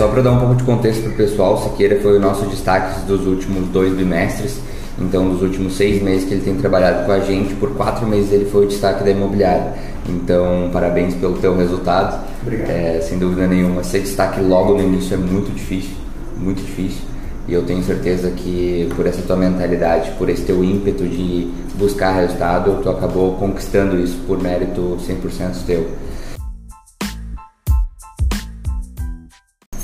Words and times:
Só 0.00 0.08
para 0.08 0.22
dar 0.22 0.32
um 0.32 0.38
pouco 0.38 0.54
de 0.54 0.64
contexto 0.64 1.02
para 1.02 1.12
o 1.12 1.14
pessoal, 1.14 1.62
Siqueira 1.62 2.00
foi 2.00 2.16
o 2.16 2.18
nosso 2.18 2.46
destaque 2.46 3.00
dos 3.02 3.26
últimos 3.26 3.68
dois 3.68 3.92
bimestres. 3.92 4.58
Então, 4.98 5.28
dos 5.28 5.42
últimos 5.42 5.76
seis 5.76 6.02
meses 6.02 6.26
que 6.26 6.32
ele 6.32 6.40
tem 6.40 6.56
trabalhado 6.56 7.04
com 7.04 7.12
a 7.12 7.20
gente, 7.20 7.52
por 7.56 7.76
quatro 7.76 8.06
meses 8.06 8.32
ele 8.32 8.46
foi 8.46 8.64
o 8.64 8.66
destaque 8.66 9.04
da 9.04 9.10
imobiliária. 9.10 9.74
Então, 10.08 10.70
parabéns 10.72 11.12
pelo 11.16 11.34
teu 11.34 11.54
resultado. 11.54 12.18
Obrigado. 12.40 12.70
É, 12.70 12.98
sem 13.02 13.18
dúvida 13.18 13.46
nenhuma, 13.46 13.84
ser 13.84 14.00
destaque 14.00 14.40
logo 14.40 14.72
no 14.72 14.84
início 14.84 15.12
é 15.12 15.18
muito 15.18 15.52
difícil, 15.52 15.94
muito 16.34 16.62
difícil. 16.62 17.02
E 17.46 17.52
eu 17.52 17.62
tenho 17.64 17.82
certeza 17.82 18.30
que 18.30 18.88
por 18.96 19.06
essa 19.06 19.20
tua 19.20 19.36
mentalidade, 19.36 20.12
por 20.12 20.30
esse 20.30 20.44
teu 20.44 20.64
ímpeto 20.64 21.06
de 21.06 21.50
buscar 21.74 22.12
resultado, 22.12 22.80
tu 22.82 22.88
acabou 22.88 23.34
conquistando 23.34 24.00
isso 24.00 24.18
por 24.26 24.42
mérito 24.42 24.96
100% 25.06 25.66
teu. 25.66 25.86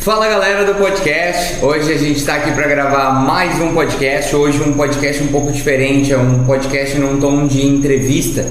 Fala 0.06 0.28
galera 0.28 0.64
do 0.64 0.76
podcast, 0.76 1.64
hoje 1.64 1.92
a 1.92 1.98
gente 1.98 2.18
está 2.18 2.36
aqui 2.36 2.52
para 2.52 2.68
gravar 2.68 3.24
mais 3.24 3.60
um 3.60 3.74
podcast. 3.74 4.36
Hoje 4.36 4.62
um 4.62 4.72
podcast 4.72 5.20
um 5.24 5.26
pouco 5.26 5.50
diferente, 5.50 6.12
é 6.12 6.16
um 6.16 6.44
podcast 6.44 6.96
num 6.96 7.18
tom 7.18 7.48
de 7.48 7.66
entrevista 7.66 8.46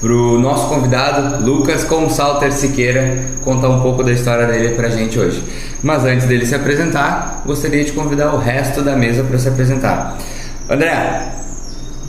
para 0.00 0.10
o 0.10 0.36
nosso 0.36 0.68
convidado 0.68 1.44
Lucas 1.44 1.84
Consalter 1.84 2.52
Siqueira 2.52 3.24
contar 3.44 3.68
um 3.68 3.82
pouco 3.82 4.02
da 4.02 4.10
história 4.10 4.48
dele 4.48 4.74
para 4.74 4.88
a 4.88 4.90
gente 4.90 5.16
hoje. 5.16 5.40
Mas 5.80 6.04
antes 6.04 6.26
dele 6.26 6.44
se 6.44 6.56
apresentar, 6.56 7.40
gostaria 7.46 7.84
de 7.84 7.92
convidar 7.92 8.34
o 8.34 8.38
resto 8.38 8.82
da 8.82 8.96
mesa 8.96 9.22
para 9.22 9.38
se 9.38 9.48
apresentar. 9.48 10.18
André. 10.68 11.28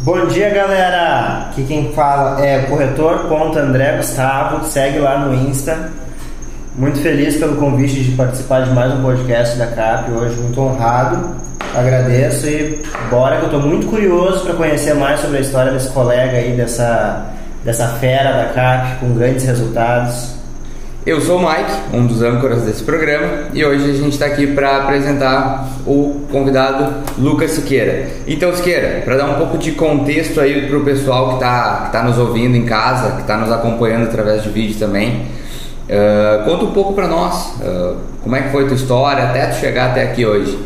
Bom 0.01 0.25
dia 0.25 0.49
galera, 0.49 1.49
aqui 1.49 1.65
quem 1.65 1.93
fala 1.93 2.43
é 2.43 2.63
corretor 2.63 3.31
André 3.59 3.97
Gustavo, 3.97 4.65
segue 4.65 4.97
lá 4.97 5.19
no 5.19 5.35
Insta 5.35 6.06
muito 6.77 6.99
feliz 6.99 7.35
pelo 7.37 7.55
convite 7.55 8.03
de 8.03 8.11
participar 8.11 8.61
de 8.61 8.69
mais 8.69 8.93
um 8.93 9.01
podcast 9.01 9.57
da 9.57 9.65
CAP 9.65 10.11
hoje, 10.11 10.35
muito 10.35 10.61
honrado. 10.61 11.35
Agradeço 11.75 12.45
e 12.47 12.83
bora 13.09 13.37
que 13.37 13.45
eu 13.45 13.47
estou 13.47 13.61
muito 13.61 13.87
curioso 13.87 14.43
para 14.43 14.53
conhecer 14.53 14.93
mais 14.93 15.19
sobre 15.19 15.39
a 15.39 15.41
história 15.41 15.71
desse 15.71 15.89
colega 15.89 16.37
aí, 16.37 16.51
dessa, 16.55 17.31
dessa 17.65 17.87
fera 17.99 18.31
da 18.31 18.53
CAP 18.53 18.99
com 18.99 19.15
grandes 19.15 19.43
resultados. 19.43 20.37
Eu 21.03 21.19
sou 21.19 21.39
o 21.39 21.49
Mike, 21.49 21.71
um 21.93 22.05
dos 22.05 22.21
âncoras 22.21 22.61
desse 22.61 22.83
programa, 22.83 23.45
e 23.53 23.65
hoje 23.65 23.89
a 23.89 23.93
gente 23.93 24.13
está 24.13 24.27
aqui 24.27 24.45
para 24.45 24.83
apresentar 24.83 25.69
o 25.85 26.27
convidado 26.31 26.93
Lucas 27.17 27.51
Siqueira. 27.51 28.07
Então, 28.27 28.53
Siqueira, 28.53 29.01
para 29.03 29.17
dar 29.17 29.29
um 29.31 29.35
pouco 29.35 29.57
de 29.57 29.71
contexto 29.71 30.39
aí 30.39 30.67
para 30.67 30.77
o 30.77 30.83
pessoal 30.83 31.29
que 31.29 31.33
está 31.35 31.85
que 31.85 31.91
tá 31.93 32.03
nos 32.03 32.19
ouvindo 32.19 32.55
em 32.55 32.65
casa, 32.65 33.15
que 33.15 33.21
está 33.21 33.35
nos 33.35 33.51
acompanhando 33.51 34.03
através 34.03 34.43
de 34.43 34.49
vídeo 34.49 34.77
também, 34.77 35.25
Uh, 35.87 36.43
conta 36.43 36.65
um 36.65 36.71
pouco 36.71 36.93
para 36.93 37.07
nós, 37.07 37.55
uh, 37.61 37.95
como 38.21 38.35
é 38.35 38.41
que 38.41 38.51
foi 38.51 38.65
a 38.65 38.67
tua 38.67 38.75
história 38.75 39.23
até 39.23 39.47
tu 39.47 39.55
chegar 39.55 39.91
até 39.91 40.03
aqui 40.03 40.25
hoje. 40.25 40.59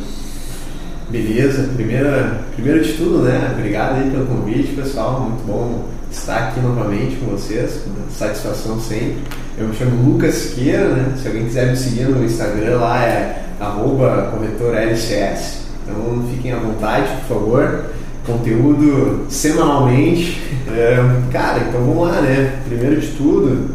Beleza, 1.12 1.70
primeira, 1.76 2.42
primeiro 2.56 2.82
de 2.84 2.94
tudo, 2.94 3.20
né? 3.20 3.52
Obrigado 3.54 3.98
aí 3.98 4.10
pelo 4.10 4.26
convite, 4.26 4.74
pessoal. 4.74 5.20
Muito 5.20 5.46
bom 5.46 5.84
estar 6.10 6.48
aqui 6.48 6.60
novamente 6.60 7.18
com 7.18 7.28
vocês, 7.28 7.84
satisfação 8.10 8.80
sempre. 8.80 9.18
Eu 9.60 9.68
me 9.68 9.76
chamo 9.76 10.12
Lucas 10.12 10.34
Siqueira, 10.34 10.88
né? 10.88 11.14
Se 11.22 11.28
alguém 11.28 11.46
quiser 11.46 11.68
me 11.68 11.78
seguir 11.78 12.06
no 12.06 12.24
Instagram 12.24 12.80
lá 12.80 13.04
é 13.04 13.44
arroba 13.60 14.32
corretor 14.34 14.76
LCS. 14.76 15.66
Então 15.84 16.26
fiquem 16.34 16.54
à 16.54 16.58
vontade, 16.58 17.08
por 17.28 17.36
favor. 17.36 17.86
Conteúdo 18.26 19.26
semanalmente. 19.30 20.42
É, 20.72 20.96
cara, 21.34 21.66
então 21.68 21.82
vamos 21.82 22.08
lá, 22.08 22.22
né? 22.22 22.62
Primeiro 22.66 23.02
de 23.02 23.08
tudo, 23.08 23.72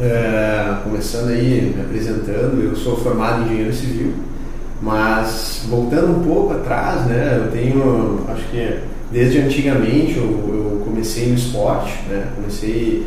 é, 0.00 0.76
começando 0.84 1.28
aí, 1.30 1.72
me 1.76 1.82
apresentando, 1.82 2.62
eu 2.62 2.74
sou 2.76 2.96
formado 2.96 3.42
em 3.42 3.46
engenheiro 3.46 3.74
civil, 3.74 4.12
mas 4.80 5.64
voltando 5.68 6.18
um 6.18 6.24
pouco 6.24 6.54
atrás, 6.54 7.06
né, 7.06 7.40
eu 7.44 7.52
tenho, 7.52 8.24
acho 8.28 8.48
que 8.48 8.78
desde 9.12 9.38
antigamente 9.38 10.16
eu, 10.16 10.24
eu 10.24 10.82
comecei 10.84 11.28
no 11.28 11.34
esporte, 11.34 11.92
né, 12.08 12.28
comecei, 12.34 13.06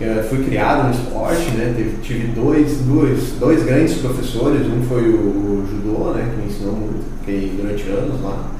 é, 0.00 0.24
fui 0.28 0.42
criado 0.44 0.88
no 0.88 0.94
esporte, 0.94 1.50
né, 1.50 1.74
tive, 2.02 2.28
dois, 2.28 2.78
dois, 2.78 3.34
dois 3.38 3.62
grandes 3.62 3.94
professores, 3.98 4.66
um 4.66 4.82
foi 4.88 5.02
o, 5.10 5.16
o 5.16 5.66
judô, 5.70 6.12
né, 6.12 6.28
que 6.30 6.40
me 6.40 6.46
ensinou 6.46 6.74
muito, 6.74 7.04
fiquei 7.20 7.52
durante 7.56 7.88
anos 7.90 8.22
lá, 8.22 8.50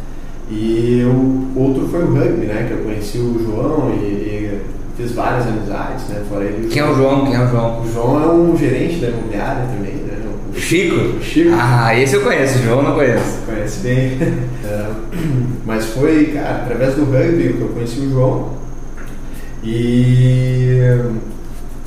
e 0.51 1.03
o 1.05 1.59
outro 1.59 1.89
foi 1.89 2.05
o 2.05 2.15
rugby, 2.15 2.47
né, 2.47 2.67
que 2.69 2.75
eu 2.75 2.85
conheci 2.85 3.19
o 3.19 3.43
João 3.43 3.95
e, 3.95 4.05
e 4.05 4.61
fiz 4.97 5.13
várias 5.13 5.47
amizades, 5.47 6.09
né? 6.09 6.23
Fora 6.29 6.45
ele. 6.45 6.69
Quem 6.69 6.83
é 6.83 6.91
o 6.91 6.95
João? 6.95 7.27
Quem 7.27 7.35
é 7.35 7.45
o 7.45 7.49
João? 7.49 7.83
O 7.83 7.93
João 7.93 8.23
é 8.23 8.27
um 8.33 8.57
gerente 8.57 8.97
da 8.97 9.09
imobiliária 9.09 9.65
também, 9.67 9.95
né? 9.95 10.19
O 10.55 10.61
Chico? 10.61 10.97
O 11.19 11.23
Chico. 11.23 11.51
Ah, 11.59 11.99
esse 11.99 12.15
eu 12.15 12.23
conheço, 12.23 12.59
o 12.59 12.63
João 12.63 12.83
não 12.83 12.95
conheço. 12.95 13.39
Conhece 13.47 13.81
bem. 13.81 14.19
é, 14.65 14.91
mas 15.65 15.87
foi, 15.87 16.27
cara, 16.35 16.63
através 16.63 16.95
do 16.95 17.05
rugby 17.05 17.55
que 17.55 17.61
eu 17.61 17.69
conheci 17.69 18.01
o 18.01 18.11
João. 18.11 18.63
E 19.65 20.99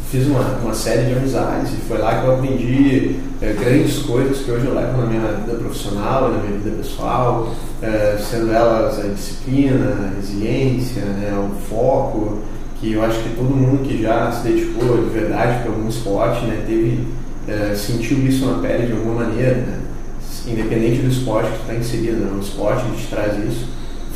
fiz 0.10 0.28
uma, 0.28 0.42
uma 0.64 0.74
série 0.74 1.08
de 1.08 1.14
amizades 1.14 1.74
e 1.74 1.88
foi 1.88 1.98
lá 1.98 2.22
que 2.22 2.26
eu 2.26 2.34
aprendi 2.36 3.20
é, 3.42 3.54
grandes 3.54 4.00
coisas 4.00 4.40
que 4.40 4.52
hoje 4.52 4.66
eu 4.66 4.74
levo 4.74 4.98
na 4.98 5.08
minha 5.08 5.28
vida 5.34 5.58
profissional, 5.58 6.32
na 6.32 6.38
minha 6.38 6.58
vida 6.60 6.78
pessoal, 6.78 7.54
é, 7.82 8.18
sendo 8.18 8.52
elas 8.52 8.98
a 9.00 9.08
disciplina, 9.10 9.90
a 9.90 10.16
resiliência, 10.16 11.04
né, 11.04 11.34
o 11.38 11.56
foco, 11.68 12.40
que 12.80 12.94
eu 12.94 13.04
acho 13.04 13.20
que 13.20 13.30
todo 13.36 13.56
mundo 13.56 13.84
que 13.84 14.02
já 14.02 14.32
se 14.32 14.48
dedicou 14.48 14.98
de 14.98 15.10
verdade 15.10 15.62
para 15.62 15.72
algum 15.72 15.88
esporte, 15.88 16.46
né, 16.46 16.64
teve, 16.68 17.08
é, 17.48 17.74
sentiu 17.74 18.18
isso 18.20 18.46
na 18.46 18.60
pele 18.60 18.88
de 18.88 18.94
alguma 18.94 19.26
maneira, 19.26 19.56
né? 19.56 19.80
independente 20.48 21.02
do 21.02 21.10
esporte 21.10 21.50
que 21.50 21.62
está 21.62 21.74
inserido, 21.74 22.18
né? 22.18 22.32
o 22.36 22.40
esporte 22.40 22.84
te 22.98 23.08
traz 23.08 23.34
isso. 23.44 23.68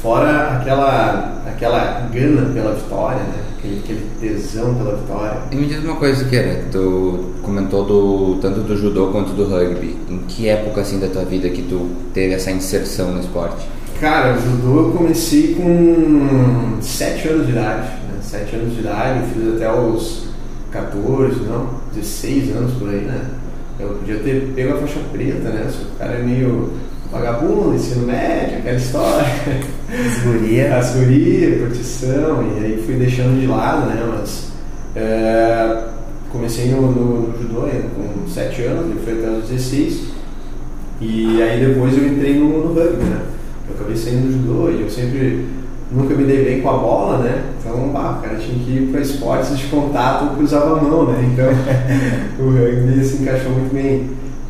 Fora 0.01 0.57
aquela, 0.57 1.41
aquela 1.45 2.07
gana 2.11 2.53
pela 2.53 2.73
vitória, 2.73 3.19
né? 3.19 3.43
aquele, 3.57 3.79
aquele 3.79 4.05
tesão 4.19 4.75
pela 4.75 4.95
vitória. 4.95 5.41
E 5.51 5.55
me 5.55 5.65
diz 5.67 5.83
uma 5.83 5.95
coisa, 5.95 6.23
Kera, 6.25 6.65
tu 6.71 7.25
comentou 7.41 7.85
do, 7.85 8.39
tanto 8.41 8.61
do 8.61 8.77
judô 8.77 9.07
quanto 9.07 9.33
do 9.33 9.45
rugby. 9.45 9.97
Em 10.09 10.19
que 10.19 10.47
época 10.47 10.81
assim 10.81 10.99
da 10.99 11.07
tua 11.07 11.25
vida 11.25 11.49
que 11.49 11.63
tu 11.63 11.89
teve 12.13 12.33
essa 12.33 12.51
inserção 12.51 13.11
no 13.11 13.19
esporte? 13.19 13.67
Cara, 13.99 14.37
o 14.37 14.41
judô 14.41 14.79
eu 14.79 14.91
comecei 14.93 15.55
com 15.55 16.77
7 16.81 17.27
anos 17.27 17.47
de 17.47 17.51
idade. 17.51 17.98
7 18.29 18.55
anos 18.55 18.75
de 18.75 18.81
idade, 18.81 19.19
eu 19.19 19.27
fiz 19.27 19.55
até 19.55 19.73
os 19.73 20.29
14, 20.71 21.39
não, 21.41 21.67
16 21.95 22.55
anos 22.55 22.73
por 22.73 22.89
aí, 22.89 23.01
né? 23.01 23.25
Eu 23.79 23.89
podia 23.89 24.19
ter 24.19 24.51
pego 24.55 24.73
a 24.73 24.77
faixa 24.77 24.99
preta, 25.11 25.49
né? 25.49 25.67
o 25.67 25.97
cara 25.97 26.13
é 26.13 26.21
meio 26.21 26.73
vagabundo, 27.11 27.73
ensino 27.73 28.05
médio, 28.05 28.59
aquela 28.59 28.77
história. 28.77 29.25
As 29.89 30.23
gurias. 30.23 30.71
As 30.71 30.95
gurias, 30.95 31.59
curtição, 31.59 32.43
e 32.43 32.65
aí 32.65 32.83
fui 32.85 32.95
deixando 32.95 33.39
de 33.39 33.47
lado, 33.47 33.87
né? 33.87 34.15
Mas 34.19 34.51
é, 34.95 35.85
comecei 36.31 36.69
no, 36.69 36.81
no, 36.91 37.29
no 37.29 37.41
judô 37.41 37.61
né? 37.61 37.83
com 37.95 38.29
7 38.29 38.61
anos, 38.63 38.95
e 38.95 39.03
foi 39.03 39.13
até 39.13 39.29
os 39.31 39.49
16. 39.49 40.03
E 41.01 41.41
aí 41.41 41.65
depois 41.65 41.97
eu 41.97 42.05
entrei 42.05 42.37
no, 42.37 42.67
no 42.67 42.73
rugby, 42.73 43.03
né? 43.03 43.21
Eu 43.67 43.75
acabei 43.75 43.95
saindo 43.95 44.27
do 44.27 44.33
judô 44.33 44.69
e 44.69 44.81
eu 44.81 44.89
sempre 44.89 45.45
nunca 45.91 46.13
me 46.13 46.23
dei 46.23 46.43
bem 46.43 46.61
com 46.61 46.69
a 46.69 46.77
bola, 46.77 47.17
né? 47.19 47.43
Então, 47.59 47.89
bah, 47.89 48.19
o 48.19 48.21
cara 48.21 48.37
tinha 48.37 48.63
que 48.63 48.71
ir 48.71 48.91
para 48.91 49.01
esportes 49.01 49.57
de 49.57 49.67
contato 49.67 50.35
que 50.35 50.43
usava 50.43 50.77
a 50.77 50.81
mão, 50.81 51.05
né? 51.05 51.29
Então, 51.33 51.49
o 52.45 52.51
rugby 52.51 53.03
se 53.03 53.21
encaixou 53.21 53.51
muito 53.51 53.73
bem. 53.73 54.09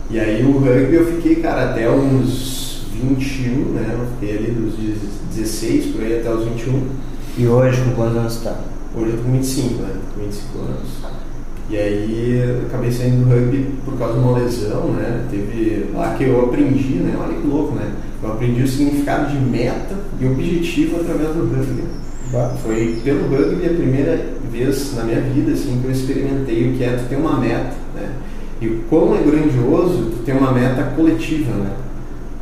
E 0.09 0.19
aí, 0.19 0.43
o 0.43 0.59
rugby 0.59 0.95
eu 0.95 1.05
fiquei, 1.05 1.35
cara, 1.35 1.71
até 1.71 1.89
uns 1.89 2.87
21, 2.93 3.73
né? 3.73 3.95
Eu 3.97 4.07
fiquei 4.13 4.37
ali 4.37 4.51
dos 4.51 4.75
16 5.35 5.93
por 5.93 6.03
aí 6.03 6.19
até 6.19 6.29
os 6.29 6.45
21. 6.45 6.81
E 7.37 7.47
hoje, 7.47 7.81
com 7.83 7.91
quantos 7.91 8.17
anos 8.17 8.35
está? 8.35 8.55
Hoje 8.95 9.11
eu 9.11 9.17
tô 9.17 9.23
com 9.23 9.31
25, 9.31 9.81
né? 9.81 9.95
Com 10.13 10.21
25 10.21 10.57
anos. 10.59 11.28
E 11.69 11.77
aí, 11.77 12.41
eu 12.43 12.65
acabei 12.65 12.91
saindo 12.91 13.25
do 13.25 13.29
rugby 13.29 13.67
por 13.85 13.95
causa 13.95 14.15
de 14.15 14.19
uma 14.19 14.39
lesão, 14.39 14.87
né? 14.87 15.25
Teve 15.29 15.91
lá 15.93 16.15
que 16.15 16.23
eu 16.23 16.45
aprendi, 16.45 16.95
né? 16.95 17.15
Olha 17.21 17.35
que 17.35 17.45
louco, 17.45 17.75
né? 17.75 17.91
Eu 18.23 18.31
aprendi 18.31 18.63
o 18.63 18.67
significado 18.67 19.31
de 19.31 19.37
meta 19.37 19.95
e 20.19 20.25
objetivo 20.25 20.99
através 20.99 21.29
do 21.29 21.41
rugby. 21.41 21.83
Bah. 22.31 22.55
Foi 22.63 22.99
pelo 23.03 23.29
rugby 23.29 23.67
a 23.67 23.73
primeira 23.73 24.19
vez 24.51 24.95
na 24.95 25.03
minha 25.03 25.21
vida 25.21 25.51
assim, 25.51 25.79
que 25.79 25.85
eu 25.85 25.91
experimentei 25.91 26.71
o 26.71 26.73
que 26.75 26.83
é 26.83 26.93
tu 26.93 27.07
ter 27.07 27.17
uma 27.17 27.39
meta. 27.39 27.73
Né? 27.93 28.09
E 28.61 28.67
como 28.89 29.15
é 29.15 29.19
grandioso 29.19 30.11
tu 30.11 30.23
ter 30.25 30.33
uma 30.33 30.51
meta 30.51 30.81
coletiva. 30.95 31.51
Né? 31.51 31.69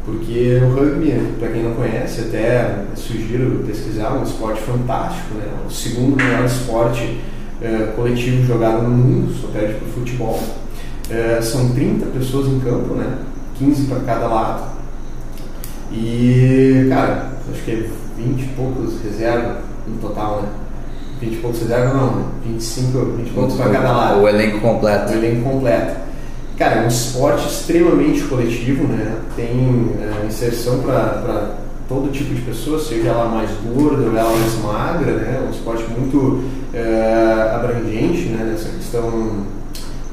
Porque 0.06 0.62
o 0.64 0.74
rugby, 0.74 1.14
para 1.38 1.50
quem 1.50 1.64
não 1.64 1.74
conhece, 1.74 2.22
até 2.22 2.86
sugiro 2.96 3.62
pesquisar, 3.68 4.16
é 4.16 4.20
um 4.20 4.24
esporte 4.24 4.62
fantástico. 4.62 5.36
Né? 5.36 5.46
O 5.68 5.70
segundo 5.70 6.16
maior 6.16 6.46
esporte 6.46 7.20
é, 7.62 7.92
coletivo 7.96 8.46
jogado 8.46 8.84
no 8.84 8.90
mundo, 8.90 9.34
só 9.42 9.48
perde 9.48 9.76
para 9.76 9.88
o 9.88 9.92
futebol. 9.92 10.40
É, 11.10 11.40
são 11.42 11.70
30 11.70 12.06
pessoas 12.08 12.48
em 12.48 12.60
campo, 12.60 12.94
né? 12.94 13.18
15 13.58 13.88
para 13.88 14.00
cada 14.02 14.28
lado. 14.28 14.78
E, 15.92 16.88
cara, 16.90 17.32
acho 17.52 17.64
que 17.64 17.72
é 17.72 17.90
20 18.18 18.42
e 18.42 18.48
poucos 18.56 19.02
reserva 19.04 19.62
no 19.88 19.98
total, 20.00 20.42
né? 20.42 20.50
20 21.22 21.34
e 21.34 21.38
poucos 21.38 21.62
reserva 21.62 21.94
não, 21.94 22.16
né? 22.18 22.26
25, 22.46 23.00
20 23.00 23.28
e 23.28 23.32
poucos 23.32 23.56
para 23.56 23.70
cada 23.72 23.92
lado. 23.92 24.22
O 24.22 24.28
elenco 24.28 24.60
completo. 24.60 25.14
O 25.14 25.16
elenco 25.16 25.50
completo. 25.50 25.96
cara, 26.58 26.76
é 26.76 26.84
um 26.84 26.88
esporte 26.88 27.48
extremamente 27.48 28.22
coletivo, 28.24 28.84
né? 28.84 29.16
Tem 29.36 29.48
é, 30.00 30.26
inserção 30.28 30.80
para 30.80 31.56
todo 31.88 32.12
tipo 32.12 32.34
de 32.34 32.42
pessoa, 32.42 32.80
seja 32.80 33.10
ela 33.10 33.30
mais 33.30 33.50
gorda 33.74 34.04
ou 34.04 34.18
ela 34.18 34.36
mais 34.38 34.56
magra, 34.62 35.14
né? 35.14 35.40
É 35.42 35.48
um 35.48 35.52
esporte 35.52 35.84
muito 35.98 36.44
é, 36.74 37.52
abrangente, 37.56 38.30
né? 38.30 38.50
Nessa 38.52 38.70
questão 38.70 39.46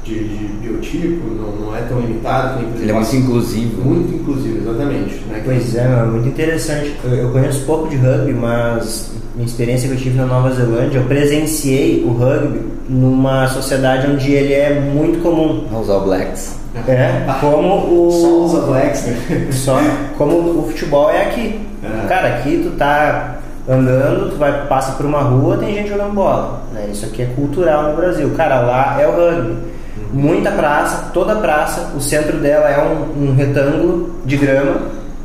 de, 0.05 0.23
de 0.23 0.47
biotipo, 0.61 1.27
não, 1.33 1.65
não, 1.65 1.75
é 1.75 1.81
tão 1.81 1.99
limitado. 1.99 2.61
Nem, 2.61 2.81
Ele 2.81 2.91
é 2.91 2.93
muito 2.93 3.15
inclusivo. 3.15 3.81
Muito 3.83 4.13
inclusivo, 4.13 4.57
exatamente. 4.59 5.15
Né? 5.25 5.41
Pois 5.43 5.75
é, 5.75 5.81
é, 5.81 6.05
muito 6.05 6.27
interessante. 6.27 6.95
Eu, 7.03 7.11
eu, 7.15 7.29
conheço 7.31 7.65
pouco 7.65 7.89
de 7.89 7.97
rugby, 7.97 8.33
mas 8.33 9.11
minha 9.35 9.47
experiência 9.47 9.89
que 9.89 9.95
eu 9.95 9.99
tive 9.99 10.17
na 10.17 10.25
Nova 10.25 10.51
Zelândia, 10.53 10.99
eu 10.99 11.05
presenciei 11.05 12.03
o 12.03 12.11
rugby 12.11 12.61
numa 12.87 13.47
sociedade 13.47 14.07
onde 14.07 14.31
ele 14.31 14.53
é 14.53 14.79
muito 14.79 15.21
comum. 15.21 15.65
Os 15.77 15.89
All 15.89 16.03
Blacks. 16.03 16.64
É, 16.87 17.25
como 17.39 18.07
o. 18.07 18.11
Só 18.11 18.57
os 18.57 18.65
Blacks, 18.65 19.05
né? 19.05 19.47
Só 19.51 19.79
como 20.17 20.59
o 20.59 20.67
futebol 20.67 21.09
é 21.09 21.23
aqui. 21.23 21.59
É. 21.83 22.07
Cara, 22.07 22.27
aqui 22.35 22.61
tu 22.63 22.77
tá 22.77 23.37
andando, 23.67 24.31
tu 24.31 24.37
vai 24.37 24.67
passa 24.67 24.93
por 24.93 25.05
uma 25.05 25.21
rua, 25.21 25.57
tem 25.57 25.73
gente 25.73 25.89
jogando 25.89 26.13
bola. 26.13 26.61
Né? 26.73 26.89
Isso 26.91 27.05
aqui 27.05 27.23
é 27.23 27.25
cultural 27.35 27.91
no 27.91 27.95
Brasil. 27.95 28.31
Cara, 28.35 28.61
lá 28.61 29.01
é 29.01 29.07
o 29.07 29.11
rugby 29.11 29.75
muita 30.15 30.51
praça, 30.51 31.09
toda 31.13 31.35
praça, 31.35 31.91
o 31.95 31.99
centro 31.99 32.37
dela 32.37 32.69
é 32.69 32.81
um, 32.81 33.29
um, 33.29 33.35
retângulo 33.35 34.15
de 34.25 34.37
grama 34.37 34.81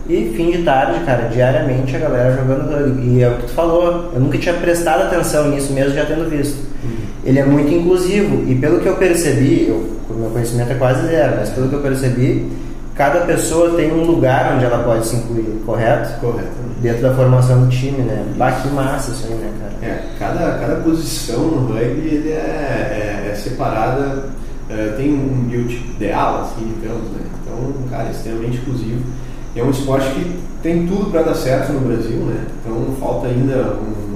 e 0.08 0.32
fim 0.36 0.50
de 0.50 0.64
tarde, 0.64 1.04
cara, 1.04 1.28
diariamente 1.28 1.94
a 1.94 1.98
galera 2.00 2.36
jogando 2.36 2.70
rugby. 2.70 3.08
E 3.08 3.22
é 3.22 3.28
o 3.28 3.36
que 3.36 3.46
tu 3.46 3.52
falou, 3.52 4.10
eu 4.12 4.20
nunca 4.20 4.38
tinha 4.38 4.54
prestado 4.54 5.02
atenção 5.02 5.48
nisso 5.48 5.72
mesmo 5.72 5.94
já 5.94 6.04
tendo 6.04 6.28
visto. 6.28 6.58
Uhum. 6.82 6.99
Ele 7.24 7.38
é 7.38 7.44
muito 7.44 7.72
inclusivo 7.72 8.50
e 8.50 8.54
pelo 8.54 8.80
que 8.80 8.86
eu 8.86 8.96
percebi, 8.96 9.68
eu, 9.68 9.76
o 10.08 10.14
meu 10.14 10.30
conhecimento 10.30 10.72
é 10.72 10.74
quase 10.74 11.06
zero, 11.06 11.36
mas 11.38 11.50
pelo 11.50 11.68
que 11.68 11.74
eu 11.74 11.82
percebi, 11.82 12.50
cada 12.94 13.20
pessoa 13.20 13.76
tem 13.76 13.92
um 13.92 14.04
lugar 14.04 14.54
onde 14.54 14.64
ela 14.64 14.82
pode 14.82 15.06
se 15.06 15.16
incluir, 15.16 15.62
correto? 15.66 16.18
Correto. 16.20 16.48
Dentro 16.80 17.02
da 17.02 17.14
formação 17.14 17.64
do 17.64 17.68
time, 17.68 17.98
né? 17.98 18.24
Bah, 18.36 18.52
que 18.52 18.68
massa 18.68 19.10
isso 19.10 19.26
aí, 19.26 19.34
né, 19.34 19.52
cara? 19.60 19.92
É, 19.92 20.02
cada, 20.18 20.58
cada 20.58 20.76
posição 20.76 21.38
no 21.38 21.74
rugby 21.74 22.08
ele 22.08 22.30
é, 22.30 23.26
é, 23.26 23.30
é 23.30 23.34
separada 23.34 24.30
uh, 24.70 24.96
tem 24.96 25.12
um 25.12 25.44
biotipo 25.48 25.90
ideal, 25.92 26.42
assim, 26.42 26.72
digamos, 26.80 27.10
né? 27.10 27.20
Então, 27.42 27.72
cara, 27.90 28.08
é 28.08 28.10
extremamente 28.12 28.58
exclusivo. 28.58 29.02
E 29.54 29.60
é 29.60 29.64
um 29.64 29.70
esporte 29.70 30.08
que 30.10 30.40
tem 30.62 30.86
tudo 30.86 31.10
para 31.10 31.22
dar 31.22 31.34
certo 31.34 31.72
no 31.72 31.80
Brasil, 31.80 32.18
né? 32.18 32.46
Então, 32.60 32.94
falta 33.00 33.26
ainda 33.26 33.74
um, 33.74 34.09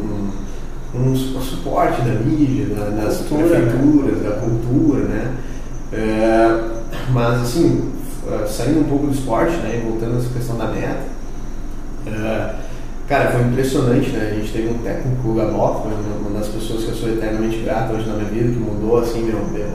um, 0.95 1.15
suporte 1.15 2.03
da 2.03 2.13
mídia, 2.13 2.75
da, 2.75 2.91
das 2.91 3.19
cultura, 3.19 3.59
né? 3.59 3.71
prefeituras, 3.71 4.19
né? 4.19 4.29
da 4.29 4.37
cultura, 4.37 5.05
né? 5.05 5.35
Uh, 5.93 6.75
mas, 7.13 7.43
assim, 7.43 7.93
uh, 8.27 8.49
saindo 8.49 8.81
um 8.81 8.85
pouco 8.85 9.07
do 9.07 9.13
esporte, 9.13 9.57
né? 9.59 9.81
E 9.83 9.89
voltando 9.89 10.17
a 10.17 10.19
essa 10.19 10.29
questão 10.33 10.57
da 10.57 10.67
meta, 10.67 11.15
Cara, 13.09 13.33
foi 13.33 13.43
impressionante, 13.43 14.11
né? 14.11 14.31
A 14.33 14.35
gente 14.35 14.51
teve 14.51 14.69
um 14.69 14.79
técnico, 14.79 15.35
Gabó, 15.35 15.87
uma 16.21 16.39
das 16.39 16.49
pessoas 16.49 16.85
que 16.85 16.91
eu 16.91 16.95
sou 16.95 17.11
eternamente 17.11 17.59
grato 17.59 17.93
hoje 17.93 18.09
na 18.09 18.15
minha 18.15 18.31
vida, 18.31 18.49
que 18.49 18.59
mudou, 18.59 18.99
assim, 18.99 19.25
meu, 19.25 19.45
meu, 19.53 19.69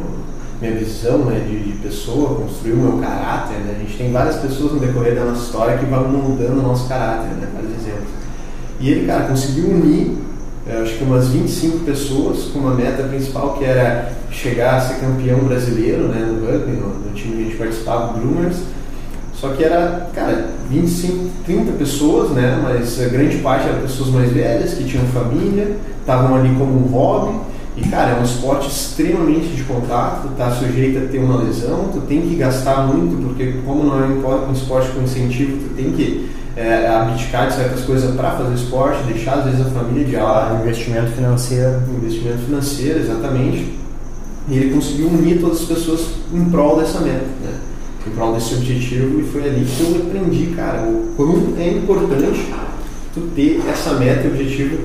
minha 0.60 0.74
visão 0.74 1.19
né, 1.19 1.39
de, 1.48 1.63
de, 1.63 1.77
pessoa, 1.77 2.39
construir 2.39 2.74
o 2.74 2.77
meu 2.77 2.98
caráter. 2.98 3.57
Né? 3.60 3.75
A 3.77 3.80
gente 3.80 3.98
tem 3.98 4.12
várias 4.12 4.38
pessoas 4.38 4.74
no 4.74 4.80
decorrer 4.80 5.13
da 5.13 5.25
nossa 5.25 5.44
história 5.44 5.77
que 5.77 5.86
vão 5.86 6.07
mudando 6.07 6.57
o 6.57 6.63
nosso 6.63 6.89
caráter, 6.89 7.30
né? 7.36 7.48
vários 7.54 7.71
exemplos. 7.74 8.10
E 8.80 8.89
ele, 8.89 9.06
cara, 9.06 9.27
conseguiu 9.27 9.69
unir, 9.69 10.18
acho 10.71 10.98
que 10.98 11.04
umas 11.04 11.30
25 11.30 11.80
pessoas 11.80 12.45
com 12.51 12.60
uma 12.60 12.74
meta 12.74 13.04
principal 13.04 13.56
que 13.57 13.66
era 13.66 14.12
chegar 14.31 14.75
a 14.75 14.81
ser 14.81 15.00
campeão 15.00 15.39
brasileiro 15.39 16.07
né, 16.07 16.19
no 16.19 16.45
rugby, 16.45 16.71
no, 16.74 16.89
no 16.89 17.13
time 17.13 17.36
que 17.36 17.42
a 17.42 17.45
gente 17.45 17.57
participava, 17.57 18.12
o 18.12 18.19
Bloomers. 18.19 18.57
Só 19.33 19.50
que 19.50 19.63
era, 19.63 20.10
cara, 20.13 20.50
25, 20.69 21.30
30 21.45 21.71
pessoas, 21.74 22.31
né? 22.31 22.60
Mas 22.62 23.01
a 23.01 23.07
grande 23.07 23.38
parte 23.38 23.68
eram 23.68 23.80
pessoas 23.80 24.10
mais 24.10 24.31
velhas, 24.31 24.74
que 24.74 24.83
tinham 24.83 25.06
família, 25.06 25.77
estavam 26.01 26.36
ali 26.36 26.54
como 26.56 26.77
um 26.77 26.92
hobby 26.92 27.39
e, 27.80 27.88
cara, 27.88 28.12
é 28.12 28.19
um 28.19 28.24
esporte 28.24 28.68
extremamente 28.68 29.56
de 29.56 29.63
contato, 29.63 30.27
tá 30.38 30.51
sujeito 30.51 31.06
a 31.06 31.07
ter 31.07 31.19
uma 31.19 31.42
lesão, 31.42 31.89
tu 31.94 32.01
tem 32.01 32.21
que 32.21 32.36
gastar 32.36 32.86
muito, 32.88 33.24
porque 33.24 33.54
como 33.66 33.86
não 33.86 34.04
é 34.04 34.07
um 34.07 34.51
esporte 34.51 34.89
com 34.89 35.01
incentivo, 35.01 35.57
tu 35.57 35.75
tem 35.75 35.92
que 35.94 36.30
é, 36.59 36.88
abdicar 36.88 37.47
de 37.47 37.56
certas 37.56 37.81
coisas 37.85 38.13
para 38.15 38.31
fazer 38.31 38.53
esporte, 38.53 39.03
deixar 39.03 39.35
às 39.35 39.45
vezes 39.45 39.61
a 39.61 39.69
família 39.69 40.03
de 40.03 40.15
lado. 40.17 40.61
Investimento 40.61 41.11
financeiro. 41.11 41.81
Investimento 41.97 42.39
financeiro, 42.39 43.00
exatamente. 43.00 43.79
E 44.50 44.57
ele 44.57 44.73
conseguiu 44.73 45.07
unir 45.07 45.39
todas 45.39 45.61
as 45.61 45.67
pessoas 45.67 46.07
em 46.33 46.45
prol 46.50 46.77
dessa 46.77 47.00
meta, 47.00 47.25
né? 47.44 47.59
em 48.06 48.11
prol 48.11 48.33
desse 48.33 48.56
objetivo, 48.56 49.19
e 49.19 49.23
foi 49.23 49.44
ali 49.44 49.65
que 49.65 49.81
eu 49.81 50.01
aprendi, 50.07 50.47
cara, 50.56 50.81
o 50.81 51.13
quão 51.15 51.53
é 51.57 51.69
importante 51.69 52.51
tu 53.13 53.21
ter 53.35 53.61
essa 53.69 53.94
meta 53.94 54.27
e 54.27 54.31
objetivo 54.31 54.77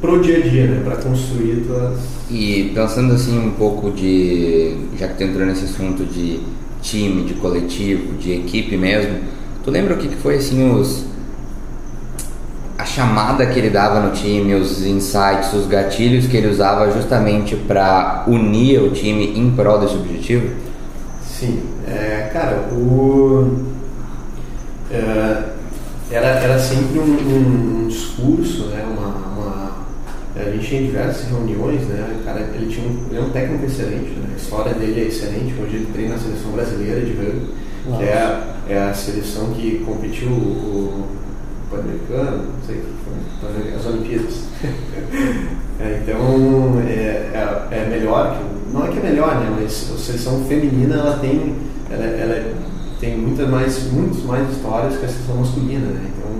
pro 0.00 0.20
dia 0.20 0.38
a 0.38 0.40
dia, 0.40 0.66
né? 0.66 0.82
Para 0.84 0.96
construir 0.96 1.64
tuas. 1.66 1.98
E 2.30 2.72
pensando 2.74 3.14
assim 3.14 3.38
um 3.38 3.52
pouco 3.52 3.90
de. 3.90 4.76
Já 4.98 5.08
que 5.08 5.18
tu 5.18 5.22
entrou 5.22 5.46
nesse 5.46 5.64
assunto 5.64 6.04
de 6.04 6.40
time, 6.82 7.22
de 7.24 7.34
coletivo, 7.34 8.14
de 8.16 8.32
equipe 8.32 8.76
mesmo, 8.76 9.20
tu 9.64 9.70
lembra 9.70 9.94
o 9.94 9.98
que, 9.98 10.08
que 10.08 10.16
foi 10.16 10.36
assim 10.36 10.72
os. 10.74 11.11
A 12.82 12.84
chamada 12.84 13.46
que 13.46 13.56
ele 13.60 13.70
dava 13.70 14.00
no 14.00 14.10
time, 14.10 14.56
os 14.56 14.84
insights, 14.84 15.52
os 15.52 15.68
gatilhos 15.68 16.26
que 16.26 16.36
ele 16.36 16.48
usava 16.48 16.90
justamente 16.90 17.54
para 17.54 18.24
unir 18.26 18.82
o 18.82 18.90
time 18.90 19.38
em 19.38 19.52
prol 19.52 19.78
desse 19.78 19.94
objetivo? 19.94 20.52
Sim, 21.24 21.62
é, 21.86 22.28
cara, 22.32 22.56
o. 22.72 23.56
É, 24.90 25.44
era, 26.10 26.26
era 26.26 26.58
sempre 26.58 26.98
um, 26.98 27.04
um, 27.04 27.84
um 27.84 27.86
discurso, 27.86 28.64
né, 28.64 28.84
uma, 28.84 29.06
uma 29.06 29.86
a 30.34 30.50
gente 30.50 30.66
tinha 30.66 30.82
diversas 30.82 31.28
reuniões, 31.28 31.82
né? 31.82 32.16
O 32.20 32.24
cara, 32.24 32.40
ele, 32.52 32.66
tinha 32.66 32.84
um, 32.84 33.06
ele 33.10 33.18
é 33.20 33.22
um 33.22 33.30
técnico 33.30 33.64
excelente, 33.64 34.10
né? 34.10 34.30
a 34.32 34.36
história 34.36 34.74
dele 34.74 35.02
é 35.02 35.04
excelente. 35.04 35.54
Hoje 35.62 35.76
ele 35.76 35.88
treina 35.92 36.16
a 36.16 36.18
seleção 36.18 36.50
brasileira 36.50 37.00
de 37.02 37.12
rugby, 37.12 37.46
que 37.96 38.02
é 38.02 38.12
a, 38.12 38.54
é 38.68 38.90
a 38.90 38.92
seleção 38.92 39.52
que 39.52 39.84
competiu 39.86 40.30
o, 40.30 41.21
Pan-Americano, 41.72 42.44
não 42.52 42.66
sei, 42.66 42.82
foi, 43.40 43.74
as 43.74 43.86
Olimpíadas. 43.86 44.44
é, 45.80 46.02
então 46.02 46.80
é, 46.86 46.92
é, 46.92 47.68
é, 47.70 47.88
melhor, 47.88 48.36
que, 48.36 48.72
não 48.74 48.86
é 48.86 48.88
que 48.90 48.98
é 48.98 49.02
melhor, 49.02 49.40
né? 49.40 49.56
Mas 49.58 49.90
a 49.92 49.98
seleção 49.98 50.44
feminina 50.44 50.96
ela 50.96 51.18
tem, 51.18 51.56
ela, 51.90 52.04
ela 52.04 52.54
tem 53.00 53.16
muitas 53.16 53.48
mais, 53.48 53.90
muitas 53.90 54.22
mais 54.24 54.50
histórias 54.50 54.98
que 54.98 55.06
a 55.06 55.08
seleção 55.08 55.36
masculina, 55.36 55.86
né? 55.86 56.10
Então 56.14 56.30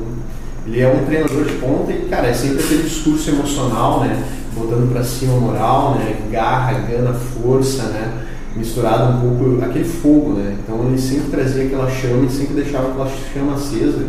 ele 0.67 0.81
é 0.81 0.89
um 0.89 1.05
treinador 1.07 1.45
de 1.45 1.55
ponta 1.55 1.93
e, 1.93 2.07
cara, 2.11 2.29
é 2.29 2.35
sempre 2.35 2.63
aquele 2.63 2.83
discurso 2.83 3.31
emocional, 3.31 4.01
né? 4.01 4.23
Botando 4.55 4.93
para 4.93 5.03
cima 5.03 5.41
moral, 5.41 5.95
né? 5.95 6.15
Garra, 6.31 6.79
gana, 6.81 7.15
força, 7.15 7.85
né? 7.85 8.27
Misturado 8.55 9.15
um 9.15 9.21
pouco 9.39 9.65
aquele 9.65 9.87
fogo, 9.87 10.35
né? 10.35 10.59
Então 10.63 10.87
ele 10.87 10.99
sempre 10.99 11.31
trazia 11.31 11.65
aquela 11.65 11.91
chama 11.91 12.27
e 12.27 12.31
sempre 12.31 12.55
deixava 12.55 12.91
aquela 12.91 13.09
chama 13.33 13.55
acesa 13.55 14.05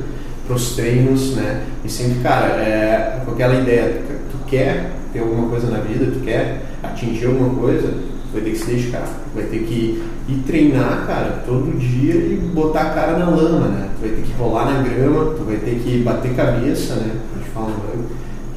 para 0.45 0.55
os 0.55 0.75
treinos, 0.75 1.35
né? 1.35 1.63
E 1.83 1.89
sempre, 1.89 2.21
cara, 2.21 2.47
é, 2.61 3.21
com 3.23 3.31
aquela 3.31 3.55
ideia, 3.55 4.01
tu 4.31 4.37
quer 4.47 4.91
ter 5.11 5.19
alguma 5.19 5.49
coisa 5.49 5.67
na 5.69 5.79
vida, 5.79 6.11
tu 6.11 6.19
quer 6.19 6.61
atingir 6.81 7.27
alguma 7.27 7.53
coisa, 7.55 7.93
vai 8.33 8.41
ter 8.41 8.51
que 8.51 8.57
se 8.57 8.65
dedicar, 8.65 9.07
vai 9.33 9.45
ter 9.45 9.59
que 9.59 10.03
ir 10.27 10.43
treinar, 10.45 11.05
cara, 11.05 11.43
todo 11.45 11.77
dia 11.77 12.15
e 12.15 12.35
botar 12.53 12.81
a 12.81 12.89
cara 12.89 13.17
na 13.17 13.29
lama, 13.29 13.67
né? 13.67 13.89
Tu 13.95 14.07
vai 14.07 14.15
ter 14.15 14.21
que 14.23 14.33
rolar 14.33 14.65
na 14.65 14.81
grama, 14.81 15.33
tu 15.35 15.43
vai 15.43 15.57
ter 15.57 15.79
que 15.83 15.99
bater 16.03 16.35
cabeça, 16.35 16.95
né? 16.95 17.15
A 17.35 17.39
gente 17.39 17.49
fala 17.51 17.71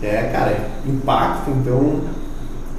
que 0.00 0.06
é, 0.06 0.30
cara, 0.32 0.68
impacto, 0.86 1.50
então, 1.50 2.00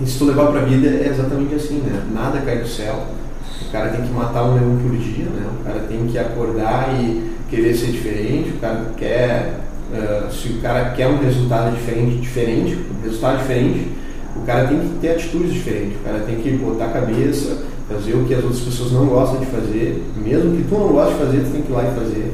se 0.06 0.18
tu 0.18 0.26
levar 0.26 0.48
pra 0.48 0.62
vida 0.62 0.88
é 0.88 1.08
exatamente 1.10 1.56
assim, 1.56 1.80
né? 1.80 2.04
Nada 2.14 2.42
cai 2.42 2.60
do 2.60 2.68
céu. 2.68 3.17
O 3.62 3.72
cara 3.72 3.90
tem 3.90 4.02
que 4.02 4.14
matar 4.14 4.44
um 4.44 4.56
leão 4.56 4.78
por 4.78 4.98
dia, 4.98 5.26
né? 5.26 5.48
O 5.60 5.64
cara 5.64 5.80
tem 5.82 6.06
que 6.08 6.18
acordar 6.18 6.94
e 6.94 7.32
querer 7.50 7.76
ser 7.76 7.88
diferente, 7.88 8.50
o 8.52 8.60
cara 8.60 8.92
quer. 8.98 9.60
Uh, 9.92 10.30
se 10.34 10.50
o 10.50 10.62
cara 10.62 10.90
quer 10.92 11.08
um 11.08 11.18
resultado 11.18 11.74
diferente, 11.74 12.18
diferente, 12.18 12.76
um 12.76 13.04
resultado 13.04 13.38
diferente, 13.38 13.88
o 14.36 14.46
cara 14.46 14.68
tem 14.68 14.80
que 14.80 15.00
ter 15.00 15.12
atitudes 15.12 15.54
diferentes, 15.54 15.98
o 15.98 16.04
cara 16.04 16.20
tem 16.20 16.36
que 16.36 16.52
botar 16.58 16.86
a 16.88 16.90
cabeça, 16.90 17.64
fazer 17.90 18.14
o 18.14 18.26
que 18.26 18.34
as 18.34 18.44
outras 18.44 18.62
pessoas 18.62 18.92
não 18.92 19.06
gostam 19.06 19.40
de 19.40 19.46
fazer, 19.46 20.04
mesmo 20.18 20.58
que 20.58 20.68
tu 20.68 20.76
não 20.76 20.90
goste 20.90 21.14
de 21.14 21.20
fazer, 21.20 21.38
tu 21.40 21.52
tem 21.52 21.62
que 21.62 21.72
ir 21.72 21.76
lá 21.76 21.84
e 21.84 21.96
fazer. 21.96 22.34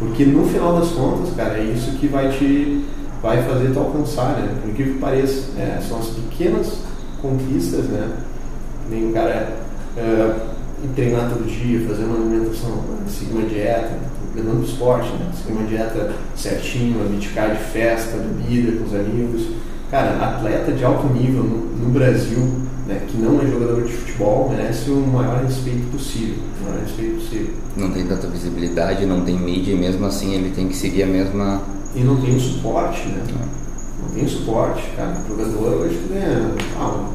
Porque 0.00 0.24
no 0.24 0.44
final 0.46 0.80
das 0.80 0.88
contas, 0.88 1.34
cara, 1.36 1.58
é 1.58 1.62
isso 1.62 1.92
que 1.92 2.08
vai 2.08 2.28
te 2.30 2.84
vai 3.22 3.42
fazer 3.42 3.70
tu 3.72 3.78
alcançar, 3.78 4.38
né? 4.38 4.48
Por 4.62 4.74
que 4.74 4.84
pareça, 4.98 5.50
é, 5.58 5.78
são 5.86 5.98
as 5.98 6.06
pequenas 6.06 6.78
conquistas, 7.20 7.84
né? 7.84 8.08
Nem 8.88 9.10
o 9.10 9.12
cara 9.12 9.59
é, 10.00 10.34
treinar 10.94 11.30
todo 11.30 11.46
dia, 11.46 11.86
fazer 11.86 12.04
uma 12.04 12.16
alimentação, 12.16 12.82
seguir 13.08 13.32
uma 13.32 13.46
dieta, 13.46 13.98
levando 14.34 14.62
pro 14.62 14.70
esporte, 14.70 15.08
né? 15.10 15.30
Seguir 15.36 15.58
uma 15.58 15.66
dieta 15.66 16.12
certinho, 16.34 17.02
abdicar 17.02 17.54
de 17.54 17.62
festa, 17.64 18.16
bebida 18.16 18.78
com 18.78 18.84
os 18.84 18.94
amigos. 18.94 19.46
Cara, 19.90 20.24
atleta 20.24 20.72
de 20.72 20.84
alto 20.84 21.06
nível 21.08 21.42
no, 21.42 21.76
no 21.76 21.90
Brasil 21.90 22.60
né, 22.90 23.02
que 23.06 23.16
não 23.16 23.40
é 23.40 23.46
jogador 23.46 23.84
de 23.84 23.92
futebol 23.92 24.48
merece 24.50 24.90
o 24.90 24.96
maior 24.96 25.44
respeito 25.44 25.90
possível. 25.92 26.42
O 26.60 26.64
maior 26.64 26.80
respeito 26.80 27.14
possível. 27.14 27.54
Não 27.76 27.90
tem 27.92 28.06
tanta 28.06 28.26
visibilidade, 28.26 29.06
não 29.06 29.24
tem 29.24 29.38
mídia 29.38 29.72
e 29.72 29.76
mesmo 29.76 30.04
assim 30.06 30.34
ele 30.34 30.50
tem 30.50 30.68
que 30.68 30.76
seguir 30.76 31.04
a 31.04 31.06
mesma. 31.06 31.62
E 31.94 32.00
não 32.00 32.20
tem 32.20 32.38
suporte, 32.38 33.08
né? 33.08 33.22
Não 34.02 34.08
tem 34.10 34.26
suporte, 34.26 34.82
cara. 34.96 35.16
O 35.24 35.28
jogador 35.28 35.82
hoje 35.82 36.00
ganha, 36.08 36.52
ah, 36.78 37.10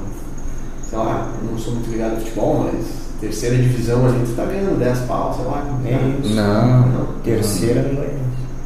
sei 0.90 0.98
lá, 0.98 1.32
não 1.44 1.58
sou 1.58 1.74
muito 1.74 1.90
ligado 1.90 2.16
ao 2.16 2.18
futebol, 2.20 2.72
mas 2.72 2.86
terceira 3.20 3.56
divisão 3.56 4.06
a 4.06 4.10
gente 4.10 4.32
tá 4.34 4.46
ganhando 4.46 4.80
10 4.80 5.00
pau, 5.00 5.34
sei 5.34 5.46
lá. 5.46 5.64
É 5.86 6.26
isso. 6.26 6.36
Não. 6.36 6.88
Não. 6.88 7.06
Terceira 7.24 7.82
não 7.82 8.04
é 8.04 8.26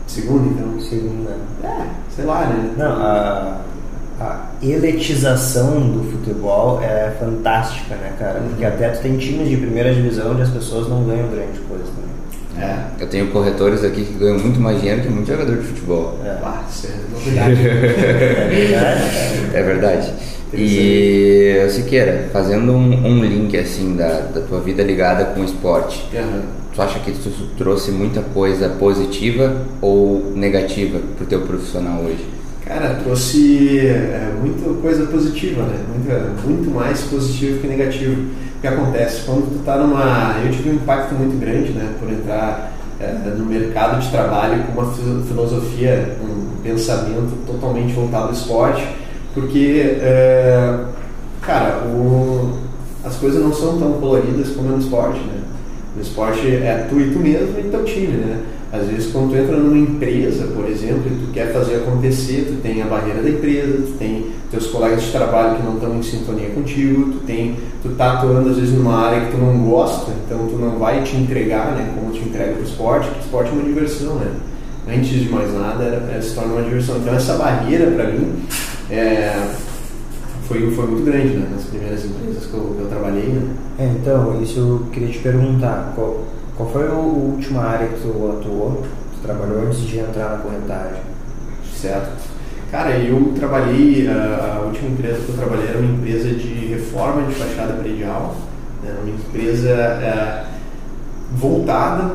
Segunda, 0.09 0.49
então. 0.49 0.81
Segunda. 0.81 1.31
É, 1.63 1.85
sei 2.15 2.25
lá, 2.25 2.47
né? 2.47 2.73
Não, 2.75 2.91
a, 2.93 3.61
a 4.19 4.45
eletização 4.61 5.79
do 5.79 6.11
futebol 6.11 6.81
é 6.81 7.15
fantástica, 7.19 7.95
né, 7.95 8.13
cara? 8.17 8.39
Porque 8.39 8.65
até 8.65 8.89
tu 8.89 9.03
tem 9.03 9.17
times 9.17 9.47
de 9.47 9.57
primeira 9.57 9.93
divisão 9.93 10.31
onde 10.31 10.41
as 10.41 10.49
pessoas 10.49 10.89
não 10.89 11.03
ganham 11.03 11.29
grande 11.29 11.59
coisa 11.59 11.83
também. 11.83 12.09
É. 12.67 12.87
Eu 12.99 13.07
tenho 13.07 13.31
corretores 13.31 13.83
aqui 13.83 14.03
que 14.03 14.13
ganham 14.13 14.39
muito 14.39 14.59
mais 14.59 14.79
dinheiro 14.79 15.01
que 15.03 15.09
muito 15.09 15.27
jogador 15.27 15.55
de 15.55 15.67
futebol. 15.67 16.17
É. 16.25 16.37
Ah, 16.43 16.63
isso 16.67 16.87
é 16.87 17.13
novidade. 17.13 17.61
É 17.69 18.49
verdade. 18.49 19.01
É 19.53 19.63
verdade. 19.63 20.13
E 20.53 21.67
Siqueira, 21.69 22.29
fazendo 22.33 22.71
um, 22.71 23.05
um 23.05 23.23
link 23.23 23.55
assim 23.57 23.95
da, 23.95 24.21
da 24.33 24.41
tua 24.41 24.59
vida 24.59 24.81
ligada 24.83 25.25
com 25.25 25.41
o 25.41 25.45
esporte, 25.45 26.05
Aham. 26.15 26.41
tu 26.73 26.81
acha 26.81 26.99
que 26.99 27.11
tu 27.11 27.29
trouxe 27.57 27.91
muita 27.91 28.21
coisa 28.21 28.69
positiva 28.69 29.65
ou 29.81 30.31
negativa 30.35 30.99
pro 31.17 31.25
teu 31.27 31.41
profissional 31.41 32.01
hoje? 32.01 32.25
Cara, 32.65 32.95
trouxe 33.03 33.79
é, 33.87 34.31
muita 34.39 34.69
coisa 34.81 35.05
positiva, 35.07 35.63
né? 35.63 35.79
Muita, 35.95 36.19
muito 36.45 36.69
mais 36.69 37.01
positivo 37.01 37.59
que 37.59 37.67
negativo. 37.67 38.13
O 38.57 38.61
que 38.61 38.67
acontece? 38.67 39.21
Quando 39.25 39.51
tu 39.51 39.63
tá 39.63 39.77
numa. 39.77 40.35
Eu 40.45 40.51
tive 40.51 40.69
um 40.71 40.73
impacto 40.75 41.15
muito 41.15 41.39
grande, 41.39 41.71
né? 41.71 41.93
Por 41.99 42.11
entrar 42.11 42.73
é, 42.99 43.11
no 43.37 43.45
mercado 43.45 44.01
de 44.01 44.09
trabalho 44.11 44.63
com 44.65 44.81
uma 44.81 44.91
filo- 44.93 45.23
filosofia, 45.23 46.15
um 46.21 46.61
pensamento 46.61 47.35
totalmente 47.47 47.93
voltado 47.93 48.25
ao 48.27 48.33
esporte, 48.33 48.85
porque, 49.33 49.97
é, 50.01 50.75
cara, 51.41 51.83
o- 51.85 52.51
as 53.03 53.15
coisas 53.15 53.41
não 53.41 53.53
são 53.53 53.77
tão 53.79 53.93
coloridas 53.93 54.49
como 54.49 54.69
é 54.69 54.71
no 54.73 54.79
esporte, 54.79 55.19
né? 55.19 55.41
No 55.95 56.01
esporte 56.01 56.47
é 56.47 56.85
tu 56.89 56.99
e 56.99 57.11
tu 57.11 57.19
mesmo 57.19 57.59
e 57.59 57.63
teu 57.69 57.83
time, 57.83 58.07
né? 58.17 58.39
Às 58.71 58.85
vezes 58.87 59.11
quando 59.11 59.31
tu 59.31 59.35
entra 59.37 59.57
numa 59.57 59.77
empresa, 59.77 60.45
por 60.55 60.69
exemplo, 60.69 61.01
e 61.07 61.25
tu 61.25 61.31
quer 61.33 61.51
fazer 61.51 61.77
acontecer, 61.77 62.45
tu 62.47 62.61
tem 62.61 62.83
a 62.83 62.85
barreira 62.85 63.23
da 63.23 63.29
empresa, 63.29 63.77
tu 63.81 63.93
tem 63.97 64.27
teus 64.51 64.67
colegas 64.67 65.01
de 65.01 65.11
trabalho 65.11 65.55
que 65.57 65.63
não 65.63 65.75
estão 65.75 65.95
em 65.97 66.03
sintonia 66.03 66.49
contigo, 66.49 67.13
tu 67.13 67.17
tem, 67.25 67.55
tu 67.81 67.89
tá 67.89 68.13
atuando 68.13 68.49
às 68.49 68.57
vezes 68.57 68.73
numa 68.75 68.95
área 69.07 69.25
que 69.25 69.31
tu 69.31 69.37
não 69.37 69.57
gosta, 69.63 70.11
então 70.25 70.45
tu 70.47 70.55
não 70.57 70.77
vai 70.77 71.01
te 71.01 71.15
entregar, 71.15 71.71
né, 71.71 71.91
como 71.95 72.11
te 72.11 72.19
entrega 72.19 72.53
pro 72.53 72.63
esporte, 72.63 73.09
o 73.09 73.19
esporte 73.19 73.49
é 73.49 73.53
uma 73.53 73.63
diversão, 73.63 74.15
né? 74.15 74.31
Antes 74.87 75.09
de 75.09 75.29
mais 75.29 75.51
nada, 75.53 75.83
era, 75.83 75.95
era 76.11 76.21
se 76.21 76.33
torna 76.35 76.53
uma 76.53 76.63
diversão. 76.63 76.97
Então 76.97 77.13
essa 77.15 77.33
barreira 77.35 77.89
para 77.91 78.05
mim 78.11 78.35
é, 78.89 79.55
foi, 80.47 80.71
foi 80.71 80.87
muito 80.87 81.05
grande, 81.05 81.37
né, 81.37 81.47
nas 81.51 81.65
primeiras 81.65 82.03
empresas 82.03 82.45
que 82.47 82.53
eu, 82.53 82.75
que 82.75 82.81
eu 82.81 82.87
trabalhei, 82.87 83.27
né? 83.27 83.55
É, 83.77 83.85
então, 83.85 84.41
isso 84.41 84.59
eu 84.59 84.91
queria 84.91 85.09
te 85.09 85.19
perguntar. 85.19 85.93
Qual, 85.95 86.25
qual 86.57 86.69
foi 86.69 86.87
a 86.87 86.93
última 86.93 87.61
área 87.61 87.87
que 87.87 88.01
tu 88.01 88.09
atuou, 88.09 88.83
tu 89.13 89.21
trabalhou 89.21 89.67
antes 89.67 89.81
de 89.81 89.99
entrar 89.99 90.29
na 90.31 90.37
corretagem? 90.37 91.01
Certo. 91.75 92.29
Cara, 92.71 92.97
eu 92.97 93.33
trabalhei, 93.35 94.07
a, 94.07 94.57
a 94.57 94.65
última 94.65 94.89
empresa 94.89 95.19
que 95.23 95.29
eu 95.29 95.35
trabalhei 95.35 95.67
era 95.67 95.77
uma 95.77 95.93
empresa 95.93 96.29
de 96.29 96.65
reforma 96.67 97.21
de 97.23 97.33
fachada 97.35 97.73
predial, 97.73 98.35
né, 98.83 98.95
uma 99.03 99.11
empresa 99.11 99.69
é, 99.69 100.45
voltada 101.31 102.11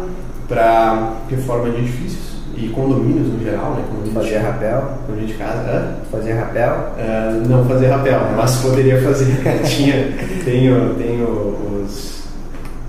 para 0.49 1.15
reforma 1.29 1.71
de 1.71 1.79
edifícios 1.79 2.34
e 2.57 2.69
condomínios 2.69 3.29
no 3.29 3.43
geral, 3.43 3.75
né, 3.75 3.85
condomínios 3.89 4.15
fazia 4.15 4.39
de, 4.39 4.45
rapel? 4.45 4.99
condomínio 5.07 5.27
de 5.27 5.35
casa. 5.35 5.61
Hã? 5.61 5.95
Fazia 6.11 6.35
rapel? 6.37 6.95
É, 6.99 7.43
não 7.49 7.65
fazer 7.65 7.87
rapel, 7.89 8.21
mas 8.37 8.57
poderia 8.57 9.03
fazer. 9.03 9.27
Tinha, 9.65 10.13
tenho, 10.45 10.95
tenho 10.95 11.27
os 11.83 12.15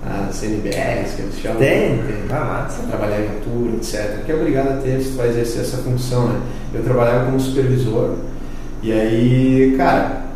as 0.08 0.42
NBRs 0.42 1.14
que 1.16 1.22
eles 1.22 1.38
chamam. 1.40 1.58
Tem? 1.58 2.00
Ah, 2.30 2.62
massa. 2.62 2.86
trabalhar 2.86 3.20
em 3.20 3.28
altura, 3.28 3.76
etc. 3.76 4.24
Que 4.24 4.32
é 4.32 4.34
obrigado 4.36 4.68
a 4.68 4.76
ter 4.76 5.00
se 5.00 5.10
tu 5.10 5.16
vai 5.16 5.28
exercer 5.28 5.62
essa 5.62 5.78
função, 5.78 6.28
né? 6.28 6.40
Eu 6.72 6.84
trabalhava 6.84 7.26
como 7.26 7.40
supervisor 7.40 8.14
e 8.82 8.92
aí, 8.92 9.74
cara, 9.76 10.26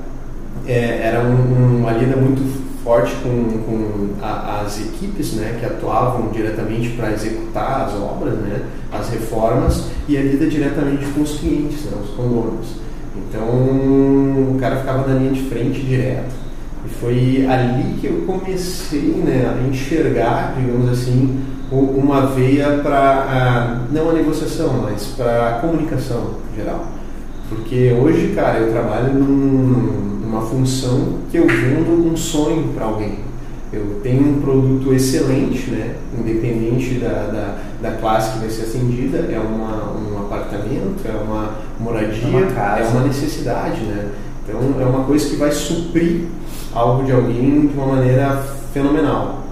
é, 0.66 1.02
era 1.04 1.20
um, 1.20 1.78
uma 1.78 1.92
lida 1.92 2.16
muito 2.16 2.42
forte 2.82 3.14
com, 3.22 3.28
com 3.66 4.08
a- 4.22 4.62
as 4.64 4.80
equipes, 4.80 5.34
né, 5.34 5.56
que 5.60 5.66
atuavam 5.66 6.28
diretamente 6.28 6.90
para 6.90 7.12
executar 7.12 7.82
as 7.87 7.94
obras, 7.94 8.34
né, 8.34 8.62
as 8.92 9.08
reformas 9.10 9.84
e 10.08 10.16
a 10.16 10.20
lida 10.22 10.46
diretamente 10.46 11.04
com 11.14 11.20
os 11.22 11.38
clientes, 11.38 11.84
né, 11.84 11.92
os 12.02 12.10
condôminos. 12.10 12.80
Então, 13.16 13.44
o 13.44 14.56
cara 14.60 14.76
ficava 14.76 15.06
na 15.08 15.18
linha 15.18 15.32
de 15.32 15.42
frente 15.42 15.80
direto. 15.82 16.40
E 16.87 16.88
foi 16.88 17.46
ali 17.46 17.96
que 18.00 18.06
eu 18.06 18.22
comecei 18.26 19.22
né, 19.25 19.46
a 19.54 19.68
enxergar, 19.68 20.54
digamos 20.58 20.88
assim, 20.90 21.38
uma 21.70 22.26
veia 22.26 22.80
para, 22.82 23.80
não 23.92 24.10
a 24.10 24.12
negociação, 24.14 24.82
mas 24.84 25.08
para 25.16 25.49
a 25.50 25.52
comunicação 25.60 26.34
geral. 26.56 26.87
Porque 27.49 27.92
hoje, 28.00 28.32
cara, 28.34 28.58
eu 28.58 28.72
trabalho 28.72 29.12
num- 29.12 30.10
numa 30.30 30.42
função 30.42 31.18
que 31.30 31.37
eu 31.37 31.46
vendo 31.46 32.08
um 32.12 32.16
sonho 32.16 32.72
para 32.72 32.87
alguém. 32.87 33.18
Eu 33.72 34.00
tenho 34.02 34.22
um 34.22 34.40
produto 34.40 34.92
excelente, 34.94 35.70
né? 35.70 35.96
independente 36.18 36.94
da, 36.94 37.08
da, 37.08 37.58
da 37.80 37.96
classe 37.96 38.32
que 38.32 38.38
vai 38.38 38.50
ser 38.50 38.62
atendida, 38.62 39.18
é 39.18 39.38
uma, 39.38 39.92
um 39.92 40.18
apartamento, 40.18 41.00
é 41.04 41.10
uma 41.10 41.54
moradia, 41.78 42.25
É 42.25 42.28
uma 42.28 42.52
casa. 42.52 42.82
é 42.82 42.88
uma 42.88 43.06
necessidade. 43.06 43.80
Né? 43.82 44.08
Então 44.49 44.80
é 44.80 44.84
uma 44.84 45.04
coisa 45.04 45.28
que 45.28 45.37
vai 45.37 45.50
suprir 45.52 46.26
algo 46.72 47.04
de 47.04 47.12
alguém 47.12 47.66
de 47.66 47.75
uma 47.75 47.87
maneira 47.87 48.37
fenomenal. 48.72 49.44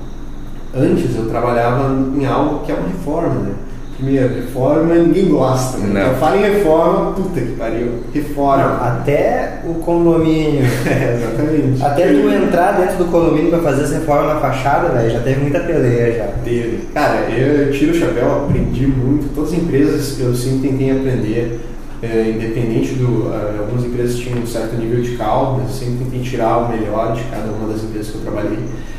Antes 0.74 1.16
eu 1.16 1.28
trabalhava 1.28 1.94
em 2.16 2.26
algo 2.26 2.64
que 2.64 2.72
é 2.72 2.74
uma 2.74 2.88
reforma, 2.88 3.34
né? 3.34 3.54
Primeiro, 3.98 4.32
reforma 4.32 4.94
ninguém 4.94 5.28
gosta. 5.28 5.78
Né? 5.78 5.86
Não. 5.92 6.00
Então 6.08 6.20
fala 6.20 6.36
em 6.36 6.40
reforma, 6.42 7.12
puta 7.12 7.40
que 7.40 7.52
pariu, 7.56 7.88
reforma. 8.14 8.76
Até 8.86 9.60
o 9.64 9.74
condomínio. 9.74 10.64
É, 10.88 11.14
exatamente. 11.14 11.82
Até 11.82 12.08
tu 12.08 12.30
entrar 12.30 12.72
dentro 12.72 13.04
do 13.04 13.10
condomínio 13.10 13.50
pra 13.50 13.58
fazer 13.58 13.82
essa 13.82 13.98
reforma 13.98 14.34
na 14.34 14.40
fachada, 14.40 14.88
velho, 14.88 15.10
já 15.10 15.20
teve 15.20 15.40
muita 15.40 15.60
peleia 15.60 16.16
já. 16.16 16.26
Teve. 16.44 16.78
Cara, 16.94 17.28
eu 17.30 17.70
tiro 17.72 17.92
o 17.92 17.94
chapéu, 17.94 18.44
aprendi 18.44 18.86
muito. 18.86 19.34
Todas 19.34 19.52
as 19.52 19.58
empresas 19.58 20.18
eu 20.20 20.34
sempre 20.34 20.68
tentei 20.68 20.90
aprender, 20.90 21.60
é, 22.02 22.30
independente 22.30 22.94
do. 22.94 23.28
ah, 23.32 23.56
algumas 23.58 23.84
empresas 23.84 24.16
tinham 24.16 24.38
um 24.38 24.46
certo 24.46 24.76
nível 24.76 25.02
de 25.02 25.16
mas 25.16 25.62
eu 25.62 25.68
sempre 25.68 26.04
tentei 26.04 26.20
tirar 26.20 26.58
o 26.58 26.68
melhor 26.68 27.14
de 27.14 27.22
cada 27.24 27.50
uma 27.50 27.72
das 27.72 27.82
empresas 27.82 28.12
que 28.12 28.18
eu 28.18 28.22
trabalhei. 28.22 28.58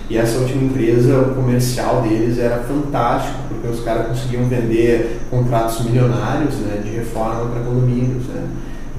E 0.10 0.18
essa 0.18 0.40
última 0.40 0.64
empresa, 0.64 1.20
o 1.20 1.36
comercial 1.36 2.02
deles 2.02 2.40
era 2.40 2.64
fantástico, 2.64 3.38
porque 3.48 3.68
os 3.68 3.84
caras 3.84 4.08
conseguiam 4.08 4.46
vender 4.46 5.20
contratos 5.30 5.86
milionários 5.86 6.56
né, 6.56 6.82
de 6.84 6.90
reforma 6.90 7.46
para 7.52 7.62
condomínios. 7.62 8.26
Né? 8.26 8.48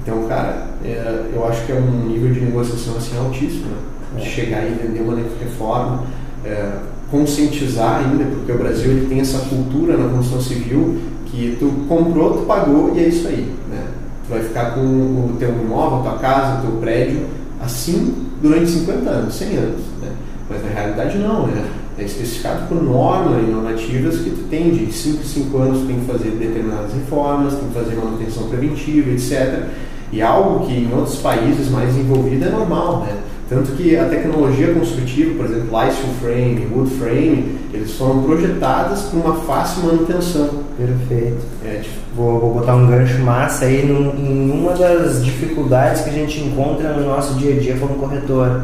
Então, 0.01 0.23
cara, 0.27 0.67
é, 0.85 1.25
eu 1.33 1.45
acho 1.45 1.65
que 1.65 1.73
é 1.73 1.75
um 1.75 2.07
nível 2.07 2.33
de 2.33 2.39
negociação 2.39 2.95
assim 2.95 3.17
altíssimo. 3.17 3.65
Né? 3.67 4.21
De 4.21 4.25
chegar 4.25 4.63
e 4.65 4.69
vender 4.69 5.01
uma 5.01 5.15
reforma, 5.15 6.03
é, 6.45 6.71
conscientizar 7.11 8.05
ainda, 8.05 8.23
porque 8.23 8.51
o 8.51 8.57
Brasil 8.57 8.91
ele 8.91 9.07
tem 9.07 9.19
essa 9.19 9.39
cultura 9.39 9.97
na 9.97 10.09
construção 10.09 10.41
civil 10.41 10.97
que 11.25 11.57
tu 11.59 11.85
comprou, 11.87 12.37
tu 12.37 12.45
pagou 12.45 12.93
e 12.95 12.99
é 12.99 13.07
isso 13.07 13.27
aí. 13.27 13.53
Né? 13.69 13.85
Tu 14.25 14.29
vai 14.29 14.41
ficar 14.41 14.71
com 14.71 14.81
o 14.81 15.35
teu 15.37 15.49
imóvel, 15.49 16.01
tua 16.01 16.19
casa, 16.19 16.61
teu 16.61 16.71
prédio 16.77 17.25
assim 17.61 18.15
durante 18.41 18.69
50 18.71 19.09
anos, 19.09 19.35
100 19.35 19.57
anos. 19.57 19.81
Né? 20.01 20.11
Mas 20.49 20.63
na 20.63 20.69
realidade 20.69 21.17
não, 21.17 21.47
né? 21.47 21.69
É 21.97 22.03
especificado 22.03 22.67
por 22.67 22.81
normas 22.81 23.43
e 23.43 23.51
normativas 23.51 24.17
que 24.17 24.31
tu 24.31 24.47
tem 24.49 24.71
de 24.71 24.91
5 24.91 25.21
em 25.21 25.25
5 25.25 25.57
anos 25.57 25.79
tu 25.81 25.87
tem 25.87 25.99
que 25.99 26.05
fazer 26.05 26.31
determinadas 26.31 26.93
reformas, 26.93 27.53
tem 27.53 27.67
que 27.67 27.73
fazer 27.73 27.95
manutenção 27.95 28.47
preventiva, 28.47 29.11
etc. 29.11 29.65
E 30.11 30.21
algo 30.21 30.65
que 30.65 30.73
em 30.73 30.91
outros 30.93 31.17
países 31.17 31.69
mais 31.69 31.93
desenvolvido 31.93 32.45
é 32.45 32.49
normal, 32.49 33.01
né? 33.01 33.17
Tanto 33.51 33.73
que 33.73 33.97
a 33.97 34.05
tecnologia 34.05 34.73
construtiva, 34.73 35.35
por 35.35 35.45
exemplo, 35.45 35.71
light 35.73 35.93
steel 35.93 36.13
frame, 36.21 36.67
wood 36.73 36.89
frame, 36.91 37.59
eles 37.73 37.91
foram 37.97 38.23
projetadas 38.23 39.01
para 39.01 39.19
uma 39.19 39.35
fácil 39.41 39.83
manutenção. 39.83 40.49
Perfeito. 40.77 41.41
É, 41.65 41.79
tipo, 41.83 41.99
Vou, 42.15 42.39
vou 42.39 42.53
botar 42.55 42.75
um 42.75 42.87
gancho 42.87 43.19
massa 43.19 43.65
aí 43.65 43.85
num- 43.85 44.13
em 44.17 44.51
uma 44.51 44.71
das 44.73 45.23
dificuldades 45.23 46.01
que 46.01 46.09
a 46.09 46.13
gente 46.13 46.39
encontra 46.41 46.93
no 46.93 47.05
nosso 47.05 47.33
dia 47.35 47.55
a 47.55 47.59
dia 47.59 47.75
como 47.77 47.95
corretor. 47.95 48.63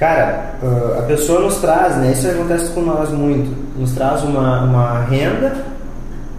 Cara, 0.00 0.54
ah, 0.62 0.98
a 1.00 1.02
pessoa 1.02 1.40
nos 1.40 1.56
traz, 1.56 1.96
né? 1.96 2.10
Isso 2.12 2.28
acontece 2.28 2.70
com 2.72 2.82
nós 2.82 3.10
muito. 3.10 3.50
Nos 3.78 3.92
traz 3.92 4.22
uma, 4.24 4.62
uma 4.64 5.00
renda, 5.04 5.54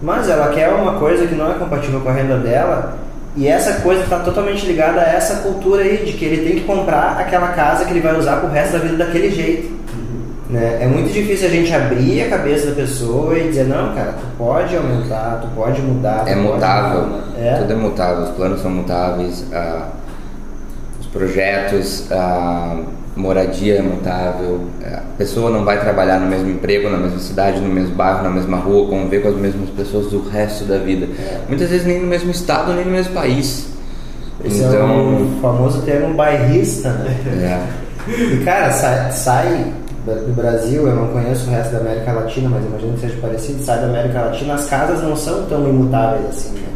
mas 0.02 0.28
ela 0.28 0.48
quer 0.48 0.68
uma 0.68 0.92
coisa 0.98 1.26
que 1.26 1.34
não 1.34 1.50
é 1.50 1.54
compatível 1.54 2.00
com 2.00 2.08
a 2.08 2.12
renda 2.12 2.36
dela 2.38 2.96
E 3.36 3.46
essa 3.46 3.80
coisa 3.80 4.02
está 4.02 4.18
totalmente 4.20 4.66
ligada 4.66 5.00
a 5.00 5.04
essa 5.04 5.36
cultura 5.42 5.82
aí 5.82 5.98
de 6.04 6.12
que 6.12 6.24
ele 6.24 6.48
tem 6.48 6.60
que 6.60 6.64
comprar 6.66 7.18
aquela 7.20 7.48
casa 7.48 7.84
que 7.84 7.92
ele 7.92 8.00
vai 8.00 8.16
usar 8.18 8.36
pro 8.36 8.48
resto 8.50 8.72
da 8.72 8.78
vida 8.80 8.96
daquele 8.96 9.30
jeito. 9.30 9.68
Uhum. 9.68 10.20
Né? 10.50 10.78
É 10.82 10.86
muito 10.86 11.12
difícil 11.12 11.46
a 11.46 11.50
gente 11.50 11.72
abrir 11.72 12.22
a 12.22 12.30
cabeça 12.30 12.68
da 12.68 12.74
pessoa 12.74 13.38
e 13.38 13.48
dizer, 13.48 13.64
não, 13.64 13.94
cara, 13.94 14.12
tu 14.14 14.26
pode 14.36 14.76
aumentar, 14.76 15.40
tu 15.40 15.48
pode 15.54 15.80
mudar. 15.82 16.24
tu 16.24 16.30
É 16.30 16.34
pode 16.34 16.46
mutável, 16.48 17.02
mudar." 17.06 17.24
É. 17.38 17.54
tudo 17.58 17.72
é 17.72 17.76
mutável, 17.76 18.22
os 18.24 18.30
planos 18.30 18.60
são 18.60 18.70
mutáveis, 18.72 19.44
ah, 19.52 19.86
os 21.00 21.06
projetos, 21.06 22.10
a 22.10 22.76
moradia 23.18 23.74
é 23.78 23.82
mutável, 23.82 24.60
a 24.86 25.00
pessoa 25.18 25.50
não 25.50 25.64
vai 25.64 25.80
trabalhar 25.80 26.20
no 26.20 26.26
mesmo 26.26 26.48
emprego, 26.50 26.88
na 26.88 26.96
mesma 26.96 27.18
cidade, 27.18 27.60
no 27.60 27.68
mesmo 27.68 27.94
bairro, 27.94 28.22
na 28.22 28.30
mesma 28.30 28.56
rua, 28.56 28.88
conviver 28.88 29.22
com 29.22 29.28
as 29.28 29.36
mesmas 29.36 29.68
pessoas 29.70 30.06
do 30.06 30.26
resto 30.28 30.64
da 30.64 30.78
vida. 30.78 31.06
É. 31.18 31.40
Muitas 31.48 31.68
vezes 31.68 31.86
nem 31.86 32.00
no 32.00 32.06
mesmo 32.06 32.30
estado, 32.30 32.72
nem 32.72 32.84
no 32.84 32.92
mesmo 32.92 33.12
país. 33.12 33.66
Esse 34.44 34.62
é 34.62 34.66
então, 34.68 35.16
o 35.16 35.40
famoso 35.42 35.82
termo 35.82 36.14
bairrista, 36.14 36.90
né? 36.90 37.68
é, 38.08 38.12
E 38.12 38.44
cara, 38.44 38.70
sai, 38.70 39.10
sai 39.10 39.72
do 40.06 40.34
Brasil, 40.34 40.86
eu 40.86 40.94
não 40.94 41.08
conheço 41.08 41.48
o 41.48 41.50
resto 41.50 41.72
da 41.72 41.80
América 41.80 42.12
Latina, 42.12 42.48
mas 42.48 42.64
imagino 42.64 42.92
que 42.94 43.00
seja 43.00 43.16
parecido, 43.20 43.62
sai 43.62 43.80
da 43.80 43.86
América 43.86 44.22
Latina, 44.22 44.54
as 44.54 44.66
casas 44.66 45.02
não 45.02 45.16
são 45.16 45.44
tão 45.46 45.68
imutáveis 45.68 46.24
assim, 46.26 46.50
né? 46.52 46.68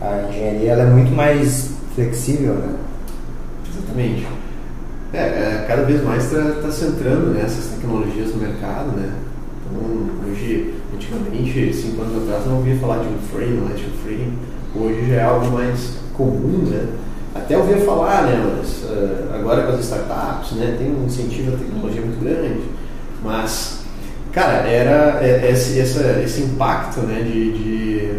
A 0.00 0.28
engenharia 0.30 0.72
ela 0.72 0.82
é 0.84 0.86
muito 0.86 1.14
mais 1.14 1.70
flexível, 1.94 2.54
né? 2.54 2.68
Exatamente. 3.70 4.26
É, 5.12 5.18
é, 5.18 5.64
cada 5.66 5.82
vez 5.84 6.04
mais 6.04 6.24
está 6.24 6.70
se 6.70 6.84
entrando 6.84 7.32
nessas 7.32 7.66
tecnologias 7.66 8.34
no 8.34 8.42
mercado, 8.42 8.92
né? 8.92 9.10
Então, 9.64 10.30
hoje, 10.30 10.74
antigamente, 10.94 11.72
cinco 11.72 12.02
anos 12.02 12.24
atrás, 12.24 12.46
não 12.46 12.56
ouvia 12.56 12.76
falar 12.76 12.98
de 12.98 13.08
um 13.08 13.18
frame, 13.18 13.56
de 13.74 13.86
um 13.86 14.02
frame. 14.04 14.38
Hoje 14.76 15.08
já 15.08 15.14
é 15.14 15.22
algo 15.22 15.50
mais 15.50 15.96
comum, 16.14 16.64
né? 16.66 16.88
Até 17.34 17.56
ouvia 17.56 17.78
falar, 17.78 18.24
né? 18.24 18.54
Mas 18.58 18.84
eh, 18.90 19.34
agora 19.34 19.62
com 19.62 19.72
as 19.72 19.80
startups, 19.80 20.52
né? 20.52 20.76
Tem 20.78 20.90
um 20.90 21.06
incentivo 21.06 21.54
à 21.54 21.58
tecnologia 21.58 22.02
muito 22.02 22.22
grande. 22.22 22.60
Mas, 23.24 23.84
cara, 24.30 24.68
era 24.68 25.24
é, 25.24 25.50
esse, 25.50 25.78
esse 25.78 26.40
impacto, 26.42 27.00
né? 27.00 27.22
De, 27.22 27.52
de 27.52 28.12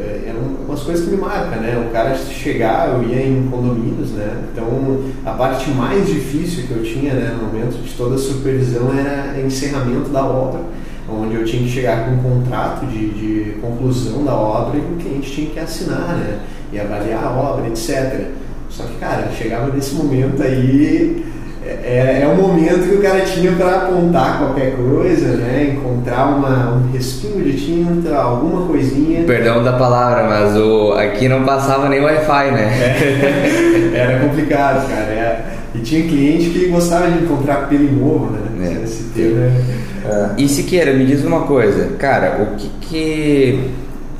é, 0.00 0.28
eram 0.28 0.40
umas 0.66 0.80
coisas 0.80 1.04
que 1.04 1.10
me 1.10 1.20
marcam, 1.20 1.60
né? 1.60 1.84
O 1.88 1.92
cara 1.92 2.16
chegar, 2.16 2.88
eu 2.88 3.02
ia 3.08 3.26
em 3.26 3.48
condomínios, 3.48 4.10
né? 4.10 4.44
Então, 4.52 5.04
a 5.24 5.32
parte 5.32 5.70
mais 5.70 6.06
difícil 6.06 6.66
que 6.66 6.72
eu 6.72 6.82
tinha, 6.82 7.14
né, 7.14 7.36
no 7.38 7.46
momento 7.46 7.80
de 7.82 7.92
toda 7.94 8.16
a 8.16 8.18
supervisão 8.18 8.90
era 8.92 9.40
encerramento 9.40 10.10
da 10.10 10.24
obra, 10.24 10.60
onde 11.08 11.34
eu 11.34 11.44
tinha 11.44 11.62
que 11.62 11.68
chegar 11.68 12.06
com 12.06 12.12
um 12.12 12.22
contrato 12.22 12.86
de, 12.86 13.10
de 13.10 13.52
conclusão 13.60 14.24
da 14.24 14.34
obra 14.34 14.78
e 14.78 14.80
o 14.80 14.96
cliente 14.96 15.30
tinha 15.30 15.50
que 15.50 15.60
assinar, 15.60 16.16
né? 16.16 16.40
E 16.72 16.78
avaliar 16.78 17.24
a 17.24 17.30
obra, 17.30 17.68
etc. 17.68 18.30
Só 18.68 18.82
que, 18.84 18.94
cara, 18.98 19.30
chegava 19.30 19.72
nesse 19.72 19.94
momento 19.94 20.42
aí, 20.42 21.24
é, 21.66 22.20
é 22.22 22.26
o 22.26 22.36
momento 22.36 22.88
que 22.88 22.96
o 22.96 23.02
cara 23.02 23.20
tinha 23.20 23.52
para 23.52 23.76
apontar 23.76 24.38
qualquer 24.38 24.76
coisa, 24.76 25.36
né? 25.36 25.74
Encontrar 25.74 26.26
uma, 26.26 26.74
um 26.74 26.92
respingo 26.92 27.42
de 27.42 27.52
tinta, 27.54 28.16
alguma 28.16 28.66
coisinha. 28.66 29.24
perdão 29.24 29.62
da 29.62 29.72
palavra, 29.72 30.24
mas 30.24 30.56
o, 30.56 30.92
aqui 30.92 31.28
não 31.28 31.44
passava 31.44 31.88
nem 31.88 32.00
Wi-Fi, 32.00 32.50
né? 32.50 33.92
Era 33.94 34.20
complicado, 34.20 34.88
cara. 34.88 35.12
É. 35.12 35.44
E 35.74 35.78
tinha 35.80 36.06
cliente 36.06 36.50
que 36.50 36.66
gostava 36.66 37.10
de 37.10 37.24
encontrar 37.24 37.68
pelo 37.68 37.84
em 37.84 38.02
ovo, 38.02 38.30
né? 38.30 38.78
É. 38.80 38.84
Esse 38.84 39.04
termo 39.14 39.40
é... 39.40 40.34
E 40.36 40.46
Siqueira, 40.48 40.92
me 40.92 41.06
diz 41.06 41.24
uma 41.24 41.42
coisa, 41.42 41.96
cara, 41.96 42.42
o 42.42 42.56
que 42.56 42.68
que 42.82 43.70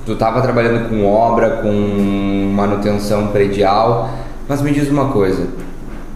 tu 0.07 0.17
tava 0.17 0.41
trabalhando 0.41 0.89
com 0.89 1.05
obra, 1.07 1.51
com 1.63 2.53
manutenção 2.55 3.29
predial, 3.29 4.11
mas 4.49 4.63
me 4.63 4.73
diz 4.73 4.89
uma 4.91 5.09
coisa, 5.09 5.47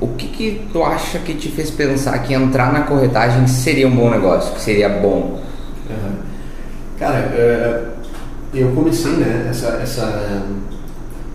o 0.01 0.09
que 0.09 0.29
que 0.29 0.69
tu 0.73 0.83
acha 0.83 1.19
que 1.19 1.35
te 1.35 1.49
fez 1.49 1.71
pensar 1.71 2.19
que 2.21 2.35
entrar 2.35 2.73
na 2.73 2.83
corretagem 2.83 3.47
seria 3.47 3.89
um 3.89 3.95
bom 3.95 4.11
negócio, 4.11 4.55
que 4.55 4.61
seria 4.61 4.89
bom? 4.89 5.41
Aham. 5.91 6.15
Cara, 6.99 7.17
é, 7.17 7.85
eu 8.55 8.73
comecei, 8.73 9.13
né, 9.13 9.47
essa, 9.51 9.69
essa... 9.83 10.45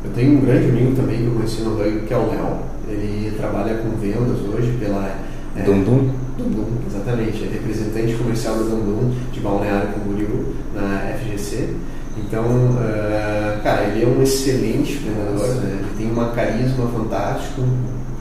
Eu 0.03 0.11
tenho 0.13 0.37
um 0.37 0.41
grande 0.41 0.69
amigo 0.69 0.95
também 0.95 1.17
que 1.19 1.25
eu 1.25 1.33
conheci 1.33 1.61
no 1.61 1.77
rugby, 1.77 2.05
que 2.05 2.13
é 2.13 2.17
o 2.17 2.29
Léo. 2.29 2.59
Ele 2.89 3.31
trabalha 3.37 3.75
com 3.75 3.89
vendas 3.97 4.39
hoje 4.53 4.77
pela... 4.79 5.09
é, 5.55 5.61
Dum 5.63 5.83
Dum? 5.83 6.23
Dundum, 6.37 6.65
exatamente. 6.87 7.43
É 7.43 7.53
representante 7.53 8.13
comercial 8.15 8.55
da 8.55 8.63
Dundum 8.63 9.13
de 9.31 9.39
Balneário 9.39 9.89
Camboriú, 9.89 10.53
na 10.73 11.13
FGC. 11.17 11.69
Então, 12.17 12.45
eh, 12.81 13.59
cara, 13.63 13.83
ele 13.85 14.03
é 14.03 14.07
um 14.07 14.21
excelente 14.21 14.97
vendedor, 14.97 15.47
né? 15.55 15.79
Ele 15.79 15.97
tem 15.97 16.11
uma 16.11 16.29
carisma 16.29 16.87
fantástico. 16.87 17.61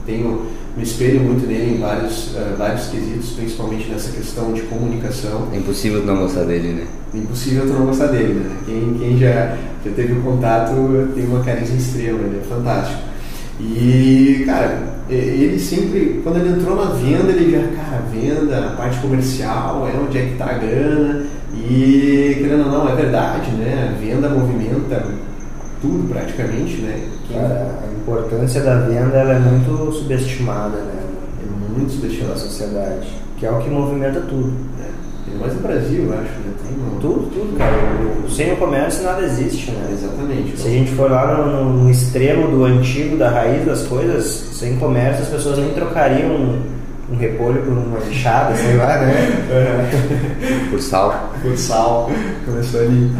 Tenho, 0.05 0.47
me 0.75 0.83
espelho 0.83 1.21
muito 1.21 1.47
nele 1.47 1.75
em 1.75 1.79
vários, 1.79 2.35
eh, 2.35 2.55
vários 2.57 2.87
quesitos, 2.87 3.31
principalmente 3.31 3.89
nessa 3.89 4.11
questão 4.11 4.51
de 4.51 4.61
comunicação. 4.63 5.47
É 5.53 5.57
impossível 5.57 6.01
tu 6.01 6.07
não 6.07 6.17
gostar 6.17 6.43
dele, 6.43 6.69
né? 6.69 6.87
Impossível 7.13 7.65
tu 7.65 7.73
não 7.73 7.85
gostar 7.85 8.07
dele, 8.07 8.33
né? 8.33 8.55
Quem, 8.65 8.95
quem 8.99 9.17
já, 9.17 9.57
já 9.85 9.91
teve 9.95 10.13
o 10.13 10.21
contato 10.21 10.73
tem 11.15 11.25
uma 11.25 11.43
carisma 11.43 11.77
extrema, 11.77 12.19
ele 12.19 12.41
é 12.41 12.47
fantástico. 12.47 13.01
E, 13.59 14.43
cara, 14.45 14.93
ele 15.09 15.59
sempre, 15.59 16.21
quando 16.23 16.37
ele 16.37 16.59
entrou 16.59 16.75
na 16.75 16.91
venda, 16.91 17.31
ele 17.31 17.51
já, 17.51 17.61
cara, 17.75 18.03
venda, 18.11 18.67
a 18.67 18.75
parte 18.75 18.99
comercial, 18.99 19.87
é 19.87 19.97
onde 19.97 20.17
é 20.17 20.25
que 20.25 20.35
tá 20.35 20.45
a 20.45 20.57
grana. 20.57 21.23
E, 21.53 22.35
querendo 22.39 22.65
ou 22.65 22.71
não, 22.71 22.89
é 22.89 22.95
verdade, 22.95 23.51
né? 23.51 23.93
A 23.93 23.99
venda 23.99 24.27
movimenta 24.27 25.05
tudo 25.81 26.09
praticamente, 26.09 26.77
né? 26.81 26.99
A 27.39 27.91
importância 28.01 28.61
da 28.61 28.75
venda 28.75 29.17
ela 29.17 29.33
é 29.33 29.39
muito 29.39 29.91
subestimada, 29.93 30.77
né? 30.77 30.93
é 31.41 31.77
muito 31.79 31.89
Pela 31.89 32.01
subestimado. 32.01 32.39
sociedade, 32.39 33.07
que 33.37 33.45
é 33.45 33.51
o 33.51 33.59
que 33.59 33.69
movimenta 33.69 34.19
tudo. 34.21 34.53
Ainda 35.25 35.39
mais 35.39 35.53
no 35.55 35.61
Brasil, 35.61 36.03
eu 36.03 36.13
acho, 36.13 36.21
né? 36.23 36.53
Tem 36.67 36.77
uma- 36.77 36.99
Tudo, 37.01 37.29
tudo, 37.31 37.57
cara. 37.57 37.73
Sem 38.29 38.53
o 38.53 38.57
comércio 38.57 39.03
nada 39.03 39.21
existe, 39.21 39.71
né? 39.71 39.89
Exatamente. 39.91 40.57
Se 40.59 40.67
a 40.67 40.71
gente 40.71 40.91
for 40.91 41.09
lá 41.09 41.37
no, 41.37 41.73
no- 41.83 41.89
extremo 41.89 42.47
do 42.49 42.65
antigo, 42.65 43.17
da 43.17 43.29
raiz 43.29 43.65
das 43.65 43.83
coisas, 43.87 44.25
sem 44.53 44.77
comércio 44.77 45.23
as 45.23 45.29
pessoas 45.29 45.57
nem 45.57 45.69
trocariam 45.73 46.29
um, 46.29 46.61
um 47.11 47.15
repolho 47.17 47.61
por 47.63 47.71
uma 47.73 47.97
enxada, 48.09 48.55
sei 48.55 48.75
lá, 48.77 48.97
né? 48.97 49.13
Por 50.69 50.79
sal. 50.81 51.33
futsal, 51.41 52.11
começou 52.45 52.81
ali. 52.81 53.11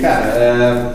Cara, 0.00 0.24
é, 0.26 0.92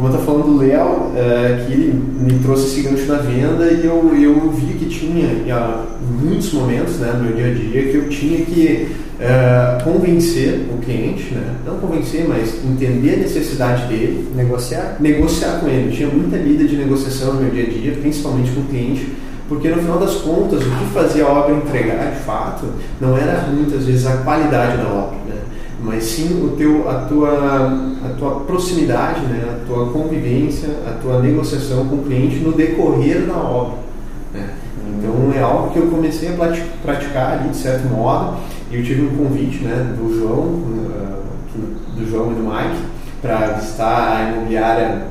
como 0.00 0.14
eu 0.14 0.18
tô 0.18 0.24
falando 0.24 0.44
do 0.44 0.56
Léo, 0.56 1.12
é, 1.14 1.62
que 1.66 1.72
ele 1.74 1.92
me 1.92 2.38
trouxe 2.38 2.68
esse 2.68 2.88
gancho 2.88 3.04
na 3.06 3.18
venda 3.18 3.70
e 3.70 3.84
eu, 3.84 4.10
eu 4.18 4.50
vi 4.50 4.72
que 4.72 4.86
tinha 4.86 5.28
em 5.28 6.24
muitos 6.24 6.54
momentos 6.54 6.94
né, 6.96 7.12
no 7.12 7.24
meu 7.24 7.36
dia 7.36 7.48
a 7.48 7.54
dia 7.54 7.82
que 7.82 7.94
eu 7.96 8.08
tinha 8.08 8.42
que 8.46 8.88
é, 9.20 9.78
convencer 9.84 10.66
o 10.72 10.78
cliente, 10.78 11.34
né? 11.34 11.54
não 11.66 11.76
convencer, 11.78 12.26
mas 12.26 12.64
entender 12.64 13.12
a 13.12 13.16
necessidade 13.18 13.88
dele, 13.88 14.26
Negociar. 14.34 14.96
negociar 14.98 15.60
com 15.60 15.68
ele. 15.68 15.90
Eu 15.90 15.92
tinha 15.92 16.08
muita 16.08 16.38
lida 16.38 16.64
de 16.64 16.76
negociação 16.76 17.34
no 17.34 17.42
meu 17.42 17.50
dia 17.50 17.64
a 17.64 17.68
dia, 17.68 17.92
principalmente 18.00 18.52
com 18.52 18.62
o 18.62 18.64
cliente, 18.64 19.06
porque 19.50 19.68
no 19.68 19.82
final 19.82 19.98
das 19.98 20.14
contas, 20.14 20.62
o 20.62 20.70
que 20.70 20.94
fazia 20.94 21.24
a 21.24 21.28
obra 21.28 21.56
entregar 21.56 22.10
de 22.12 22.20
fato 22.20 22.64
não 22.98 23.18
era 23.18 23.46
muitas 23.52 23.84
vezes 23.84 24.06
a 24.06 24.16
qualidade 24.18 24.78
da 24.78 24.88
obra, 24.88 25.18
né? 25.28 25.40
Mas 25.82 26.04
sim 26.04 26.44
o 26.44 26.56
teu, 26.56 26.88
a, 26.88 27.06
tua, 27.06 27.30
a 28.04 28.14
tua 28.18 28.40
proximidade, 28.40 29.20
né? 29.22 29.44
a 29.50 29.66
tua 29.66 29.90
convivência, 29.90 30.68
a 30.86 30.92
tua 31.00 31.20
negociação 31.20 31.86
com 31.86 31.96
o 31.96 32.02
cliente 32.04 32.36
no 32.36 32.52
decorrer 32.52 33.26
da 33.26 33.36
obra. 33.36 33.78
Né? 34.32 34.50
Então 34.98 35.32
é 35.34 35.42
algo 35.42 35.72
que 35.72 35.78
eu 35.78 35.86
comecei 35.86 36.28
a 36.28 36.32
praticar 36.82 37.38
ali 37.38 37.48
de 37.48 37.56
certo 37.56 37.88
modo. 37.88 38.36
E 38.70 38.76
eu 38.76 38.84
tive 38.84 39.02
um 39.02 39.16
convite 39.16 39.64
né, 39.64 39.94
do 39.98 40.16
João, 40.16 40.62
eh, 40.94 41.98
do 41.98 42.08
João 42.08 42.30
e 42.32 42.34
do 42.34 42.42
Mike, 42.42 42.82
para 43.22 43.54
visitar 43.54 44.16
a 44.16 44.30
imobiliária 44.30 45.06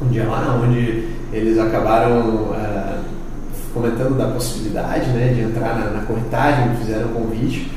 um 0.00 0.08
dia 0.08 0.24
lá, 0.24 0.60
onde 0.62 1.08
eles 1.32 1.58
acabaram 1.58 2.54
eh, 2.54 2.98
comentando 3.72 4.16
da 4.16 4.28
possibilidade 4.28 5.08
né, 5.10 5.32
de 5.34 5.40
entrar 5.40 5.74
na, 5.78 5.90
na 5.90 6.02
corretagem, 6.02 6.68
me 6.68 6.76
fizeram 6.76 7.08
um 7.08 7.14
convite. 7.14 7.70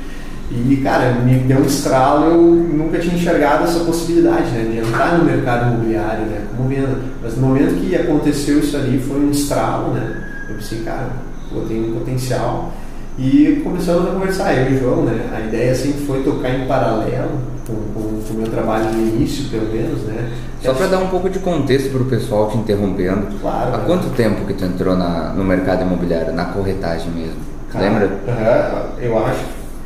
E, 0.52 0.78
cara, 0.84 1.12
me 1.24 1.40
deu 1.40 1.58
um 1.60 1.66
estralo, 1.66 2.26
eu 2.26 2.38
nunca 2.42 3.00
tinha 3.00 3.16
enxergado 3.16 3.64
essa 3.64 3.80
possibilidade, 3.80 4.52
né, 4.52 4.70
de 4.72 4.78
entrar 4.88 5.18
no 5.18 5.26
mercado 5.26 5.74
imobiliário, 5.74 6.26
né, 6.28 6.42
como 6.56 6.70
venda. 6.70 6.98
Mas 7.22 7.36
no 7.36 7.48
momento 7.48 7.74
que 7.82 7.96
aconteceu 7.96 8.60
isso 8.60 8.78
ali, 8.78 9.00
foi 9.00 9.20
um 9.20 9.32
estralo, 9.32 9.94
né, 9.94 10.16
eu 10.50 10.56
pensei, 10.56 10.80
cara, 10.82 11.10
pô, 11.52 11.62
tem 11.62 11.90
um 11.90 11.94
potencial. 12.00 12.72
E 13.18 13.62
começamos 13.64 14.08
a 14.08 14.12
conversar, 14.12 14.54
eu 14.54 14.72
e 14.72 14.76
o 14.76 14.80
João, 14.80 15.04
né, 15.06 15.20
a 15.36 15.40
ideia 15.42 15.74
sempre 15.74 16.06
foi 16.06 16.22
tocar 16.22 16.50
em 16.50 16.68
paralelo 16.68 17.32
com, 17.66 17.74
com, 17.74 18.22
com 18.22 18.34
o 18.34 18.38
meu 18.38 18.48
trabalho 18.48 18.86
no 18.94 19.02
início, 19.02 19.50
pelo 19.50 19.72
menos, 19.74 20.02
né. 20.04 20.30
Só 20.62 20.74
para 20.74 20.88
dar 20.88 21.00
um 21.00 21.08
pouco 21.08 21.28
de 21.30 21.40
contexto 21.40 21.90
para 21.92 22.02
o 22.02 22.06
pessoal 22.06 22.50
te 22.52 22.58
interrompendo, 22.58 23.28
Claro, 23.42 23.74
há 23.74 23.78
né? 23.80 23.84
quanto 23.88 24.10
tempo 24.10 24.46
que 24.46 24.54
tu 24.54 24.64
entrou 24.66 24.96
na- 24.96 25.34
no 25.36 25.44
mercado 25.44 25.82
imobiliário, 25.82 26.34
na 26.34 26.46
corretagem 26.46 27.10
mesmo? 27.12 27.38
Cara, 27.72 27.86
Lembra? 27.86 28.10
aham, 28.28 28.86
eu 29.02 29.26
acho, 29.26 29.40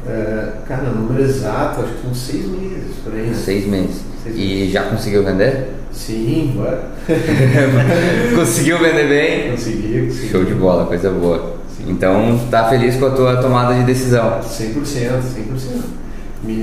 é, 0.07 0.53
cara, 0.67 0.89
o 0.89 0.95
número 0.95 1.23
exato, 1.23 1.81
acho 1.81 1.93
que 1.93 2.07
uns 2.07 2.17
seis 2.17 2.45
meses 2.45 2.95
por 3.03 3.13
aí? 3.13 3.33
Seis 3.33 3.67
meses. 3.67 4.01
Seis 4.23 4.35
E 4.37 4.69
já 4.69 4.83
conseguiu 4.83 5.23
vender? 5.23 5.73
Sim, 5.91 6.53
bora. 6.55 6.83
Conseguiu 8.35 8.77
vender 8.79 9.09
bem? 9.09 9.51
Consegui, 9.51 10.05
consegui. 10.05 10.29
Show 10.29 10.45
de 10.45 10.53
bola, 10.53 10.85
coisa 10.85 11.09
boa. 11.09 11.57
Então, 11.87 12.39
tá 12.51 12.69
feliz 12.69 12.95
com 12.97 13.07
a 13.07 13.11
tua 13.11 13.37
tomada 13.37 13.73
de 13.73 13.83
decisão? 13.83 14.39
100%, 14.39 14.83
100%. 14.83 15.99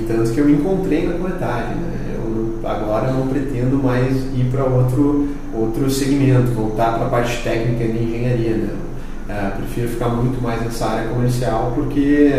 Tanto 0.06 0.32
que 0.32 0.38
eu 0.38 0.46
me 0.46 0.52
encontrei 0.52 1.06
na 1.06 1.18
corretagem, 1.18 1.76
né? 1.76 2.14
Eu, 2.14 2.60
agora 2.64 3.12
não 3.12 3.26
pretendo 3.26 3.82
mais 3.82 4.14
ir 4.34 4.48
para 4.50 4.64
outro, 4.64 5.28
outro 5.52 5.90
segmento, 5.90 6.52
voltar 6.52 6.94
para 6.94 7.06
a 7.06 7.10
parte 7.10 7.42
técnica 7.42 7.84
de 7.84 8.02
engenharia, 8.02 8.56
né? 8.56 8.70
É, 9.28 9.50
prefiro 9.56 9.88
ficar 9.88 10.08
muito 10.08 10.40
mais 10.40 10.62
nessa 10.62 10.86
área 10.86 11.08
comercial 11.08 11.72
porque, 11.74 12.32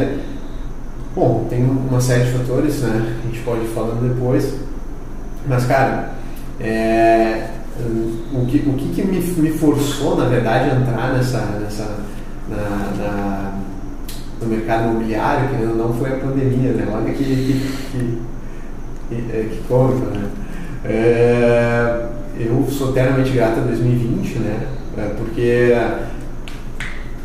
bom, 1.17 1.47
tem 1.49 1.63
uma 1.63 1.99
série 1.99 2.25
de 2.25 2.37
fatores, 2.37 2.81
né? 2.81 3.17
A 3.19 3.27
gente 3.27 3.39
pode 3.43 3.61
ir 3.61 3.69
falando 3.69 4.07
depois. 4.07 4.53
Mas, 5.47 5.65
cara, 5.65 6.11
é, 6.59 7.47
o 8.33 8.45
que, 8.45 8.57
o 8.57 8.73
que, 8.73 8.89
que 8.93 9.03
me, 9.03 9.19
me, 9.19 9.49
forçou, 9.57 10.15
na 10.15 10.25
verdade, 10.25 10.69
a 10.69 10.75
entrar 10.75 11.13
nessa, 11.13 11.39
nessa 11.59 11.97
na, 12.47 12.91
na, 12.97 13.53
no 14.41 14.47
mercado 14.47 14.89
imobiliário, 14.89 15.49
que 15.49 15.63
não 15.63 15.93
foi 15.93 16.11
a 16.11 16.17
pandemia, 16.17 16.71
né? 16.73 16.87
Olha 16.91 17.13
que, 17.13 17.23
que, 17.23 17.61
que, 17.91 18.17
que, 19.09 19.23
é, 19.33 19.49
né? 20.11 20.29
É, 20.85 22.05
eu 22.39 22.67
sou 22.69 22.91
eternamente 22.91 23.31
grato 23.31 23.59
a 23.59 23.63
2020, 23.63 24.39
né? 24.39 24.67
É, 24.97 25.13
porque 25.17 25.73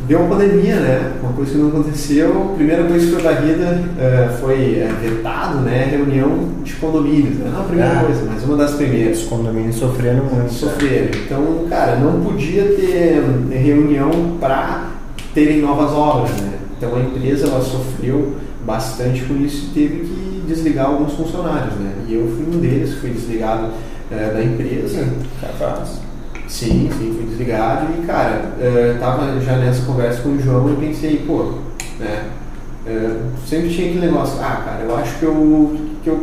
deu 0.07 0.21
uma 0.21 0.37
pandemia, 0.37 0.77
né? 0.77 1.13
Uma 1.23 1.33
coisa 1.33 1.53
que 1.53 1.59
não 1.59 1.69
aconteceu. 1.69 2.53
A 2.53 2.57
primeira 2.57 2.85
coisa 2.85 3.07
que 3.07 3.13
foi 3.13 3.23
varrida 3.23 3.83
uh, 3.83 4.41
foi 4.41 4.79
é, 4.79 4.93
vetado, 5.01 5.61
né? 5.61 5.89
Reunião 5.91 6.51
de 6.63 6.73
condomínios. 6.75 7.37
Né? 7.37 7.51
Não 7.53 7.61
a 7.61 7.65
primeira 7.65 8.01
ah, 8.01 8.05
coisa, 8.05 8.23
mas 8.27 8.43
uma 8.45 8.57
das 8.57 8.73
primeiras. 8.73 9.19
Os 9.19 9.29
condomínios 9.29 9.77
sofreram 9.77 10.25
muito. 10.25 10.53
Sofreram. 10.53 11.11
Então, 11.25 11.67
cara, 11.69 11.97
não 11.97 12.21
podia 12.23 12.65
ter 12.65 13.23
reunião 13.51 14.37
para 14.41 14.91
terem 15.35 15.61
novas 15.61 15.93
obras, 15.93 16.31
né? 16.41 16.53
Então 16.77 16.97
a 16.97 17.01
empresa 17.01 17.47
ela 17.47 17.61
sofreu 17.61 18.37
bastante 18.65 19.23
com 19.23 19.37
isso 19.37 19.67
e 19.67 19.75
teve 19.75 20.01
que 20.01 20.45
desligar 20.47 20.87
alguns 20.87 21.13
funcionários, 21.13 21.75
né? 21.75 21.93
E 22.09 22.15
eu 22.15 22.27
fui 22.29 22.45
um 22.45 22.61
deles, 22.61 22.95
fui 22.95 23.11
desligado 23.11 23.67
uh, 23.67 24.35
da 24.35 24.43
empresa. 24.43 25.07
Capaz. 25.41 26.12
Sim, 26.53 26.91
sim, 26.99 27.15
fui 27.17 27.27
desligado 27.31 27.87
e, 27.99 28.07
cara, 28.07 28.53
uh, 28.59 29.01
tava 29.01 29.41
já 29.41 29.57
nessa 29.57 29.87
conversa 29.87 30.21
com 30.21 30.29
o 30.29 30.39
João 30.41 30.71
e 30.71 30.77
pensei, 30.77 31.25
pô, 31.27 31.55
né, 31.99 32.25
uh, 32.87 33.23
sempre 33.47 33.71
tinha 33.71 33.89
aquele 33.89 34.07
negócio, 34.07 34.39
ah, 34.39 34.63
cara, 34.63 34.83
eu 34.83 34.95
acho 34.95 35.19
que 35.19 35.23
eu, 35.23 35.77
que 36.05 36.11
eu 36.11 36.21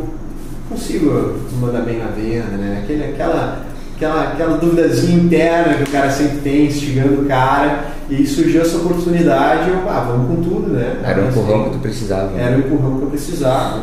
consigo 0.68 1.34
mandar 1.60 1.80
bem 1.80 1.98
na 1.98 2.12
venda, 2.12 2.56
né, 2.56 2.80
aquele, 2.84 3.06
aquela, 3.06 3.66
aquela, 3.96 4.22
aquela 4.22 4.56
duvidazinha 4.56 5.20
interna 5.20 5.74
que 5.74 5.82
o 5.82 5.90
cara 5.90 6.08
sempre 6.12 6.38
tem, 6.38 6.66
instigando 6.66 7.22
o 7.22 7.26
cara, 7.26 7.86
e 8.08 8.24
surgiu 8.24 8.62
essa 8.62 8.76
oportunidade, 8.76 9.68
eu, 9.68 9.90
ah, 9.90 10.06
vamos 10.12 10.28
com 10.28 10.42
tudo, 10.48 10.72
né. 10.72 11.00
Era 11.02 11.24
o 11.24 11.28
empurrão 11.28 11.64
que 11.64 11.70
tu 11.70 11.78
precisava. 11.80 12.38
Era 12.38 12.56
o 12.56 12.60
empurrão 12.60 12.98
que 12.98 13.02
eu 13.02 13.10
precisava. 13.10 13.82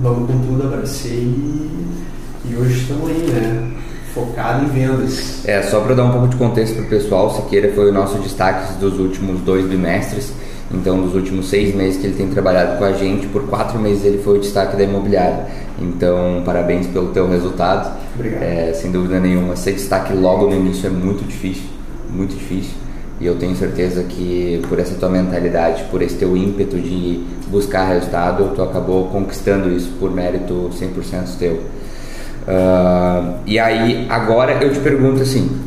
Vamos 0.00 0.28
com 0.28 0.38
tudo, 0.40 0.64
abracei 0.64 1.12
e, 1.12 1.86
e 2.50 2.56
hoje 2.56 2.80
estamos 2.80 3.08
aí, 3.08 3.30
né 3.30 3.81
focado 4.14 4.64
em 4.64 4.68
vendas. 4.68 5.46
É, 5.46 5.62
só 5.62 5.80
para 5.80 5.94
dar 5.94 6.04
um 6.04 6.12
pouco 6.12 6.28
de 6.28 6.36
contexto 6.36 6.74
para 6.74 6.84
o 6.84 6.88
pessoal, 6.88 7.34
Siqueira 7.34 7.72
foi 7.74 7.90
o 7.90 7.92
nosso 7.92 8.18
destaque 8.18 8.74
dos 8.74 8.98
últimos 8.98 9.40
dois 9.40 9.66
bimestres. 9.66 10.32
Então, 10.70 11.02
dos 11.02 11.14
últimos 11.14 11.50
seis 11.50 11.74
meses 11.74 12.00
que 12.00 12.06
ele 12.06 12.16
tem 12.16 12.28
trabalhado 12.28 12.78
com 12.78 12.84
a 12.84 12.92
gente, 12.92 13.26
por 13.26 13.46
quatro 13.46 13.78
meses 13.78 14.04
ele 14.04 14.22
foi 14.22 14.38
o 14.38 14.40
destaque 14.40 14.76
da 14.76 14.84
imobiliária. 14.84 15.46
Então, 15.78 16.42
parabéns 16.44 16.86
pelo 16.86 17.08
teu 17.08 17.28
resultado. 17.28 17.98
Obrigado. 18.14 18.42
É, 18.42 18.72
sem 18.72 18.90
dúvida 18.90 19.20
nenhuma, 19.20 19.54
ser 19.54 19.72
destaque 19.72 20.14
logo 20.14 20.46
no 20.46 20.56
início 20.56 20.86
é 20.86 20.90
muito 20.90 21.24
difícil, 21.26 21.64
muito 22.08 22.34
difícil. 22.34 22.72
E 23.20 23.26
eu 23.26 23.36
tenho 23.36 23.54
certeza 23.54 24.02
que 24.02 24.62
por 24.68 24.80
essa 24.80 24.94
tua 24.94 25.08
mentalidade, 25.08 25.84
por 25.90 26.02
esse 26.02 26.16
teu 26.16 26.36
ímpeto 26.36 26.78
de 26.78 27.22
buscar 27.48 27.84
resultado, 27.84 28.52
tu 28.54 28.62
acabou 28.62 29.08
conquistando 29.08 29.70
isso 29.70 29.92
por 30.00 30.10
mérito 30.10 30.70
100% 30.72 31.38
teu. 31.38 31.60
Uh, 32.42 33.38
e 33.46 33.58
aí, 33.58 34.06
agora 34.10 34.62
eu 34.62 34.72
te 34.72 34.80
pergunto 34.80 35.22
assim, 35.22 35.60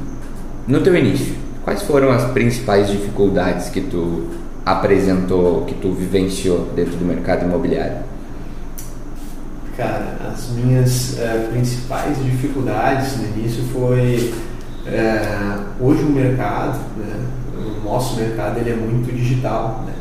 no 0.67 0.81
teu 0.81 0.95
início, 0.95 1.35
quais 1.63 1.81
foram 1.83 2.11
as 2.11 2.25
principais 2.31 2.89
dificuldades 2.89 3.69
que 3.69 3.81
tu 3.81 4.27
apresentou, 4.65 5.63
que 5.65 5.75
tu 5.75 5.91
vivenciou 5.93 6.69
dentro 6.75 6.97
do 6.97 7.05
mercado 7.05 7.45
imobiliário? 7.45 7.97
Cara, 9.77 10.17
as 10.31 10.49
minhas 10.49 11.13
uh, 11.13 11.51
principais 11.51 12.17
dificuldades 12.23 13.17
no 13.17 13.27
início 13.37 13.63
foi 13.73 14.33
uh, 14.85 15.85
hoje 15.85 16.03
o 16.03 16.09
mercado, 16.09 16.79
né, 16.97 17.25
o 17.57 17.85
nosso 17.85 18.15
mercado 18.17 18.57
ele 18.57 18.71
é 18.71 18.75
muito 18.75 19.13
digital, 19.13 19.83
né? 19.85 19.93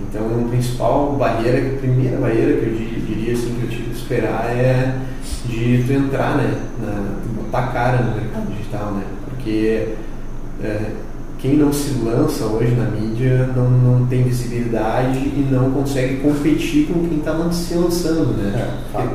Então, 0.00 0.22
a 0.24 0.48
principal 0.48 1.12
barreira, 1.18 1.58
a 1.58 1.78
primeira 1.78 2.16
barreira 2.18 2.60
que 2.60 2.66
eu 2.66 3.04
diria 3.06 3.32
assim 3.32 3.54
que 3.58 3.64
eu 3.64 3.70
tive 3.70 3.90
que 3.90 3.96
esperar 3.96 4.46
é 4.46 4.94
de 5.48 5.82
tu 5.86 5.92
entrar, 5.92 6.36
né, 6.36 6.60
na, 6.80 7.42
botar 7.42 7.72
cara 7.72 8.02
no 8.02 8.14
mercado 8.14 8.52
digital, 8.52 8.92
né, 8.92 9.04
porque 9.24 9.94
é, 10.62 10.90
quem 11.38 11.56
não 11.56 11.72
se 11.72 11.94
lança 12.04 12.44
hoje 12.44 12.74
na 12.74 12.84
mídia 12.84 13.48
não, 13.56 13.70
não 13.70 14.06
tem 14.06 14.24
visibilidade 14.24 15.18
e 15.18 15.48
não 15.50 15.70
consegue 15.70 16.16
competir 16.16 16.86
com 16.86 17.08
quem 17.08 17.18
está 17.18 17.34
se 17.50 17.74
lançando, 17.74 18.36
né, 18.36 18.78
é, 18.94 19.08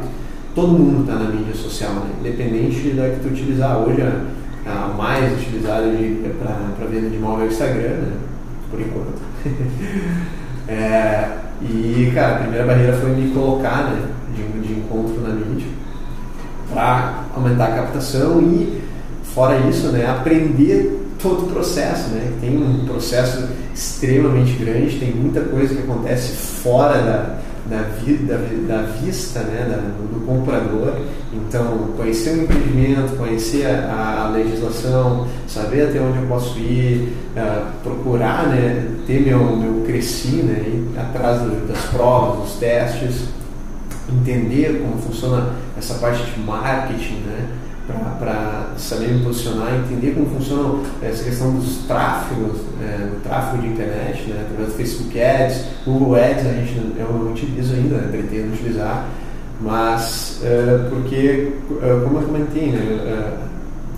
todo 0.55 0.69
mundo 0.69 1.01
está 1.01 1.23
na 1.23 1.29
mídia 1.29 1.53
social, 1.53 1.93
né, 1.93 2.09
independente 2.19 2.89
da 2.89 3.09
que 3.09 3.19
tu 3.19 3.27
utilizar 3.27 3.77
hoje 3.77 4.01
a, 4.01 4.21
a 4.65 4.87
mais 4.87 5.39
utilizada 5.39 5.85
para 6.39 6.87
venda 6.87 7.09
de 7.09 7.15
imóvel 7.15 7.45
é 7.45 7.47
o 7.47 7.51
Instagram, 7.51 7.89
né, 7.89 8.11
por 8.71 8.81
enquanto. 8.81 9.21
é, 10.67 11.37
e, 11.61 12.11
cara, 12.13 12.35
a 12.35 12.39
primeira 12.39 12.65
barreira 12.65 12.93
foi 12.93 13.11
me 13.11 13.29
colocar, 13.31 13.91
né, 13.91 14.07
de, 14.35 14.67
de 14.67 14.73
encontro 14.73 15.21
na 15.21 15.29
mídia 15.29 15.82
para 16.73 17.25
aumentar 17.36 17.67
a 17.67 17.75
captação 17.75 18.41
e, 18.41 18.81
fora 19.23 19.57
isso, 19.69 19.88
né, 19.88 20.07
aprender 20.09 21.03
todo 21.21 21.45
o 21.45 21.49
processo. 21.49 22.09
Né? 22.09 22.33
Tem 22.41 22.57
um 22.57 22.86
processo 22.86 23.47
extremamente 23.73 24.53
grande, 24.53 24.99
tem 24.99 25.12
muita 25.12 25.41
coisa 25.41 25.73
que 25.73 25.81
acontece 25.81 26.33
fora 26.36 26.97
da, 26.97 27.39
da, 27.65 27.81
vi, 27.99 28.15
da, 28.17 28.38
da 28.67 28.81
vista 28.83 29.39
né, 29.39 29.67
da, 29.69 29.77
do 29.77 30.25
comprador. 30.25 30.95
Então, 31.33 31.89
conhecer 31.97 32.31
o 32.31 32.43
empreendimento, 32.43 33.15
conhecer 33.17 33.65
a, 33.65 34.25
a, 34.25 34.29
legislação, 34.29 35.27
saber 35.47 35.89
até 35.89 35.99
onde 35.99 36.19
eu 36.19 36.27
posso 36.27 36.59
ir, 36.59 37.13
uh, 37.36 37.65
procurar 37.81 38.47
né, 38.47 38.88
ter 39.07 39.21
meu, 39.21 39.39
meu 39.55 39.83
cresci 39.86 40.43
né, 40.43 40.83
atrás 40.99 41.41
das 41.67 41.86
provas, 41.86 42.43
dos 42.43 42.59
testes, 42.59 43.23
entender 44.11 44.81
como 44.81 45.01
funciona 45.01 45.53
essa 45.77 45.95
parte 45.95 46.23
de 46.23 46.39
marketing, 46.39 47.21
né? 47.25 47.47
para 48.17 48.71
saber 48.77 49.09
me 49.09 49.23
posicionar, 49.25 49.75
entender 49.75 50.13
como 50.13 50.27
funciona 50.27 50.79
essa 51.01 51.23
questão 51.23 51.53
dos 51.53 51.79
tráfegos, 51.85 52.61
é, 52.81 52.97
do 53.07 53.21
tráfego 53.21 53.61
de 53.61 53.67
internet, 53.69 54.29
né, 54.29 54.45
através 54.45 54.69
do 54.69 54.77
Facebook 54.77 55.21
Ads, 55.21 55.65
Google 55.85 56.15
Ads, 56.15 56.45
a 56.45 56.53
gente, 56.53 56.77
eu 56.97 57.11
não 57.11 57.31
utilizo 57.31 57.73
ainda, 57.73 57.97
né, 57.97 58.07
pretendo 58.09 58.53
utilizar, 58.53 59.09
mas 59.59 60.39
é, 60.43 60.87
porque, 60.89 61.51
é, 61.81 62.03
como 62.03 62.19
eu 62.19 62.23
comentei, 62.23 62.71
né, 62.71 62.79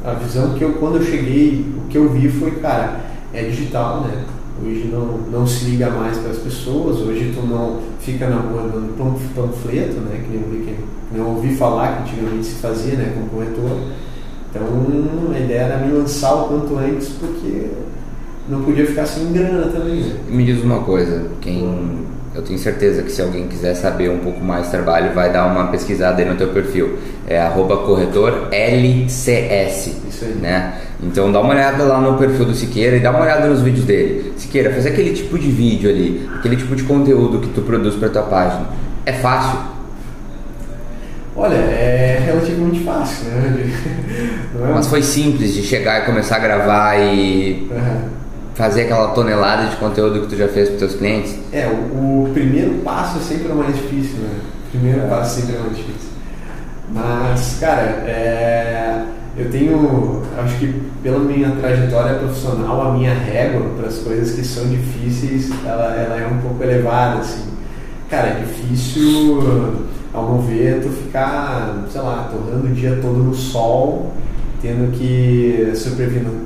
é, 0.03 0.09
a 0.09 0.13
visão 0.13 0.53
que 0.53 0.63
eu, 0.63 0.73
quando 0.73 0.97
eu 0.97 1.03
cheguei, 1.03 1.65
o 1.77 1.87
que 1.87 1.97
eu 1.97 2.09
vi 2.11 2.27
foi, 2.29 2.51
cara, 2.51 3.01
é 3.33 3.43
digital, 3.43 4.01
né, 4.01 4.23
Hoje 4.63 4.89
não, 4.91 5.17
não 5.31 5.45
se 5.45 5.65
liga 5.65 5.89
mais 5.89 6.17
para 6.17 6.31
as 6.31 6.37
pessoas, 6.37 7.01
hoje 7.01 7.33
tu 7.35 7.45
não 7.45 7.81
fica 7.99 8.29
na 8.29 8.37
rua 8.37 8.69
dando 8.71 8.95
panfleto, 9.35 9.95
né? 9.99 10.23
Que 10.23 10.37
nem, 10.37 10.65
que 10.65 11.17
não 11.17 11.35
ouvi 11.35 11.55
falar 11.55 12.03
que 12.03 12.11
antigamente 12.13 12.45
se 12.45 12.55
fazia 12.55 12.95
né, 12.95 13.13
como 13.13 13.29
corretor. 13.29 13.77
Então 14.49 15.33
a 15.33 15.39
ideia 15.39 15.59
era 15.59 15.85
me 15.85 15.91
lançar 15.91 16.33
o 16.33 16.47
quanto 16.47 16.77
antes 16.77 17.09
porque 17.09 17.67
não 18.47 18.63
podia 18.63 18.85
ficar 18.85 19.05
sem 19.05 19.33
grana 19.33 19.67
também. 19.67 20.01
Né? 20.01 20.19
Me 20.29 20.45
diz 20.45 20.63
uma 20.63 20.79
coisa, 20.79 21.29
quem 21.41 22.05
eu 22.35 22.41
tenho 22.41 22.59
certeza 22.59 23.01
que 23.01 23.11
se 23.11 23.21
alguém 23.21 23.47
quiser 23.47 23.73
saber 23.75 24.09
um 24.09 24.19
pouco 24.19 24.43
mais 24.43 24.67
do 24.67 24.71
trabalho, 24.71 25.13
vai 25.13 25.31
dar 25.31 25.45
uma 25.45 25.67
pesquisada 25.67 26.21
aí 26.21 26.27
no 26.27 26.35
teu 26.35 26.49
perfil. 26.49 26.99
É 27.25 27.39
arroba 27.39 27.77
corretor 27.77 28.49
LCS. 28.51 29.95
Isso 30.09 30.25
aí. 30.25 30.33
Né? 30.41 30.73
Então 31.01 31.31
dá 31.31 31.39
uma 31.39 31.53
olhada 31.53 31.81
lá 31.85 32.01
no 32.01 32.17
perfil 32.17 32.43
do 32.43 32.53
Siqueira 32.53 32.97
e 32.97 32.99
dá 32.99 33.11
uma 33.11 33.21
olhada 33.21 33.47
nos 33.47 33.61
vídeos 33.61 33.85
dele. 33.85 34.33
Siqueira, 34.35 34.73
fazer 34.73 34.89
aquele 34.89 35.13
tipo 35.13 35.39
de 35.39 35.49
vídeo 35.49 35.89
ali, 35.89 36.29
aquele 36.35 36.57
tipo 36.57 36.75
de 36.75 36.83
conteúdo 36.83 37.39
que 37.39 37.47
tu 37.53 37.61
produz 37.61 37.95
para 37.95 38.09
tua 38.09 38.23
página, 38.23 38.65
é 39.05 39.13
fácil? 39.13 39.57
Olha, 41.37 41.55
é 41.55 42.21
relativamente 42.25 42.83
fácil, 42.83 43.27
né? 43.29 43.71
Mas 44.73 44.87
foi 44.87 45.01
simples 45.01 45.53
de 45.53 45.63
chegar 45.63 46.03
e 46.03 46.05
começar 46.05 46.35
a 46.35 46.39
gravar 46.39 46.97
e 46.97 47.67
uhum. 47.71 48.24
Fazer 48.55 48.83
aquela 48.83 49.09
tonelada 49.09 49.69
de 49.69 49.75
conteúdo 49.75 50.21
que 50.21 50.27
tu 50.27 50.35
já 50.35 50.47
fez 50.47 50.69
para 50.69 50.79
teus 50.79 50.95
clientes? 50.95 51.37
É, 51.53 51.67
o, 51.67 52.23
o, 52.25 52.29
primeiro 52.33 52.75
passo 52.83 53.19
é 53.19 53.21
sempre 53.21 53.51
o 53.51 53.55
mais 53.55 53.75
difícil, 53.75 54.17
né? 54.17 54.39
O 54.67 54.71
primeiro 54.71 55.01
é. 55.01 55.07
passo 55.07 55.41
sempre 55.41 55.55
é 55.55 55.59
o 55.59 55.61
mais 55.61 55.77
difícil. 55.77 56.09
Mas, 56.91 57.57
cara, 57.59 57.81
é 57.81 59.05
eu 59.37 59.51
tenho, 59.51 60.21
acho 60.37 60.57
que 60.59 60.81
pela 61.03 61.19
minha 61.19 61.51
trajetória 61.51 62.19
profissional, 62.19 62.89
a 62.89 62.93
minha 62.93 63.13
régua 63.13 63.69
para 63.77 63.87
as 63.87 63.97
coisas 63.97 64.33
que 64.33 64.45
são 64.45 64.65
difíceis, 64.69 65.51
ela, 65.65 65.93
ela 65.93 66.21
é 66.21 66.25
um 66.25 66.37
pouco 66.39 66.63
elevada, 66.63 67.19
assim. 67.19 67.43
Cara, 68.09 68.29
é 68.29 68.43
difícil, 68.45 69.83
ao 70.13 70.31
meu 70.31 70.41
ver, 70.41 70.81
tu 70.81 70.89
ficar, 70.89 71.83
sei 71.91 71.99
lá, 71.99 72.29
torrando 72.31 72.67
o 72.67 72.73
dia 72.73 72.97
todo 73.01 73.17
no 73.17 73.33
sol, 73.33 74.13
tendo 74.61 74.91
que 74.97 75.71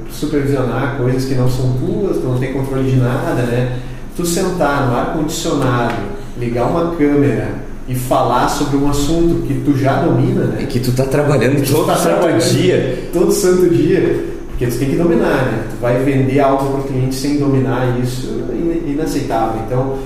supervisionar 0.10 0.98
coisas 0.98 1.26
que 1.26 1.36
não 1.36 1.50
são 1.50 1.74
tuas, 1.74 2.18
tu 2.18 2.24
não 2.24 2.38
tem 2.38 2.54
controle 2.54 2.90
de 2.90 2.98
nada, 2.98 3.42
né? 3.44 3.80
Tu 4.16 4.26
sentar 4.26 4.88
no 4.88 4.96
ar-condicionado, 4.96 5.96
ligar 6.38 6.66
uma 6.66 6.96
câmera, 6.96 7.70
e 7.90 7.96
falar 7.96 8.48
sobre 8.48 8.78
um 8.78 8.88
assunto 8.88 9.48
que 9.48 9.56
tu 9.66 9.76
já 9.76 10.04
domina, 10.04 10.46
né? 10.46 10.62
E 10.62 10.68
que 10.68 10.80
tu 10.80 10.92
tá 10.92 11.06
trabalhando 11.06 11.68
todo 11.68 11.88
tá 11.88 11.96
santo 11.96 12.20
trabalhando 12.20 12.52
dia. 12.52 13.10
Todo 13.12 13.32
santo 13.32 13.68
dia. 13.68 14.26
Porque 14.50 14.68
tu 14.68 14.78
tem 14.78 14.90
que 14.92 14.96
dominar, 14.96 15.46
né? 15.46 15.64
Tu 15.72 15.82
vai 15.82 15.98
vender 16.04 16.40
algo 16.40 16.70
para 16.70 16.82
o 16.82 16.84
cliente 16.84 17.16
sem 17.16 17.38
dominar 17.38 17.98
isso, 18.00 18.44
é 18.52 18.92
inaceitável. 18.92 19.62
Então, 19.66 19.98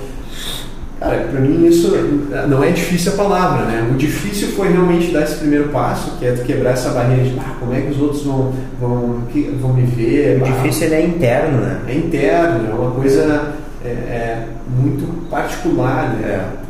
cara, 1.04 1.28
para 1.30 1.40
mim 1.40 1.66
isso 1.66 1.92
não 2.48 2.64
é 2.64 2.70
difícil 2.70 3.12
a 3.12 3.16
palavra, 3.16 3.66
né? 3.66 3.88
O 3.92 3.96
difícil 3.96 4.48
foi 4.48 4.72
realmente 4.72 5.12
dar 5.12 5.22
esse 5.22 5.36
primeiro 5.36 5.68
passo, 5.68 6.16
que 6.18 6.26
é 6.26 6.32
tu 6.32 6.42
quebrar 6.42 6.70
essa 6.70 6.90
barreira 6.90 7.22
de 7.22 7.38
ah, 7.38 7.56
como 7.60 7.74
é 7.74 7.80
que 7.80 7.90
os 7.90 8.00
outros 8.00 8.22
vão, 8.24 8.52
vão, 8.80 9.22
vão 9.60 9.72
me 9.72 9.82
ver. 9.82 10.40
O 10.40 10.44
difícil 10.44 10.86
ele 10.86 10.94
é 10.94 11.06
interno, 11.06 11.60
né? 11.60 11.80
É 11.86 11.94
interno, 11.94 12.70
é 12.70 12.74
uma 12.74 12.90
coisa 12.92 13.54
é, 13.84 13.88
é 13.88 14.46
muito 14.68 15.28
particular, 15.28 16.14
né? 16.14 16.28
É. 16.28 16.64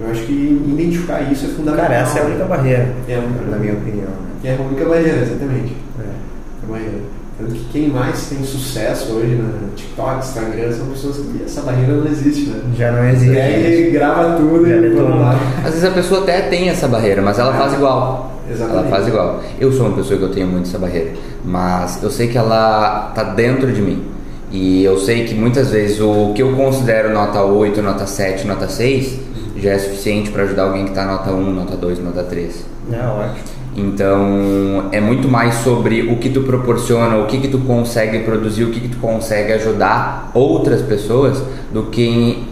Eu 0.00 0.10
acho 0.12 0.22
que 0.26 0.32
identificar 0.32 1.20
isso 1.22 1.46
é 1.46 1.48
fundamental. 1.48 1.88
Cara, 1.88 2.00
essa 2.00 2.18
é 2.20 2.22
a 2.22 2.26
única 2.26 2.44
barreira, 2.44 2.88
é 3.08 3.20
na 3.50 3.56
minha 3.56 3.72
opinião. 3.72 4.06
Né? 4.06 4.28
É 4.44 4.56
a 4.56 4.62
única 4.62 4.84
barreira, 4.84 5.22
exatamente. 5.22 5.76
É. 5.98 6.64
a 6.64 6.72
barreira. 6.72 6.98
Tanto 7.38 7.52
que 7.52 7.64
quem 7.72 7.88
mais 7.88 8.26
tem 8.26 8.42
sucesso 8.42 9.12
hoje 9.12 9.36
no 9.36 9.68
TikTok, 9.76 10.18
Instagram, 10.18 10.72
são 10.72 10.86
pessoas 10.86 11.18
que 11.18 11.44
essa 11.44 11.60
barreira 11.60 11.92
não 11.92 12.06
existe, 12.06 12.50
né? 12.50 12.60
Já 12.76 12.90
não 12.90 13.08
existe. 13.08 13.32
E 13.32 13.40
aí 13.40 13.90
grava 13.92 14.36
tudo 14.36 14.68
Já 14.68 14.74
e 14.74 14.88
vamos 14.88 15.20
lá. 15.20 15.38
Às 15.58 15.70
vezes 15.70 15.84
a 15.84 15.90
pessoa 15.92 16.22
até 16.22 16.42
tem 16.42 16.68
essa 16.68 16.88
barreira, 16.88 17.22
mas 17.22 17.38
ela 17.38 17.54
é. 17.54 17.58
faz 17.58 17.74
igual. 17.74 18.32
Exatamente. 18.50 18.80
Ela 18.80 18.90
faz 18.90 19.06
igual. 19.06 19.42
Eu 19.60 19.72
sou 19.72 19.86
uma 19.86 19.96
pessoa 19.96 20.18
que 20.18 20.24
eu 20.24 20.32
tenho 20.32 20.48
muito 20.48 20.68
essa 20.68 20.78
barreira, 20.78 21.12
mas 21.44 22.02
eu 22.02 22.10
sei 22.10 22.26
que 22.26 22.36
ela 22.36 23.12
tá 23.14 23.22
dentro 23.22 23.70
de 23.72 23.80
mim. 23.80 24.04
E 24.50 24.82
eu 24.82 24.98
sei 24.98 25.24
que 25.24 25.34
muitas 25.34 25.70
vezes 25.70 26.00
o 26.00 26.32
que 26.34 26.42
eu 26.42 26.56
considero 26.56 27.12
nota 27.12 27.42
8, 27.44 27.80
nota 27.82 28.04
7, 28.06 28.48
nota 28.48 28.66
6, 28.66 29.20
já 29.58 29.70
é 29.70 29.78
suficiente 29.78 30.30
para 30.30 30.42
ajudar 30.42 30.64
alguém 30.64 30.84
que 30.84 30.90
está 30.90 31.04
nota 31.04 31.30
1, 31.30 31.52
nota 31.52 31.76
2, 31.76 31.98
nota 32.00 32.24
3. 32.24 32.64
É 32.90 33.06
ótimo. 33.06 33.57
Então, 33.78 34.88
é 34.90 35.00
muito 35.00 35.28
mais 35.28 35.54
sobre 35.56 36.02
o 36.02 36.16
que 36.16 36.28
tu 36.28 36.40
proporciona, 36.42 37.16
o 37.18 37.26
que 37.26 37.38
que 37.38 37.46
tu 37.46 37.58
consegue 37.58 38.18
produzir, 38.20 38.64
o 38.64 38.70
que 38.70 38.80
que 38.80 38.88
tu 38.88 38.96
consegue 38.96 39.52
ajudar 39.52 40.32
outras 40.34 40.82
pessoas 40.82 41.40
do 41.72 41.84
que 41.84 42.02
em 42.02 42.48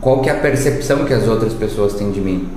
qual 0.00 0.22
que 0.22 0.30
é 0.30 0.32
a 0.32 0.36
percepção 0.36 1.04
que 1.04 1.12
as 1.12 1.28
outras 1.28 1.52
pessoas 1.52 1.92
têm 1.94 2.10
de 2.10 2.20
mim. 2.20 2.48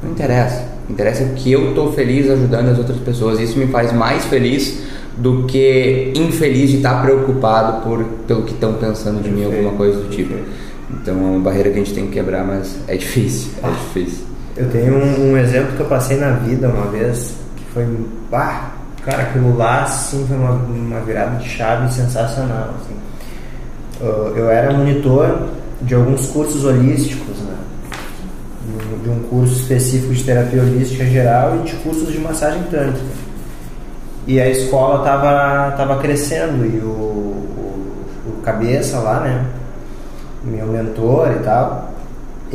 Não 0.00 0.12
interessa. 0.12 0.68
Interessa 0.88 1.24
que 1.34 1.50
eu 1.50 1.70
estou 1.70 1.92
feliz 1.92 2.30
ajudando 2.30 2.68
as 2.68 2.78
outras 2.78 2.98
pessoas. 2.98 3.40
Isso 3.40 3.58
me 3.58 3.66
faz 3.66 3.92
mais 3.92 4.24
feliz 4.26 4.82
do 5.16 5.44
que 5.44 6.12
infeliz 6.14 6.70
de 6.70 6.76
estar 6.76 7.02
preocupado 7.02 7.82
por 7.82 8.04
pelo 8.28 8.42
que 8.42 8.52
estão 8.52 8.74
pensando 8.74 9.22
de 9.22 9.30
mim, 9.30 9.44
alguma 9.44 9.72
coisa 9.72 10.00
do 10.00 10.08
tipo. 10.08 10.34
Então 10.90 11.16
é 11.16 11.20
uma 11.20 11.40
barreira 11.40 11.70
que 11.70 11.80
a 11.80 11.84
gente 11.84 11.94
tem 11.94 12.06
que 12.06 12.12
quebrar, 12.12 12.44
mas 12.44 12.76
é 12.86 12.96
difícil, 12.96 13.52
é 13.62 13.70
difícil. 13.70 14.33
Eu 14.56 14.70
tenho 14.70 14.96
um, 14.96 15.32
um 15.32 15.36
exemplo 15.36 15.76
que 15.76 15.80
eu 15.80 15.86
passei 15.86 16.16
na 16.16 16.30
vida 16.30 16.68
uma 16.68 16.86
vez, 16.86 17.34
que 17.56 17.64
foi, 17.72 17.86
ah, 18.32 18.70
cara, 19.04 19.22
aquilo 19.22 19.56
lá 19.56 19.84
sim 19.86 20.24
foi 20.28 20.36
uma, 20.36 20.52
uma 20.52 21.00
virada 21.00 21.36
de 21.36 21.48
chave 21.48 21.92
sensacional. 21.92 22.70
Assim. 22.80 22.94
Eu 24.36 24.48
era 24.50 24.72
monitor 24.72 25.48
de 25.82 25.94
alguns 25.94 26.26
cursos 26.26 26.64
holísticos, 26.64 27.36
né? 27.38 27.54
de 29.02 29.10
um 29.10 29.22
curso 29.24 29.54
específico 29.54 30.14
de 30.14 30.22
terapia 30.22 30.62
holística 30.62 31.04
geral 31.04 31.56
e 31.56 31.68
de 31.68 31.76
cursos 31.76 32.12
de 32.12 32.18
massagem 32.18 32.62
tântrica. 32.64 33.24
E 34.26 34.40
a 34.40 34.48
escola 34.48 35.00
estava 35.00 35.72
tava 35.76 35.98
crescendo 35.98 36.64
e 36.64 36.78
o, 36.78 36.86
o, 36.86 38.06
o 38.26 38.42
cabeça 38.42 38.98
lá, 39.00 39.20
né? 39.20 39.44
meu 40.44 40.66
mentor 40.66 41.32
e 41.32 41.42
tal, 41.42 41.93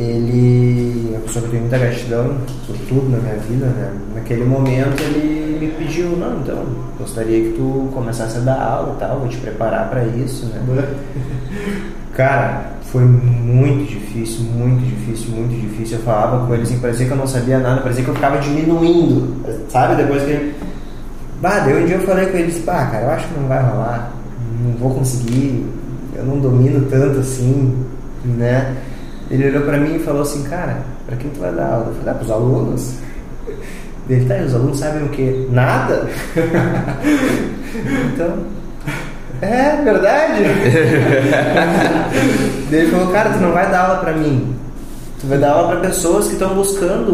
ele, 0.00 1.10
uma 1.10 1.20
pessoa 1.20 1.42
que 1.42 1.48
eu 1.48 1.50
tenho 1.50 1.62
muita 1.62 1.78
gratidão 1.78 2.36
por 2.66 2.76
tudo 2.88 3.08
na 3.10 3.18
minha 3.18 3.36
vida, 3.36 3.66
né? 3.66 3.92
Naquele 4.14 4.44
momento 4.44 5.02
ele 5.02 5.58
me 5.60 5.68
pediu, 5.72 6.16
não, 6.16 6.40
então, 6.40 6.64
gostaria 6.98 7.44
que 7.44 7.56
tu 7.56 7.90
começasse 7.92 8.38
a 8.38 8.40
dar 8.40 8.60
aula 8.60 8.94
e 8.96 9.00
tal, 9.00 9.20
vou 9.20 9.28
te 9.28 9.36
preparar 9.36 9.90
para 9.90 10.04
isso, 10.04 10.46
né? 10.46 10.60
Cara, 12.14 12.72
foi 12.90 13.04
muito 13.04 13.88
difícil, 13.88 14.44
muito 14.44 14.84
difícil, 14.84 15.30
muito 15.30 15.60
difícil. 15.60 15.98
Eu 15.98 16.04
falava 16.04 16.46
com 16.46 16.54
ele 16.54 16.64
assim, 16.64 16.78
parecia 16.78 17.06
que 17.06 17.12
eu 17.12 17.16
não 17.16 17.26
sabia 17.26 17.58
nada, 17.58 17.80
parecia 17.82 18.02
que 18.02 18.10
eu 18.10 18.14
ficava 18.14 18.38
diminuindo, 18.38 19.36
sabe? 19.68 19.96
Depois 19.96 20.22
que. 20.24 20.54
Bah, 21.40 21.60
daí 21.60 21.82
um 21.82 21.86
dia 21.86 21.96
eu 21.96 22.02
falei 22.02 22.26
com 22.26 22.36
ele, 22.36 22.48
disse, 22.48 22.60
bah, 22.60 22.86
cara, 22.86 23.04
eu 23.04 23.10
acho 23.10 23.28
que 23.28 23.40
não 23.40 23.48
vai 23.48 23.62
rolar, 23.62 24.12
não 24.62 24.72
vou 24.72 24.94
conseguir, 24.94 25.64
eu 26.14 26.24
não 26.24 26.38
domino 26.38 26.86
tanto 26.90 27.20
assim, 27.20 27.74
né? 28.24 28.76
Ele 29.30 29.48
olhou 29.48 29.62
para 29.62 29.78
mim 29.78 29.96
e 29.96 30.00
falou 30.00 30.22
assim, 30.22 30.42
cara, 30.44 30.78
para 31.06 31.16
quem 31.16 31.30
tu 31.30 31.38
vai 31.38 31.52
dar 31.52 31.66
aula? 31.66 31.86
Eu 31.88 31.94
falei, 31.94 32.10
ah, 32.10 32.14
pros 32.14 32.30
alunos. 32.30 32.94
Ele, 34.08 34.24
tá, 34.24 34.36
os 34.44 34.54
alunos 34.54 34.78
sabem 34.78 35.04
o 35.04 35.10
quê? 35.10 35.46
Nada? 35.50 36.08
então, 38.12 38.38
é 39.40 39.76
verdade. 39.84 40.42
ele 42.72 42.90
falou, 42.90 43.12
cara, 43.12 43.30
tu 43.30 43.38
não 43.38 43.52
vai 43.52 43.70
dar 43.70 43.82
aula 43.82 44.00
para 44.00 44.14
mim. 44.14 44.56
Tu 45.20 45.28
vai 45.28 45.38
dar 45.38 45.52
aula 45.52 45.68
para 45.68 45.88
pessoas 45.88 46.26
que 46.26 46.32
estão 46.32 46.54
buscando 46.54 47.12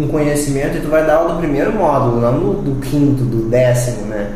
um 0.00 0.08
conhecimento 0.08 0.78
e 0.78 0.80
tu 0.80 0.88
vai 0.88 1.04
dar 1.04 1.16
aula 1.16 1.34
do 1.34 1.40
primeiro 1.40 1.72
módulo, 1.72 2.20
não 2.20 2.38
do, 2.38 2.62
do 2.62 2.80
quinto, 2.80 3.24
do 3.24 3.50
décimo, 3.50 4.06
né? 4.06 4.30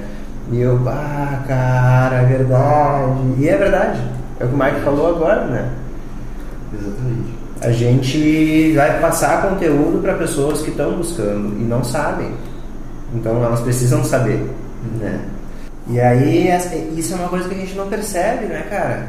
E 0.50 0.60
eu, 0.60 0.78
ah, 0.86 1.42
cara, 1.48 2.16
é 2.16 2.24
verdade. 2.26 3.20
E 3.38 3.48
é 3.48 3.56
verdade. 3.56 4.00
É 4.38 4.44
o 4.44 4.48
que 4.48 4.54
o 4.54 4.58
Mike 4.58 4.80
falou 4.80 5.16
agora, 5.16 5.46
né? 5.46 5.66
Exatamente. 6.74 7.42
A 7.60 7.70
gente 7.70 8.72
vai 8.72 9.00
passar 9.00 9.48
conteúdo 9.48 10.02
para 10.02 10.14
pessoas 10.14 10.62
que 10.62 10.70
estão 10.70 10.96
buscando 10.96 11.60
e 11.60 11.64
não 11.64 11.84
sabem. 11.84 12.32
Então 13.14 13.42
elas 13.44 13.60
precisam 13.60 14.04
saber, 14.04 14.44
né? 14.98 15.20
E 15.88 16.00
aí 16.00 16.48
isso 16.96 17.14
é 17.14 17.16
uma 17.16 17.28
coisa 17.28 17.48
que 17.48 17.54
a 17.54 17.58
gente 17.58 17.74
não 17.74 17.88
percebe, 17.88 18.46
né, 18.46 18.66
cara? 18.68 19.08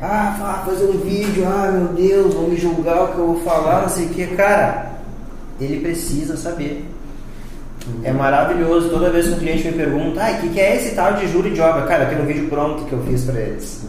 Ah, 0.00 0.62
fazer 0.66 0.84
um 0.86 0.98
vídeo, 0.98 1.46
ah, 1.46 1.70
meu 1.72 1.88
Deus, 1.94 2.34
vão 2.34 2.48
me 2.48 2.56
julgar 2.56 3.04
o 3.04 3.08
que 3.08 3.18
eu 3.18 3.26
vou 3.26 3.40
falar, 3.42 3.82
não 3.82 3.88
sei 3.88 4.06
o 4.06 4.08
que. 4.10 4.26
Cara, 4.28 4.92
ele 5.60 5.80
precisa 5.80 6.36
saber. 6.36 6.84
É 8.02 8.12
maravilhoso. 8.12 8.90
Toda 8.90 9.10
vez 9.10 9.26
que 9.26 9.32
um 9.32 9.38
cliente 9.38 9.68
me 9.68 9.72
pergunta, 9.72 10.20
ah, 10.22 10.32
o 10.32 10.40
que, 10.40 10.48
que 10.50 10.60
é 10.60 10.76
esse 10.76 10.94
tal 10.94 11.14
de 11.14 11.28
júri 11.28 11.50
de 11.50 11.60
obra? 11.60 11.86
Cara, 11.86 12.04
aqui 12.04 12.14
no 12.16 12.24
vídeo 12.24 12.48
pronto 12.48 12.84
que 12.84 12.92
eu 12.92 13.02
fiz 13.04 13.24
para 13.24 13.40
eles. 13.40 13.82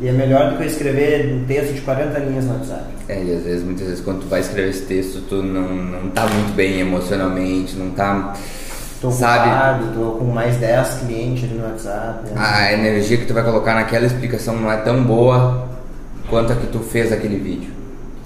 E 0.00 0.08
é 0.08 0.12
melhor 0.12 0.50
do 0.50 0.56
que 0.56 0.64
eu 0.64 0.66
escrever 0.66 1.32
um 1.32 1.44
texto 1.44 1.74
de 1.74 1.80
40 1.82 2.18
linhas 2.18 2.44
no 2.44 2.54
WhatsApp. 2.54 2.84
É, 3.08 3.22
e 3.22 3.34
às 3.34 3.44
vezes, 3.44 3.64
muitas 3.64 3.86
vezes, 3.86 4.04
quando 4.04 4.22
tu 4.22 4.28
vai 4.28 4.40
escrever 4.40 4.70
esse 4.70 4.82
texto, 4.82 5.22
tu 5.28 5.36
não, 5.36 5.68
não 5.68 6.10
tá 6.10 6.26
muito 6.26 6.54
bem 6.54 6.80
emocionalmente, 6.80 7.76
não 7.76 7.90
tá. 7.90 8.34
Tô 9.00 9.10
sabe? 9.10 9.50
ocupado, 9.50 9.94
tô 9.94 10.18
com 10.18 10.24
mais 10.24 10.56
10 10.56 10.88
clientes 11.00 11.44
ali 11.44 11.54
no 11.54 11.64
WhatsApp. 11.64 12.30
Né? 12.30 12.32
A 12.36 12.72
energia 12.72 13.18
que 13.18 13.26
tu 13.26 13.34
vai 13.34 13.44
colocar 13.44 13.74
naquela 13.74 14.06
explicação 14.06 14.56
não 14.56 14.72
é 14.72 14.78
tão 14.78 15.04
boa 15.04 15.68
quanto 16.28 16.52
a 16.52 16.56
que 16.56 16.66
tu 16.68 16.80
fez 16.80 17.12
aquele 17.12 17.38
vídeo. 17.38 17.70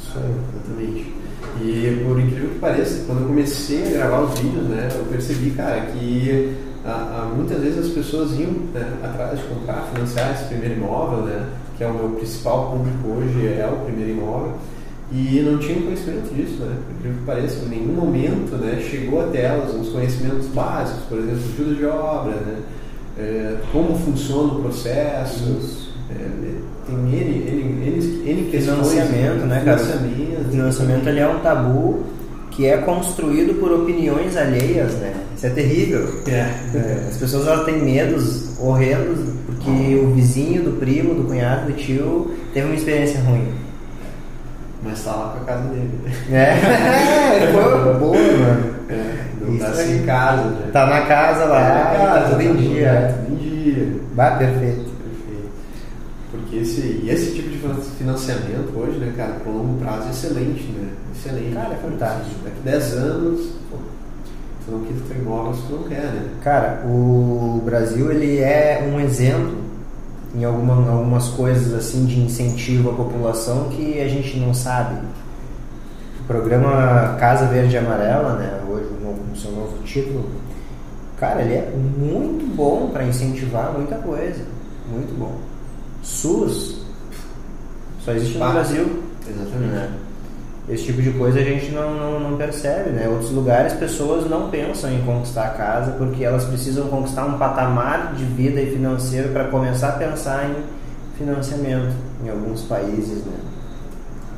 Isso 0.01 0.17
aí, 0.19 0.35
exatamente. 0.55 1.19
E 1.61 2.05
por 2.07 2.21
incrível 2.21 2.51
que 2.51 2.59
pareça, 2.61 3.03
quando 3.07 3.23
eu 3.23 3.27
comecei 3.27 3.89
a 3.89 3.91
gravar 3.99 4.21
os 4.21 4.39
vídeos, 4.39 4.65
né, 4.69 4.89
eu 4.95 5.05
percebi, 5.07 5.51
cara, 5.51 5.81
que 5.93 6.57
muitas 7.37 7.61
vezes 7.61 7.87
as 7.87 7.93
pessoas 7.93 8.33
iam 8.39 8.53
né, 8.75 8.93
atrás 9.03 9.39
de 9.39 9.45
comprar, 9.47 9.89
financiar 9.93 10.33
esse 10.33 10.45
primeiro 10.45 10.77
imóvel, 10.77 11.25
né, 11.25 11.47
que 11.77 11.85
é 11.85 11.87
o 11.87 11.95
meu 11.95 12.11
principal 12.11 12.71
público 12.71 13.09
hoje, 13.09 13.47
é 13.47 13.69
o 13.71 13.85
primeiro 13.85 14.13
imóvel, 14.13 14.53
e 15.11 15.41
não 15.41 15.59
tinham 15.59 15.83
conhecimento 15.83 16.35
disso, 16.35 16.63
né, 16.63 16.77
por 16.87 16.95
incrível 16.97 17.19
que 17.19 17.25
pareça, 17.25 17.65
em 17.65 17.69
nenhum 17.69 17.93
momento 17.95 18.57
né, 18.57 18.81
chegou 18.81 19.23
até 19.23 19.43
elas 19.43 19.75
os 19.75 19.89
conhecimentos 19.89 20.47
básicos, 20.49 21.05
por 21.09 21.19
exemplo, 21.19 21.41
ajuda 21.55 21.75
de 21.75 21.85
obra, 21.87 22.33
né, 22.33 22.63
é, 23.19 23.57
como 23.73 23.99
funciona 23.99 24.55
o 24.55 24.63
processo. 24.63 25.89
É, 26.11 26.49
tem 26.87 26.95
N, 26.95 27.17
N, 27.17 27.91
N, 27.91 28.31
N 28.31 28.51
questões. 28.51 28.89
Financiamento, 28.89 29.45
né, 29.45 29.63
cara? 29.65 29.79
Financiamento. 29.79 30.51
Financiamento 30.51 31.09
ali 31.09 31.19
é 31.19 31.29
um 31.29 31.41
tabu 31.41 32.05
que 32.59 32.67
é 32.67 32.77
construído 32.79 33.55
por 33.61 33.71
opiniões 33.71 34.37
alheias, 34.37 34.93
né? 34.95 35.15
Isso 35.37 35.47
é 35.47 35.51
terrível. 35.51 36.09
É. 36.27 36.51
É, 36.75 37.07
as 37.09 37.17
pessoas 37.17 37.47
elas 37.47 37.65
têm 37.65 37.79
medos 37.79 38.59
horrendos 38.59 39.21
porque 39.47 39.95
o 39.95 40.13
vizinho, 40.13 40.65
do 40.65 40.73
primo, 40.73 41.15
do 41.15 41.23
cunhado, 41.23 41.67
do 41.67 41.73
tio 41.75 42.35
teve 42.53 42.67
uma 42.67 42.75
experiência 42.75 43.21
ruim. 43.21 43.47
Mas 44.83 45.05
tá 45.05 45.13
lá 45.13 45.37
com 45.37 45.43
a 45.45 45.47
casa 45.47 45.69
dele. 45.69 45.91
É, 46.33 47.53
boa, 47.55 47.95
boa, 47.95 48.17
mano. 48.17 48.75
É, 48.91 49.59
tá 49.61 49.69
assim 49.69 49.99
em 49.99 50.03
casa, 50.03 50.43
né? 50.43 50.71
Tá 50.73 50.87
na 50.87 51.03
casa 51.03 51.45
lá, 51.45 51.61
Tá 51.61 51.75
na 51.75 51.85
casa, 51.85 52.21
tá 52.23 52.29
tudo 52.31 52.43
em 52.43 52.55
tá 52.55 52.61
dia. 52.61 52.89
é, 52.89 53.15
tudo 53.25 53.33
em 53.35 53.37
dia. 53.37 53.89
Bah. 54.15 54.31
Perfeito. 54.33 54.88
Porque 56.59 56.63
esse, 56.63 56.81
e 57.05 57.11
esse 57.11 57.35
tipo 57.35 57.49
de 57.51 57.59
financiamento 57.99 58.73
hoje, 58.77 58.99
né, 58.99 59.13
cara, 59.17 59.35
pro 59.35 59.53
longo 59.53 59.79
prazo 59.79 60.09
é 60.09 60.11
excelente, 60.11 60.65
né? 60.73 60.91
Excelente. 61.15 61.55
Cara, 61.55 61.75
é 61.75 61.77
fantástico. 61.77 62.35
Daqui 62.45 62.61
10 62.65 62.93
anos, 62.95 63.47
pô, 63.71 63.77
tu 64.65 64.73
não 64.73 64.81
quita 64.81 65.01
teu 65.09 65.23
imóvel 65.23 65.55
se 65.55 65.63
tu 65.63 65.73
não 65.75 65.83
quer, 65.85 66.03
né? 66.03 66.29
Cara, 66.43 66.83
o 66.85 67.63
Brasil 67.65 68.11
ele 68.11 68.39
é 68.39 68.91
um 68.93 69.01
exemplo 69.01 69.59
em 70.35 70.45
alguma, 70.45 70.91
algumas 70.91 71.29
coisas 71.29 71.73
assim 71.75 72.05
de 72.07 72.21
incentivo 72.21 72.91
à 72.91 72.95
população 72.95 73.69
que 73.69 74.01
a 74.01 74.09
gente 74.09 74.39
não 74.39 74.53
sabe. 74.53 74.99
O 76.21 76.25
programa 76.27 77.17
Casa 77.19 77.47
Verde 77.47 77.75
e 77.75 77.79
Amarela, 77.79 78.35
né, 78.35 78.61
hoje 78.69 78.87
no 79.03 79.37
seu 79.37 79.53
novo 79.53 79.79
título, 79.85 80.29
cara, 81.19 81.41
ele 81.41 81.55
é 81.55 81.71
muito 81.71 82.45
bom 82.55 82.91
para 82.93 83.05
incentivar 83.05 83.73
muita 83.73 83.97
coisa, 83.97 84.43
muito 84.91 85.19
bom. 85.19 85.48
SUS 86.09 86.79
só 88.03 88.13
existe 88.13 88.39
no. 88.39 88.51
Brasil, 88.51 89.03
Exatamente. 89.29 89.73
né? 89.73 89.93
Esse 90.69 90.85
tipo 90.85 91.01
de 91.01 91.13
coisa 91.13 91.39
a 91.39 91.43
gente 91.43 91.71
não, 91.71 91.95
não, 91.95 92.21
não 92.21 92.37
percebe, 92.37 92.91
né? 92.91 93.09
Outros 93.09 93.31
lugares 93.31 93.75
pessoas 93.75 94.29
não 94.29 94.51
pensam 94.51 94.91
em 94.93 95.03
conquistar 95.03 95.47
a 95.47 95.51
casa 95.51 95.93
porque 95.93 96.25
elas 96.25 96.45
precisam 96.45 96.89
conquistar 96.89 97.25
um 97.25 97.39
patamar 97.39 98.15
de 98.15 98.25
vida 98.25 98.61
e 98.61 98.73
financeiro 98.73 99.31
para 99.31 99.45
começar 99.45 99.91
a 99.91 99.93
pensar 99.93 100.51
em 100.51 100.57
financiamento 101.19 101.95
em 102.25 102.29
alguns 102.29 102.63
países, 102.63 103.25
né? 103.25 103.39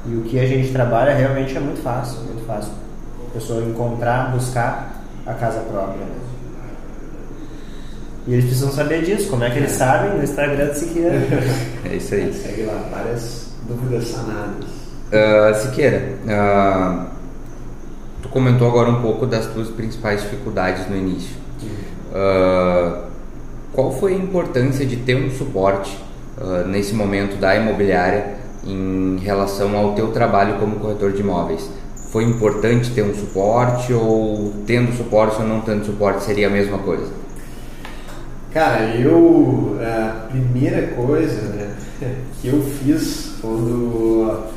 E 0.06 0.14
o 0.16 0.22
que 0.22 0.38
a 0.38 0.46
gente 0.46 0.72
trabalha 0.72 1.14
realmente 1.14 1.56
é 1.56 1.60
muito 1.60 1.82
fácil, 1.82 2.20
muito 2.22 2.44
fácil. 2.46 2.72
A 3.28 3.34
pessoa 3.34 3.62
encontrar, 3.62 4.32
buscar 4.32 5.02
a 5.26 5.34
casa 5.34 5.60
própria, 5.60 6.04
né? 6.04 6.16
E 8.26 8.34
eles 8.34 8.44
precisam 8.44 8.70
saber 8.70 9.02
disso, 9.02 9.28
como 9.28 9.44
é 9.44 9.50
que 9.50 9.58
eles 9.58 9.72
sabem 9.72 10.16
no 10.16 10.22
Instagram 10.22 10.66
do 10.66 10.74
Siqueira. 10.74 11.18
É 11.90 11.96
isso 11.96 12.14
aí. 12.14 12.32
Segue 12.32 12.62
lá, 12.62 12.88
várias 12.90 13.48
dúvidas 13.66 14.08
sanadas. 14.08 14.68
Ah, 15.12 15.52
Siqueira, 15.54 16.14
ah, 16.28 17.06
tu 18.22 18.28
comentou 18.28 18.68
agora 18.68 18.90
um 18.90 19.00
pouco 19.00 19.26
das 19.26 19.46
tuas 19.46 19.68
principais 19.68 20.22
dificuldades 20.22 20.88
no 20.88 20.96
início. 20.96 21.34
Ah, 22.14 23.04
qual 23.72 23.90
foi 23.92 24.12
a 24.14 24.16
importância 24.16 24.84
de 24.84 24.96
ter 24.96 25.16
um 25.16 25.30
suporte 25.30 25.96
nesse 26.66 26.94
momento 26.94 27.38
da 27.38 27.54
imobiliária 27.54 28.34
em 28.64 29.18
relação 29.18 29.76
ao 29.76 29.94
teu 29.94 30.08
trabalho 30.08 30.58
como 30.58 30.76
corretor 30.76 31.12
de 31.12 31.20
imóveis? 31.20 31.70
Foi 32.10 32.24
importante 32.24 32.90
ter 32.90 33.02
um 33.02 33.14
suporte 33.14 33.92
ou 33.92 34.52
tendo 34.66 34.92
suporte 34.96 35.40
ou 35.40 35.46
não 35.46 35.60
tendo 35.60 35.84
suporte 35.84 36.24
seria 36.24 36.48
a 36.48 36.50
mesma 36.50 36.78
coisa? 36.78 37.06
Cara, 38.52 38.96
eu. 38.96 39.78
A 39.80 40.26
primeira 40.28 40.88
coisa 40.88 41.40
né, 41.42 41.74
que 42.40 42.48
eu 42.48 42.60
fiz 42.62 43.36
quando. 43.40 44.50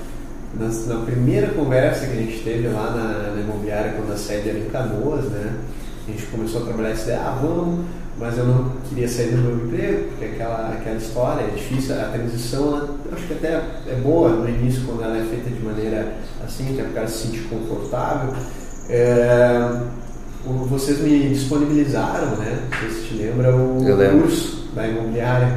Na, 0.55 0.67
na 0.67 1.05
primeira 1.05 1.47
conversa 1.47 2.05
que 2.05 2.13
a 2.13 2.21
gente 2.21 2.43
teve 2.43 2.67
lá 2.67 2.91
na, 2.91 3.33
na 3.35 3.41
imobiliária, 3.41 3.93
quando 3.93 4.13
a 4.13 4.17
sede 4.17 4.49
era 4.49 4.59
em 4.59 4.69
Canoas, 4.69 5.25
né? 5.25 5.51
A 6.07 6.11
gente 6.11 6.25
começou 6.27 6.61
a 6.61 6.65
trabalhar 6.65 6.89
essa 6.89 7.03
ideia, 7.03 7.21
ah, 7.21 7.39
vamos, 7.41 7.85
mas 8.19 8.37
eu 8.37 8.45
não 8.45 8.71
queria 8.87 9.07
sair 9.07 9.31
do 9.31 9.37
meu 9.37 9.65
emprego, 9.65 10.09
porque 10.09 10.25
aquela, 10.25 10.73
aquela 10.73 10.97
história 10.97 11.41
é 11.43 11.55
difícil, 11.55 11.95
a 11.95 12.05
transição, 12.05 12.67
ela, 12.67 12.95
acho 13.13 13.25
que 13.25 13.33
até 13.33 13.53
é 13.87 13.95
boa 14.03 14.29
no 14.29 14.47
início, 14.47 14.83
quando 14.85 15.03
ela 15.03 15.17
é 15.17 15.23
feita 15.23 15.49
de 15.49 15.59
maneira 15.63 16.13
assim, 16.45 16.77
é 16.77 16.83
para 16.83 16.91
o 16.91 16.93
cara 16.93 17.07
se 17.07 17.27
sentir 17.27 17.47
confortável. 17.49 18.33
É, 18.89 19.79
vocês 20.45 20.99
me 20.99 21.29
disponibilizaram, 21.29 22.35
né? 22.37 22.59
Não 22.71 22.79
sei 22.79 22.89
se 22.89 23.07
te 23.07 23.13
lembra, 23.15 23.55
o 23.55 23.87
Eu 23.87 23.95
lembro. 23.95 24.21
curso 24.23 24.67
da 24.75 24.87
imobiliária. 24.87 25.47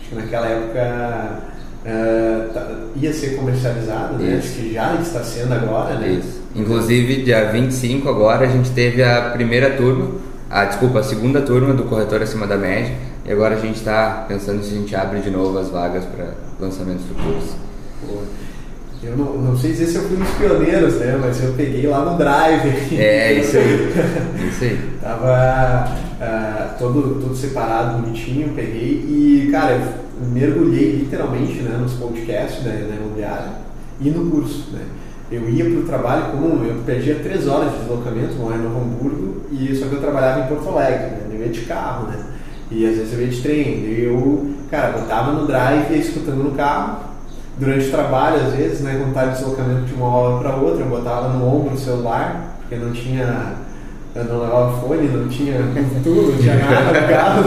Acho 0.00 0.08
que 0.10 0.14
naquela 0.14 0.46
época 0.48 1.38
é, 1.84 2.48
tá- 2.54 2.68
ia 2.96 3.12
ser 3.12 3.36
comercializado, 3.36 4.14
né? 4.18 4.36
Acho 4.38 4.48
que 4.52 4.72
já 4.74 4.94
está 4.96 5.22
sendo 5.24 5.52
agora, 5.52 5.94
né? 5.96 6.08
Isso. 6.12 6.40
Inclusive, 6.54 7.22
dia 7.22 7.50
25 7.50 8.08
agora 8.08 8.46
a 8.46 8.48
gente 8.48 8.70
teve 8.70 9.02
a 9.02 9.30
primeira 9.30 9.70
turma, 9.76 10.10
a 10.50 10.64
desculpa, 10.66 11.00
a 11.00 11.02
segunda 11.02 11.40
turma 11.40 11.72
do 11.74 11.84
corretor 11.84 12.22
acima 12.22 12.46
da 12.46 12.56
média. 12.56 12.94
E 13.24 13.32
agora 13.32 13.54
a 13.54 13.58
gente 13.58 13.76
está 13.76 14.24
pensando 14.28 14.62
se 14.62 14.74
a 14.74 14.78
gente 14.78 14.94
abre 14.96 15.20
de 15.20 15.30
novo 15.30 15.58
as 15.58 15.68
vagas 15.68 16.04
para 16.04 16.34
lançamentos 16.60 17.04
futuros. 17.06 17.44
Pô, 18.06 18.18
Eu 19.02 19.16
não, 19.16 19.36
não 19.36 19.56
sei 19.56 19.72
dizer 19.72 19.86
se 19.86 19.96
eu 19.96 20.02
fui 20.02 20.16
um 20.16 20.20
dos 20.20 20.30
pioneiros, 20.34 20.94
né? 20.94 21.18
Mas 21.20 21.42
eu 21.42 21.52
peguei 21.54 21.86
lá 21.88 22.04
no 22.04 22.16
Drive. 22.16 22.94
É, 22.96 23.32
isso 23.32 23.56
aí. 23.56 23.92
Isso 24.48 24.64
aí. 24.64 24.90
Tava 25.02 25.88
ah, 26.20 26.76
todo, 26.78 27.20
todo 27.20 27.34
separado, 27.34 28.00
bonitinho, 28.00 28.52
peguei 28.54 29.04
e, 29.08 29.48
cara, 29.50 29.72
eu 29.72 30.28
mergulhei 30.28 30.92
literalmente 30.98 31.54
né, 31.62 31.76
nos 31.78 31.94
podcasts 31.94 32.62
da, 32.62 32.70
da 32.70 32.94
imobiliária 32.94 33.48
e 34.00 34.08
no 34.08 34.30
curso, 34.30 34.70
né? 34.72 34.82
Eu 35.32 35.48
ia 35.48 35.64
para 35.64 35.80
o 35.80 35.84
trabalho 35.84 36.30
comum, 36.30 36.64
eu 36.64 36.76
perdia 36.84 37.16
três 37.16 37.48
horas 37.48 37.72
de 37.72 37.78
deslocamento, 37.78 38.36
moro 38.36 38.54
em 38.54 38.62
Novo 38.62 38.80
Hamburgo, 38.82 39.42
e 39.50 39.74
só 39.74 39.86
que 39.86 39.94
eu 39.94 40.00
trabalhava 40.00 40.40
em 40.40 40.46
Porto 40.46 40.68
Alegre, 40.68 41.06
né? 41.06 41.26
Eu 41.32 41.40
ia 41.40 41.48
de 41.48 41.62
carro, 41.62 42.06
né? 42.06 42.24
E 42.70 42.86
às 42.86 42.96
vezes 42.96 43.12
eu 43.14 43.20
ia 43.20 43.28
de 43.28 43.42
trem. 43.42 43.84
Eu, 43.84 44.50
cara, 44.70 44.98
botava 44.98 45.32
no 45.32 45.46
drive 45.46 45.90
e 45.90 45.94
ia 45.94 45.98
escutando 45.98 46.44
no 46.44 46.52
carro, 46.52 47.11
durante 47.62 47.86
o 47.86 47.90
trabalho, 47.92 48.44
às 48.44 48.54
vezes, 48.54 48.80
né, 48.80 48.96
quando 48.98 49.10
estava 49.10 49.30
de 49.30 49.38
deslocamento 49.38 49.82
de 49.82 49.94
uma 49.94 50.08
hora 50.08 50.38
para 50.40 50.56
outra, 50.56 50.82
eu 50.82 50.88
botava 50.88 51.28
no 51.28 51.46
ombro 51.46 51.74
o 51.74 51.78
celular, 51.78 52.56
porque 52.58 52.74
não 52.74 52.92
tinha. 52.92 53.62
Eu 54.14 54.24
não 54.24 54.42
levava 54.42 54.78
fone, 54.78 55.08
não 55.08 55.26
tinha 55.28 55.58
tudo, 56.04 56.32
não 56.32 56.38
tinha 56.38 56.56
nada 56.56 57.00
no 57.00 57.08
carro, 57.08 57.44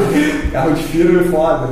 carro 0.51 0.73
de 0.73 0.83
firme 0.83 1.25
foda. 1.25 1.67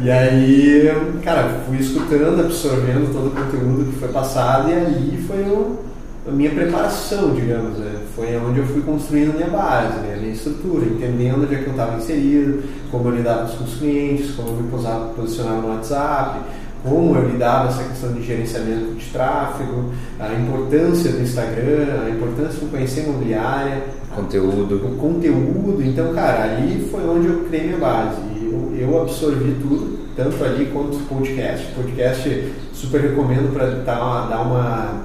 E 0.00 0.08
aí, 0.08 0.88
cara, 1.24 1.62
fui 1.66 1.78
escutando, 1.78 2.40
absorvendo 2.40 3.12
todo 3.12 3.26
o 3.26 3.30
conteúdo 3.30 3.90
que 3.90 3.98
foi 3.98 4.08
passado 4.08 4.70
e 4.70 4.72
ali 4.72 5.24
foi 5.26 5.38
o, 5.38 5.80
a 6.28 6.30
minha 6.30 6.50
preparação, 6.50 7.34
digamos, 7.34 7.76
né? 7.78 7.92
Foi 8.14 8.36
onde 8.36 8.60
eu 8.60 8.66
fui 8.66 8.82
construindo 8.82 9.30
a 9.30 9.34
minha 9.34 9.48
base, 9.48 9.98
né? 9.98 10.14
a 10.14 10.20
minha 10.20 10.32
estrutura, 10.32 10.86
entendendo 10.86 11.42
onde 11.42 11.54
é 11.56 11.58
que 11.58 11.66
eu 11.66 11.72
estava 11.72 11.96
inserido, 11.96 12.62
como 12.90 13.08
eu 13.08 13.16
lidava 13.16 13.48
com 13.48 13.64
os 13.64 13.74
clientes, 13.78 14.30
como 14.36 14.50
eu 14.50 14.54
me 14.54 14.70
posicionava 15.16 15.60
no 15.60 15.74
WhatsApp, 15.74 16.40
como 16.82 17.14
eu 17.16 17.28
lidava 17.28 17.68
essa 17.68 17.84
questão 17.84 18.12
de 18.12 18.22
gerenciamento 18.22 18.94
de 18.94 19.06
tráfego, 19.06 19.90
a 20.18 20.32
importância 20.32 21.12
do 21.12 21.20
Instagram, 21.20 22.04
a 22.06 22.10
importância 22.10 22.60
de 22.60 22.66
conhecer 22.66 23.00
a 23.00 23.02
imobiliária, 23.04 23.82
Conteúdo. 24.14 24.76
o 24.76 24.96
conteúdo. 24.96 25.82
Então, 25.82 26.12
cara, 26.14 26.44
ali 26.44 26.88
foi 26.90 27.08
onde 27.08 27.28
eu 27.28 27.44
criei 27.44 27.66
minha 27.66 27.78
base. 27.78 28.20
Eu, 28.42 28.72
eu 28.76 29.02
absorvi 29.02 29.56
tudo, 29.60 29.98
tanto 30.16 30.42
ali 30.42 30.66
quanto 30.72 30.96
o 30.96 31.00
podcast. 31.00 31.66
Podcast 31.74 32.52
super 32.72 33.00
recomendo 33.00 33.52
para 33.52 33.66
dar, 33.66 34.28
dar 34.28 34.40
uma, 34.40 35.02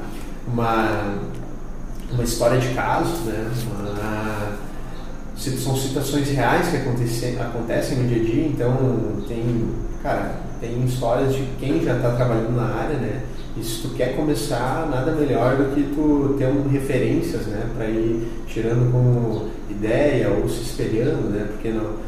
uma, 0.48 1.16
uma 2.12 2.24
história 2.24 2.58
de 2.60 2.70
caso, 2.70 3.14
né? 3.26 3.52
Uma, 3.68 4.56
são 5.38 5.76
situações 5.76 6.30
reais 6.30 6.70
que 6.70 6.78
acontecem, 6.78 7.40
acontecem 7.40 7.98
no 7.98 8.08
dia 8.08 8.22
a 8.22 8.26
dia, 8.26 8.48
então 8.48 8.78
tem, 9.28 9.70
cara, 10.02 10.40
tem 10.60 10.84
histórias 10.84 11.34
de 11.34 11.44
quem 11.60 11.84
já 11.84 11.96
está 11.96 12.12
trabalhando 12.12 12.56
na 12.56 12.66
área, 12.66 12.98
né? 12.98 13.22
E 13.58 13.64
se 13.64 13.82
tu 13.82 13.90
quer 13.96 14.16
começar, 14.16 14.88
nada 14.90 15.12
melhor 15.14 15.56
do 15.56 15.74
que 15.74 15.84
tu 15.96 16.36
ter 16.38 16.48
um, 16.48 16.68
referências, 16.68 17.48
né? 17.48 17.68
Para 17.76 17.86
ir 17.88 18.28
tirando 18.48 18.92
como 18.92 19.48
ideia 19.70 20.30
ou 20.30 20.48
se 20.50 20.62
espelhando, 20.62 21.30
né? 21.30 21.48
Porque 21.52 21.70
não? 21.70 22.06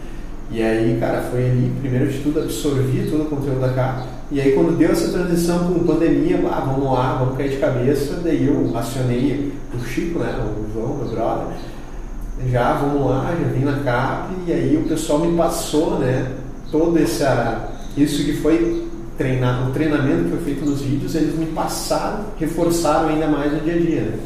E 0.50 0.62
aí, 0.62 0.98
cara, 1.00 1.22
foi 1.30 1.46
ali, 1.46 1.74
primeiro 1.82 2.08
de 2.08 2.20
tudo, 2.20 2.40
absorvi 2.40 3.10
todo 3.10 3.24
o 3.24 3.26
conteúdo 3.26 3.60
da 3.60 3.70
capa. 3.70 4.06
E 4.32 4.42
aí, 4.42 4.54
quando 4.54 4.78
deu 4.78 4.92
essa 4.92 5.10
transição 5.10 5.74
com 5.74 5.86
pandemia, 5.86 6.40
ah, 6.52 6.64
vamos 6.66 6.92
lá, 6.92 7.18
vamos 7.20 7.38
cair 7.38 7.50
de 7.50 7.58
cabeça. 7.58 8.22
Daí 8.24 8.48
eu 8.48 8.78
acionei 8.78 9.54
o 9.74 9.80
Chico, 9.86 10.20
né? 10.20 10.36
O 10.38 10.74
João, 10.74 10.98
meu 10.98 11.08
brother 11.08 11.48
já 12.46 12.74
vamos 12.74 13.10
lá, 13.10 13.32
já 13.32 13.48
vim 13.48 13.66
na 13.66 13.80
CAP 13.80 14.30
e 14.46 14.54
aí 14.54 14.78
o 14.78 14.88
pessoal 14.88 15.20
me 15.20 15.36
passou, 15.36 15.98
né, 15.98 16.32
todo 16.72 16.98
essa, 17.00 17.70
isso 17.98 18.24
que 18.24 18.34
foi 18.34 18.88
treinar, 19.18 19.68
o 19.68 19.72
treinamento 19.72 20.26
que 20.26 20.30
foi 20.30 20.40
feito 20.40 20.66
nos 20.66 20.82
vídeos, 20.82 21.16
eles 21.16 21.36
me 21.38 21.48
passaram, 21.48 22.26
reforçaram 22.40 23.10
ainda 23.10 23.28
mais 23.28 23.52
no 23.52 23.60
dia 23.62 23.74
a 23.74 23.78
dia. 23.80 24.02
né. 24.02 24.20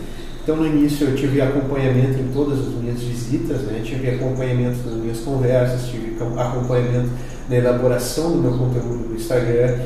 Então 0.44 0.56
no 0.56 0.66
início 0.66 1.08
eu 1.08 1.16
tive 1.16 1.40
acompanhamento 1.40 2.20
em 2.20 2.28
todas 2.34 2.60
as 2.60 2.74
minhas 2.74 3.00
visitas, 3.00 3.62
né, 3.62 3.82
tive 3.84 4.10
acompanhamento 4.10 4.80
nas 4.90 4.96
minhas 4.96 5.20
conversas, 5.20 5.88
tive 5.88 6.16
acom- 6.16 6.38
acompanhamento 6.40 7.10
na 7.48 7.56
elaboração 7.56 8.32
do 8.32 8.38
meu 8.40 8.52
conteúdo 8.58 9.08
do 9.10 9.16
Instagram, 9.16 9.78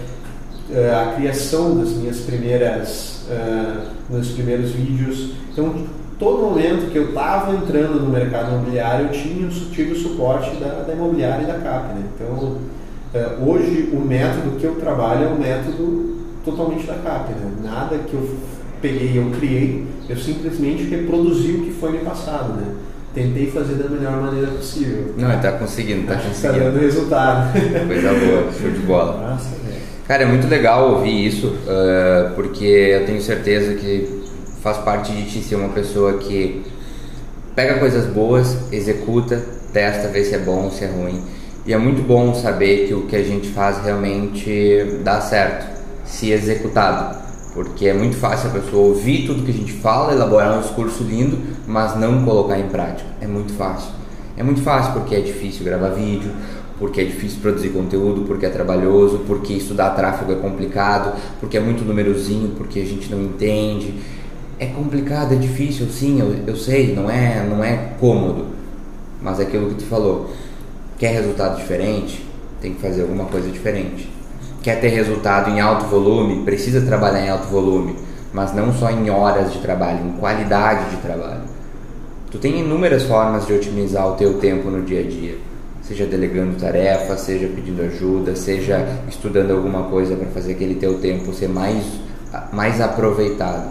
eh, 0.72 0.94
a 0.96 1.14
criação 1.16 1.78
das 1.78 1.90
minhas 1.90 2.20
primeiras, 2.22 3.26
meus 4.10 4.30
primeiros 4.30 4.72
vídeos. 4.72 5.32
Então, 5.52 5.76
todo 6.18 6.42
momento 6.44 6.90
que 6.92 6.98
eu 6.98 7.10
estava 7.10 7.56
entrando 7.56 8.00
no 8.00 8.10
mercado 8.10 8.54
imobiliário, 8.54 9.08
eu 9.08 9.12
tinha, 9.12 9.48
tive 9.72 9.92
o 9.94 9.96
suporte 10.00 10.56
da, 10.58 10.84
da 10.88 10.94
imobiliária 10.94 11.44
e 11.44 11.48
da 11.48 11.56
CAP. 11.56 11.94
Né? 11.96 12.04
Então, 12.16 12.58
hoje 13.46 13.90
o 13.94 14.00
método 14.00 14.58
que 14.58 14.66
eu 14.66 14.76
trabalho 14.76 15.26
é 15.26 15.28
um 15.30 15.40
método 15.40 16.16
totalmente 16.44 16.86
da 16.86 16.96
CAP, 16.96 17.32
né? 17.32 17.52
Nada 17.64 17.98
que 17.98 18.14
eu 18.14 18.30
peguei 18.82 19.18
eu 19.18 19.32
criei, 19.38 19.86
eu 20.08 20.18
simplesmente 20.18 20.84
reproduzi 20.84 21.52
o 21.52 21.62
que 21.66 21.72
foi 21.72 21.94
me 21.94 22.00
passado, 22.00 22.54
né? 22.54 22.76
Tentei 23.14 23.50
fazer 23.50 23.76
da 23.76 23.90
melhor 23.90 24.22
maneira 24.22 24.48
possível. 24.48 25.14
Não, 25.18 25.32
ele 25.32 25.42
tá 25.42 25.54
conseguindo, 25.54 26.06
tá 26.06 26.16
Acho 26.16 26.24
que 26.24 26.30
conseguindo. 26.30 26.60
Tá 26.60 26.70
dando 26.70 26.80
resultado. 26.80 27.54
Coisa 27.88 28.14
boa, 28.14 28.52
show 28.52 28.72
de 28.72 28.80
bola. 28.80 29.30
Nossa, 29.30 29.50
velho. 29.66 29.82
Cara, 30.06 30.24
é 30.24 30.26
muito 30.26 30.48
legal 30.48 30.92
ouvir 30.92 31.26
isso, 31.26 31.56
ah, 31.68 32.32
porque 32.36 32.66
eu 32.66 33.06
tenho 33.06 33.22
certeza 33.22 33.74
que 33.76 34.24
faz 34.62 34.78
parte 34.78 35.14
de 35.14 35.24
ti 35.30 35.42
ser 35.42 35.56
uma 35.56 35.70
pessoa 35.70 36.18
que 36.18 36.64
pega 37.56 37.80
coisas 37.80 38.06
boas, 38.06 38.58
executa, 38.72 39.42
testa, 39.72 40.10
vê 40.10 40.24
se 40.24 40.36
é 40.36 40.40
bom, 40.40 40.70
se 40.70 40.84
é 40.84 40.88
ruim. 40.88 41.24
E 41.66 41.74
é 41.74 41.78
muito 41.80 42.06
bom 42.06 42.36
saber 42.36 42.88
que 42.88 42.94
o 42.94 43.08
que 43.08 43.16
a 43.16 43.24
gente 43.24 43.48
faz 43.48 43.84
realmente 43.84 45.00
dá 45.04 45.20
certo, 45.20 45.66
se 46.06 46.30
executado. 46.30 47.18
Porque 47.56 47.88
é 47.88 47.94
muito 47.94 48.16
fácil 48.18 48.50
a 48.50 48.54
pessoa 48.54 48.90
ouvir 48.90 49.26
tudo 49.26 49.42
que 49.42 49.50
a 49.50 49.54
gente 49.54 49.72
fala, 49.72 50.14
elaborar 50.14 50.60
um 50.60 50.62
discurso 50.62 51.04
lindo, 51.04 51.40
mas 51.66 51.96
não 52.00 52.24
colocar 52.24 52.60
em 52.60 52.68
prática. 52.68 53.10
É 53.20 53.26
muito 53.26 53.54
fácil. 53.54 53.90
É 54.38 54.44
muito 54.44 54.62
fácil 54.62 54.94
porque 54.94 55.16
é 55.16 55.22
difícil 55.22 55.66
gravar 55.66 55.90
vídeo, 55.90 56.32
porque 56.78 57.02
é 57.02 57.04
difícil 57.04 57.40
produzir 57.42 57.70
conteúdo, 57.70 58.26
porque 58.28 58.46
é 58.46 58.50
trabalhoso, 58.50 59.24
porque 59.26 59.54
estudar 59.54 59.92
tráfego 59.92 60.34
é 60.34 60.36
complicado, 60.36 61.20
porque 61.40 61.58
é 61.58 61.60
muito 61.60 61.84
numerozinho, 61.84 62.50
porque 62.50 62.80
a 62.80 62.86
gente 62.86 63.10
não 63.10 63.24
entende. 63.24 63.96
É 64.60 64.68
complicado, 64.68 65.34
é 65.34 65.38
difícil, 65.38 65.88
sim, 65.88 66.20
eu, 66.20 66.36
eu 66.46 66.56
sei, 66.56 66.94
não 66.94 67.10
é, 67.10 67.44
não 67.50 67.64
é 67.64 67.94
cômodo. 68.00 68.46
Mas 69.20 69.40
é 69.40 69.44
aquilo 69.44 69.70
que 69.70 69.76
tu 69.76 69.86
falou. 69.86 70.30
Quer 70.98 71.14
resultado 71.14 71.58
diferente? 71.58 72.26
Tem 72.62 72.74
que 72.74 72.82
fazer 72.82 73.02
alguma 73.02 73.26
coisa 73.26 73.50
diferente. 73.50 74.10
Quer 74.64 74.80
ter 74.80 74.88
resultado 74.88 75.50
em 75.50 75.60
alto 75.60 75.86
volume? 75.88 76.44
Precisa 76.46 76.82
trabalhar 76.82 77.26
em 77.26 77.30
alto 77.30 77.48
volume, 77.48 77.96
mas 78.34 78.54
não 78.56 78.74
só 78.74 78.90
em 78.90 79.10
horas 79.10 79.52
de 79.52 79.60
trabalho, 79.60 80.08
em 80.08 80.14
qualidade 80.14 80.90
de 80.92 80.98
trabalho. 80.98 81.42
Tu 82.32 82.38
tem 82.38 82.62
inúmeras 82.62 83.04
formas 83.04 83.46
de 83.46 83.54
otimizar 83.54 84.08
o 84.08 84.16
teu 84.16 84.40
tempo 84.40 84.70
no 84.70 84.84
dia 84.84 85.02
a 85.02 85.04
dia. 85.04 85.38
Seja 85.82 86.06
delegando 86.06 86.58
tarefas, 86.58 87.22
seja 87.22 87.48
pedindo 87.48 87.82
ajuda, 87.84 88.36
seja 88.36 88.88
estudando 89.08 89.52
alguma 89.52 89.84
coisa 89.84 90.16
para 90.16 90.28
fazer 90.28 90.54
aquele 90.54 90.76
teu 90.76 90.98
tempo 91.00 91.34
ser 91.34 91.50
mais, 91.50 91.84
mais 92.52 92.82
aproveitado. 92.82 93.70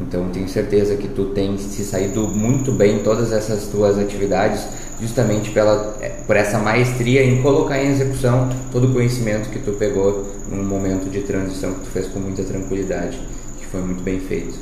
Então 0.00 0.28
tenho 0.30 0.48
certeza 0.48 0.96
que 0.96 1.08
tu 1.08 1.26
tem 1.26 1.58
se 1.58 1.84
saído 1.84 2.26
muito 2.28 2.72
bem 2.72 2.96
em 2.96 3.02
todas 3.02 3.30
essas 3.32 3.66
tuas 3.66 3.98
atividades, 3.98 4.66
justamente 5.00 5.50
pela, 5.50 5.96
eh, 6.00 6.08
por 6.26 6.36
essa 6.36 6.58
maestria 6.58 7.22
em 7.22 7.42
colocar 7.42 7.82
em 7.82 7.90
execução 7.90 8.48
todo 8.70 8.88
o 8.88 8.92
conhecimento 8.92 9.50
que 9.50 9.58
tu 9.58 9.72
pegou 9.72 10.32
num 10.48 10.64
momento 10.64 11.10
de 11.10 11.20
transição 11.20 11.74
que 11.74 11.80
tu 11.80 11.90
fez 11.90 12.06
com 12.06 12.20
muita 12.20 12.42
tranquilidade, 12.42 13.20
que 13.58 13.66
foi 13.66 13.80
muito 13.80 14.02
bem 14.02 14.18
feito. 14.20 14.54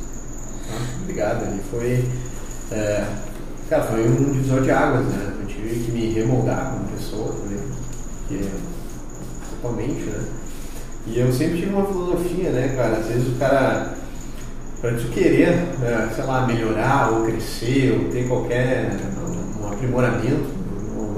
Obrigado, 1.03 1.47
ele 1.47 1.61
foi. 1.71 2.05
é, 2.73 3.07
cara, 3.69 3.85
foi 3.85 4.09
um 4.09 4.33
divisor 4.33 4.63
de 4.63 4.71
águas, 4.71 5.07
né? 5.07 5.33
Eu 5.41 5.47
tive 5.47 5.85
que 5.85 5.93
me 5.93 6.13
remoldar 6.13 6.73
como 6.73 6.89
pessoa 6.97 7.35
também, 7.35 7.61
que 8.29 8.49
totalmente, 9.51 10.03
né? 10.05 10.25
E 11.07 11.19
eu 11.19 11.33
sempre 11.33 11.59
tive 11.59 11.73
uma 11.73 11.87
filosofia, 11.87 12.51
né, 12.51 12.75
cara? 12.77 12.99
Às 12.99 13.07
vezes 13.07 13.29
o 13.29 13.39
cara, 13.39 13.95
para 14.81 14.93
tu 14.93 15.09
querer, 15.09 15.49
é, 15.49 16.09
sei 16.15 16.25
lá, 16.25 16.47
melhorar 16.47 17.13
ou 17.13 17.27
crescer 17.27 17.93
ou 17.93 18.11
ter 18.11 18.27
qualquer 18.27 18.91
um, 19.61 19.69
aprimoramento 19.69 20.61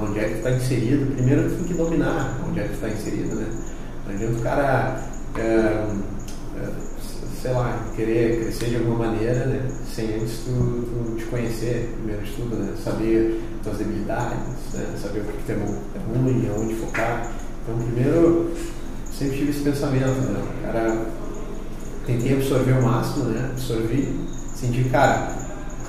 onde 0.00 0.18
é 0.18 0.24
que 0.24 0.30
tu 0.30 0.36
está 0.38 0.50
inserido, 0.50 1.14
primeiro 1.14 1.48
tu 1.48 1.56
tem 1.56 1.64
que 1.64 1.74
dominar 1.74 2.40
onde 2.46 2.60
é 2.60 2.64
que 2.64 2.70
tu 2.70 2.74
está 2.74 2.88
inserido, 2.88 3.36
né? 3.36 3.46
Não 4.06 4.14
adianta 4.14 4.38
o 4.38 4.42
cara. 4.42 5.00
é, 5.36 5.40
é, 5.40 6.92
sei 7.40 7.52
lá, 7.52 7.86
querer 7.96 8.40
crescer 8.40 8.66
de 8.66 8.76
alguma 8.76 9.06
maneira, 9.06 9.46
né? 9.46 9.68
Sem 9.92 10.14
antes 10.14 10.44
tu, 10.44 10.52
tu 10.52 11.16
te 11.16 11.24
conhecer, 11.24 11.92
primeiro 11.96 12.22
de 12.22 12.32
tudo, 12.32 12.56
né? 12.56 12.72
Saber 12.84 13.40
tuas 13.64 13.78
debilidades, 13.78 14.38
né? 14.74 14.86
Saber 15.00 15.20
o 15.20 15.24
que 15.24 15.52
é 15.52 15.54
bom, 15.56 15.76
é 15.94 16.18
ruim, 16.18 16.48
aonde 16.48 16.74
focar. 16.74 17.32
Então, 17.62 17.76
primeiro, 17.78 18.52
sempre 19.16 19.38
tive 19.38 19.50
esse 19.50 19.60
pensamento, 19.60 20.20
né? 20.20 20.40
Cara, 20.62 21.06
tentei 22.06 22.34
absorver 22.34 22.72
o 22.72 22.82
máximo, 22.82 23.24
né? 23.26 23.48
Absorvi, 23.52 24.20
senti, 24.54 24.84
cara, 24.84 25.32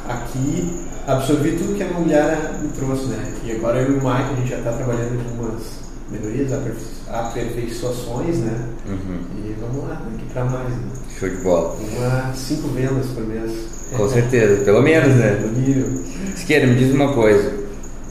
aqui 0.08 0.82
absorvi 1.08 1.52
tudo 1.58 1.76
que 1.76 1.84
a 1.84 1.88
mulher 1.88 2.60
me 2.62 2.70
trouxe, 2.70 3.06
né? 3.08 3.34
E 3.44 3.52
agora 3.52 3.80
eu 3.82 3.94
e 3.94 3.98
o 3.98 4.04
Mike, 4.04 4.34
a 4.34 4.36
gente 4.36 4.50
já 4.50 4.58
está 4.60 4.72
trabalhando 4.74 5.16
em 5.16 5.30
algumas 5.32 5.62
melhorias, 6.12 6.54
aperfei- 6.54 6.88
aperfeiçoações, 7.10 8.38
né? 8.40 8.70
Uhum. 8.88 9.20
E 9.38 9.56
vamos 9.60 9.90
lá, 9.90 10.02
daqui 10.12 10.26
para 10.34 10.46
mais, 10.46 10.70
né? 10.70 10.78
Show 11.20 11.30
de 11.30 11.36
bola. 11.38 11.76
Uma 11.98 12.34
cinco 12.34 12.68
vendas 12.70 13.08
por 13.08 13.26
mês. 13.26 13.52
Com 13.96 14.10
certeza, 14.10 14.64
pelo 14.64 14.82
menos, 14.82 15.16
né? 15.16 15.40
No 15.42 15.52
nível. 15.60 15.88
Siqueira, 16.36 16.66
me 16.68 16.76
diz 16.76 16.94
uma 16.94 17.14
coisa. 17.14 17.63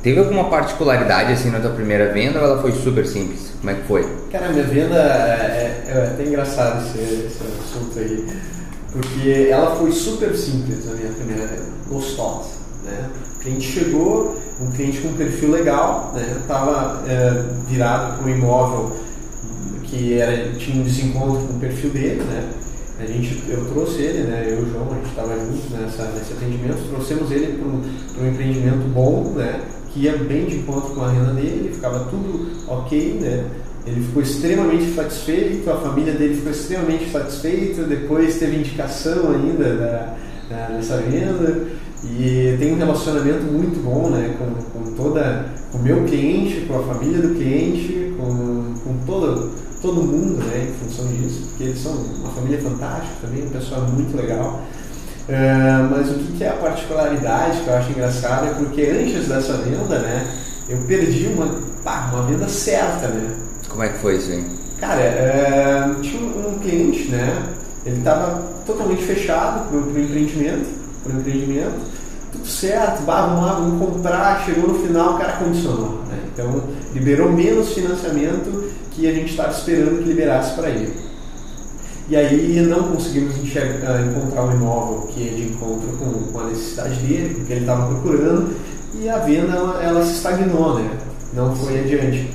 Teve 0.03 0.19
alguma 0.19 0.51
particularidade 0.51 1.33
assim 1.33 1.51
na 1.51 1.61
tua 1.61 1.71
primeira 1.71 2.13
venda 2.13 2.41
ou 2.41 2.45
ela 2.45 2.61
foi 2.61 2.73
super 2.73 3.07
simples? 3.07 3.53
Como 3.61 3.71
é 3.71 3.75
que 3.75 3.87
foi? 3.87 4.09
Cara, 4.33 4.49
minha 4.49 4.65
venda 4.65 4.97
é, 4.97 5.85
é 5.87 6.11
até 6.13 6.25
engraçado 6.25 6.85
esse, 6.85 6.99
esse 6.99 7.39
assunto 7.61 7.97
aí, 7.99 8.27
porque 8.91 9.49
ela 9.49 9.77
foi 9.77 9.93
super 9.93 10.35
simples 10.35 10.91
a 10.91 10.95
minha 10.95 11.13
primeira 11.13 11.47
venda, 11.47 11.67
gostosa. 11.89 12.51
Né? 12.85 13.11
O 13.37 13.39
cliente 13.39 13.65
chegou, 13.65 14.37
um 14.61 14.73
cliente 14.73 14.99
com 14.99 15.09
um 15.09 15.15
perfil 15.15 15.53
legal, 15.53 16.13
né? 16.17 16.37
estava 16.41 17.05
virado 17.69 18.19
para 18.19 18.27
um 18.27 18.29
imóvel 18.29 18.97
que 19.85 20.19
era, 20.19 20.53
tinha 20.55 20.81
um 20.81 20.85
desencontro 20.85 21.47
com 21.47 21.55
o 21.55 21.61
perfil 21.61 21.91
dele, 21.91 22.23
né? 22.25 22.49
A 22.99 23.07
gente, 23.07 23.43
eu 23.49 23.65
trouxe 23.67 24.01
ele, 24.01 24.23
né? 24.23 24.47
Eu 24.49 24.61
e 24.61 24.63
o 24.63 24.71
João, 24.71 24.89
a 24.91 24.95
gente 24.95 25.09
estava 25.09 25.35
junto 25.35 25.77
nessa, 25.77 26.05
nesse 26.13 26.33
atendimento, 26.33 26.89
trouxemos 26.89 27.31
ele 27.31 27.59
para 27.59 27.69
um, 27.69 28.25
um 28.25 28.31
empreendimento 28.31 28.89
bom, 28.89 29.35
né? 29.37 29.61
Que 29.93 30.01
ia 30.01 30.17
bem 30.17 30.47
de 30.47 30.57
encontro 30.57 30.95
com 30.95 31.03
a 31.03 31.11
renda 31.11 31.33
dele, 31.33 31.71
ficava 31.73 32.07
tudo 32.11 32.49
ok, 32.69 33.19
né? 33.21 33.45
Ele 33.87 34.01
ficou 34.01 34.23
extremamente 34.23 34.95
satisfeito, 34.95 35.69
a 35.69 35.77
família 35.77 36.15
dele 36.15 36.37
ficou 36.37 36.53
extremamente 36.53 37.11
satisfeita, 37.11 37.83
depois 37.83 38.39
teve 38.39 38.57
indicação 38.57 39.33
ainda 39.33 39.75
da, 39.75 40.17
da, 40.49 40.67
dessa 40.69 40.99
venda 40.99 41.67
e 42.05 42.57
tem 42.59 42.73
um 42.73 42.77
relacionamento 42.77 43.45
muito 43.45 43.83
bom 43.83 44.09
né, 44.11 44.37
com, 44.39 44.79
com 44.79 44.93
toda 44.95 45.47
com 45.71 45.79
o 45.79 45.83
meu 45.83 46.05
cliente, 46.05 46.67
com 46.67 46.79
a 46.79 46.83
família 46.83 47.23
do 47.23 47.35
cliente, 47.35 48.15
com, 48.19 48.75
com 48.85 49.07
todo, 49.07 49.53
todo 49.81 50.03
mundo 50.03 50.45
né, 50.45 50.69
em 50.69 50.85
função 50.85 51.07
disso, 51.07 51.47
porque 51.49 51.65
eles 51.65 51.79
são 51.79 51.93
uma 51.93 52.31
família 52.31 52.61
fantástica 52.61 53.15
também, 53.23 53.45
um 53.45 53.51
pessoal 53.51 53.83
muito 53.83 54.17
legal. 54.17 54.61
Uh, 55.29 55.89
mas 55.91 56.11
o 56.11 56.15
que, 56.15 56.39
que 56.39 56.45
é 56.45 56.49
a 56.49 56.55
particularidade 56.55 57.61
que 57.61 57.69
eu 57.69 57.75
acho 57.75 57.91
engraçado 57.91 58.47
é 58.47 58.55
porque 58.55 58.83
antes 58.83 59.29
dessa 59.29 59.53
venda, 59.55 60.01
né, 60.01 60.27
eu 60.69 60.79
perdi 60.79 61.29
uma, 61.29 61.61
pá, 61.85 62.11
uma 62.13 62.25
venda 62.25 62.49
certa, 62.49 63.09
né? 63.09 63.37
Como 63.69 63.85
é 63.85 63.89
que 63.89 63.99
foi 63.99 64.17
isso 64.17 64.33
aí? 64.33 64.45
Cara, 64.81 65.01
é, 65.01 65.85
tinha 66.03 66.23
um 66.23 66.59
cliente, 66.59 67.09
né? 67.09 67.41
Ele 67.87 67.99
estava 67.99 68.43
totalmente 68.67 69.03
fechado 69.03 69.69
para 69.69 69.77
o 69.77 70.01
empreendimento, 70.03 70.67
pro 71.05 71.17
empreendimento, 71.17 71.81
tudo 72.33 72.47
certo, 72.47 73.03
bah, 73.03 73.27
vamos 73.27 73.45
lá, 73.45 73.53
vamos 73.55 73.93
comprar, 73.93 74.45
chegou 74.45 74.69
no 74.69 74.87
final, 74.87 75.15
o 75.15 75.19
cara 75.19 75.33
condicionou. 75.35 76.03
Né? 76.09 76.19
Então, 76.33 76.65
liberou 76.95 77.31
menos 77.31 77.73
financiamento 77.73 78.71
que 78.91 79.09
a 79.09 79.13
gente 79.13 79.31
estava 79.31 79.51
esperando 79.51 80.03
que 80.03 80.09
liberasse 80.09 80.55
para 80.55 80.71
ele. 80.71 81.12
E 82.09 82.17
aí 82.17 82.61
não 82.61 82.83
conseguimos 82.85 83.37
enxergar, 83.39 84.01
encontrar 84.05 84.45
um 84.45 84.53
imóvel 84.53 85.09
que 85.09 85.21
ia 85.21 85.33
de 85.33 85.43
encontro 85.45 85.89
com, 85.99 86.33
com 86.33 86.41
a 86.41 86.45
necessidade 86.45 86.97
dele, 86.97 87.35
com 87.35 87.43
o 87.43 87.45
que 87.45 87.53
ele 87.53 87.61
estava 87.61 87.87
procurando, 87.87 88.55
e 89.01 89.09
a 89.09 89.19
venda 89.19 89.53
ela, 89.53 89.83
ela 89.83 90.05
se 90.05 90.15
estagnou, 90.15 90.79
né? 90.79 90.91
não 91.33 91.55
foi 91.55 91.81
adiante. 91.81 92.29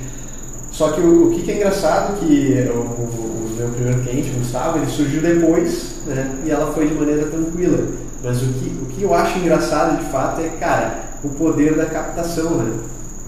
Só 0.70 0.92
que 0.92 1.00
o, 1.00 1.28
o 1.28 1.30
que, 1.30 1.42
que, 1.42 1.52
é 1.52 1.56
engraçado 1.56 2.18
que 2.18 2.68
o, 2.72 2.78
o, 2.78 3.54
meu 3.56 3.68
primeiro 3.70 4.00
cliente, 4.02 4.30
o 4.30 4.38
Gustavo, 4.38 4.78
ele 4.78 4.86
surgiu 4.86 5.20
depois, 5.20 5.96
né? 6.06 6.36
E 6.44 6.50
ela 6.50 6.72
foi 6.72 6.86
de 6.86 6.94
maneira 6.94 7.26
tranquila. 7.26 7.88
Mas 8.22 8.42
o 8.42 8.46
que, 8.46 8.78
o 8.82 8.86
que 8.86 9.02
eu 9.02 9.14
acho 9.14 9.38
engraçado 9.38 9.98
de 9.98 10.10
fato 10.10 10.40
é, 10.40 10.48
cara, 10.60 11.04
o 11.24 11.28
poder 11.30 11.74
da 11.74 11.86
captação, 11.86 12.58
né? 12.58 12.72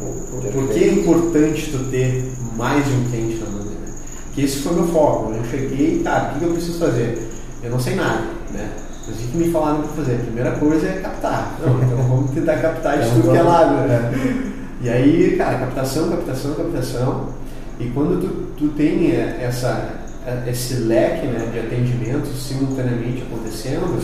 O, 0.01 0.41
por 0.53 0.69
que 0.69 0.85
é 0.85 0.93
importante 0.93 1.71
tu 1.71 1.91
ter 1.91 2.33
mais 2.57 2.85
de 2.85 2.93
um 2.93 3.05
cliente 3.11 3.37
na 3.39 3.51
mão, 3.51 3.60
esse 4.45 4.59
foi 4.59 4.73
o 4.73 4.75
meu 4.77 4.89
foco. 4.89 5.33
Eu 5.33 5.45
cheguei, 5.45 6.01
tá, 6.03 6.33
o 6.35 6.39
que 6.39 6.45
eu 6.45 6.53
preciso 6.53 6.79
fazer? 6.79 7.31
Eu 7.63 7.71
não 7.71 7.81
sei 7.81 7.95
nada, 7.95 8.25
né? 8.53 8.71
Mas 9.07 9.17
o 9.17 9.29
que 9.29 9.37
me 9.37 9.51
falaram 9.51 9.83
para 9.83 9.89
fazer? 9.89 10.15
A 10.15 10.25
primeira 10.25 10.53
coisa 10.53 10.87
é 10.87 11.01
captar. 11.01 11.59
Não, 11.61 11.83
então 11.83 11.97
vamos 12.09 12.31
tentar 12.31 12.59
captar 12.59 12.99
de 12.99 13.11
tudo 13.11 13.31
que 13.31 13.37
é 13.37 13.43
lado, 13.43 13.75
né? 13.89 14.53
E 14.83 14.89
aí, 14.89 15.37
cara, 15.37 15.59
captação, 15.59 16.09
captação, 16.11 16.55
captação. 16.55 17.29
E 17.79 17.87
quando 17.91 18.21
tu, 18.21 18.29
tu 18.57 18.69
tem 18.75 19.11
essa, 19.13 19.95
esse 20.47 20.75
leque 20.75 21.27
né, 21.27 21.51
de 21.53 21.59
atendimentos 21.59 22.31
simultaneamente 22.37 23.23
acontecendo, 23.23 24.01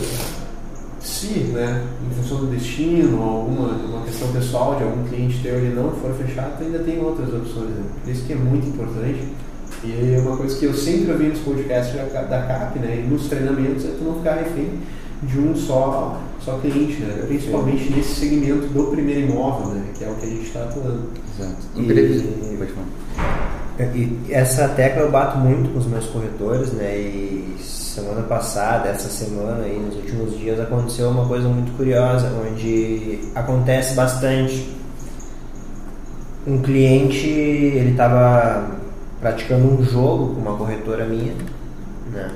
se, 0.99 1.39
né, 1.53 1.83
em 2.05 2.13
função 2.15 2.39
do 2.39 2.47
destino, 2.47 3.21
alguma 3.21 3.69
uma 3.69 4.03
questão 4.03 4.31
pessoal 4.31 4.75
de 4.75 4.83
algum 4.83 5.03
cliente 5.07 5.39
teu 5.41 5.55
ele 5.55 5.73
não 5.73 5.91
for 5.91 6.13
fechado, 6.13 6.57
tu 6.57 6.63
ainda 6.65 6.79
tem 6.79 6.99
outras 7.01 7.29
opções. 7.33 7.69
Né? 7.69 7.83
Por 8.03 8.11
isso 8.11 8.25
que 8.25 8.33
é 8.33 8.35
muito 8.35 8.67
importante. 8.67 9.23
Que 9.87 10.15
é 10.15 10.19
uma 10.19 10.35
coisa 10.35 10.57
que 10.57 10.65
eu 10.65 10.73
sempre 10.73 11.11
ouvi 11.11 11.27
nos 11.27 11.39
podcasts 11.39 11.95
da, 11.95 12.21
da 12.23 12.41
CAP, 12.41 12.79
né? 12.79 13.03
E 13.05 13.07
nos 13.09 13.27
treinamentos 13.27 13.85
é 13.85 13.89
tu 13.97 14.03
não 14.03 14.15
ficar 14.15 14.33
refém 14.35 14.69
de 15.23 15.39
um 15.39 15.55
só, 15.55 16.19
só 16.43 16.57
cliente, 16.57 17.01
né? 17.01 17.23
Principalmente 17.27 17.91
nesse 17.93 18.15
segmento 18.15 18.67
do 18.67 18.83
primeiro 18.91 19.21
imóvel, 19.21 19.67
né? 19.75 19.83
Que 19.97 20.03
é 20.03 20.09
o 20.09 20.15
que 20.15 20.25
a 20.25 20.29
gente 20.29 20.45
está 20.45 20.63
atuando. 20.63 21.03
Exato. 21.39 21.55
E- 21.75 21.81
Imprevisível. 21.81 22.67
Falar. 22.75 23.95
E 23.95 24.17
essa 24.29 24.67
tecla 24.69 25.03
eu 25.03 25.11
bato 25.11 25.37
muito 25.37 25.69
com 25.71 25.79
os 25.79 25.85
meus 25.85 26.05
corretores, 26.07 26.71
né? 26.73 26.97
E 26.97 27.55
semana 27.61 28.23
passada, 28.23 28.89
essa 28.89 29.07
semana 29.09 29.63
aí, 29.63 29.79
nos 29.79 29.95
últimos 29.95 30.37
dias, 30.37 30.59
aconteceu 30.59 31.09
uma 31.09 31.25
coisa 31.27 31.47
muito 31.47 31.75
curiosa, 31.77 32.29
onde 32.45 33.19
acontece 33.35 33.95
bastante. 33.95 34.69
Um 36.45 36.61
cliente, 36.61 37.27
ele 37.27 37.91
estava 37.91 38.65
praticando 39.19 39.67
um 39.67 39.83
jogo 39.83 40.35
com 40.35 40.41
uma 40.41 40.57
corretora 40.57 41.05
minha, 41.05 41.33
né? 42.11 42.31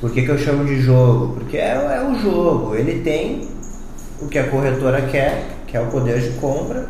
Por 0.00 0.10
que, 0.12 0.22
que 0.22 0.30
eu 0.30 0.38
chamo 0.38 0.64
de 0.64 0.80
jogo? 0.80 1.34
Porque 1.34 1.58
é, 1.58 1.74
é 1.74 2.02
o 2.02 2.14
jogo. 2.20 2.74
Ele 2.74 3.02
tem 3.02 3.48
o 4.20 4.28
que 4.28 4.38
a 4.38 4.48
corretora 4.48 5.02
quer, 5.02 5.44
que 5.66 5.76
é 5.76 5.80
o 5.80 5.86
poder 5.86 6.20
de 6.20 6.30
compra, 6.38 6.88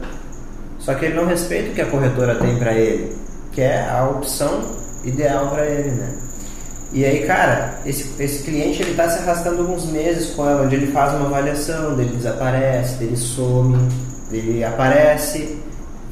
só 0.79 0.95
que 0.95 1.07
ele 1.07 1.15
não 1.15 1.27
respeita 1.27 1.71
o 1.71 1.75
que 1.75 1.83
a 1.83 1.87
corretora 1.87 2.37
tem 2.37 2.57
para 2.57 2.73
ele, 2.73 3.15
que 3.53 3.61
é 3.61 3.89
a 3.89 4.09
opção 4.09 4.61
ideal 5.05 5.49
para 5.51 5.67
ele, 5.67 5.91
né? 5.91 6.15
E 6.93 7.05
aí, 7.05 7.25
cara, 7.25 7.79
esse, 7.87 8.21
esse 8.21 8.43
cliente 8.43 8.83
ele 8.83 8.95
tá 8.95 9.09
se 9.09 9.21
arrastando 9.21 9.63
alguns 9.63 9.87
meses 9.87 10.31
com 10.31 10.49
ela, 10.49 10.63
onde 10.63 10.75
ele 10.75 10.91
faz 10.91 11.15
uma 11.15 11.27
avaliação, 11.27 11.95
dele 11.95 12.17
desaparece, 12.17 12.97
dele 12.97 13.17
some, 13.17 13.79
ele 14.33 14.65
aparece, 14.65 15.60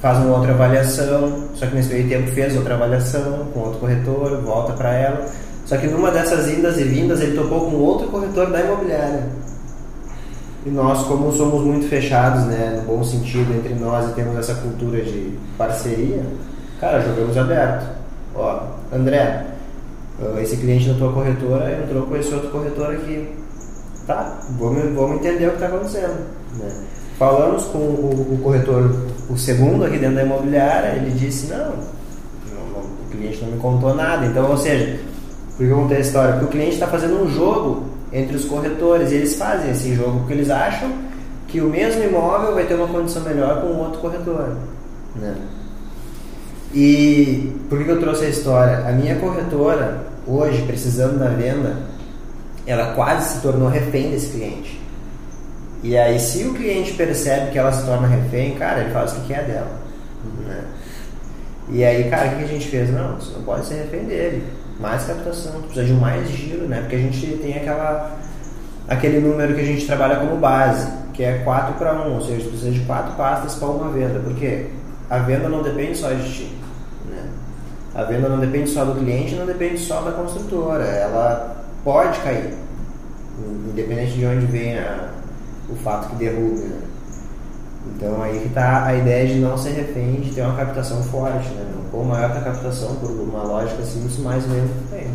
faz 0.00 0.18
uma 0.18 0.36
outra 0.36 0.52
avaliação, 0.52 1.48
só 1.54 1.66
que 1.66 1.74
nesse 1.74 1.92
meio 1.92 2.08
tempo 2.08 2.30
fez 2.32 2.56
outra 2.56 2.74
avaliação 2.74 3.48
com 3.52 3.60
outro 3.60 3.80
corretor, 3.80 4.40
volta 4.42 4.72
para 4.72 4.92
ela. 4.94 5.26
Só 5.66 5.76
que 5.76 5.86
numa 5.86 6.10
dessas 6.10 6.48
indas 6.48 6.78
e 6.78 6.84
vindas 6.84 7.20
ele 7.20 7.36
topou 7.36 7.70
com 7.70 7.76
outro 7.76 8.08
corretor 8.08 8.50
da 8.50 8.60
imobiliária. 8.60 9.24
E 10.64 10.70
nós, 10.70 11.02
como 11.06 11.32
somos 11.32 11.62
muito 11.62 11.88
fechados, 11.88 12.44
né, 12.44 12.80
no 12.80 12.96
bom 12.96 13.04
sentido, 13.04 13.52
entre 13.54 13.74
nós 13.74 14.10
e 14.10 14.14
temos 14.14 14.36
essa 14.36 14.54
cultura 14.54 15.02
de 15.02 15.38
parceria, 15.56 16.22
cara, 16.80 17.00
jogamos 17.00 17.36
aberto. 17.36 17.86
Ó, 18.34 18.60
André, 18.92 19.46
ah, 20.20 20.40
esse 20.40 20.56
cliente 20.56 20.88
da 20.88 20.98
tua 20.98 21.12
corretora 21.12 21.82
entrou 21.82 22.06
com 22.06 22.16
esse 22.16 22.32
outro 22.32 22.50
corretor 22.50 22.94
aqui. 22.94 23.28
Tá, 24.06 24.40
vamos, 24.58 24.94
vamos 24.94 25.16
entender 25.16 25.46
o 25.46 25.50
que 25.50 25.56
está 25.56 25.66
acontecendo. 25.66 26.26
Né? 26.58 26.84
Falamos 27.18 27.64
com 27.64 27.78
o, 27.78 28.34
o 28.34 28.40
corretor, 28.42 28.94
o 29.28 29.36
segundo 29.36 29.84
aqui 29.84 29.98
dentro 29.98 30.14
da 30.14 30.22
imobiliária, 30.22 30.96
ele 30.96 31.10
disse, 31.10 31.48
não, 31.48 31.66
não, 31.66 32.80
o 32.80 33.10
cliente 33.10 33.42
não 33.42 33.52
me 33.52 33.58
contou 33.58 33.92
nada. 33.92 34.24
Então, 34.24 34.48
ou 34.48 34.56
seja, 34.56 35.00
por 35.56 35.66
que 35.66 35.72
eu 35.72 35.76
contei 35.76 35.96
a 35.96 36.00
história? 36.00 36.32
Porque 36.34 36.44
o 36.46 36.48
cliente 36.48 36.74
está 36.74 36.86
fazendo 36.86 37.20
um 37.20 37.28
jogo 37.28 37.88
entre 38.12 38.36
os 38.36 38.44
corretores 38.44 39.10
e 39.10 39.16
eles 39.16 39.34
fazem 39.34 39.72
esse 39.72 39.94
jogo 39.96 40.20
porque 40.20 40.32
eles 40.32 40.48
acham 40.48 40.90
que 41.48 41.60
o 41.60 41.68
mesmo 41.68 42.04
imóvel 42.04 42.54
vai 42.54 42.64
ter 42.64 42.74
uma 42.74 42.86
condição 42.86 43.22
melhor 43.22 43.62
com 43.62 43.66
o 43.66 43.78
outro 43.78 44.00
corretor. 44.00 44.56
Né? 45.16 45.34
E 46.72 47.52
por 47.68 47.82
que 47.82 47.90
eu 47.90 47.98
trouxe 47.98 48.26
a 48.26 48.28
história? 48.28 48.86
A 48.86 48.92
minha 48.92 49.16
corretora, 49.16 50.02
hoje, 50.26 50.62
precisando 50.62 51.18
da 51.18 51.30
venda, 51.30 51.76
ela 52.66 52.94
quase 52.94 53.34
se 53.34 53.40
tornou 53.40 53.68
refém 53.68 54.10
desse 54.10 54.28
cliente. 54.28 54.77
E 55.82 55.96
aí, 55.96 56.18
se 56.18 56.44
o 56.44 56.54
cliente 56.54 56.94
percebe 56.94 57.52
que 57.52 57.58
ela 57.58 57.70
se 57.70 57.86
torna 57.86 58.08
refém, 58.08 58.56
cara, 58.56 58.80
ele 58.80 58.90
faz 58.90 59.12
o 59.12 59.20
que 59.20 59.28
quer 59.28 59.44
dela. 59.44 59.70
Né? 60.44 60.64
E 61.70 61.84
aí, 61.84 62.10
cara, 62.10 62.28
o 62.28 62.36
que 62.36 62.44
a 62.44 62.48
gente 62.48 62.66
fez? 62.68 62.90
Não, 62.90 63.14
você 63.14 63.32
não 63.34 63.42
pode 63.42 63.66
ser 63.66 63.74
refém 63.74 64.04
dele. 64.04 64.42
Mais 64.80 65.04
captação, 65.04 65.52
tu 65.52 65.62
precisa 65.62 65.86
de 65.86 65.92
mais 65.92 66.28
giro, 66.28 66.66
né? 66.66 66.80
Porque 66.80 66.96
a 66.96 66.98
gente 66.98 67.26
tem 67.38 67.56
aquela, 67.56 68.16
aquele 68.88 69.20
número 69.20 69.54
que 69.54 69.60
a 69.60 69.64
gente 69.64 69.86
trabalha 69.86 70.16
como 70.16 70.36
base, 70.36 70.88
que 71.14 71.22
é 71.22 71.38
4 71.38 71.74
para 71.74 71.92
1, 71.94 72.14
ou 72.14 72.20
seja, 72.22 72.44
tu 72.44 72.50
precisa 72.50 72.70
de 72.70 72.80
4 72.80 73.12
pastas 73.16 73.54
para 73.56 73.68
uma 73.68 73.90
venda. 73.90 74.18
Por 74.20 74.34
quê? 74.34 74.66
A 75.10 75.18
venda 75.18 75.48
não 75.48 75.62
depende 75.62 75.96
só 75.96 76.10
de 76.10 76.32
ti. 76.32 76.56
Né? 77.08 77.22
A 77.94 78.02
venda 78.04 78.28
não 78.28 78.38
depende 78.38 78.70
só 78.70 78.84
do 78.84 78.98
cliente, 78.98 79.34
não 79.34 79.46
depende 79.46 79.78
só 79.78 80.00
da 80.00 80.12
construtora. 80.12 80.84
Ela 80.84 81.56
pode 81.84 82.18
cair, 82.20 82.54
independente 83.68 84.12
de 84.12 84.26
onde 84.26 84.46
venha 84.46 85.10
o 85.70 85.76
fato 85.76 86.10
que 86.10 86.16
derrube. 86.16 86.60
Né? 86.60 86.80
Então 87.94 88.22
aí 88.22 88.40
que 88.40 88.48
está 88.48 88.86
a 88.86 88.94
ideia 88.94 89.26
de 89.26 89.40
não 89.40 89.56
ser 89.56 89.70
refém, 89.70 90.20
de 90.20 90.32
ter 90.32 90.42
uma 90.42 90.56
captação 90.56 91.02
forte. 91.02 91.48
Né? 91.48 91.78
Quanto 91.90 92.06
maior 92.06 92.32
que 92.32 92.38
a 92.38 92.40
captação, 92.42 92.96
por 92.96 93.10
uma 93.10 93.42
lógica 93.42 93.82
simples, 93.82 94.18
mais 94.18 94.44
tu 94.44 94.50
tem. 94.90 95.06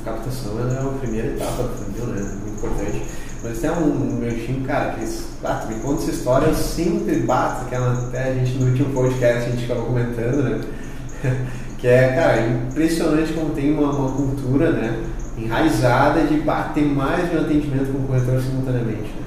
A 0.00 0.04
captação 0.04 0.58
é 0.58 0.78
a 0.78 0.98
primeira 0.98 1.28
etapa 1.28 1.62
do 1.62 1.68
funil, 1.68 2.06
né? 2.14 2.20
Muito 2.42 2.58
importante. 2.58 3.02
Mas 3.42 3.58
tem 3.58 3.70
um, 3.70 4.20
time, 4.20 4.66
cara, 4.66 4.92
que 4.92 5.06
ah, 5.44 5.66
me 5.68 5.74
conta 5.76 6.02
essa 6.02 6.10
história, 6.10 6.46
eu 6.46 6.54
sempre 6.54 7.20
bato, 7.20 7.66
aquela, 7.66 7.92
até 7.92 8.30
a 8.30 8.34
gente 8.34 8.58
no 8.58 8.70
último 8.70 8.92
podcast 8.92 9.48
a 9.48 9.50
gente 9.50 9.64
acabou 9.64 9.86
comentando, 9.86 10.42
né? 10.42 10.60
que 11.78 11.86
é, 11.86 12.12
cara, 12.14 12.40
impressionante 12.46 13.32
como 13.34 13.54
tem 13.54 13.72
uma, 13.72 13.92
uma 13.92 14.12
cultura, 14.12 14.72
né? 14.72 15.04
Enraizada 15.36 16.22
de 16.22 16.40
bater 16.40 16.86
mais 16.86 17.30
de 17.30 17.36
um 17.36 17.40
atendimento 17.40 17.92
com 17.92 17.98
o 17.98 18.06
corretor 18.06 18.40
simultaneamente. 18.40 19.02
Né? 19.02 19.23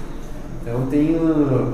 Então 0.67 0.85
tem 0.87 1.15
um. 1.15 1.73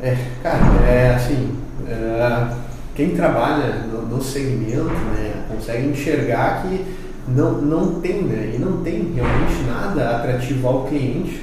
É, 0.00 0.16
cara, 0.42 0.84
é 0.84 1.14
assim. 1.14 1.54
é, 1.86 2.50
quem 2.92 3.10
trabalha 3.10 3.86
no, 3.86 4.02
no 4.02 4.22
segmento 4.22 4.84
né, 4.84 5.44
consegue 5.48 5.88
enxergar 5.88 6.62
que 6.62 6.84
não, 7.28 7.52
não 7.62 8.00
tem, 8.00 8.22
né? 8.22 8.52
E 8.54 8.58
não 8.58 8.82
tem 8.82 9.12
realmente 9.14 9.62
nada 9.66 10.16
atrativo 10.16 10.66
ao 10.66 10.84
cliente 10.86 11.42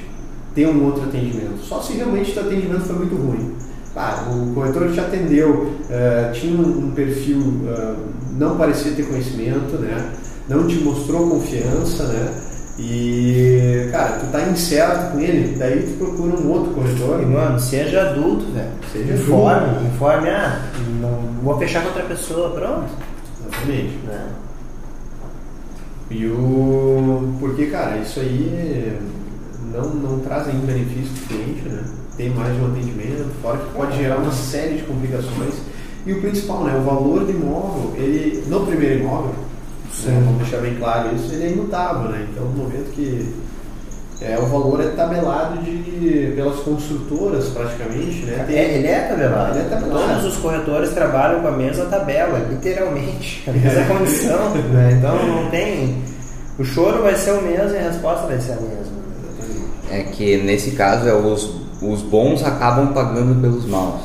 ter 0.54 0.66
um 0.66 0.84
outro 0.84 1.04
atendimento. 1.04 1.58
Só 1.62 1.80
se 1.80 1.94
realmente 1.94 2.38
o 2.38 2.40
atendimento 2.40 2.82
foi 2.82 2.96
muito 2.96 3.16
ruim. 3.16 3.54
Ah, 3.96 4.26
o 4.30 4.54
corretor 4.54 4.90
te 4.92 5.00
atendeu, 5.00 5.74
eh, 5.90 6.30
tinha 6.32 6.58
um, 6.58 6.86
um 6.86 6.90
perfil, 6.92 7.60
eh, 7.66 7.94
não 8.38 8.56
parecia 8.56 8.92
ter 8.92 9.06
conhecimento, 9.06 9.76
né? 9.78 10.12
Não 10.48 10.66
te 10.66 10.76
mostrou 10.76 11.28
confiança, 11.28 12.04
né? 12.04 12.32
E, 12.78 13.88
cara, 13.92 14.18
tu 14.18 14.26
tá 14.32 14.42
incerto 14.48 15.12
com 15.12 15.20
ele, 15.20 15.56
daí 15.56 15.82
tu 15.82 15.98
procura 15.98 16.34
um 16.34 16.50
outro 16.50 16.72
corretor. 16.72 17.22
E, 17.22 17.26
mano, 17.26 17.60
seja 17.60 18.10
adulto, 18.10 18.46
velho. 18.52 18.70
Seja 18.90 19.12
informe, 19.12 19.70
adulto. 19.70 19.84
informe, 19.84 20.30
ah, 20.30 20.62
não 21.00 21.22
vou 21.42 21.58
fechar 21.58 21.82
com 21.82 21.88
outra 21.88 22.04
pessoa, 22.04 22.50
pronto. 22.50 22.90
Exatamente. 23.40 23.98
Né? 24.06 24.28
E 26.10 26.26
o. 26.26 27.34
Porque, 27.40 27.66
cara, 27.66 27.98
isso 27.98 28.20
aí 28.20 28.98
não, 29.72 29.94
não 29.94 30.18
traz 30.20 30.46
nenhum 30.46 30.66
benefício 30.66 31.12
pro 31.14 31.36
cliente, 31.36 31.68
né? 31.68 31.84
Tem 32.16 32.30
mais 32.30 32.54
de 32.54 32.60
um 32.60 32.66
atendimento, 32.66 33.30
fora 33.40 33.58
que 33.58 33.72
pode 33.74 33.96
gerar 33.96 34.16
uma 34.16 34.32
série 34.32 34.76
de 34.76 34.82
complicações. 34.82 35.54
E 36.04 36.12
o 36.12 36.20
principal, 36.20 36.64
né? 36.64 36.76
O 36.76 36.82
valor 36.82 37.24
do 37.24 37.30
imóvel, 37.30 37.94
ele, 37.96 38.44
no 38.48 38.66
primeiro 38.66 39.00
imóvel, 39.00 39.34
né, 40.04 40.22
vamos 40.24 40.42
deixar 40.42 40.58
bem 40.58 40.74
claro 40.76 41.14
isso, 41.14 41.32
ele 41.32 41.44
é 41.44 41.50
imutável, 41.52 42.10
né? 42.10 42.26
Então, 42.30 42.44
no 42.44 42.64
momento 42.64 42.90
que 42.92 43.34
é, 44.20 44.38
o 44.38 44.46
valor 44.46 44.80
é 44.80 44.88
tabelado 44.90 45.58
de, 45.62 46.32
pelas 46.36 46.60
construtoras, 46.60 47.48
praticamente, 47.48 48.24
né? 48.24 48.44
Tem- 48.46 48.56
É, 48.56 48.74
ele 48.78 48.86
é 48.86 49.00
tabelado. 49.00 49.58
Ele 49.58 49.66
é 49.66 49.68
tabelado. 49.68 50.08
Todos 50.14 50.24
os 50.24 50.36
corretores 50.36 50.90
trabalham 50.90 51.40
com 51.40 51.48
a 51.48 51.52
mesma 51.52 51.86
tabela, 51.86 52.38
literalmente. 52.38 53.42
A 53.48 53.52
mesma 53.52 53.84
condição. 53.86 54.50
né? 54.72 54.96
Então 54.98 55.26
não 55.26 55.50
tem. 55.50 56.02
O 56.58 56.64
choro 56.64 57.02
vai 57.02 57.16
ser 57.16 57.32
o 57.32 57.42
mesmo 57.42 57.70
e 57.74 57.78
a 57.78 57.82
resposta 57.90 58.26
vai 58.26 58.38
ser 58.40 58.52
a 58.52 58.56
mesma. 58.56 59.02
É 59.90 60.04
que 60.04 60.36
nesse 60.38 60.70
caso 60.72 61.08
é 61.08 61.14
os, 61.14 61.50
os 61.82 62.02
bons 62.02 62.42
acabam 62.44 62.92
pagando 62.92 63.40
pelos 63.40 63.66
maus. 63.66 64.02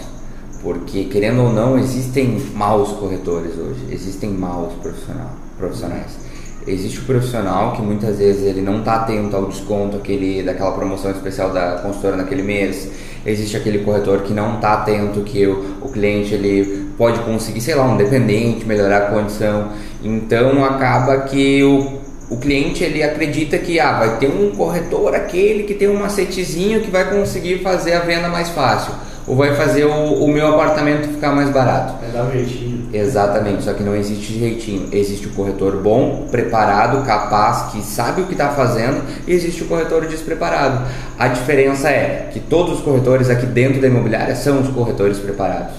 Porque, 0.63 1.05
querendo 1.05 1.43
ou 1.43 1.53
não, 1.53 1.77
existem 1.77 2.39
maus 2.55 2.91
corretores 2.93 3.51
hoje, 3.55 3.85
existem 3.91 4.31
maus 4.31 4.73
profissional, 4.81 5.29
profissionais. 5.57 6.27
Existe 6.67 6.99
o 6.99 7.03
profissional 7.03 7.71
que 7.73 7.81
muitas 7.81 8.17
vezes 8.17 8.43
ele 8.43 8.61
não 8.61 8.79
está 8.79 8.95
atento 8.95 9.33
ao 9.33 9.45
desconto 9.45 9.95
aquele, 9.95 10.43
daquela 10.43 10.73
promoção 10.73 11.11
especial 11.11 11.51
da 11.51 11.77
consultora 11.77 12.17
naquele 12.17 12.43
mês. 12.43 12.89
Existe 13.25 13.55
aquele 13.55 13.79
corretor 13.79 14.23
que 14.23 14.33
não 14.33 14.55
está 14.55 14.73
atento 14.73 15.21
que 15.21 15.47
o, 15.47 15.77
o 15.81 15.89
cliente 15.89 16.33
ele 16.33 16.89
pode 16.97 17.19
conseguir, 17.19 17.61
sei 17.61 17.73
lá, 17.73 17.85
um 17.85 17.95
dependente, 17.95 18.65
melhorar 18.65 18.97
a 18.97 19.01
condição. 19.11 19.69
Então 20.03 20.65
acaba 20.65 21.19
que 21.21 21.63
o, 21.63 22.01
o 22.29 22.37
cliente 22.37 22.83
ele 22.83 23.01
acredita 23.01 23.57
que 23.57 23.79
ah, 23.79 23.99
vai 23.99 24.17
ter 24.17 24.27
um 24.27 24.51
corretor 24.51 25.15
aquele 25.15 25.63
que 25.63 25.73
tem 25.73 25.87
um 25.87 25.97
macetezinho 25.97 26.81
que 26.81 26.91
vai 26.91 27.09
conseguir 27.09 27.59
fazer 27.59 27.93
a 27.93 27.99
venda 27.99 28.27
mais 28.27 28.49
fácil. 28.49 28.93
Ou 29.25 29.37
vai 29.37 29.55
fazer 29.55 29.85
o, 29.85 30.23
o 30.23 30.27
meu 30.27 30.47
apartamento 30.47 31.07
ficar 31.07 31.31
mais 31.31 31.49
barato. 31.49 31.93
Vai 32.01 32.11
dar 32.11 32.25
um 32.25 32.31
jeitinho. 32.31 32.76
Exatamente, 32.93 33.63
só 33.63 33.73
que 33.73 33.83
não 33.83 33.95
existe 33.95 34.37
jeitinho. 34.37 34.87
Existe 34.91 35.27
o 35.27 35.31
corretor 35.31 35.77
bom, 35.81 36.27
preparado, 36.31 37.05
capaz, 37.05 37.71
que 37.71 37.81
sabe 37.81 38.21
o 38.21 38.25
que 38.25 38.33
está 38.33 38.49
fazendo, 38.49 39.01
e 39.27 39.31
existe 39.31 39.63
o 39.63 39.67
corretor 39.67 40.05
despreparado. 40.05 40.85
A 41.17 41.27
diferença 41.27 41.89
é 41.89 42.29
que 42.31 42.39
todos 42.39 42.79
os 42.79 42.81
corretores 42.81 43.29
aqui 43.29 43.45
dentro 43.45 43.81
da 43.81 43.87
imobiliária 43.87 44.35
são 44.35 44.61
os 44.61 44.69
corretores 44.69 45.17
preparados. 45.19 45.75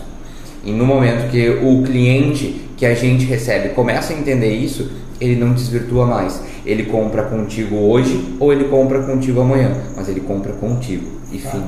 E 0.64 0.72
no 0.72 0.84
momento 0.84 1.30
que 1.30 1.48
o 1.48 1.82
cliente 1.82 2.68
que 2.76 2.84
a 2.84 2.94
gente 2.94 3.24
recebe 3.24 3.70
começa 3.70 4.12
a 4.12 4.16
entender 4.16 4.52
isso, 4.52 4.90
ele 5.20 5.36
não 5.36 5.52
desvirtua 5.52 6.06
mais. 6.06 6.40
Ele 6.64 6.84
compra 6.84 7.24
contigo 7.24 7.76
hoje 7.76 8.36
ou 8.38 8.52
ele 8.52 8.64
compra 8.64 9.00
contigo 9.02 9.40
amanhã, 9.40 9.72
mas 9.96 10.08
ele 10.08 10.20
compra 10.20 10.52
contigo. 10.52 11.06
E 11.32 11.38
Fato, 11.38 11.56
fim. 11.56 11.64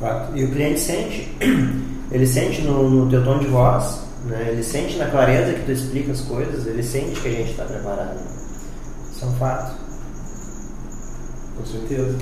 fato. 0.00 0.38
E 0.38 0.44
o 0.44 0.48
cliente 0.50 0.80
sente, 0.80 1.28
ele 2.10 2.26
sente 2.26 2.62
no, 2.62 2.88
no 2.88 3.10
teu 3.10 3.24
tom 3.24 3.38
de 3.38 3.46
voz, 3.46 4.00
né? 4.26 4.48
ele 4.50 4.62
sente 4.62 4.96
na 4.96 5.06
clareza 5.10 5.52
que 5.54 5.64
tu 5.64 5.72
explica 5.72 6.12
as 6.12 6.20
coisas, 6.22 6.66
ele 6.66 6.82
sente 6.82 7.20
que 7.20 7.28
a 7.28 7.32
gente 7.32 7.50
está 7.50 7.64
preparado. 7.64 8.18
Isso 9.12 9.24
é 9.24 9.28
um 9.28 9.34
fato. 9.36 9.74
Com 11.56 11.66
certeza. 11.66 12.18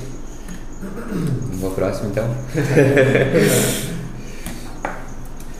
Ao 1.63 1.71
próximo 1.71 2.11
então. 2.11 2.29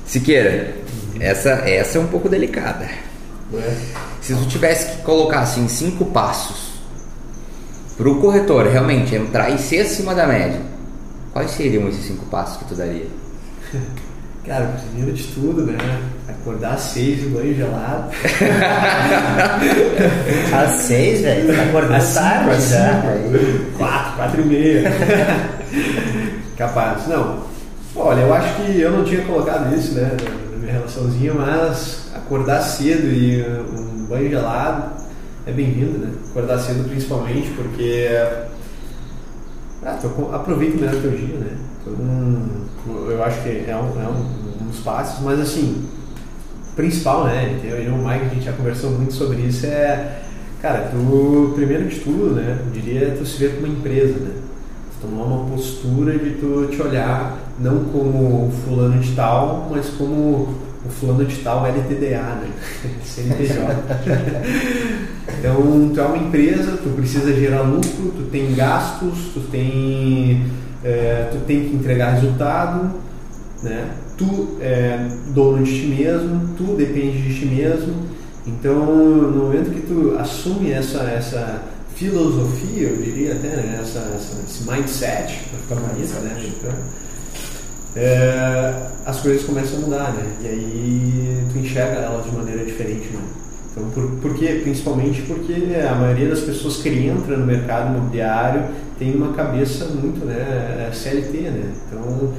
Siqueira, 0.05 0.75
essa, 1.21 1.51
essa 1.51 1.99
é 1.99 2.01
um 2.01 2.09
pouco 2.09 2.29
delicada. 2.29 2.89
Né? 3.51 3.79
Se 4.21 4.35
tu 4.35 4.47
tivesse 4.47 4.97
que 4.97 5.03
colocar 5.03 5.41
assim 5.41 5.69
cinco 5.69 6.07
passos 6.07 6.73
para 7.97 8.09
o 8.09 8.21
corretor 8.21 8.67
realmente 8.67 9.15
entrar 9.15 9.51
e 9.51 9.59
ser 9.59 9.81
acima 9.81 10.15
da 10.15 10.27
média, 10.27 10.61
quais 11.33 11.53
seriam 11.53 11.89
esses 11.89 12.05
cinco 12.05 12.27
passos 12.27 12.59
que 12.59 12.65
tu 12.67 12.75
daria? 12.75 13.07
Cara, 14.47 14.67
primeiro 14.91 15.13
de 15.17 15.23
tudo, 15.29 15.63
né? 15.65 15.79
Acordar 16.29 16.75
às 16.75 16.81
seis 16.81 17.21
de 17.21 17.29
banho 17.29 17.55
gelado. 17.55 18.11
Às 20.53 20.71
seis, 20.83 21.21
velho, 21.21 21.55
tá 21.57 21.63
acordando 21.63 21.95
Às 21.95 22.03
cinco, 22.05 22.25
tarde 22.25 22.51
às 22.51 22.69
já. 22.71 23.03
cinco. 23.03 23.79
Quatro, 23.79 24.13
quatro 24.17 24.43
e 24.43 24.45
meia. 24.45 24.91
Capaz. 26.57 27.07
Não. 27.07 27.45
Olha, 27.95 28.21
eu 28.23 28.35
acho 28.35 28.55
que 28.57 28.81
eu 28.81 28.91
não 28.91 29.05
tinha 29.05 29.23
colocado 29.23 29.73
isso, 29.77 29.93
né, 29.95 30.11
na 30.51 30.57
minha 30.59 30.73
relaçãozinha, 30.73 31.35
mas 31.35 32.11
acordar 32.15 32.63
cedo 32.63 33.07
e 33.07 33.43
um 33.43 34.07
banho 34.07 34.29
gelado 34.31 34.93
é 35.47 35.53
bem-vindo, 35.53 35.99
né? 35.99 36.11
Acordar 36.31 36.59
cedo 36.59 36.89
principalmente 36.89 37.51
porque 37.51 38.09
ah, 39.85 39.99
co- 40.03 40.35
aproveita 40.35 40.77
melhor 40.77 40.95
o 40.95 41.01
teu 41.01 41.11
dia, 41.11 41.37
né? 41.39 41.57
Então, 41.81 43.11
eu 43.11 43.23
acho 43.25 43.43
que 43.43 43.49
é 43.49 43.77
um, 43.77 44.01
é 44.01 44.09
um, 44.09 44.63
um 44.65 44.67
dos 44.69 44.81
passos, 44.81 45.21
mas 45.25 45.41
assim, 45.41 45.85
principal, 46.77 47.25
né? 47.25 47.61
Eu 47.65 47.83
e 47.83 47.89
o 47.89 47.97
Mike, 47.97 48.25
a 48.27 48.29
gente 48.35 48.45
já 48.45 48.53
conversou 48.53 48.91
muito 48.91 49.13
sobre 49.13 49.39
isso, 49.43 49.67
é, 49.67 50.21
cara, 50.61 50.91
tu, 50.91 51.53
primeiro 51.55 51.89
de 51.89 52.01
tudo, 52.01 52.35
né? 52.35 52.59
Eu 52.67 52.71
diria 52.73 53.15
tu 53.19 53.27
se 53.27 53.39
ver 53.39 53.55
como 53.57 53.67
uma 53.67 53.77
empresa, 53.79 54.15
né? 54.19 54.31
Tu 55.01 55.07
tomar 55.09 55.25
uma 55.25 55.47
postura 55.51 56.17
de 56.19 56.31
tu 56.33 56.69
te 56.71 56.81
olhar 56.81 57.39
não 57.59 57.85
como 57.85 58.47
o 58.49 58.53
fulano 58.65 59.01
de 59.01 59.13
tal, 59.15 59.69
mas 59.71 59.89
como 59.91 60.55
o 60.85 60.89
fulano 60.89 61.25
de 61.25 61.37
tal 61.37 61.67
LTDA, 61.67 62.23
né? 62.23 62.51
CNPJ. 63.05 63.67
então, 65.29 65.91
tu 65.95 66.01
é 66.01 66.05
uma 66.05 66.19
empresa, 66.19 66.77
tu 66.83 66.91
precisa 66.91 67.33
gerar 67.33 67.63
lucro, 67.63 68.13
tu 68.17 68.29
tem 68.31 68.55
gastos, 68.55 69.31
tu 69.33 69.41
tem, 69.51 70.47
é, 70.85 71.29
tu 71.33 71.39
tem 71.47 71.69
que 71.69 71.77
entregar 71.77 72.15
resultado, 72.15 72.91
né? 73.63 73.91
Tu 74.19 74.59
é 74.61 75.09
dono 75.29 75.63
de 75.65 75.81
ti 75.81 75.87
mesmo, 75.87 76.55
tu 76.57 76.75
depende 76.77 77.23
de 77.23 77.39
ti 77.39 77.47
mesmo. 77.47 77.95
Então, 78.47 78.85
no 78.85 79.45
momento 79.45 79.71
que 79.71 79.83
tu 79.83 80.17
assume 80.19 80.73
essa, 80.73 80.99
essa 81.05 81.63
filosofia, 81.95 82.89
eu 82.89 82.97
diria 82.97 83.33
até, 83.35 83.49
né? 83.49 83.79
essa, 83.81 84.01
essa- 84.17 84.41
esse 84.47 84.69
mindset, 84.69 85.41
para 85.51 85.77
ficar 85.79 85.89
bonito, 85.93 86.13
né? 86.21 86.45
Então, 86.59 86.73
é, 87.95 88.75
as 89.07 89.21
coisas 89.21 89.45
começam 89.45 89.79
a 89.79 89.81
mudar, 89.83 90.13
né? 90.15 90.25
E 90.43 90.47
aí 90.49 91.45
tu 91.53 91.59
enxerga 91.59 92.01
elas 92.01 92.25
de 92.25 92.33
maneira 92.33 92.65
diferente, 92.65 93.09
né? 93.13 93.21
Então, 93.73 93.89
por, 93.91 94.07
por 94.21 94.35
quê? 94.35 94.61
Principalmente 94.63 95.23
porque 95.23 95.55
a 95.91 95.95
maioria 95.95 96.29
das 96.29 96.41
pessoas 96.41 96.77
que 96.77 96.91
entra 96.91 97.37
no 97.37 97.47
mercado 97.47 97.97
imobiliário 97.97 98.65
tem 98.99 99.15
uma 99.15 99.33
cabeça 99.33 99.87
muito 99.87 100.25
né, 100.27 100.91
CLT, 100.93 101.39
né? 101.39 101.73
Então, 101.87 102.33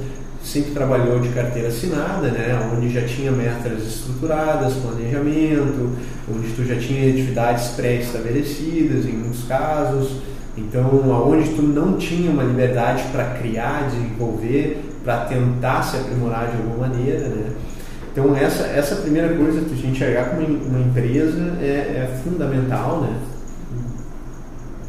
sempre 0.44 0.70
trabalhou 0.70 1.18
de 1.18 1.30
carteira 1.30 1.68
assinada, 1.68 2.28
né? 2.28 2.70
Onde 2.72 2.88
já 2.88 3.02
tinha 3.02 3.32
metas 3.32 3.82
estruturadas, 3.82 4.74
planejamento, 4.74 5.96
onde 6.32 6.52
tu 6.54 6.64
já 6.64 6.76
tinha 6.76 7.10
atividades 7.10 7.68
pré-estabelecidas 7.68 9.04
em 9.04 9.12
muitos 9.12 9.42
casos. 9.44 10.18
Então, 10.56 11.12
aonde 11.12 11.48
tu 11.50 11.62
não 11.62 11.96
tinha 11.96 12.30
uma 12.30 12.44
liberdade 12.44 13.02
para 13.10 13.24
criar, 13.30 13.88
desenvolver, 13.88 14.84
para 15.02 15.24
tentar 15.24 15.82
se 15.82 15.96
aprimorar 15.96 16.46
de 16.46 16.58
alguma 16.58 16.88
maneira, 16.88 17.26
né? 17.26 17.50
Então 18.14 18.36
essa 18.36 18.62
essa 18.68 18.94
primeira 18.96 19.34
coisa 19.34 19.60
que 19.62 19.72
a 19.72 19.76
gente 19.76 19.88
enxergar 19.88 20.30
como 20.30 20.46
uma 20.46 20.78
empresa 20.78 21.58
é, 21.60 22.06
é 22.06 22.20
fundamental, 22.22 23.00
né? 23.00 23.18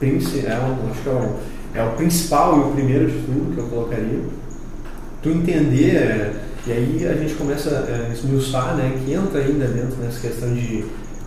É, 0.01 0.53
acho 0.91 1.01
que 1.01 1.09
é 1.09 1.11
o, 1.11 1.35
é 1.73 1.83
o 1.83 1.95
principal 1.95 2.57
e 2.57 2.59
o 2.59 2.71
primeiro 2.73 3.09
de 3.09 3.17
tudo 3.23 3.55
que 3.55 3.59
eu 3.59 3.67
colocaria. 3.67 4.19
Tu 5.23 5.29
entender 5.29 5.95
é, 5.95 6.33
e 6.67 6.71
aí 6.71 7.07
a 7.07 7.15
gente 7.15 7.33
começa 7.33 7.69
a 7.69 8.13
esmiuçar, 8.13 8.75
né? 8.75 8.95
Que 9.03 9.13
entra 9.13 9.39
ainda 9.39 9.65
dentro 9.65 9.95
nessa 9.97 10.19
questão 10.19 10.53
de 10.53 10.85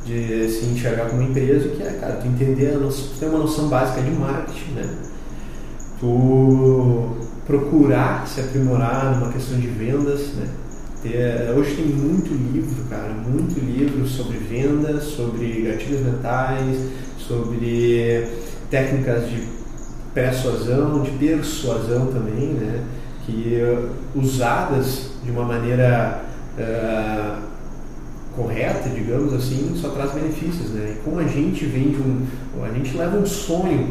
de 0.09 0.49
se 0.49 0.65
enxergar 0.65 1.11
como 1.11 1.21
empresa, 1.21 1.69
que 1.69 1.83
é, 1.83 1.91
cara, 2.01 2.15
tu 2.15 2.27
entender, 2.27 2.75
a 2.75 2.79
noção, 2.79 3.09
tu 3.09 3.21
ter 3.21 3.27
uma 3.27 3.41
noção 3.41 3.69
básica 3.69 4.01
de 4.01 4.11
marketing, 4.11 4.71
né? 4.71 4.89
Tu 6.01 7.17
procurar 7.47 8.27
se 8.27 8.41
aprimorar 8.41 9.19
numa 9.19 9.31
questão 9.31 9.59
de 9.59 9.67
vendas, 9.67 10.29
né? 10.35 10.47
Ter, 11.03 11.55
hoje 11.57 11.77
tem 11.77 11.87
muito 11.87 12.29
livro, 12.53 12.85
cara, 12.91 13.15
muito 13.15 13.61
livro 13.61 14.05
sobre 14.07 14.37
vendas, 14.39 15.05
sobre 15.05 15.63
gatilhos 15.63 16.01
mentais, 16.01 16.77
sobre 17.19 18.27
técnicas 18.69 19.29
de 19.31 19.43
persuasão, 20.13 21.03
de 21.03 21.13
persuasão 21.13 22.07
também, 22.07 22.49
né? 22.49 22.85
Que 23.25 23.61
usadas 24.17 25.11
de 25.23 25.31
uma 25.31 25.45
maneira 25.45 26.25
uh, 26.59 27.43
correta, 28.35 28.89
digamos 28.89 29.33
assim, 29.35 29.75
só 29.77 29.91
traz 29.91 30.13
benefícios, 30.13 30.71
né? 30.71 30.97
E 30.97 31.05
como 31.05 31.21
a 31.21 31.29
gente 31.29 31.65
vem 31.67 31.91
de 31.91 31.99
um, 31.99 32.27
a 32.65 32.73
gente 32.73 32.97
leva 32.97 33.17
um 33.19 33.27
sonho 33.27 33.87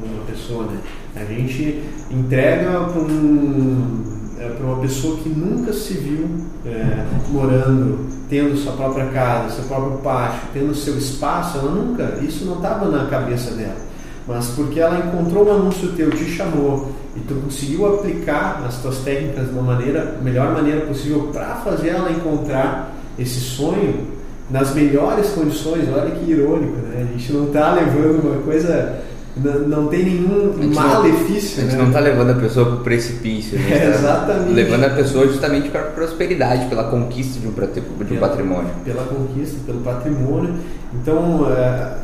para 0.00 0.08
uma 0.08 0.24
pessoa, 0.24 0.64
né? 0.66 0.80
A 1.14 1.24
gente 1.24 1.82
entrega 2.10 2.70
para 2.70 3.00
um, 3.00 4.15
é, 4.38 4.48
para 4.48 4.66
uma 4.66 4.80
pessoa 4.80 5.16
que 5.18 5.28
nunca 5.28 5.72
se 5.72 5.94
viu 5.94 6.28
é, 6.64 7.04
morando, 7.30 8.06
tendo 8.28 8.56
sua 8.56 8.72
própria 8.72 9.06
casa, 9.06 9.54
seu 9.56 9.64
próprio 9.64 9.98
pátio, 9.98 10.40
tendo 10.52 10.74
seu 10.74 10.96
espaço, 10.96 11.58
ela 11.58 11.70
nunca, 11.70 12.18
isso 12.22 12.44
não 12.44 12.56
estava 12.56 12.88
na 12.88 13.06
cabeça 13.06 13.52
dela. 13.52 13.86
Mas 14.26 14.48
porque 14.48 14.80
ela 14.80 14.98
encontrou 14.98 15.46
um 15.46 15.52
anúncio 15.52 15.92
teu, 15.92 16.10
te 16.10 16.24
chamou 16.24 16.90
e 17.14 17.20
tu 17.20 17.34
conseguiu 17.34 17.94
aplicar 17.94 18.64
as 18.66 18.78
tuas 18.82 18.98
técnicas 18.98 19.48
uma 19.50 19.62
maneira, 19.62 20.18
melhor 20.22 20.52
maneira 20.52 20.80
possível 20.84 21.30
para 21.32 21.56
fazer 21.56 21.90
ela 21.90 22.10
encontrar 22.10 22.92
esse 23.18 23.40
sonho 23.40 24.16
nas 24.50 24.74
melhores 24.74 25.30
condições. 25.30 25.88
Olha 25.88 26.10
que 26.10 26.30
irônico, 26.30 26.76
né? 26.88 27.08
A 27.08 27.12
gente 27.12 27.32
não 27.32 27.46
está 27.46 27.72
levando 27.72 28.24
uma 28.24 28.42
coisa, 28.42 29.00
não, 29.36 29.60
não 29.68 29.86
tem 29.88 30.04
nenhum 30.04 30.54
malefício. 30.74 31.58
Não, 31.62 31.68
a 31.68 31.70
gente 31.70 31.76
né? 31.76 31.82
não 31.82 31.86
está 31.88 32.00
levando 32.00 32.30
a 32.30 32.34
pessoa 32.34 32.66
para 32.66 32.74
o 32.76 32.80
precipício, 32.80 33.58
É, 33.58 33.78
tá 33.92 33.98
exatamente. 33.98 34.52
levando 34.54 34.84
a 34.84 34.90
pessoa 34.90 35.26
justamente 35.26 35.68
para 35.68 35.80
a 35.80 35.84
prosperidade, 35.84 36.66
pela 36.68 36.84
conquista 36.84 37.38
de 37.38 37.46
um, 37.48 37.52
de 37.52 37.60
um 37.60 38.06
Pela- 38.06 38.28
patrimônio. 38.28 38.70
Pela 38.84 39.02
conquista, 39.04 39.58
pelo 39.66 39.80
patrimônio. 39.80 40.54
Então, 40.94 41.46
é, 41.52 41.98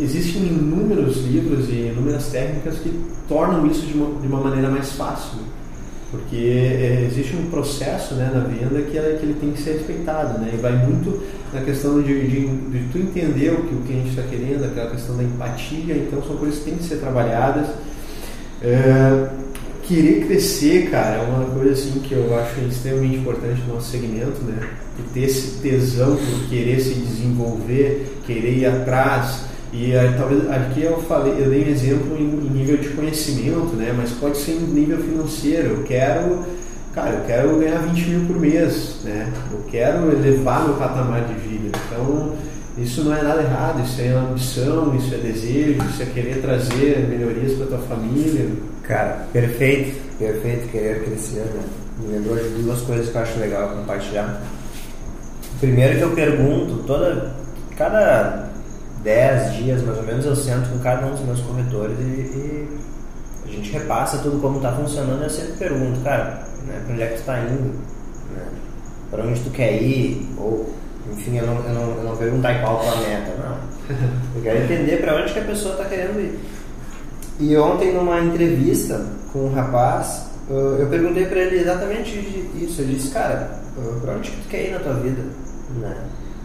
existem 0.00 0.42
inúmeros 0.42 1.16
livros 1.26 1.68
e 1.68 1.90
inúmeras 1.92 2.26
técnicas 2.28 2.76
que 2.78 2.90
tornam 3.28 3.66
isso 3.66 3.84
de 3.86 3.94
uma, 3.98 4.20
de 4.20 4.26
uma 4.28 4.40
maneira 4.40 4.68
mais 4.70 4.92
fácil. 4.92 5.38
Porque 6.10 6.36
é, 6.36 7.06
existe 7.06 7.36
um 7.36 7.50
processo 7.50 8.14
né, 8.14 8.30
na 8.32 8.40
venda 8.40 8.80
que, 8.82 8.92
que 8.92 8.96
ele 8.98 9.36
tem 9.38 9.52
que 9.52 9.60
ser 9.60 9.72
respeitado. 9.72 10.38
Né? 10.38 10.52
E 10.54 10.56
vai 10.56 10.72
muito 10.72 11.22
na 11.52 11.60
questão 11.60 12.00
de, 12.00 12.26
de, 12.26 12.46
de 12.46 12.88
tu 12.90 12.98
entender 12.98 13.52
o 13.52 13.64
que 13.64 13.74
o 13.74 13.80
cliente 13.80 14.10
está 14.10 14.22
querendo, 14.22 14.64
aquela 14.64 14.90
questão 14.90 15.16
da 15.16 15.22
empatia. 15.22 15.94
Então, 15.94 16.22
são 16.22 16.36
coisas 16.36 16.58
que 16.60 16.64
têm 16.64 16.76
que 16.76 16.84
ser 16.84 16.96
trabalhadas. 16.96 17.68
É, 18.62 19.28
querer 19.88 20.26
crescer, 20.26 20.90
cara, 20.90 21.16
é 21.16 21.22
uma 21.22 21.44
coisa 21.46 21.72
assim 21.72 22.00
que 22.00 22.12
eu 22.12 22.38
acho 22.38 22.60
extremamente 22.60 23.16
importante 23.16 23.62
no 23.66 23.74
nosso 23.74 23.90
segmento, 23.90 24.42
né? 24.42 24.68
E 24.98 25.02
ter 25.14 25.24
esse 25.24 25.62
tesão 25.62 26.16
por 26.16 26.48
querer 26.48 26.78
se 26.80 26.94
desenvolver, 26.94 28.18
querer 28.26 28.58
ir 28.58 28.66
atrás. 28.66 29.46
E 29.72 29.94
aí, 29.94 30.14
talvez 30.16 30.50
aqui 30.50 30.82
eu 30.82 31.02
falei, 31.02 31.34
eu 31.38 31.50
dei 31.50 31.64
um 31.64 31.68
exemplo 31.68 32.16
em, 32.18 32.22
em 32.22 32.50
nível 32.50 32.78
de 32.78 32.88
conhecimento, 32.90 33.76
né? 33.76 33.94
Mas 33.96 34.12
pode 34.12 34.38
ser 34.38 34.52
em 34.52 34.60
nível 34.60 34.98
financeiro. 34.98 35.68
Eu 35.68 35.82
quero, 35.84 36.44
cara, 36.94 37.10
eu 37.10 37.24
quero 37.26 37.58
ganhar 37.58 37.78
20 37.80 38.08
mil 38.08 38.26
por 38.26 38.40
mês, 38.40 38.96
né? 39.04 39.30
Eu 39.52 39.60
quero 39.70 40.10
elevar 40.10 40.64
meu 40.64 40.74
patamar 40.74 41.22
de 41.26 41.34
vida. 41.34 41.78
Então 41.86 42.34
isso 42.78 43.02
não 43.02 43.14
é 43.14 43.22
nada 43.22 43.42
errado, 43.42 43.84
isso 43.84 44.00
é 44.00 44.08
ambição, 44.08 44.94
isso 44.96 45.12
é 45.14 45.18
desejo, 45.18 45.82
isso 45.90 46.02
é 46.02 46.06
querer 46.06 46.40
trazer 46.40 47.06
melhorias 47.08 47.54
para 47.54 47.66
tua 47.66 47.78
família. 47.78 48.48
Cara, 48.84 49.26
perfeito, 49.32 50.00
perfeito, 50.18 50.68
querer 50.68 51.04
crescer, 51.04 51.40
né? 51.40 51.62
Me 51.98 52.14
lembrou 52.14 52.36
de 52.36 52.62
duas 52.62 52.80
coisas 52.82 53.10
que 53.10 53.16
eu 53.16 53.20
acho 53.20 53.38
legal 53.40 53.68
compartilhar. 53.70 54.40
Primeiro 55.60 55.96
que 55.96 56.02
eu 56.02 56.10
pergunto, 56.12 56.84
toda, 56.86 57.34
cada 57.76 58.47
10 59.02 59.54
dias 59.54 59.82
mais 59.82 59.98
ou 59.98 60.04
menos 60.04 60.24
eu 60.24 60.34
sento 60.34 60.68
com 60.70 60.78
cada 60.80 61.06
um 61.06 61.10
dos 61.10 61.20
meus 61.20 61.40
corretores 61.40 61.98
e, 61.98 62.02
e 62.02 62.78
a 63.44 63.50
gente 63.50 63.72
repassa 63.72 64.18
tudo 64.18 64.40
como 64.40 64.56
está 64.56 64.72
funcionando. 64.72 65.22
Eu 65.22 65.30
sempre 65.30 65.52
pergunto, 65.52 66.00
cara, 66.00 66.42
né, 66.66 66.82
para 66.84 66.92
onde 66.92 67.02
é 67.02 67.06
que 67.06 67.14
tu 67.14 67.20
está 67.20 67.40
indo? 67.40 67.74
Né? 68.34 68.46
Para 69.10 69.24
onde 69.24 69.40
tu 69.40 69.50
quer 69.50 69.82
ir? 69.82 70.28
Ou, 70.36 70.72
enfim, 71.12 71.38
eu 71.38 71.46
não, 71.46 71.54
eu 71.64 71.74
não, 71.74 71.96
eu 71.96 72.04
não 72.04 72.16
perguntar 72.16 72.60
qual 72.60 72.80
planeta, 72.80 73.32
não. 73.38 73.78
Eu 74.36 74.42
quero 74.42 74.64
entender 74.64 74.98
para 74.98 75.16
onde 75.16 75.32
que 75.32 75.38
a 75.38 75.44
pessoa 75.44 75.72
está 75.72 75.86
querendo 75.86 76.20
ir. 76.20 76.38
E 77.40 77.56
ontem, 77.56 77.94
numa 77.94 78.20
entrevista 78.20 79.02
com 79.32 79.46
um 79.46 79.54
rapaz, 79.54 80.28
eu 80.50 80.86
perguntei 80.88 81.26
para 81.26 81.40
ele 81.40 81.60
exatamente 81.60 82.18
isso. 82.54 82.82
Eu 82.82 82.86
disse, 82.88 83.10
cara, 83.10 83.60
para 84.02 84.14
onde 84.14 84.30
que 84.30 84.42
tu 84.42 84.48
quer 84.48 84.68
ir 84.68 84.72
na 84.72 84.80
tua 84.80 84.94
vida? 84.94 85.22
Né? 85.80 85.96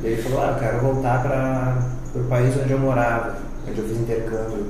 E 0.02 0.08
ele 0.08 0.22
falou, 0.22 0.42
ah, 0.42 0.52
eu 0.52 0.60
quero 0.60 0.80
voltar 0.80 1.22
para 1.22 1.78
o 2.16 2.24
país 2.26 2.56
onde 2.62 2.72
eu 2.72 2.80
morava, 2.80 3.38
onde 3.68 3.80
eu 3.80 3.88
fiz 3.88 3.98
intercâmbio. 3.98 4.66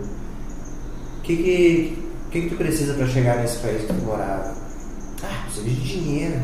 O 1.18 1.22
que 1.24 1.36
que, 1.36 2.04
que, 2.32 2.42
que 2.42 2.50
tu 2.50 2.56
precisa 2.56 2.94
para 2.94 3.08
chegar 3.08 3.38
nesse 3.38 3.58
país 3.58 3.82
que 3.82 3.88
tu 3.88 4.06
morava? 4.06 4.54
Ah, 5.24 5.44
precisa 5.46 5.66
de 5.66 5.76
dinheiro. 5.76 6.40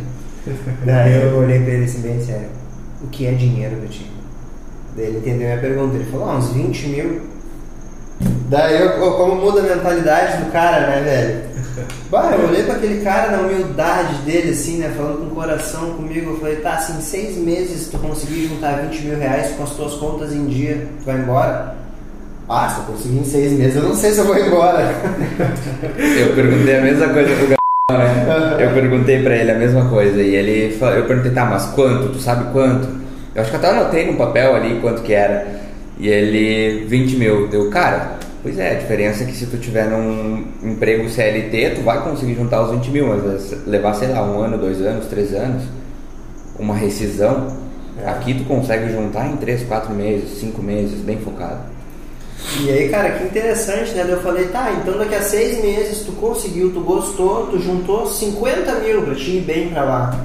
Daí 0.85 1.21
eu 1.21 1.37
olhei 1.37 1.59
para 1.59 1.73
ele 1.73 1.85
assim, 1.85 2.01
bem 2.01 2.21
sério. 2.21 2.49
O 3.01 3.07
que 3.07 3.25
é 3.25 3.31
dinheiro, 3.31 3.75
Betinho? 3.77 4.11
Daí 4.95 5.05
ele 5.05 5.17
entendeu 5.19 5.47
minha 5.47 5.59
pergunta. 5.59 5.95
Ele 5.95 6.11
falou, 6.11 6.29
ah, 6.29 6.37
uns 6.37 6.49
20 6.49 6.87
mil. 6.87 7.21
Daí 8.49 8.81
eu, 8.81 9.15
como 9.15 9.35
muda 9.35 9.61
a 9.61 9.75
mentalidade 9.75 10.43
do 10.43 10.51
cara, 10.51 10.87
né, 10.87 11.01
velho? 11.01 11.48
Bah, 12.09 12.31
eu 12.37 12.47
olhei 12.47 12.63
para 12.63 12.75
aquele 12.75 13.01
cara 13.03 13.31
na 13.31 13.39
humildade 13.39 14.15
dele, 14.23 14.51
assim, 14.51 14.77
né? 14.77 14.93
Falando 14.95 15.19
com 15.19 15.25
o 15.27 15.35
coração 15.35 15.91
comigo. 15.91 16.31
Eu 16.31 16.39
falei, 16.39 16.57
tá, 16.57 16.73
assim, 16.73 16.97
em 16.97 17.01
seis 17.01 17.37
meses 17.37 17.89
tu 17.89 17.97
conseguir 17.97 18.47
juntar 18.47 18.81
20 18.81 19.01
mil 19.01 19.17
reais 19.17 19.51
com 19.55 19.63
as 19.63 19.71
tuas 19.71 19.93
contas 19.93 20.33
em 20.33 20.45
dia, 20.45 20.87
tu 20.99 21.05
vai 21.05 21.19
embora? 21.19 21.75
Ah, 22.47 22.67
se 22.67 22.79
eu 22.79 22.85
conseguir 22.85 23.19
em 23.19 23.25
seis 23.25 23.51
meses, 23.51 23.75
eu 23.75 23.83
não 23.83 23.95
sei 23.95 24.11
se 24.11 24.19
eu 24.19 24.25
vou 24.25 24.37
embora. 24.37 24.81
eu 26.19 26.33
perguntei 26.33 26.77
a 26.77 26.81
mesma 26.81 27.09
coisa 27.09 27.29
pro 27.35 27.55
Gabriel, 27.55 27.57
né? 27.89 28.55
Eu 28.59 28.73
perguntei 28.73 29.21
pra 29.21 29.35
ele 29.35 29.51
a 29.51 29.55
mesma 29.55 29.87
coisa. 29.87 30.21
E 30.21 30.35
ele 30.35 30.75
falou, 30.77 30.95
eu 30.95 31.05
perguntei, 31.05 31.31
tá, 31.31 31.45
mas 31.45 31.65
quanto? 31.67 32.09
Tu 32.09 32.19
sabe 32.19 32.51
quanto? 32.51 32.87
Eu 33.35 33.41
acho 33.41 33.51
que 33.51 33.57
até 33.57 33.69
anotei 33.69 34.11
no 34.11 34.17
papel 34.17 34.55
ali 34.55 34.79
quanto 34.81 35.03
que 35.03 35.13
era. 35.13 35.47
E 35.99 36.07
ele, 36.07 36.85
20 36.87 37.15
mil. 37.17 37.47
Deu, 37.47 37.69
cara, 37.69 38.18
Pois 38.41 38.57
é, 38.57 38.71
a 38.71 38.79
diferença 38.79 39.23
é 39.23 39.25
que 39.25 39.35
se 39.35 39.45
tu 39.47 39.57
tiver 39.57 39.89
num 39.89 40.45
emprego 40.63 41.09
CLT, 41.09 41.71
tu 41.75 41.81
vai 41.81 42.01
conseguir 42.01 42.35
juntar 42.35 42.61
os 42.63 42.71
20 42.71 42.89
mil, 42.89 43.07
mas 43.07 43.67
levar, 43.67 43.93
sei 43.95 44.07
lá, 44.09 44.23
um 44.23 44.39
ano, 44.39 44.57
dois 44.57 44.81
anos, 44.81 45.07
três 45.07 45.33
anos, 45.33 45.63
uma 46.57 46.73
rescisão, 46.73 47.47
é. 48.01 48.07
aqui 48.07 48.33
tu 48.33 48.45
consegue 48.45 48.91
juntar 48.93 49.27
em 49.27 49.35
três, 49.35 49.63
quatro 49.63 49.93
meses, 49.93 50.39
cinco 50.39 50.61
meses, 50.61 51.01
bem 51.01 51.17
focado. 51.17 51.59
E 52.61 52.71
aí, 52.71 52.89
cara, 52.89 53.11
que 53.11 53.25
interessante, 53.25 53.91
né? 53.91 54.05
Eu 54.07 54.21
falei, 54.21 54.47
tá, 54.47 54.71
então 54.71 54.97
daqui 54.97 55.15
a 55.15 55.21
seis 55.21 55.61
meses 55.61 56.03
tu 56.05 56.13
conseguiu, 56.13 56.71
tu 56.71 56.79
gostou, 56.79 57.47
tu 57.47 57.59
juntou 57.59 58.07
50 58.07 58.75
mil 58.75 59.03
pra 59.03 59.15
te 59.15 59.31
ir 59.31 59.41
bem 59.41 59.69
pra 59.69 59.83
lá. 59.83 60.19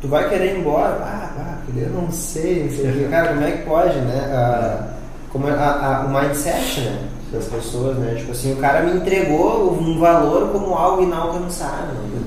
Tu 0.00 0.06
vai 0.06 0.28
querer 0.28 0.54
ir 0.54 0.60
embora? 0.60 0.96
Ah, 1.02 1.30
ah 1.36 1.58
eu 1.76 1.90
não 1.90 2.10
sei, 2.12 2.64
não 2.64 2.70
sei. 2.70 3.08
Cara, 3.10 3.34
como 3.34 3.44
é 3.44 3.50
que 3.50 3.64
pode, 3.64 3.98
né? 3.98 4.30
Ah, 4.32 4.89
como 5.32 5.46
a, 5.46 5.52
a, 5.52 6.06
o 6.06 6.08
mindset 6.12 6.80
né, 6.80 7.08
das 7.32 7.44
pessoas, 7.44 7.96
né? 7.96 8.14
Tipo 8.16 8.32
assim, 8.32 8.52
o 8.52 8.56
cara 8.56 8.82
me 8.82 8.98
entregou 8.98 9.72
um 9.72 9.98
valor 9.98 10.48
como 10.48 10.74
algo 10.74 11.02
inalcançável. 11.02 11.94
Né? 11.94 12.20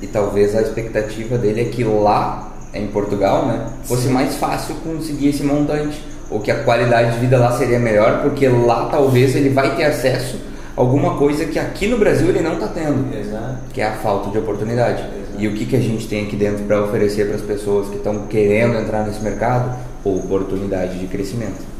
E 0.00 0.06
talvez 0.06 0.54
a 0.54 0.62
expectativa 0.62 1.36
dele 1.36 1.62
é 1.62 1.64
que 1.64 1.84
lá, 1.84 2.52
em 2.72 2.86
Portugal, 2.88 3.46
né, 3.46 3.66
fosse 3.84 4.04
Sim. 4.04 4.12
mais 4.12 4.36
fácil 4.36 4.76
conseguir 4.76 5.28
esse 5.28 5.42
montante. 5.42 6.02
Ou 6.30 6.40
que 6.40 6.50
a 6.50 6.62
qualidade 6.62 7.12
de 7.12 7.20
vida 7.20 7.38
lá 7.38 7.52
seria 7.52 7.78
melhor, 7.78 8.20
porque 8.20 8.46
lá 8.48 8.90
talvez 8.90 9.34
ele 9.34 9.48
vai 9.48 9.74
ter 9.76 9.84
acesso 9.84 10.38
a 10.76 10.80
alguma 10.80 11.16
coisa 11.16 11.46
que 11.46 11.58
aqui 11.58 11.86
no 11.86 11.96
Brasil 11.96 12.28
ele 12.28 12.40
não 12.40 12.54
está 12.54 12.68
tendo. 12.68 13.14
Exato. 13.16 13.56
Que 13.72 13.80
é 13.80 13.86
a 13.86 13.92
falta 13.92 14.30
de 14.30 14.36
oportunidade. 14.36 15.02
Exato. 15.02 15.38
E 15.38 15.48
o 15.48 15.54
que, 15.54 15.64
que 15.64 15.74
a 15.74 15.80
gente 15.80 16.06
tem 16.06 16.26
aqui 16.26 16.36
dentro 16.36 16.64
para 16.64 16.82
oferecer 16.82 17.26
para 17.26 17.36
as 17.36 17.40
pessoas 17.40 17.88
que 17.88 17.96
estão 17.96 18.26
querendo 18.26 18.76
entrar 18.76 19.06
nesse 19.06 19.22
mercado? 19.22 19.74
Oportunidade 20.04 20.98
de 20.98 21.06
crescimento. 21.06 21.77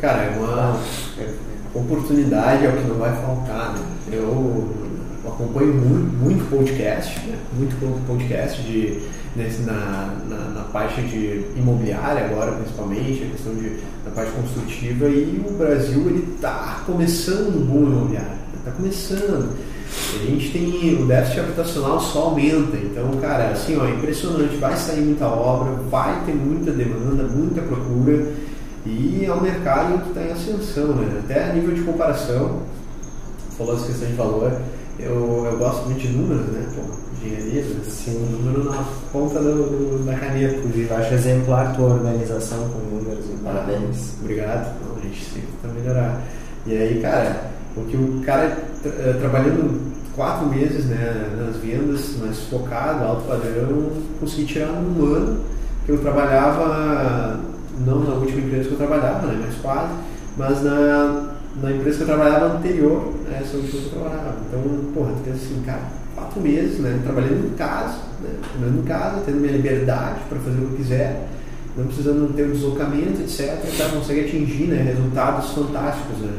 Cara, 0.00 0.22
é 0.22 0.38
uma 0.38 0.80
oportunidade, 1.74 2.64
é 2.64 2.70
o 2.70 2.72
que 2.72 2.88
não 2.88 2.96
vai 2.96 3.14
faltar. 3.20 3.74
Né? 3.74 3.84
Eu 4.10 4.70
acompanho 5.26 5.74
muito, 5.74 6.16
muito 6.16 6.48
podcast, 6.48 7.20
né? 7.26 7.36
muito 7.52 8.06
podcast 8.06 8.62
de, 8.62 9.02
nesse, 9.36 9.60
na, 9.60 10.16
na, 10.26 10.36
na, 10.54 10.62
parte 10.72 11.02
de 11.02 11.44
imobiliária 11.54 12.24
agora, 12.24 12.52
principalmente, 12.52 13.24
a 13.24 13.30
questão 13.30 13.54
de, 13.54 13.76
na 14.02 14.10
parte 14.14 14.32
construtiva, 14.32 15.06
e 15.06 15.44
o 15.46 15.52
Brasil 15.52 16.00
ele 16.06 16.32
está 16.34 16.82
começando 16.86 17.56
o 17.56 17.64
boom 17.66 17.82
imobiliário, 17.82 18.38
está 18.56 18.70
começando. 18.70 19.54
A 20.14 20.24
gente 20.24 20.50
tem 20.50 21.02
o 21.02 21.04
déficit 21.04 21.40
habitacional 21.40 22.00
só 22.00 22.20
aumenta, 22.20 22.76
então, 22.78 23.10
cara, 23.20 23.50
assim, 23.50 23.76
ó, 23.76 23.86
é 23.86 23.90
impressionante, 23.90 24.56
vai 24.56 24.74
sair 24.76 25.02
muita 25.02 25.26
obra, 25.26 25.72
vai 25.90 26.24
ter 26.24 26.32
muita 26.32 26.70
demanda, 26.70 27.24
muita 27.24 27.60
procura 27.60 28.49
e 28.86 29.24
é 29.26 29.32
um 29.32 29.40
mercado 29.40 30.02
que 30.02 30.08
está 30.08 30.22
em 30.22 30.32
ascensão, 30.32 30.94
né? 30.94 31.20
Até 31.24 31.50
a 31.50 31.52
nível 31.52 31.74
de 31.74 31.82
comparação, 31.82 32.60
falou 33.56 33.76
essa 33.76 33.86
questão 33.86 34.08
de 34.08 34.14
valor, 34.14 34.52
eu, 34.98 35.46
eu 35.50 35.58
gosto 35.58 35.86
muito 35.86 36.00
de 36.00 36.08
números, 36.08 36.46
né? 36.46 36.66
Pô, 36.74 37.26
engenharia, 37.26 37.62
né? 37.62 37.80
sim, 37.84 38.18
número 38.30 38.64
na 38.64 38.84
ponta 39.12 39.40
do, 39.40 40.04
da 40.04 40.14
caneta. 40.14 40.56
Inclusive, 40.56 40.94
acho 40.94 41.14
exemplar 41.14 41.66
a 41.66 41.70
tua 41.72 41.94
organização 41.94 42.68
com 42.70 42.78
números 42.78 43.24
e 43.26 43.44
parabéns. 43.44 44.14
Obrigado. 44.20 44.80
Não, 44.82 44.96
a 44.96 45.00
gente 45.00 45.24
sempre 45.24 45.48
tenta 45.62 45.74
melhorar. 45.74 46.22
E 46.66 46.76
aí, 46.76 47.00
cara, 47.00 47.50
o 47.76 47.84
que 47.84 47.96
o 47.96 48.20
cara 48.24 48.56
tra 48.82 48.92
eh, 48.92 49.16
trabalhando 49.18 49.90
quatro 50.14 50.46
meses 50.46 50.86
né, 50.86 51.30
nas 51.38 51.56
vendas, 51.56 52.16
mas 52.20 52.38
focado, 52.50 53.04
alto 53.04 53.26
padrão, 53.26 53.90
consegui 54.18 54.46
tirar 54.46 54.72
num 54.72 55.14
ano 55.14 55.40
que 55.86 55.92
eu 55.92 55.98
trabalhava 55.98 57.40
não 57.84 58.00
na 58.00 58.14
última 58.14 58.40
empresa 58.40 58.68
que 58.68 58.74
eu 58.74 58.78
trabalhava, 58.78 59.26
né, 59.26 59.44
mas 59.46 59.56
quase, 59.56 59.92
mas 60.36 60.62
na, 60.62 61.34
na 61.62 61.72
empresa 61.72 61.96
que 61.96 62.02
eu 62.02 62.06
trabalhava 62.06 62.56
anterior 62.56 63.14
a 63.30 63.36
essa 63.36 63.56
última 63.56 63.80
que 63.80 63.86
eu 63.86 64.00
trabalhava. 64.00 64.36
Então, 64.48 64.92
porra, 64.94 65.12
tu 65.12 65.24
pensa 65.24 65.36
assim, 65.36 65.62
cara, 65.64 65.82
quatro 66.14 66.40
meses, 66.40 66.78
né, 66.78 67.00
trabalhando 67.02 67.46
em 67.46 67.54
casa, 67.56 67.98
né, 68.22 68.30
trabalhando 68.52 68.80
em 68.80 68.84
casa, 68.84 69.22
tendo 69.24 69.40
minha 69.40 69.52
liberdade 69.52 70.20
para 70.28 70.38
fazer 70.38 70.58
o 70.58 70.66
que 70.66 70.72
eu 70.72 70.76
quiser, 70.76 71.28
não 71.76 71.86
precisando 71.86 72.34
ter 72.34 72.44
um 72.44 72.52
deslocamento, 72.52 73.22
etc. 73.22 73.58
Cara 73.78 73.90
consegue 73.90 74.20
atingir 74.20 74.64
né, 74.64 74.82
resultados 74.82 75.50
fantásticos, 75.50 76.18
né. 76.18 76.32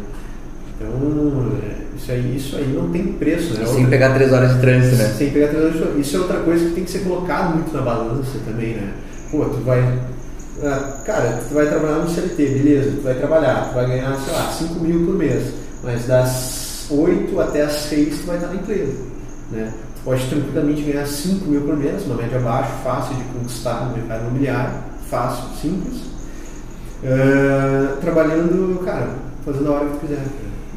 Então, 0.78 1.52
isso 1.96 2.12
aí, 2.12 2.36
isso 2.36 2.56
aí 2.56 2.74
não 2.74 2.90
tem 2.90 3.14
preço, 3.14 3.54
né? 3.54 3.66
Sem 3.68 3.86
pegar 3.86 4.16
três 4.16 4.34
horas 4.34 4.56
de 4.56 4.62
trânsito, 4.62 4.96
né? 4.96 5.06
Sem 5.10 5.30
pegar 5.30 5.50
três 5.50 5.62
horas 5.62 5.74
de 5.74 5.80
trânsito. 5.80 6.02
Isso 6.02 6.18
é 6.18 6.20
outra 6.20 6.40
coisa 6.40 6.66
que 6.66 6.72
tem 6.72 6.84
que 6.84 6.90
ser 6.90 7.00
colocado 7.00 7.54
muito 7.54 7.72
na 7.72 7.82
balança 7.82 8.40
também, 8.44 8.74
né? 8.74 8.92
Pô, 9.30 9.46
tu 9.46 9.62
vai 9.64 10.00
cara, 11.06 11.42
tu 11.48 11.54
vai 11.54 11.68
trabalhar 11.68 12.00
no 12.00 12.10
CLT, 12.10 12.36
beleza, 12.38 12.92
tu 12.92 13.02
vai 13.02 13.16
trabalhar, 13.16 13.70
tu 13.70 13.76
vai 13.76 13.88
ganhar, 13.88 14.16
sei 14.20 14.34
lá, 14.34 14.52
5 14.52 14.80
mil 14.80 15.06
por 15.06 15.16
mês, 15.16 15.54
mas 15.84 16.06
das 16.06 16.88
8 16.90 17.40
até 17.40 17.64
as 17.64 17.74
6 17.74 18.22
tu 18.22 18.28
vai 18.28 18.36
estar 18.38 18.48
na 18.48 18.56
empresa. 18.56 18.94
Né? 19.52 19.74
Tu 19.96 20.02
pode 20.04 20.28
tranquilamente 20.28 20.82
ganhar 20.84 21.06
5 21.06 21.46
mil 21.46 21.62
por 21.62 21.78
mês, 21.78 22.06
uma 22.06 22.16
média 22.16 22.40
baixa, 22.40 22.72
fácil 22.84 23.16
de 23.16 23.24
conquistar 23.24 23.86
no 23.86 23.98
mercado 23.98 24.22
imobiliário, 24.22 24.74
fácil, 25.10 25.44
simples. 25.62 26.12
Uh, 27.04 28.00
trabalhando, 28.00 28.84
cara, 28.86 29.10
fazendo 29.44 29.70
a 29.70 29.76
hora 29.76 29.86
que 29.86 29.92
tu 29.94 30.00
quiser. 30.02 30.24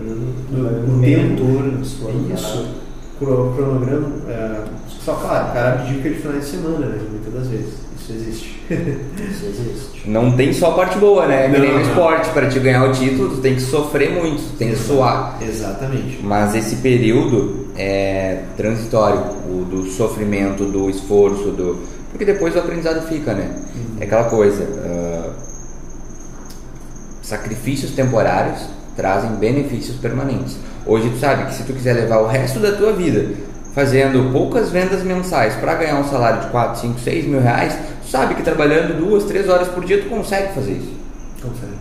No, 0.01 0.15
no, 0.51 0.97
no 0.97 1.03
tempo. 1.03 1.37
Turnos, 1.37 1.99
isso. 2.33 2.84
Cronograma. 3.19 4.09
Uh, 4.09 4.65
só 4.89 5.15
claro, 5.15 5.51
o 5.51 5.53
cara 5.53 5.73
abdica 5.75 6.09
de 6.09 6.17
final 6.17 6.39
de 6.39 6.45
semana, 6.45 6.87
né? 6.87 6.99
Muitas 7.11 7.33
das 7.33 7.47
vezes. 7.49 7.75
Isso 8.01 8.13
existe. 8.13 8.63
Isso 8.71 9.47
existe. 9.47 10.11
Não 10.11 10.33
tem 10.33 10.53
só 10.53 10.71
a 10.71 10.75
parte 10.75 10.99
boa, 10.99 11.27
né? 11.27 11.49
Não, 11.49 11.61
nem 11.61 11.73
no 11.73 11.81
esporte, 11.81 12.29
para 12.31 12.49
te 12.49 12.59
ganhar 12.59 12.85
o 12.85 12.93
título, 12.93 13.37
tu 13.37 13.41
tem 13.41 13.55
que 13.55 13.63
sofrer 13.63 14.11
muito, 14.11 14.43
tu 14.43 14.57
tem 14.59 14.71
que 14.71 14.77
suar. 14.77 15.39
Exatamente. 15.43 16.21
Mas 16.23 16.55
esse 16.55 16.77
período 16.77 17.69
é 17.77 18.43
transitório, 18.57 19.21
o 19.49 19.65
do 19.65 19.91
sofrimento, 19.91 20.65
do 20.65 20.91
esforço, 20.91 21.51
do. 21.51 21.79
Porque 22.11 22.25
depois 22.25 22.55
o 22.55 22.59
aprendizado 22.59 23.07
fica, 23.09 23.33
né? 23.33 23.51
Uhum. 23.75 23.97
É 24.01 24.05
aquela 24.05 24.25
coisa. 24.25 24.65
Uh... 24.65 25.33
Sacrifícios 27.23 27.93
temporários 27.93 28.69
trazem 28.95 29.31
benefícios 29.37 29.97
permanentes. 29.97 30.59
Hoje 30.87 31.11
tu 31.11 31.19
sabe 31.19 31.47
que 31.47 31.55
se 31.55 31.63
tu 31.65 31.73
quiser 31.73 31.95
levar 31.95 32.19
o 32.19 32.27
resto 32.27 32.59
da 32.59 32.73
tua 32.73 32.93
vida 32.93 33.35
fazendo 33.75 34.31
poucas 34.33 34.71
vendas 34.71 35.03
mensais 35.03 35.55
para 35.57 35.75
ganhar 35.75 35.97
um 35.97 36.05
salário 36.05 36.43
de 36.43 36.47
4, 36.49 36.81
5, 36.81 37.01
6 37.01 37.25
mil 37.27 37.41
reais, 37.41 37.77
tu 38.03 38.09
sabe 38.09 38.35
que 38.35 38.43
trabalhando 38.43 38.97
duas, 38.97 39.25
três 39.25 39.49
horas 39.49 39.69
por 39.69 39.85
dia 39.85 40.01
tu 40.01 40.09
consegue 40.09 40.55
fazer 40.55 40.73
isso. 40.73 40.93
Consegue. 41.43 41.73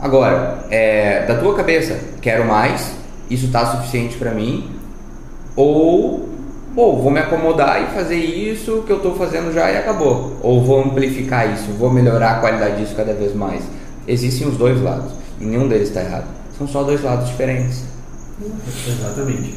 Agora, 0.00 0.64
é, 0.70 1.26
da 1.26 1.36
tua 1.36 1.54
cabeça, 1.54 1.98
quero 2.20 2.46
mais, 2.46 2.92
isso 3.28 3.46
está 3.46 3.66
suficiente 3.66 4.16
para 4.16 4.30
mim, 4.30 4.70
ou 5.54 6.32
Pô, 6.74 6.96
vou 6.96 7.10
me 7.10 7.20
acomodar 7.20 7.82
e 7.82 7.94
fazer 7.94 8.16
isso 8.16 8.82
que 8.86 8.92
eu 8.92 8.96
estou 8.96 9.14
fazendo 9.14 9.52
já 9.52 9.70
e 9.70 9.76
acabou. 9.76 10.38
Ou 10.40 10.64
vou 10.64 10.82
amplificar 10.82 11.52
isso, 11.52 11.70
vou 11.72 11.90
melhorar 11.90 12.30
a 12.30 12.34
qualidade 12.40 12.76
disso 12.76 12.94
cada 12.96 13.12
vez 13.12 13.34
mais. 13.34 13.62
Existem 14.08 14.48
os 14.48 14.56
dois 14.56 14.80
lados 14.80 15.12
e 15.38 15.44
nenhum 15.44 15.68
deles 15.68 15.88
está 15.88 16.00
errado. 16.00 16.24
São 16.56 16.66
só 16.66 16.82
dois 16.82 17.02
lados 17.02 17.28
diferentes. 17.28 17.84
Exatamente. 18.88 19.54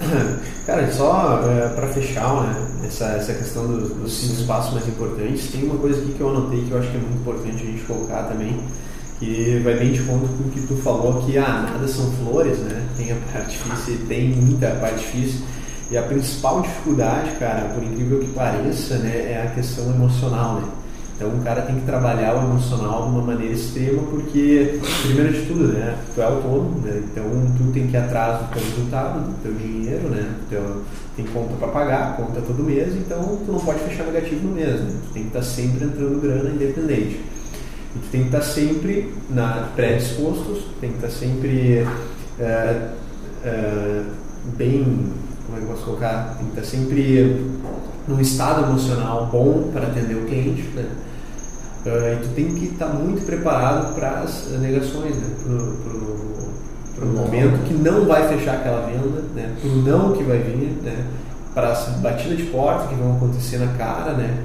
Cara, 0.66 0.90
só 0.92 1.40
é, 1.44 1.68
para 1.68 1.88
fechar 1.88 2.42
né, 2.42 2.66
essa, 2.86 3.04
essa 3.06 3.34
questão 3.34 3.66
dos, 3.66 3.90
dos 3.90 4.12
cinco 4.12 4.40
espaços 4.40 4.74
mais 4.74 4.88
importantes, 4.88 5.50
tem 5.50 5.64
uma 5.64 5.76
coisa 5.76 6.00
aqui 6.00 6.12
que 6.12 6.20
eu 6.20 6.30
anotei 6.30 6.64
que 6.64 6.70
eu 6.70 6.78
acho 6.78 6.90
que 6.90 6.96
é 6.96 7.00
muito 7.00 7.18
importante 7.18 7.62
a 7.62 7.66
gente 7.66 7.82
colocar 7.84 8.24
também, 8.24 8.58
que 9.18 9.60
vai 9.62 9.78
bem 9.78 9.92
de 9.92 10.02
conta 10.02 10.26
com 10.26 10.48
o 10.48 10.50
que 10.50 10.60
tu 10.66 10.76
falou 10.76 11.22
que 11.24 11.38
ah, 11.38 11.68
nada 11.70 11.86
são 11.86 12.10
flores, 12.12 12.58
né? 12.58 12.86
Tem 12.96 13.12
a 13.12 13.16
parte 13.32 13.50
difícil 13.50 13.94
e 13.94 13.98
tem 13.98 14.28
muita 14.30 14.70
parte 14.76 14.98
difícil. 14.98 15.40
E 15.90 15.96
a 15.96 16.02
principal 16.02 16.62
dificuldade, 16.62 17.30
cara, 17.38 17.68
por 17.68 17.82
incrível 17.82 18.18
que 18.18 18.28
pareça, 18.28 18.96
né, 18.98 19.32
é 19.32 19.46
a 19.46 19.54
questão 19.54 19.84
emocional, 19.90 20.60
né? 20.60 20.68
Então 21.14 21.28
o 21.28 21.42
cara 21.42 21.62
tem 21.62 21.76
que 21.76 21.86
trabalhar 21.86 22.34
o 22.34 22.50
emocional 22.50 23.04
de 23.04 23.08
uma 23.10 23.22
maneira 23.22 23.54
extrema, 23.54 24.02
porque, 24.02 24.80
primeiro 25.02 25.32
de 25.32 25.46
tudo, 25.46 25.68
né, 25.68 25.96
tu 26.12 26.20
é 26.20 26.24
autônomo, 26.24 26.80
né, 26.80 27.02
então 27.04 27.24
tu 27.56 27.72
tem 27.72 27.86
que 27.86 27.94
ir 27.94 27.98
atrás 27.98 28.40
do 28.40 28.52
teu 28.52 28.62
resultado, 28.62 29.20
do 29.20 29.42
teu 29.42 29.54
dinheiro, 29.54 30.08
né, 30.08 30.34
teu, 30.50 30.82
tem 31.14 31.24
conta 31.26 31.54
para 31.54 31.68
pagar, 31.68 32.16
conta 32.16 32.40
todo 32.40 32.64
mês, 32.64 32.94
então 32.96 33.38
tu 33.46 33.52
não 33.52 33.60
pode 33.60 33.78
fechar 33.80 34.04
negativo 34.06 34.48
no 34.48 34.54
né, 34.56 34.76
tu 34.76 35.12
tem 35.12 35.22
que 35.22 35.28
estar 35.28 35.38
tá 35.38 35.44
sempre 35.44 35.84
entrando 35.84 36.20
grana 36.20 36.50
independente. 36.50 37.20
E 37.94 37.98
tu 38.00 38.08
tem 38.10 38.20
que 38.22 38.26
estar 38.26 38.40
tá 38.40 38.44
sempre 38.44 39.14
na 39.30 39.68
predispostos, 39.76 40.64
tem 40.80 40.90
que 40.90 40.96
estar 40.96 41.08
tá 41.08 41.14
sempre 41.14 41.86
é, 42.40 42.88
é, 43.44 44.02
bem 44.56 45.12
como 45.46 45.58
é 45.58 45.60
que 45.60 45.66
eu 45.66 45.70
posso 45.70 45.84
colocar? 45.84 46.36
Tem 46.38 46.46
que 46.46 46.58
estar 46.58 46.76
sempre 46.76 47.36
num 48.08 48.20
estado 48.20 48.64
emocional 48.64 49.28
bom 49.30 49.70
para 49.72 49.86
atender 49.86 50.14
o 50.14 50.26
cliente, 50.26 50.62
né? 50.74 50.84
Uh, 51.86 52.14
e 52.14 52.16
tu 52.22 52.28
tem 52.34 52.54
que 52.54 52.66
estar 52.66 52.86
muito 52.88 53.24
preparado 53.26 53.94
para 53.94 54.20
as 54.20 54.48
negações, 54.60 55.16
né? 55.16 55.28
Para 56.96 57.04
o 57.04 57.08
momento 57.08 57.66
que 57.66 57.74
não 57.74 58.06
vai 58.06 58.28
fechar 58.28 58.54
aquela 58.54 58.86
venda, 58.86 59.22
né? 59.34 59.54
Para 59.60 59.70
o 59.70 59.76
não 59.76 60.12
que 60.12 60.22
vai 60.22 60.38
vir, 60.38 60.78
né? 60.82 61.04
Para 61.52 61.72
as 61.72 61.88
batidas 62.00 62.38
de 62.38 62.44
porta 62.44 62.88
que 62.88 62.94
vão 62.94 63.16
acontecer 63.16 63.58
na 63.58 63.72
cara, 63.74 64.12
né? 64.12 64.42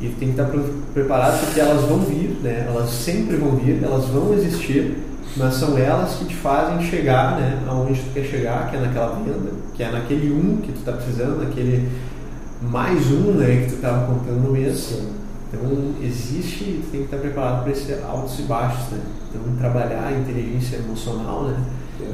E 0.00 0.08
tem 0.08 0.32
que 0.32 0.40
estar 0.40 0.50
preparado 0.92 1.40
porque 1.44 1.60
elas 1.60 1.82
vão 1.82 2.00
vir, 2.00 2.38
né? 2.42 2.66
Elas 2.68 2.90
sempre 2.90 3.36
vão 3.36 3.52
vir, 3.52 3.82
elas 3.82 4.04
vão 4.06 4.34
existir 4.34 5.02
mas 5.36 5.54
são 5.54 5.76
elas 5.76 6.14
que 6.14 6.26
te 6.26 6.34
fazem 6.36 6.86
chegar 6.88 7.36
né, 7.36 7.60
aonde 7.68 8.00
tu 8.00 8.12
quer 8.12 8.24
chegar, 8.24 8.70
que 8.70 8.76
é 8.76 8.80
naquela 8.80 9.16
venda, 9.16 9.50
que 9.74 9.82
é 9.82 9.90
naquele 9.90 10.32
um 10.32 10.58
que 10.58 10.70
tu 10.70 10.78
está 10.78 10.92
precisando, 10.92 11.42
naquele 11.42 11.88
mais 12.70 13.10
um 13.10 13.32
né, 13.32 13.62
que 13.62 13.70
tu 13.70 13.74
estava 13.76 14.06
contando 14.06 14.40
no 14.40 14.52
mês. 14.52 14.76
Sim. 14.76 15.12
Então 15.52 15.94
existe, 16.02 16.82
tu 16.84 16.90
tem 16.90 17.00
que 17.00 17.06
estar 17.06 17.18
preparado 17.18 17.62
para 17.62 17.72
esses 17.72 18.02
altos 18.04 18.38
e 18.38 18.42
baixos. 18.42 18.90
Né? 18.90 19.00
Então 19.30 19.56
trabalhar 19.58 20.08
a 20.08 20.12
inteligência 20.12 20.76
emocional 20.76 21.44
né, 21.44 21.56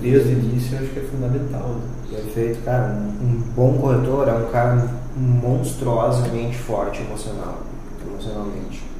desde 0.01 0.29
o 0.29 0.33
início 0.33 0.77
eu 0.77 0.83
acho 0.83 0.93
que 0.93 1.01
é 1.01 1.03
fundamental. 1.03 1.69
Né? 1.69 2.19
Perfeito, 2.23 2.65
cara. 2.65 2.99
Um 3.23 3.41
bom 3.55 3.79
corretor 3.79 4.29
é 4.29 4.33
um 4.33 4.51
cara 4.51 4.89
monstruosamente 5.17 6.57
forte 6.59 7.01
emocional, 7.03 7.61
emocionalmente. 8.07 8.91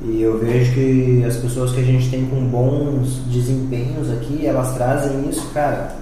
E 0.00 0.22
eu 0.22 0.38
vejo 0.38 0.74
que 0.74 1.24
as 1.26 1.36
pessoas 1.38 1.72
que 1.72 1.80
a 1.80 1.84
gente 1.84 2.08
tem 2.08 2.24
com 2.26 2.44
bons 2.46 3.20
desempenhos 3.26 4.08
aqui, 4.12 4.46
elas 4.46 4.74
trazem 4.74 5.28
isso, 5.28 5.48
cara, 5.52 5.96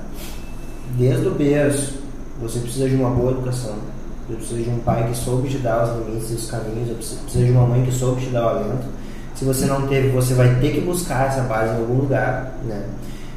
desde 0.99 1.27
o 1.27 1.31
berço. 1.31 1.95
Você 2.43 2.59
precisa 2.59 2.89
de 2.91 2.95
uma 2.95 3.09
boa 3.09 3.33
educação. 3.33 3.77
Você 4.29 4.35
precisa 4.35 4.63
de 4.63 4.71
um 4.71 4.79
pai 4.81 5.07
que 5.09 5.17
soube 5.17 5.49
te 5.49 5.59
dar 5.59 5.85
os 5.85 6.07
limites 6.07 6.31
e 6.31 6.35
os 6.35 6.51
caminhos. 6.51 6.89
Você 6.89 7.17
precisa 7.23 7.45
de 7.45 7.51
uma 7.53 7.67
mãe 7.67 7.85
que 7.85 7.93
soube 7.93 8.21
te 8.21 8.31
dar 8.31 8.47
o 8.47 8.49
alento. 8.49 8.87
Se 9.37 9.45
você 9.45 9.67
não 9.67 9.87
teve, 9.87 10.09
você 10.09 10.35
vai 10.35 10.55
ter 10.57 10.73
que 10.73 10.81
buscar 10.81 11.29
essa 11.29 11.43
base 11.43 11.75
em 11.75 11.77
algum 11.77 11.99
lugar, 12.01 12.55
né? 12.65 12.85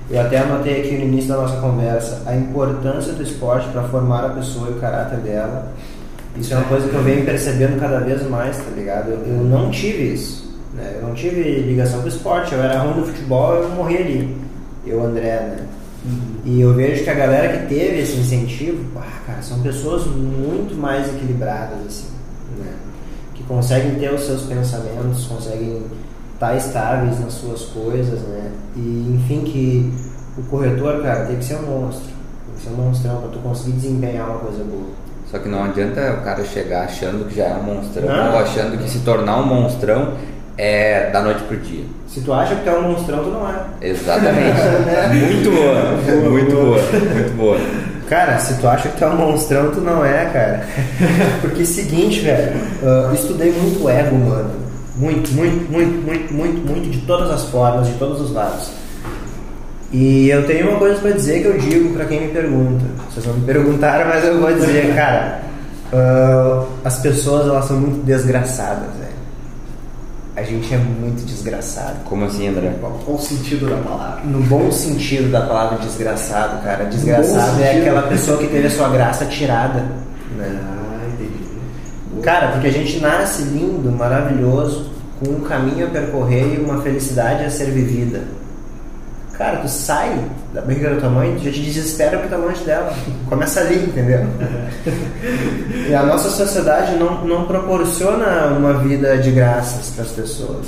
Eu 0.09 0.21
até 0.21 0.39
anotei 0.39 0.81
aqui 0.81 0.97
no 0.97 1.03
início 1.03 1.29
da 1.29 1.37
nossa 1.37 1.57
conversa 1.57 2.23
a 2.25 2.35
importância 2.35 3.13
do 3.13 3.21
esporte 3.21 3.67
para 3.69 3.83
formar 3.83 4.25
a 4.25 4.29
pessoa 4.29 4.69
e 4.69 4.73
o 4.73 4.79
caráter 4.79 5.19
dela. 5.19 5.71
Isso 6.35 6.53
é 6.53 6.57
uma 6.57 6.65
coisa 6.65 6.87
que 6.87 6.95
eu 6.95 7.03
venho 7.03 7.25
percebendo 7.25 7.79
cada 7.79 7.99
vez 7.99 8.27
mais, 8.27 8.57
tá 8.57 8.71
ligado? 8.75 9.09
Eu, 9.09 9.19
eu 9.19 9.43
não 9.43 9.69
tive 9.69 10.13
isso. 10.13 10.57
Né? 10.73 10.97
Eu 10.99 11.07
não 11.07 11.13
tive 11.13 11.43
ligação 11.61 11.99
com 11.99 12.05
o 12.05 12.09
esporte, 12.09 12.53
eu 12.53 12.61
era 12.61 12.79
ruim 12.79 12.99
no 12.99 13.05
futebol, 13.05 13.53
eu 13.55 13.69
morri 13.69 13.97
ali. 13.97 14.37
Eu, 14.87 15.03
André, 15.05 15.41
né? 15.41 15.67
E 16.45 16.61
eu 16.61 16.73
vejo 16.73 17.03
que 17.03 17.09
a 17.09 17.13
galera 17.13 17.57
que 17.57 17.67
teve 17.67 17.99
esse 17.99 18.17
incentivo, 18.17 18.83
ah, 18.95 19.21
cara, 19.25 19.41
são 19.41 19.59
pessoas 19.61 20.05
muito 20.05 20.75
mais 20.75 21.07
equilibradas, 21.09 21.79
assim, 21.87 22.07
né? 22.57 22.73
Que 23.35 23.43
conseguem 23.43 23.95
ter 23.95 24.13
os 24.13 24.21
seus 24.21 24.43
pensamentos, 24.43 25.25
conseguem 25.25 25.83
estar 26.33 26.55
estáveis 26.55 27.19
nas 27.19 27.33
suas 27.33 27.63
coisas, 27.65 28.19
né? 28.21 28.51
E, 28.75 29.15
enfim, 29.15 29.41
que 29.41 29.93
o 30.37 30.43
corretor, 30.43 31.01
cara, 31.01 31.25
tem 31.25 31.37
que 31.37 31.45
ser 31.45 31.55
um 31.55 31.63
monstro. 31.63 32.07
Tem 32.07 32.55
que 32.55 32.61
ser 32.61 32.69
um 32.69 32.85
monstrão 32.85 33.21
para 33.21 33.29
tu 33.29 33.39
conseguir 33.39 33.73
desempenhar 33.73 34.29
uma 34.29 34.39
coisa 34.39 34.63
boa. 34.63 34.89
Só 35.29 35.37
que 35.37 35.47
não 35.47 35.63
adianta 35.63 36.17
o 36.19 36.23
cara 36.23 36.43
chegar 36.43 36.85
achando 36.85 37.27
que 37.27 37.35
já 37.35 37.45
é 37.45 37.55
um 37.55 37.63
monstrão, 37.63 38.07
não. 38.07 38.31
ou 38.31 38.39
achando 38.39 38.81
que 38.81 38.89
se 38.89 38.99
tornar 38.99 39.37
um 39.37 39.45
monstrão 39.45 40.13
é 40.59 41.09
da 41.09 41.21
noite 41.21 41.41
pro 41.43 41.55
dia. 41.55 41.85
Se 42.05 42.19
tu 42.19 42.33
acha 42.33 42.53
que 42.53 42.63
tu 42.63 42.69
é 42.69 42.77
um 42.77 42.91
monstrão, 42.91 43.23
tu 43.23 43.29
não 43.29 43.49
é. 43.49 43.87
Exatamente. 43.87 44.59
muito 45.15 45.51
boa. 45.51 46.29
Muito 46.29 46.51
boa. 46.51 46.81
Muito 47.13 47.37
boa. 47.37 47.57
Cara, 48.09 48.37
se 48.39 48.59
tu 48.59 48.67
acha 48.67 48.89
que 48.89 48.97
tu 48.97 49.05
é 49.05 49.07
um 49.07 49.15
monstrão, 49.15 49.71
tu 49.71 49.79
não 49.79 50.03
é, 50.03 50.25
cara. 50.25 50.65
Porque 51.39 51.61
é 51.61 51.65
seguinte, 51.65 52.19
velho, 52.19 52.57
uh, 52.83 53.13
estudei 53.13 53.53
muito 53.53 53.87
ego 53.87 54.15
humano. 54.15 54.51
Muito, 54.97 55.31
muito, 55.31 55.71
muito, 55.71 56.05
muito, 56.05 56.33
muito, 56.33 56.67
muito, 56.67 56.89
de 56.89 56.99
todas 57.05 57.31
as 57.31 57.45
formas, 57.45 57.87
de 57.87 57.93
todos 57.93 58.19
os 58.19 58.33
lados. 58.33 58.69
E 59.93 60.29
eu 60.29 60.45
tenho 60.45 60.71
uma 60.71 60.77
coisa 60.77 60.99
para 60.99 61.11
dizer 61.11 61.41
que 61.41 61.47
eu 61.47 61.57
digo 61.57 61.93
para 61.93 62.03
quem 62.03 62.21
me 62.21 62.33
pergunta. 62.33 62.83
Vocês 63.09 63.25
não 63.25 63.35
me 63.35 63.45
perguntaram, 63.45 64.09
mas 64.09 64.25
eu 64.25 64.39
vou 64.39 64.51
dizer, 64.51 64.93
cara. 64.93 65.41
Uh, 65.91 66.67
as 66.83 66.99
pessoas 66.99 67.47
elas 67.47 67.65
são 67.65 67.77
muito 67.77 68.05
desgraçadas, 68.05 68.89
velho 68.99 69.08
a 70.39 70.43
gente 70.43 70.73
é 70.73 70.77
muito 70.77 71.25
desgraçado. 71.25 71.97
Como 72.05 72.23
assim, 72.23 72.47
André? 72.47 72.73
Qual, 72.79 73.15
o 73.15 73.19
sentido 73.19 73.69
da 73.69 73.77
palavra? 73.77 74.23
No 74.23 74.39
bom 74.41 74.71
sentido 74.71 75.29
da 75.31 75.41
palavra 75.41 75.77
desgraçado, 75.79 76.63
cara. 76.63 76.85
Desgraçado 76.85 77.61
é 77.61 77.79
aquela 77.79 78.03
pessoa 78.03 78.37
que 78.37 78.47
teve 78.47 78.67
a 78.67 78.71
sua 78.71 78.89
graça 78.89 79.25
tirada. 79.25 79.85
Né? 80.37 80.59
Ah, 80.63 81.07
entendi. 81.13 82.21
Cara, 82.23 82.53
porque 82.53 82.67
a 82.67 82.71
gente 82.71 82.99
nasce 82.99 83.43
lindo, 83.43 83.91
maravilhoso, 83.91 84.89
com 85.19 85.31
um 85.31 85.41
caminho 85.41 85.87
a 85.87 85.89
percorrer 85.89 86.55
e 86.55 86.57
uma 86.57 86.81
felicidade 86.81 87.43
a 87.43 87.49
ser 87.49 87.71
vivida. 87.71 88.23
Cara, 89.39 89.59
tu 89.59 89.69
sai 89.69 90.19
da 90.53 90.59
barriga 90.59 90.89
da 90.89 90.99
tua 90.99 91.09
mãe, 91.09 91.33
tu 91.37 91.45
já 91.45 91.51
te 91.51 91.61
desespera 91.61 92.17
porque 92.17 92.27
tá 92.27 92.35
longe 92.35 92.61
dela. 92.65 92.91
Começa 93.29 93.61
ali, 93.61 93.85
entendeu? 93.85 94.19
e 95.89 95.95
a 95.95 96.03
nossa 96.03 96.29
sociedade 96.29 96.97
não, 96.97 97.23
não 97.23 97.45
proporciona 97.45 98.47
uma 98.47 98.73
vida 98.73 99.17
de 99.17 99.31
graças 99.31 99.91
para 99.91 100.03
as 100.03 100.11
pessoas. 100.11 100.65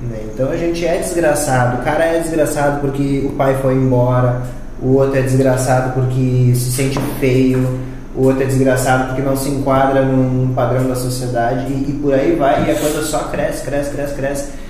Né? 0.00 0.18
Então 0.32 0.50
a 0.50 0.56
gente 0.56 0.86
é 0.86 0.96
desgraçado. 0.96 1.82
O 1.82 1.84
cara 1.84 2.06
é 2.06 2.20
desgraçado 2.20 2.80
porque 2.80 3.26
o 3.26 3.32
pai 3.32 3.54
foi 3.60 3.74
embora, 3.74 4.40
o 4.80 4.94
outro 4.94 5.18
é 5.18 5.22
desgraçado 5.22 5.92
porque 5.92 6.54
se 6.54 6.72
sente 6.72 6.98
feio, 7.20 7.68
o 8.16 8.28
outro 8.28 8.44
é 8.44 8.46
desgraçado 8.46 9.08
porque 9.08 9.20
não 9.20 9.36
se 9.36 9.50
enquadra 9.50 10.00
num 10.00 10.54
padrão 10.54 10.88
da 10.88 10.94
sociedade 10.94 11.70
e, 11.70 11.90
e 11.90 11.92
por 12.00 12.14
aí 12.14 12.34
vai 12.34 12.66
e 12.66 12.70
a 12.70 12.76
coisa 12.76 13.02
só 13.02 13.24
cresce, 13.24 13.62
cresce, 13.62 13.90
cresce, 13.90 14.14
cresce. 14.14 14.65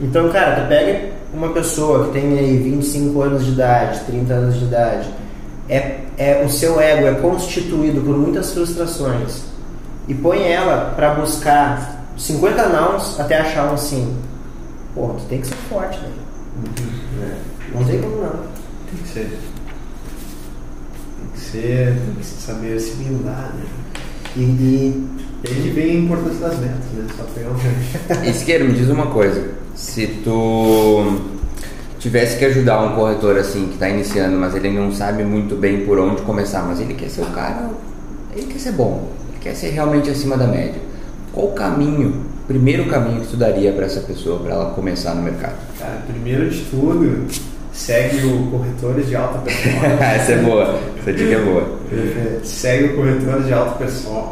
Então, 0.00 0.30
cara, 0.30 0.62
tu 0.62 0.68
pega 0.68 1.10
uma 1.32 1.50
pessoa 1.50 2.06
que 2.06 2.12
tem 2.12 2.38
aí 2.38 2.58
25 2.58 3.22
anos 3.22 3.44
de 3.44 3.52
idade, 3.52 4.00
30 4.06 4.32
anos 4.32 4.58
de 4.58 4.64
idade, 4.64 5.08
é, 5.68 6.00
é 6.18 6.44
o 6.44 6.48
seu 6.48 6.80
ego 6.80 7.06
é 7.06 7.14
constituído 7.14 8.00
por 8.00 8.16
muitas 8.16 8.52
frustrações 8.52 9.42
e 10.08 10.14
põe 10.14 10.42
ela 10.42 10.92
para 10.96 11.14
buscar 11.14 12.04
50 12.16 12.68
nãos 12.68 13.18
até 13.18 13.38
achar 13.38 13.72
um 13.72 13.76
sim. 13.76 14.14
Pô, 14.94 15.08
tu 15.10 15.24
tem 15.28 15.40
que 15.40 15.46
ser 15.46 15.56
forte, 15.70 15.98
né? 16.00 16.10
Uhum. 16.56 17.22
É. 17.22 17.74
Não 17.74 17.84
tem 17.84 18.00
como 18.00 18.16
não. 18.16 18.30
Tem 18.30 19.02
que 19.02 19.08
ser. 19.08 19.38
Tem 21.18 21.30
que 21.32 21.40
ser, 21.40 21.96
tem 21.96 22.14
que 22.16 22.24
saber 22.24 22.78
se 22.78 22.96
blindar, 22.96 23.54
né? 23.54 23.64
E, 24.36 24.40
e, 24.40 25.08
e 25.44 25.48
aí 25.48 25.62
que 25.62 25.70
vem 25.70 25.90
a 25.90 26.00
importância 26.00 26.40
das 26.40 26.58
metas, 26.58 26.84
né? 26.92 27.06
Só 27.16 27.24
pegar 27.34 27.50
um 27.50 28.24
Isqueiro, 28.28 28.66
me 28.66 28.74
diz 28.74 28.90
uma 28.90 29.06
coisa 29.06 29.61
se 29.74 30.06
tu 30.24 31.20
tivesse 31.98 32.36
que 32.36 32.44
ajudar 32.44 32.82
um 32.82 32.94
corretor 32.94 33.38
assim 33.38 33.66
que 33.66 33.74
está 33.74 33.88
iniciando, 33.88 34.36
mas 34.36 34.54
ele 34.54 34.70
não 34.70 34.92
sabe 34.92 35.22
muito 35.22 35.54
bem 35.54 35.86
por 35.86 35.98
onde 35.98 36.22
começar, 36.22 36.62
mas 36.62 36.80
ele 36.80 36.94
quer 36.94 37.08
ser 37.08 37.22
o 37.22 37.26
cara, 37.26 37.70
ele 38.34 38.46
quer 38.46 38.58
ser 38.58 38.72
bom, 38.72 39.08
ele 39.28 39.38
quer 39.40 39.54
ser 39.54 39.70
realmente 39.70 40.10
acima 40.10 40.36
da 40.36 40.46
média. 40.46 40.80
Qual 41.32 41.46
o 41.46 41.52
caminho, 41.52 42.22
primeiro 42.46 42.86
caminho 42.86 43.20
que 43.20 43.28
tu 43.28 43.36
daria 43.36 43.72
para 43.72 43.86
essa 43.86 44.00
pessoa 44.00 44.40
para 44.40 44.52
ela 44.52 44.70
começar 44.74 45.14
no 45.14 45.22
mercado? 45.22 45.54
Cara, 45.78 46.02
primeiro 46.06 46.50
de 46.50 46.60
tudo, 46.64 47.26
segue 47.72 48.26
o 48.26 48.50
Corretores 48.50 49.06
de 49.06 49.16
Alta 49.16 49.38
Performance. 49.38 50.02
Essa 50.02 50.32
é 50.32 50.42
boa, 50.42 50.80
essa 50.98 51.12
dica 51.12 51.34
é 51.34 51.40
boa. 51.40 51.78
segue 52.44 52.84
o 52.84 52.96
Corretores 52.96 53.46
de 53.46 53.52
Alta 53.52 53.84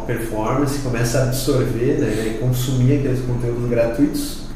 Performance, 0.07 0.79
começa 0.81 1.19
a 1.19 1.23
absorver 1.25 1.99
né, 1.99 2.35
e 2.35 2.39
consumir 2.39 2.99
aqueles 2.99 3.21
conteúdos 3.21 3.71
gratuitos, 3.71 4.50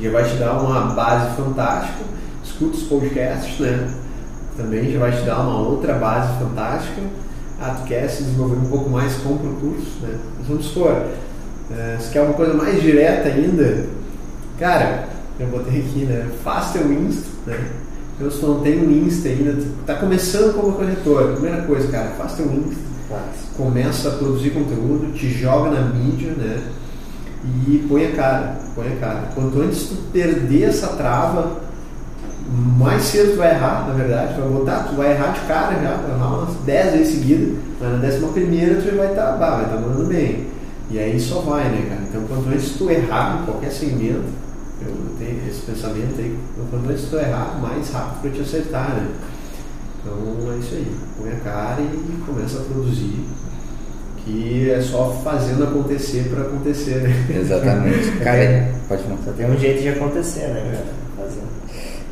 já 0.00 0.10
vai 0.10 0.24
te 0.24 0.36
dar 0.36 0.58
uma 0.58 0.94
base 0.94 1.36
fantástica. 1.36 2.04
Escuta 2.44 2.76
os 2.76 2.82
podcasts, 2.84 3.58
né? 3.58 3.88
Também 4.56 4.90
já 4.90 4.98
vai 4.98 5.12
te 5.12 5.22
dar 5.22 5.40
uma 5.40 5.60
outra 5.60 5.94
base 5.94 6.38
fantástica. 6.38 7.02
Ah, 7.60 7.76
tu 7.78 7.86
quer 7.86 8.08
se 8.08 8.22
desenvolver 8.22 8.56
um 8.56 8.68
pouco 8.68 8.90
mais, 8.90 9.14
compra 9.16 9.48
o 9.48 9.54
curso, 9.54 9.98
né? 10.02 10.18
Mas 10.38 10.46
vamos 10.46 10.66
supor, 10.66 11.06
é, 11.70 11.96
se 11.98 12.10
quer 12.10 12.22
uma 12.22 12.34
coisa 12.34 12.54
mais 12.54 12.80
direta 12.82 13.28
ainda, 13.28 13.86
cara, 14.58 15.08
eu 15.40 15.46
botei 15.48 15.80
aqui, 15.80 16.04
né? 16.04 16.28
Faz 16.44 16.72
teu 16.72 16.92
Insta, 16.92 17.28
né? 17.46 17.58
Então, 18.14 18.30
se 18.30 18.40
tu 18.40 18.46
não 18.46 18.60
tem 18.60 18.78
um 18.78 18.90
Insta 18.90 19.28
ainda, 19.28 19.52
tu 19.52 19.66
tá 19.86 19.94
começando 19.94 20.54
como 20.54 20.72
corretor, 20.74 21.32
primeira 21.32 21.62
coisa, 21.62 21.88
cara, 21.88 22.10
faz 22.10 22.34
teu 22.34 22.46
Insta, 22.46 22.82
faz. 23.08 23.22
começa 23.56 24.08
a 24.08 24.12
produzir 24.12 24.50
conteúdo, 24.50 25.12
te 25.14 25.28
joga 25.28 25.70
na 25.70 25.80
mídia, 25.80 26.32
né? 26.32 26.62
E 27.68 27.86
põe 27.88 28.06
a 28.06 28.12
cara, 28.12 28.56
põe 28.74 28.92
a 28.92 28.96
cara. 28.96 29.28
Quanto 29.34 29.60
antes 29.60 29.88
tu 29.88 29.96
perder 30.12 30.64
essa 30.64 30.88
trava, 30.88 31.60
mais 32.78 33.02
cedo 33.02 33.32
tu 33.32 33.38
vai 33.38 33.50
errar, 33.50 33.86
na 33.88 33.94
verdade, 33.94 34.34
tu 34.34 34.40
vai 34.40 34.50
botar, 34.50 34.84
tu 34.84 34.96
vai 34.96 35.12
errar 35.12 35.32
de 35.32 35.40
cara 35.40 35.74
já, 35.82 35.96
vai 35.96 36.10
errar 36.10 36.38
umas 36.38 36.54
10 36.64 36.92
vezes 36.92 37.14
seguidas, 37.14 37.58
mas 37.80 37.92
na 37.92 37.98
décima 37.98 38.28
primeira 38.28 38.80
tu 38.80 38.90
já 38.90 38.96
vai 38.96 39.10
estar, 39.10 39.32
tá, 39.32 39.50
vai 39.56 39.64
estar 39.64 39.76
tá 39.76 40.04
bem. 40.04 40.46
E 40.90 40.98
aí 40.98 41.18
só 41.18 41.40
vai, 41.40 41.64
né, 41.64 41.86
cara? 41.88 42.02
Então 42.08 42.22
quanto 42.28 42.48
antes 42.48 42.76
tu 42.76 42.88
errar 42.90 43.40
em 43.40 43.44
qualquer 43.44 43.70
segmento, 43.70 44.24
eu 44.80 44.94
tenho 45.18 45.48
esse 45.48 45.62
pensamento 45.62 46.14
aí, 46.18 46.38
quanto 46.70 46.88
antes 46.88 47.04
tu 47.08 47.16
errar, 47.16 47.58
mais 47.60 47.90
rápido 47.90 48.20
para 48.20 48.30
te 48.30 48.40
acertar, 48.40 48.90
né? 48.90 49.08
Então 50.00 50.52
é 50.52 50.58
isso 50.58 50.74
aí, 50.74 50.96
põe 51.18 51.32
a 51.32 51.40
cara 51.40 51.80
e 51.80 52.22
começa 52.24 52.58
a 52.58 52.62
produzir. 52.62 53.24
Que 54.26 54.70
é 54.70 54.80
só 54.82 55.18
fazendo 55.24 55.64
acontecer 55.64 56.28
para 56.28 56.42
acontecer, 56.42 56.96
né? 56.96 57.26
Exatamente. 57.40 58.10
Cara, 58.22 58.68
pode 58.88 59.02
falar. 59.04 59.18
Só 59.24 59.32
tem 59.32 59.50
um 59.50 59.56
jeito 59.56 59.80
de 59.80 59.88
acontecer, 59.88 60.48
né, 60.48 60.62
cara? 60.72 60.84
Fazendo. 61.16 61.46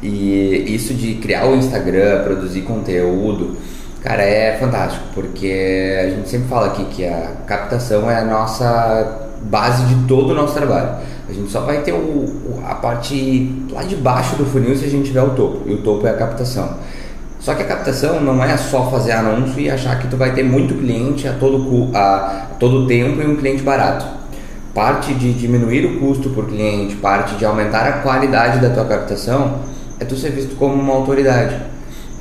E 0.01 0.75
isso 0.75 0.95
de 0.95 1.17
criar 1.17 1.47
o 1.47 1.57
Instagram, 1.57 2.23
produzir 2.23 2.63
conteúdo, 2.63 3.57
Cara, 4.05 4.23
é 4.23 4.59
fantástico, 4.59 5.03
porque 5.15 5.97
a 5.99 6.11
gente 6.11 6.29
sempre 6.29 6.47
fala 6.47 6.67
aqui 6.67 6.85
que 6.91 7.07
a 7.07 7.37
captação 7.47 8.11
é 8.11 8.19
a 8.19 8.25
nossa 8.27 9.31
base 9.45 9.83
de 9.87 10.07
todo 10.07 10.33
o 10.33 10.35
nosso 10.35 10.53
trabalho. 10.53 10.97
A 11.27 11.33
gente 11.33 11.51
só 11.51 11.61
vai 11.61 11.81
ter 11.81 11.93
o, 11.93 12.61
a 12.67 12.75
parte 12.75 13.65
lá 13.73 13.83
de 13.83 13.97
baixo 13.97 14.37
do 14.37 14.45
funil 14.45 14.77
se 14.77 14.85
a 14.85 14.91
gente 14.91 15.07
tiver 15.07 15.23
o 15.23 15.31
topo, 15.31 15.67
e 15.67 15.73
o 15.73 15.79
topo 15.79 16.07
é 16.07 16.11
a 16.11 16.17
captação. 16.19 16.77
Só 17.45 17.55
que 17.55 17.63
a 17.63 17.67
captação 17.67 18.21
não 18.23 18.43
é 18.43 18.57
só 18.57 18.91
fazer 18.91 19.13
anúncio 19.13 19.61
e 19.61 19.71
achar 19.71 19.99
que 19.99 20.09
tu 20.09 20.17
vai 20.17 20.33
ter 20.33 20.43
muito 20.43 20.75
cliente 20.75 21.29
a 21.29 21.35
todo, 21.35 21.91
a, 21.95 22.47
todo 22.59 22.87
tempo 22.87 23.21
e 23.21 23.27
um 23.27 23.37
cliente 23.37 23.63
barato. 23.63 24.07
Parte 24.73 25.13
de 25.13 25.35
diminuir 25.35 25.85
o 25.85 26.01
custo 26.01 26.31
por 26.31 26.47
cliente, 26.47 26.97
parte 26.97 27.35
de 27.37 27.45
aumentar 27.45 27.87
a 27.87 27.93
qualidade 27.99 28.61
da 28.61 28.71
tua 28.71 28.87
captação, 28.87 29.59
é 30.01 30.07
tu 30.07 30.17
ser 30.17 30.31
visto 30.31 30.57
como 30.57 30.75
uma 30.75 30.95
autoridade 30.95 31.75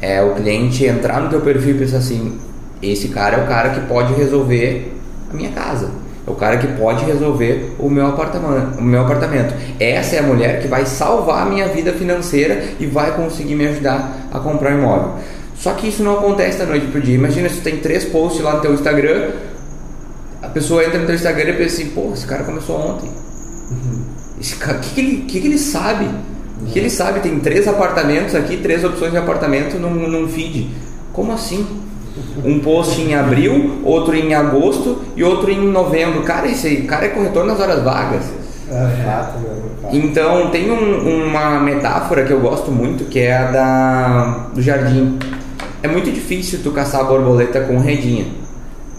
é 0.04 0.22
o 0.22 0.36
cliente 0.36 0.84
entrar 0.84 1.22
no 1.22 1.30
teu 1.30 1.40
perfil 1.40 1.76
e 1.76 1.80
pensar 1.80 2.00
assim, 2.00 2.38
esse 2.82 3.08
cara 3.08 3.38
é 3.38 3.44
o 3.46 3.48
cara 3.48 3.70
que 3.70 3.88
pode 3.88 4.14
resolver 4.14 4.94
a 5.32 5.34
minha 5.34 5.50
casa. 5.52 5.92
É 6.26 6.32
o 6.32 6.36
cara 6.36 6.58
que 6.58 6.68
pode 6.68 7.04
resolver 7.04 7.76
o 7.78 7.90
meu 7.90 8.08
apartamento, 8.08 8.80
o 8.80 8.84
meu 8.84 9.02
apartamento. 9.02 9.54
Essa 9.80 10.16
é 10.16 10.20
a 10.20 10.24
mulher 10.24 10.62
que 10.62 10.68
vai 10.68 10.86
salvar 10.86 11.46
a 11.46 11.50
minha 11.50 11.68
vida 11.68 11.92
financeira 11.92 12.64
e 12.80 12.86
vai 12.86 13.16
conseguir 13.16 13.56
me 13.56 13.68
ajudar 13.68 14.30
a 14.32 14.40
comprar 14.40 14.74
um 14.74 14.80
imóvel. 14.80 15.16
Só 15.58 15.74
que 15.74 15.88
isso 15.88 16.02
não 16.02 16.18
acontece 16.18 16.60
da 16.60 16.66
noite 16.66 16.88
pro 16.88 17.02
dia. 17.02 17.16
Imagina 17.16 17.50
se 17.50 17.58
tu 17.58 17.64
tem 17.64 17.78
três 17.78 18.06
posts 18.06 18.42
lá 18.42 18.56
no 18.56 18.62
teu 18.62 18.74
Instagram, 18.74 19.32
a 20.42 20.48
pessoa 20.48 20.84
entra 20.84 21.00
no 21.00 21.06
teu 21.06 21.16
Instagram 21.16 21.52
e 21.52 21.54
pensa 21.54 21.76
assim, 21.76 21.90
pô, 21.92 22.12
esse 22.14 22.26
cara 22.26 22.44
começou 22.44 22.78
ontem. 22.78 23.10
Uhum. 23.72 24.04
Esse 24.40 24.56
cara, 24.56 24.78
o 24.78 24.82
que, 24.82 24.94
que, 24.94 25.02
ele, 25.02 25.18
que, 25.26 25.42
que 25.42 25.48
ele 25.48 25.58
sabe? 25.58 26.10
Que 26.72 26.80
ele 26.80 26.90
sabe, 26.90 27.20
tem 27.20 27.40
três 27.40 27.68
apartamentos 27.68 28.36
aqui, 28.36 28.58
três 28.58 28.84
opções 28.84 29.12
de 29.12 29.18
apartamento 29.18 29.78
num, 29.78 30.08
num 30.08 30.28
feed. 30.28 30.70
Como 31.12 31.32
assim? 31.34 31.66
Um 32.44 32.60
post 32.60 33.00
em 33.02 33.14
abril, 33.16 33.82
outro 33.84 34.16
em 34.16 34.34
agosto 34.34 35.02
e 35.16 35.24
outro 35.24 35.52
em 35.52 35.68
novembro. 35.68 36.24
Cara, 36.24 36.48
esse 36.48 36.78
cara 36.84 37.06
é 37.06 37.10
corretor 37.10 37.46
nas 37.46 37.60
horas 37.60 37.84
vagas. 37.84 38.24
É, 38.72 39.92
então 39.92 40.50
tem 40.50 40.72
um, 40.72 41.28
uma 41.28 41.60
metáfora 41.60 42.24
que 42.24 42.32
eu 42.32 42.40
gosto 42.40 42.72
muito 42.72 43.06
que 43.06 43.20
é 43.20 43.38
a 43.38 43.52
da, 43.52 44.48
do 44.54 44.62
jardim. 44.62 45.20
É 45.84 45.88
muito 45.88 46.12
difícil 46.12 46.60
tu 46.64 46.72
caçar 46.72 47.02
a 47.02 47.04
borboleta 47.04 47.62
com 47.62 47.78
redinha. 47.78 48.26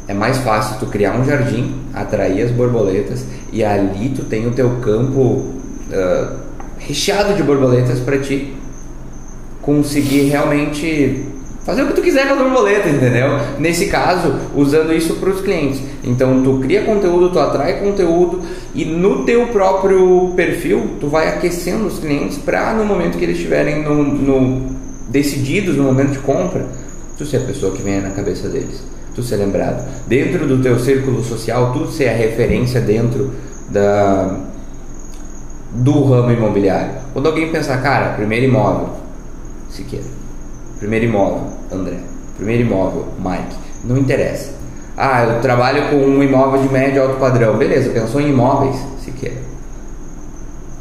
É 0.07 0.13
mais 0.13 0.39
fácil 0.39 0.79
tu 0.79 0.87
criar 0.87 1.13
um 1.13 1.25
jardim, 1.25 1.75
atrair 1.95 2.43
as 2.43 2.51
borboletas 2.51 3.25
e 3.53 3.65
ali 3.65 4.11
tu 4.11 4.25
tem 4.25 4.47
o 4.47 4.51
teu 4.51 4.69
campo 4.83 5.21
uh, 5.21 6.37
recheado 6.79 7.35
de 7.35 7.43
borboletas 7.43 8.01
para 8.01 8.19
ti 8.19 8.55
conseguir 9.63 10.29
realmente 10.29 11.27
fazer 11.65 11.83
o 11.83 11.87
que 11.89 11.95
tu 11.95 12.03
quiser 12.03 12.29
com 12.29 12.35
a 12.35 12.37
borboleta, 12.37 12.89
entendeu? 12.89 13.39
Nesse 13.59 13.87
caso, 13.87 14.35
usando 14.55 14.93
isso 14.93 15.15
para 15.15 15.31
os 15.31 15.41
clientes. 15.41 15.81
Então, 16.05 16.43
tu 16.43 16.59
cria 16.61 16.83
conteúdo, 16.85 17.31
tu 17.31 17.41
atrai 17.41 17.81
conteúdo 17.81 18.43
e 18.75 18.85
no 18.85 19.25
teu 19.25 19.47
próprio 19.49 20.33
perfil, 20.37 20.97
tu 21.01 21.09
vai 21.09 21.29
aquecendo 21.29 21.87
os 21.87 21.99
clientes 21.99 22.39
para 22.39 22.75
no 22.75 22.85
momento 22.85 23.17
que 23.17 23.25
eles 23.25 23.37
estiverem 23.37 23.83
no, 23.83 24.03
no, 24.03 24.77
decididos 25.09 25.77
no 25.77 25.85
momento 25.85 26.13
de 26.13 26.19
compra, 26.19 26.67
tu 27.17 27.25
ser 27.25 27.39
a 27.39 27.41
pessoa 27.41 27.73
que 27.73 27.83
vem 27.83 28.01
na 28.01 28.11
cabeça 28.11 28.49
deles, 28.49 28.83
tu 29.15 29.23
ser 29.23 29.37
lembrado. 29.37 29.89
Dentro 30.07 30.47
do 30.47 30.63
teu 30.63 30.79
círculo 30.79 31.25
social, 31.25 31.73
tu 31.73 31.91
ser 31.91 32.09
a 32.09 32.15
referência 32.15 32.81
dentro 32.81 33.33
da 33.71 34.37
do 35.73 36.05
ramo 36.05 36.31
imobiliário. 36.31 36.93
Quando 37.13 37.27
alguém 37.27 37.51
pensar, 37.51 37.83
cara, 37.83 38.15
primeiro 38.15 38.47
imóvel, 38.47 38.91
Siqueira. 39.75 40.14
Primeiro 40.85 41.07
imóvel, 41.07 41.47
André. 41.73 41.99
Primeiro 42.37 42.65
imóvel, 42.65 43.07
Mike. 43.19 43.57
Não 43.85 43.97
interessa. 43.97 44.53
Ah, 44.95 45.25
eu 45.25 45.41
trabalho 45.41 45.89
com 45.89 45.97
um 45.97 46.23
imóvel 46.23 46.61
de 46.61 46.69
médio 46.69 47.01
alto 47.01 47.17
padrão. 47.19 47.57
Beleza, 47.57 47.89
pensou 47.89 48.21
em 48.21 48.29
imóveis, 48.29 48.77
Siqueira. 49.03 49.41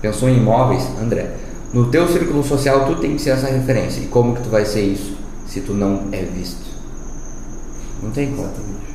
Pensou 0.01 0.27
em 0.27 0.35
imóveis, 0.35 0.85
André. 1.01 1.31
No 1.71 1.85
teu 1.89 2.05
círculo 2.09 2.43
social, 2.43 2.85
tu 2.85 2.95
tem 2.97 3.15
que 3.15 3.21
ser 3.21 3.29
essa 3.29 3.47
referência. 3.47 4.01
E 4.01 4.07
como 4.07 4.35
que 4.35 4.41
tu 4.41 4.49
vai 4.49 4.65
ser 4.65 4.81
isso 4.81 5.15
se 5.47 5.61
tu 5.61 5.73
não 5.73 6.09
é 6.11 6.21
visto? 6.21 6.65
Não 8.03 8.11
tem 8.11 8.31
como. 8.31 8.43
Exatamente. 8.43 8.93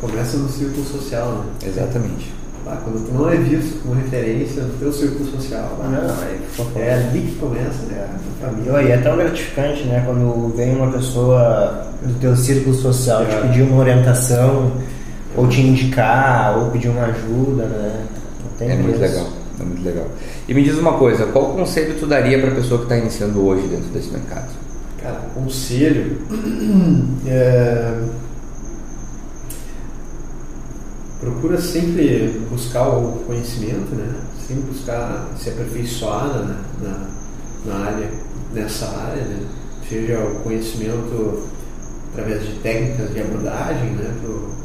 Começa 0.00 0.36
no 0.38 0.48
círculo 0.48 0.84
social, 0.84 1.30
né? 1.30 1.44
Exatamente. 1.64 2.34
Tá? 2.68 2.76
Quando 2.84 3.06
tu 3.06 3.14
não 3.14 3.30
é 3.30 3.36
visto 3.36 3.82
como 3.82 3.94
referência 3.94 4.62
no 4.62 4.74
teu 4.74 4.92
círculo 4.92 5.24
social, 5.30 5.74
tá? 5.78 5.88
não, 5.88 6.80
é, 6.80 6.86
é 6.86 6.94
ali 6.94 7.22
que 7.22 7.36
começa, 7.36 7.86
né? 7.86 8.06
A 8.42 8.46
família. 8.46 8.82
E 8.82 8.92
é 8.92 8.98
tão 8.98 9.16
gratificante, 9.16 9.84
né? 9.84 10.02
Quando 10.04 10.54
vem 10.54 10.76
uma 10.76 10.92
pessoa 10.92 11.86
do 12.02 12.20
teu 12.20 12.36
círculo 12.36 12.74
social 12.74 13.22
é. 13.22 13.24
te 13.24 13.36
pedir 13.46 13.62
uma 13.62 13.78
orientação, 13.78 14.70
ou 15.34 15.48
te 15.48 15.62
indicar, 15.62 16.58
ou 16.58 16.70
pedir 16.70 16.88
uma 16.88 17.06
ajuda, 17.06 17.64
né? 17.64 18.04
é 18.60 18.74
muito 18.76 19.00
legal, 19.00 19.26
é 19.58 19.64
muito 19.64 19.82
legal. 19.82 20.06
E 20.46 20.52
me 20.52 20.62
diz 20.62 20.76
uma 20.76 20.92
coisa, 20.92 21.24
qual 21.26 21.54
conselho 21.54 21.94
tu 21.98 22.06
daria 22.06 22.38
para 22.38 22.50
a 22.50 22.54
pessoa 22.54 22.80
que 22.80 22.84
está 22.84 22.98
iniciando 22.98 23.46
hoje 23.46 23.66
dentro 23.66 23.88
desse 23.94 24.10
mercado? 24.10 24.48
Cara, 25.02 25.20
conselho 25.32 26.18
é 27.26 27.98
procura 31.20 31.60
sempre 31.60 32.40
buscar 32.50 32.88
o 32.88 33.24
conhecimento, 33.26 33.94
né? 33.94 34.14
Sempre 34.46 34.64
buscar 34.70 35.28
se 35.36 35.50
aperfeiçoar 35.50 36.28
na, 36.28 36.60
na, 36.80 37.08
na 37.66 37.74
área, 37.86 38.10
nessa 38.52 38.86
área, 38.86 39.22
né? 39.22 39.46
Seja 39.88 40.18
o 40.18 40.40
conhecimento 40.42 41.48
através 42.12 42.44
de 42.44 42.52
técnicas 42.60 43.12
de 43.12 43.20
abordagem, 43.20 43.90
né? 43.90 44.14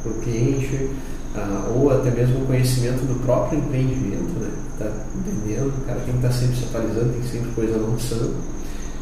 Para 0.03 0.11
o 0.11 0.15
cliente, 0.21 0.89
ah, 1.35 1.71
ou 1.73 1.91
até 1.91 2.11
mesmo 2.11 2.43
o 2.43 2.45
conhecimento 2.45 3.05
do 3.05 3.23
próprio 3.25 3.59
empreendimento, 3.59 4.39
né? 4.39 4.51
Tá 4.77 4.91
entendendo? 5.15 5.73
O 5.77 5.85
cara 5.85 5.99
tem 6.01 6.13
que 6.13 6.17
estar 6.17 6.27
tá 6.27 6.33
sempre 6.33 6.55
se 6.55 6.65
atualizando, 6.65 7.13
tem 7.13 7.23
sempre 7.23 7.51
coisa 7.51 7.77
lançando. 7.77 8.35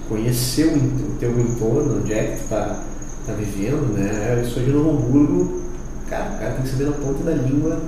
Conhecer 0.08 0.66
o, 0.66 0.76
o 0.76 1.16
teu 1.20 1.39
entorno, 1.39 1.99
onde 1.99 2.14
é 2.14 2.24
que 2.24 2.38
tu 2.38 2.43
está 2.43 2.84
tá 3.26 3.34
vivendo, 3.34 3.93
né? 3.93 4.41
Eu 4.41 4.49
sou 4.49 4.64
de 4.64 4.72
Novo 4.72 4.89
Hamburgo, 4.89 5.62
Cara, 6.12 6.30
o 6.30 6.39
cara 6.39 6.51
tem 6.51 6.64
que 6.64 6.70
saber 6.70 6.84
na 6.88 6.91
ponta 6.91 7.24
da 7.24 7.32
língua 7.32 7.80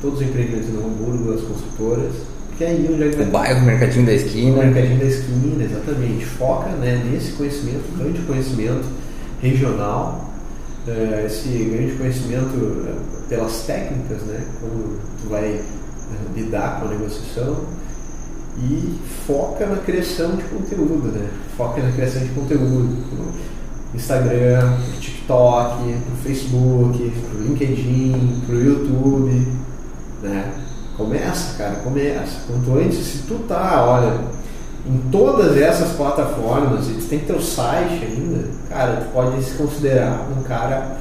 todos 0.00 0.20
os 0.20 0.26
empreendimentos 0.26 0.68
no 0.68 0.86
Hamburgo, 0.86 1.32
as 1.32 1.40
construtoras, 1.40 2.12
porque 2.46 2.64
aí 2.64 2.88
onde 2.88 3.02
é 3.02 3.08
que 3.08 3.20
O 3.20 3.26
bairro, 3.26 3.62
o 3.62 3.64
mercadinho 3.64 4.06
da 4.06 4.12
esquina. 4.12 4.52
O 4.52 4.58
mercadinho 4.58 5.00
da 5.00 5.06
esquina, 5.06 5.64
exatamente. 5.64 6.24
Foca 6.24 6.68
né, 6.68 7.02
nesse 7.10 7.32
conhecimento, 7.32 7.98
grande 7.98 8.22
conhecimento 8.22 8.84
regional, 9.42 10.32
uh, 10.86 11.26
esse 11.26 11.48
grande 11.48 11.94
conhecimento 11.94 12.54
uh, 12.54 13.28
pelas 13.28 13.62
técnicas, 13.62 14.22
né, 14.22 14.40
como 14.60 14.96
tu 15.20 15.28
vai 15.28 15.54
uh, 15.54 16.36
lidar 16.36 16.78
com 16.78 16.86
a 16.86 16.90
negociação 16.90 17.64
e 18.56 19.00
foca 19.26 19.66
na 19.66 19.78
criação 19.78 20.36
de 20.36 20.44
conteúdo, 20.44 21.08
né? 21.08 21.28
Foca 21.56 21.82
na 21.82 21.90
criação 21.90 22.22
de 22.22 22.28
conteúdo 22.28 22.88
Instagram, 23.94 24.78
no 24.78 25.00
TikTok, 25.00 25.82
no 25.82 26.16
Facebook, 26.22 27.12
no 27.32 27.44
LinkedIn, 27.44 28.42
no 28.48 28.60
YouTube, 28.62 29.46
né? 30.22 30.52
Começa, 30.96 31.56
cara, 31.58 31.76
começa. 31.76 32.40
Quanto 32.46 32.78
antes, 32.78 32.98
se 32.98 33.18
tu 33.26 33.34
tá, 33.48 33.84
olha, 33.84 34.20
em 34.86 34.98
todas 35.10 35.56
essas 35.56 35.92
plataformas 35.92 36.88
e 36.88 36.94
tu 36.94 37.06
tem 37.06 37.18
teu 37.20 37.40
site 37.40 38.04
ainda, 38.04 38.48
cara, 38.68 38.96
tu 38.96 39.12
pode 39.12 39.42
se 39.42 39.54
considerar 39.54 40.28
um 40.36 40.42
cara 40.42 40.98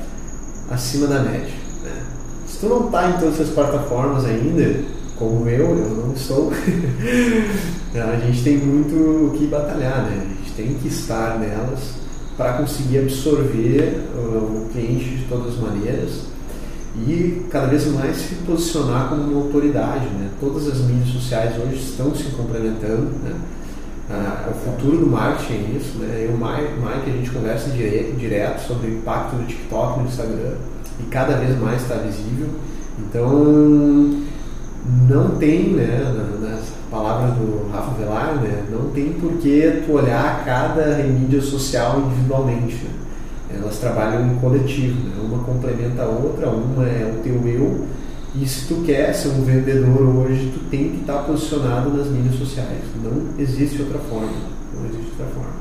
acima 0.72 1.08
da 1.08 1.20
média. 1.20 1.54
Né? 1.84 2.04
Se 2.48 2.60
tu 2.60 2.70
não 2.70 2.90
tá 2.90 3.10
em 3.10 3.14
todas 3.14 3.36
essas 3.36 3.50
plataformas 3.50 4.26
ainda, 4.26 4.80
como 5.18 5.48
eu, 5.48 5.78
eu 5.78 5.90
não 5.90 6.14
estou, 6.14 6.52
a 7.96 8.26
gente 8.26 8.44
tem 8.44 8.58
muito 8.58 8.96
o 8.96 9.38
que 9.38 9.46
batalhar, 9.48 10.04
né? 10.04 10.22
A 10.22 10.44
gente 10.44 10.54
tem 10.56 10.74
que 10.76 10.88
estar 10.88 11.38
nelas 11.40 12.03
para 12.38 12.54
conseguir 12.54 13.00
absorver 13.00 14.06
uh, 14.16 14.66
o 14.66 14.70
cliente 14.72 15.06
de 15.06 15.26
todas 15.26 15.54
as 15.54 15.60
maneiras 15.60 16.34
e 16.96 17.46
cada 17.50 17.68
vez 17.68 17.88
mais 17.88 18.18
se 18.18 18.36
posicionar 18.46 19.10
como 19.10 19.24
uma 19.24 19.44
autoridade. 19.44 20.06
Né? 20.06 20.30
Todas 20.40 20.68
as 20.68 20.80
mídias 20.80 21.10
sociais 21.10 21.56
hoje 21.60 21.76
estão 21.76 22.14
se 22.14 22.26
complementando. 22.32 23.12
Né? 23.24 23.34
Ah, 24.10 24.50
o 24.52 24.54
futuro 24.54 24.98
do 24.98 25.08
marketing 25.08 25.54
é 25.54 25.78
isso. 25.78 25.98
Né? 25.98 26.26
Eu 26.26 26.32
e 26.32 26.34
o 26.34 26.38
Mike, 26.38 27.10
a 27.10 27.14
gente 27.14 27.32
conversa 27.32 27.70
direto, 27.72 28.16
direto 28.16 28.68
sobre 28.68 28.88
o 28.88 28.94
impacto 28.98 29.36
do 29.36 29.48
TikTok 29.48 30.00
no 30.00 30.08
Instagram 30.08 30.56
e 31.00 31.04
cada 31.10 31.38
vez 31.38 31.60
mais 31.60 31.82
está 31.82 31.96
visível. 31.96 32.48
Então, 33.00 34.24
não 35.10 35.36
tem, 35.38 35.70
né, 35.70 36.14
nas 36.42 36.62
palavras 36.94 37.34
do 37.34 37.72
Rafa 37.72 37.92
Velar, 37.96 38.36
né, 38.36 38.66
não 38.70 38.92
tem 38.92 39.14
por 39.14 39.34
que 39.38 39.84
tu 39.84 39.94
olhar 39.94 40.46
cada 40.46 40.98
mídia 40.98 41.42
social 41.42 42.00
individualmente. 42.06 42.76
Né? 42.76 42.92
Elas 43.56 43.80
trabalham 43.80 44.28
em 44.28 44.36
coletivo, 44.36 45.10
né? 45.10 45.16
uma 45.24 45.44
complementa 45.44 46.04
a 46.04 46.06
outra, 46.06 46.50
uma 46.50 46.88
é 46.88 47.12
o 47.12 47.24
teu 47.24 47.48
eu, 47.48 47.88
e 48.36 48.48
se 48.48 48.68
tu 48.68 48.84
quer 48.86 49.14
ser 49.14 49.30
um 49.30 49.44
vendedor 49.44 50.02
hoje, 50.02 50.52
tu 50.54 50.60
tem 50.70 50.90
que 50.90 51.02
estar 51.02 51.20
posicionado 51.20 51.90
nas 51.92 52.08
mídias 52.08 52.36
sociais. 52.36 52.82
Não 53.04 53.40
existe 53.40 53.82
outra 53.82 54.00
forma. 54.00 54.32
Não 54.74 54.86
existe 54.90 55.12
outra 55.12 55.28
forma. 55.36 55.54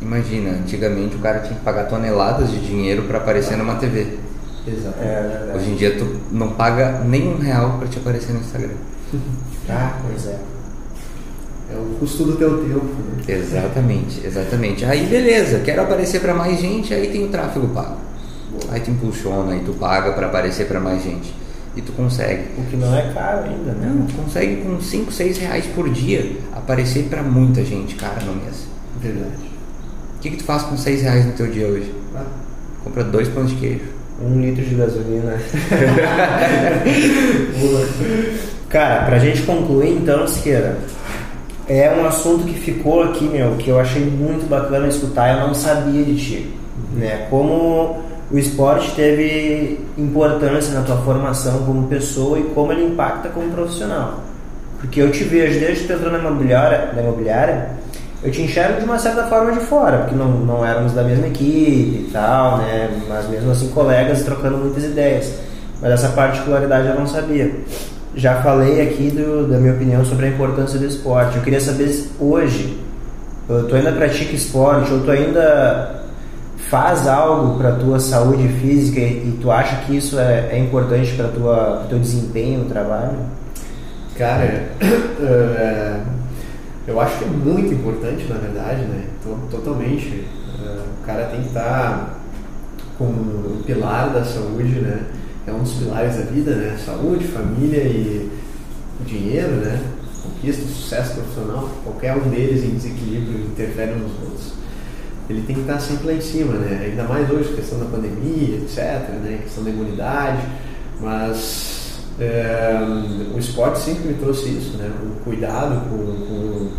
Imagina, 0.00 0.50
antigamente 0.50 1.16
o 1.16 1.18
cara 1.18 1.40
tinha 1.40 1.58
que 1.58 1.64
pagar 1.64 1.84
toneladas 1.84 2.50
de 2.50 2.60
dinheiro 2.60 3.02
para 3.04 3.18
aparecer 3.18 3.56
numa 3.56 3.74
TV. 3.74 4.18
Exato. 4.66 4.98
É, 5.00 5.52
Hoje 5.54 5.70
em 5.70 5.74
dia 5.74 5.98
tu 5.98 6.06
não 6.30 6.50
paga 6.50 7.00
nem 7.04 7.28
um 7.28 7.38
real 7.38 7.76
para 7.78 7.88
te 7.88 7.98
aparecer 7.98 8.32
no 8.32 8.40
Instagram. 8.40 8.76
Ah, 9.68 9.98
pois 10.06 10.26
é. 10.26 10.38
É 11.72 11.76
o 11.76 11.96
custo 11.98 12.24
do 12.24 12.36
teu 12.36 12.64
tempo. 12.64 12.84
Né? 12.84 13.22
Exatamente, 13.28 14.26
exatamente. 14.26 14.84
Aí 14.84 15.06
beleza, 15.06 15.60
quero 15.60 15.82
aparecer 15.82 16.20
para 16.20 16.34
mais 16.34 16.60
gente, 16.60 16.92
aí 16.92 17.08
tem 17.08 17.24
o 17.24 17.28
tráfego 17.28 17.68
pago. 17.68 17.96
Boa. 18.50 18.74
Aí 18.74 18.80
tu 18.80 18.90
impulsiona, 18.90 19.52
aí 19.52 19.60
tu 19.60 19.72
paga 19.74 20.12
para 20.12 20.26
aparecer 20.26 20.66
para 20.66 20.80
mais 20.80 21.00
gente. 21.02 21.32
E 21.76 21.82
tu 21.82 21.92
consegue. 21.92 22.48
O 22.58 22.64
que 22.64 22.76
não 22.76 22.96
é 22.96 23.12
caro 23.12 23.44
ainda, 23.44 23.72
né? 23.72 23.92
Não, 23.94 24.06
tu 24.06 24.14
consegue 24.14 24.56
com 24.56 24.80
5, 24.80 25.12
6 25.12 25.38
reais 25.38 25.66
por 25.66 25.88
dia 25.88 26.32
aparecer 26.52 27.04
para 27.04 27.22
muita 27.22 27.64
gente, 27.64 27.94
cara, 27.94 28.20
no 28.24 28.34
mês. 28.34 28.66
Verdade. 29.00 29.50
O 30.16 30.20
que, 30.20 30.30
que 30.30 30.38
tu 30.38 30.44
faz 30.44 30.64
com 30.64 30.76
6 30.76 31.02
reais 31.02 31.24
no 31.24 31.32
teu 31.32 31.46
dia 31.46 31.68
hoje? 31.68 31.94
Ah. 32.16 32.24
Compra 32.82 33.04
dois 33.04 33.28
pães 33.28 33.50
de 33.50 33.56
queijo. 33.56 33.84
Um 34.20 34.40
litro 34.40 34.64
de 34.64 34.74
gasolina. 34.74 35.38
Cara, 38.70 39.04
pra 39.04 39.18
gente 39.18 39.42
concluir 39.42 39.90
então, 39.90 40.28
Siqueira, 40.28 40.78
é 41.68 41.90
um 41.90 42.06
assunto 42.06 42.44
que 42.44 42.54
ficou 42.54 43.02
aqui, 43.02 43.24
meu, 43.24 43.56
que 43.56 43.68
eu 43.68 43.80
achei 43.80 44.00
muito 44.04 44.48
bacana 44.48 44.86
escutar, 44.86 45.36
eu 45.36 45.48
não 45.48 45.52
sabia 45.52 46.04
de 46.04 46.16
ti. 46.16 46.54
Né? 46.94 47.26
Como 47.28 48.00
o 48.30 48.38
esporte 48.38 48.92
teve 48.94 49.80
importância 49.98 50.72
na 50.72 50.82
tua 50.82 50.98
formação 50.98 51.64
como 51.64 51.88
pessoa 51.88 52.38
e 52.38 52.44
como 52.54 52.70
ele 52.70 52.84
impacta 52.84 53.28
como 53.30 53.50
profissional. 53.50 54.20
Porque 54.80 55.02
eu 55.02 55.10
te 55.10 55.24
vejo 55.24 55.58
desde 55.58 55.82
que 55.82 55.86
tu 55.88 55.92
entrou 55.94 56.12
na 56.12 56.20
imobiliária, 56.20 56.92
na 56.94 57.02
imobiliária 57.02 57.70
eu 58.22 58.30
te 58.30 58.42
enxergo 58.42 58.78
de 58.78 58.84
uma 58.84 58.98
certa 58.98 59.24
forma 59.24 59.50
de 59.50 59.60
fora, 59.60 59.98
porque 59.98 60.14
não, 60.14 60.28
não 60.28 60.64
éramos 60.64 60.92
da 60.92 61.02
mesma 61.02 61.26
equipe 61.26 62.06
e 62.06 62.10
tal, 62.12 62.58
né? 62.58 62.90
Mas 63.08 63.28
mesmo 63.28 63.50
assim, 63.50 63.68
colegas 63.70 64.22
trocando 64.22 64.58
muitas 64.58 64.84
ideias. 64.84 65.32
Mas 65.80 65.92
essa 65.92 66.10
particularidade 66.10 66.86
eu 66.86 66.94
não 66.94 67.06
sabia. 67.06 67.50
Já 68.14 68.42
falei 68.42 68.80
aqui 68.82 69.10
do, 69.10 69.48
da 69.48 69.58
minha 69.58 69.72
opinião 69.72 70.04
sobre 70.04 70.26
a 70.26 70.28
importância 70.30 70.78
do 70.78 70.86
esporte. 70.86 71.36
Eu 71.36 71.42
queria 71.42 71.60
saber 71.60 71.88
se 71.88 72.10
hoje 72.18 72.78
tu 73.68 73.74
ainda 73.74 73.92
pratica 73.92 74.34
esporte 74.34 74.92
ou 74.92 75.00
tu 75.00 75.10
ainda 75.10 76.00
faz 76.68 77.08
algo 77.08 77.58
para 77.58 77.72
tua 77.72 77.98
saúde 77.98 78.46
física 78.60 79.00
e, 79.00 79.36
tu 79.40 79.50
acha 79.50 79.76
que 79.84 79.96
isso 79.96 80.18
é, 80.18 80.50
é 80.52 80.58
importante 80.58 81.12
para 81.14 81.28
tua 81.28 81.86
teu 81.88 81.98
desempenho 81.98 82.60
no 82.60 82.64
trabalho? 82.66 83.18
Cara, 84.16 84.68
uh, 84.80 86.00
eu 86.86 87.00
acho 87.00 87.18
que 87.18 87.24
é 87.24 87.28
muito 87.28 87.74
importante, 87.74 88.24
na 88.28 88.36
verdade, 88.36 88.82
né? 88.82 89.04
Totalmente. 89.50 90.24
Uh, 90.60 90.82
o 91.02 91.06
cara 91.06 91.24
tem 91.26 91.40
que 91.40 91.48
estar 91.48 91.62
tá 91.62 92.10
com 92.98 93.12
pilar 93.66 94.10
da 94.10 94.24
saúde, 94.24 94.80
né? 94.80 95.00
É 95.50 95.52
um 95.52 95.64
dos 95.64 95.72
pilares 95.72 96.14
da 96.14 96.22
vida, 96.22 96.54
né? 96.54 96.78
Saúde, 96.84 97.26
família 97.26 97.82
e 97.82 98.30
dinheiro, 99.04 99.56
né? 99.56 99.80
Conquista, 100.22 100.62
sucesso 100.62 101.14
profissional. 101.14 101.68
Qualquer 101.82 102.14
um 102.16 102.28
deles 102.28 102.62
em 102.62 102.76
desequilíbrio 102.76 103.46
interfere 103.46 103.92
nos 103.96 104.12
outros. 104.22 104.52
Ele 105.28 105.42
tem 105.42 105.56
que 105.56 105.62
estar 105.62 105.80
sempre 105.80 106.06
lá 106.06 106.12
em 106.12 106.20
cima, 106.20 106.52
né? 106.52 106.84
Ainda 106.84 107.02
mais 107.02 107.28
hoje, 107.28 107.52
questão 107.52 107.80
da 107.80 107.86
pandemia, 107.86 108.58
etc., 108.58 108.76
né? 109.24 109.40
Questão 109.42 109.64
da 109.64 109.70
imunidade. 109.70 110.40
Mas 111.00 111.98
é, 112.20 112.78
o 113.34 113.38
esporte 113.38 113.80
sempre 113.80 114.08
me 114.08 114.14
trouxe 114.14 114.50
isso, 114.50 114.76
né? 114.76 114.88
O 115.02 115.24
cuidado 115.24 115.80
com, 115.88 116.70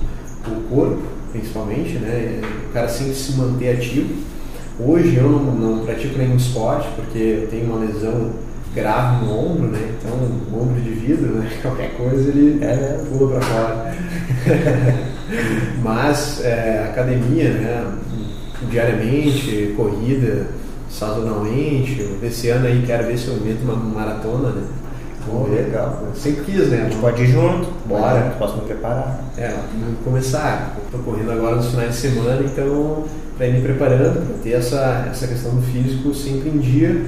com, 0.45 0.51
o 0.51 0.61
corpo, 0.69 1.01
principalmente, 1.33 1.95
né? 1.95 2.39
O 2.69 2.73
cara 2.73 2.87
sempre 2.87 3.15
se 3.15 3.33
manter 3.33 3.75
ativo. 3.75 4.13
Hoje 4.79 5.17
eu 5.17 5.29
não, 5.29 5.43
não 5.55 5.85
pratico 5.85 6.17
nenhum 6.17 6.37
esporte 6.37 6.87
porque 6.95 7.17
eu 7.17 7.47
tenho 7.49 7.65
uma 7.65 7.85
lesão 7.85 8.31
grave 8.73 9.25
no 9.25 9.37
ombro, 9.37 9.67
né? 9.67 9.95
Então, 9.97 10.17
um 10.51 10.61
ombro 10.61 10.81
de 10.81 10.89
vidro, 10.89 11.35
né? 11.35 11.49
Qualquer 11.61 11.91
coisa 11.95 12.29
ele 12.29 12.63
é, 12.63 12.75
né? 12.75 13.05
pula 13.09 13.39
para 13.39 13.41
fora. 13.41 13.95
Mas 15.83 16.41
é, 16.43 16.87
academia, 16.89 17.49
né? 17.49 17.93
Diariamente, 18.69 19.73
corrida, 19.75 20.47
sazonalmente. 20.89 22.17
Esse 22.21 22.49
ano 22.49 22.67
aí 22.67 22.83
quero 22.85 23.07
ver 23.07 23.17
se 23.17 23.27
eu 23.27 23.35
meto 23.35 23.63
uma 23.63 23.75
maratona, 23.75 24.49
né? 24.49 24.63
Pô, 25.25 25.47
legal. 25.47 26.03
Sempre 26.15 26.45
quis, 26.45 26.69
né? 26.69 26.81
A 26.81 26.83
gente 26.85 26.97
pode 26.97 27.23
ir 27.23 27.27
junto. 27.27 27.67
Bora. 27.87 28.35
Posso 28.39 28.57
me 28.57 28.63
preparar. 28.63 29.23
É, 29.37 29.49
vamos 29.49 29.99
começar. 30.03 30.75
Estou 30.85 30.99
correndo 31.01 31.31
agora 31.31 31.57
nos 31.57 31.69
finais 31.69 31.95
de 31.95 31.95
semana, 31.95 32.43
então 32.43 33.05
para 33.37 33.47
ir 33.47 33.53
me 33.53 33.61
preparando, 33.61 34.23
para 34.23 34.37
ter 34.43 34.51
essa, 34.51 35.07
essa 35.09 35.27
questão 35.27 35.55
do 35.55 35.63
físico 35.63 36.13
sempre 36.13 36.49
em 36.49 36.59
dia, 36.59 37.05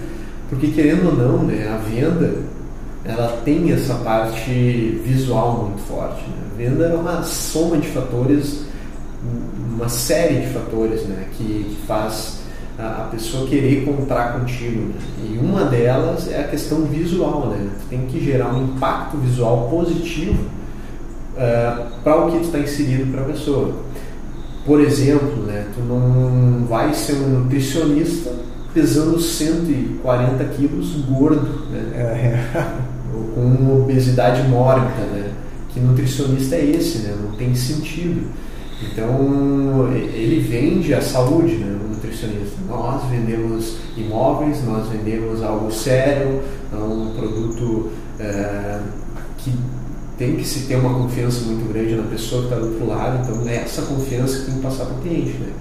porque 0.54 0.68
querendo 0.68 1.08
ou 1.08 1.16
não, 1.16 1.44
né, 1.44 1.68
a 1.68 1.78
venda 1.78 2.36
ela 3.04 3.42
tem 3.44 3.72
essa 3.72 3.96
parte 3.96 5.02
visual 5.04 5.66
muito 5.66 5.82
forte. 5.82 6.22
Né? 6.22 6.36
A 6.54 6.58
venda 6.58 6.86
é 6.86 6.94
uma 6.94 7.24
soma 7.24 7.78
de 7.78 7.88
fatores, 7.90 8.66
uma 9.74 9.90
série 9.90 10.42
de 10.42 10.54
fatores 10.54 11.04
né, 11.06 11.28
que, 11.34 11.44
que 11.44 11.78
faz 11.86 12.40
a, 12.80 13.10
pessoa 13.12 13.48
querer 13.48 13.84
comprar 13.84 14.40
contigo. 14.40 14.82
Né? 14.82 14.96
E 15.24 15.38
uma 15.38 15.66
delas 15.66 16.32
é 16.32 16.40
a 16.40 16.48
questão 16.48 16.84
visual, 16.84 17.48
né? 17.48 17.70
Tu 17.82 17.90
tem 17.90 18.06
que 18.08 18.24
gerar 18.24 18.54
um 18.54 18.64
impacto 18.64 19.18
visual 19.18 19.68
positivo 19.70 20.42
uh, 21.36 21.40
é, 21.40 21.86
para 22.04 22.26
o 22.26 22.32
que 22.32 22.40
tu 22.40 22.46
está 22.46 22.60
inserido 22.60 23.12
para 23.12 23.22
a 23.22 23.26
pessoa. 23.26 23.74
Por 24.66 24.80
exemplo, 24.80 25.44
né, 25.44 25.68
tu 25.76 25.82
não 25.82 26.66
vai 26.66 26.94
ser 26.94 27.16
um 27.16 27.40
nutricionista 27.42 28.32
pesando 28.74 29.20
140 29.20 30.44
quilos 30.46 30.96
gordo, 31.08 31.68
né? 31.70 31.92
É. 31.96 32.74
Ou 33.16 33.24
com 33.36 33.82
obesidade 33.82 34.48
mórbida, 34.48 35.06
né? 35.14 35.32
Que 35.70 35.80
nutricionista 35.80 36.56
é 36.56 36.66
esse, 36.66 37.00
né? 37.00 37.16
Não 37.22 37.32
tem 37.34 37.54
sentido. 37.56 38.28
Então, 38.82 39.90
ele 39.94 40.40
vende 40.40 40.94
a 40.94 41.02
saúde, 41.02 41.56
né? 41.56 41.80
O 41.84 41.90
nutricionista. 41.90 42.58
Nós 42.68 43.04
vendemos 43.10 43.78
imóveis, 43.96 44.64
nós 44.66 44.88
vendemos 44.90 45.44
algo 45.44 45.72
sério, 45.72 46.42
um 46.74 47.14
produto 47.16 47.92
é, 48.20 48.80
que 49.38 49.54
tem 50.18 50.36
que 50.36 50.46
se 50.46 50.68
ter 50.68 50.76
uma 50.76 50.94
confiança 50.94 51.42
muito 51.46 51.72
grande 51.72 51.96
na 51.96 52.04
pessoa 52.04 52.42
que 52.42 52.48
está 52.48 52.60
do 52.60 52.72
outro 52.72 52.88
lado. 52.88 53.20
Então, 53.24 53.48
é 53.48 53.58
essa 53.58 53.84
confiança 53.84 54.40
que 54.40 54.46
tem 54.46 54.56
que 54.56 54.62
passar 54.62 54.86
para 54.86 54.96
o 54.96 55.02
cliente, 55.02 55.34
né? 55.38 55.52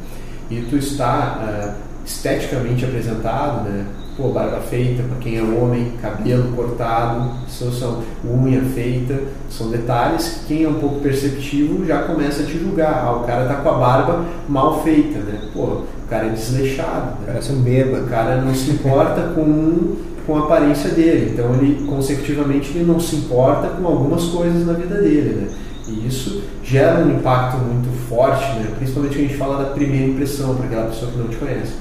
E 0.50 0.62
tu 0.62 0.76
está 0.76 1.76
é, 1.78 1.91
esteticamente 2.04 2.84
apresentado, 2.84 3.68
né? 3.68 3.86
Pô, 4.16 4.28
barba 4.28 4.60
feita 4.60 5.02
para 5.04 5.16
quem 5.16 5.38
é 5.38 5.42
homem, 5.42 5.92
cabelo 6.02 6.52
cortado, 6.54 7.30
isso 7.48 7.72
são 7.72 8.02
unha 8.22 8.60
feita, 8.60 9.18
são 9.48 9.70
detalhes 9.70 10.28
que 10.28 10.46
quem 10.48 10.64
é 10.64 10.68
um 10.68 10.74
pouco 10.74 11.00
perceptivo 11.00 11.86
já 11.86 12.02
começa 12.02 12.42
a 12.42 12.46
te 12.46 12.58
julgar. 12.58 13.04
Ah, 13.06 13.12
o 13.12 13.24
cara 13.24 13.46
tá 13.46 13.54
com 13.54 13.70
a 13.70 13.78
barba 13.78 14.24
mal 14.46 14.82
feita, 14.82 15.18
né? 15.20 15.40
Pô, 15.54 15.62
o 15.62 16.08
cara 16.10 16.26
é 16.26 16.30
desleixado, 16.30 17.20
né? 17.20 17.26
Parece 17.26 17.52
um 17.52 17.62
bêbado. 17.62 18.04
O 18.04 18.08
cara 18.08 18.42
não 18.42 18.54
se 18.54 18.70
importa 18.70 19.32
com, 19.34 19.96
com 20.26 20.36
a 20.36 20.40
aparência 20.40 20.90
dele, 20.90 21.30
então 21.32 21.54
ele, 21.54 21.86
consecutivamente, 21.86 22.76
ele 22.76 22.84
não 22.84 23.00
se 23.00 23.16
importa 23.16 23.68
com 23.68 23.86
algumas 23.86 24.24
coisas 24.24 24.66
na 24.66 24.74
vida 24.74 25.00
dele, 25.00 25.40
né? 25.40 25.48
E 25.88 26.06
isso 26.06 26.42
gera 26.62 27.04
um 27.04 27.16
impacto 27.16 27.58
muito 27.58 27.88
forte, 28.08 28.44
né? 28.58 28.72
principalmente 28.76 29.14
quando 29.14 29.24
a 29.24 29.28
gente 29.28 29.36
fala 29.36 29.64
da 29.64 29.70
primeira 29.70 30.06
impressão 30.06 30.54
para 30.54 30.66
aquela 30.66 30.86
pessoa 30.86 31.10
que 31.10 31.18
não 31.18 31.28
te 31.28 31.36
conhece. 31.36 31.72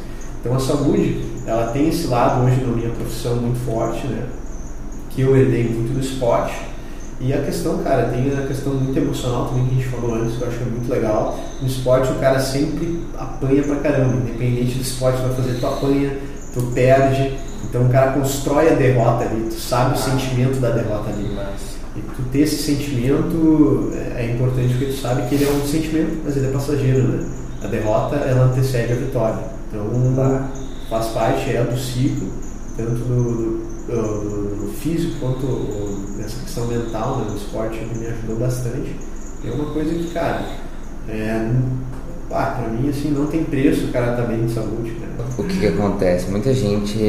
Então 0.42 0.56
a 0.56 0.60
saúde, 0.60 1.24
ela 1.46 1.68
tem 1.68 1.88
esse 1.88 2.08
lado 2.08 2.44
hoje 2.44 2.60
na 2.62 2.76
minha 2.76 2.90
profissão 2.90 3.36
muito 3.36 3.64
forte, 3.64 4.08
né? 4.08 4.26
Que 5.12 5.22
eu 5.22 5.38
herdei 5.38 5.70
muito 5.70 5.94
do 5.94 6.00
esporte. 6.00 6.56
E 7.20 7.32
a 7.32 7.44
questão, 7.44 7.78
cara, 7.84 8.10
tem 8.10 8.36
a 8.36 8.48
questão 8.48 8.74
muito 8.74 8.98
emocional 8.98 9.46
também 9.46 9.68
que 9.68 9.76
a 9.76 9.78
gente 9.78 9.90
falou 9.90 10.16
antes, 10.16 10.36
que 10.36 10.42
eu 10.42 10.48
acho 10.48 10.58
que 10.58 10.64
é 10.64 10.68
muito 10.68 10.92
legal. 10.92 11.40
No 11.62 11.68
esporte 11.68 12.12
o 12.12 12.16
cara 12.16 12.40
sempre 12.40 13.00
apanha 13.16 13.62
pra 13.62 13.76
caramba, 13.76 14.16
independente 14.16 14.74
do 14.74 14.82
esporte 14.82 15.22
que 15.22 15.28
vai 15.28 15.36
fazer, 15.36 15.60
tu 15.60 15.68
apanha, 15.68 16.18
tu 16.56 16.62
perde. 16.74 17.38
Então 17.64 17.86
o 17.86 17.90
cara 17.90 18.14
constrói 18.14 18.70
a 18.70 18.74
derrota 18.74 19.26
ali, 19.26 19.44
tu 19.44 19.60
sabe 19.60 19.94
o 19.94 19.98
sentimento 19.98 20.60
da 20.60 20.72
derrota 20.72 21.12
ali. 21.12 21.32
Mas... 21.36 21.80
E 21.96 22.02
tu 22.16 22.24
ter 22.32 22.40
esse 22.40 22.64
sentimento 22.64 23.92
é, 23.94 24.24
é 24.24 24.34
importante 24.34 24.70
porque 24.70 24.86
tu 24.86 24.98
sabe 24.98 25.28
que 25.30 25.36
ele 25.36 25.46
é 25.46 25.52
um 25.52 25.68
sentimento, 25.68 26.22
mas 26.26 26.36
ele 26.36 26.48
é 26.48 26.52
passageiro, 26.52 27.04
né? 27.04 27.30
A 27.64 27.68
derrota, 27.68 28.16
ela 28.16 28.46
antecede 28.46 28.94
a 28.94 28.96
vitória. 28.96 29.61
Então, 29.72 30.14
tá. 30.16 30.50
faz 30.90 31.08
parte 31.08 31.50
é 31.56 31.64
do 31.64 31.78
ciclo, 31.78 32.28
tanto 32.76 32.92
do, 32.92 33.62
do, 33.88 33.94
do, 33.94 34.66
do 34.66 34.74
físico 34.74 35.16
quanto 35.22 36.18
dessa 36.18 36.42
questão 36.42 36.68
mental 36.68 37.20
né, 37.20 37.30
do 37.30 37.38
esporte 37.38 37.80
que 37.80 37.98
me 37.98 38.08
ajudou 38.08 38.36
bastante. 38.38 38.96
É 39.46 39.52
uma 39.52 39.72
coisa 39.72 39.94
que, 39.94 40.12
cara, 40.14 40.46
é, 41.08 41.50
pra 42.28 42.68
mim, 42.70 42.90
assim, 42.90 43.12
não 43.12 43.28
tem 43.28 43.46
preço 43.46 43.86
o 43.86 43.92
cara 43.92 44.16
tá 44.16 44.24
bem 44.24 44.46
de 44.46 44.54
saúde. 44.54 44.92
Né? 44.92 45.08
O 45.38 45.44
que, 45.44 45.60
que 45.60 45.68
acontece? 45.68 46.30
Muita 46.30 46.54
gente 46.54 47.00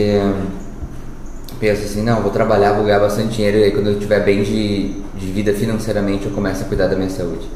pensa 1.59 1.85
assim, 1.85 2.03
não, 2.03 2.23
vou 2.23 2.31
trabalhar, 2.31 2.73
vou 2.75 2.85
ganhar 2.85 2.99
bastante 2.99 3.37
dinheiro 3.37 3.59
e 3.59 3.65
aí 3.65 3.71
quando 3.71 3.89
eu 3.89 3.93
estiver 3.93 4.25
bem 4.25 4.43
de, 4.43 5.01
de 5.17 5.27
vida 5.27 5.55
financeiramente 5.55 6.27
eu 6.27 6.33
começo 6.33 6.63
a 6.63 6.67
cuidar 6.67 6.89
da 6.89 6.97
minha 6.97 7.11
saúde. 7.11 7.49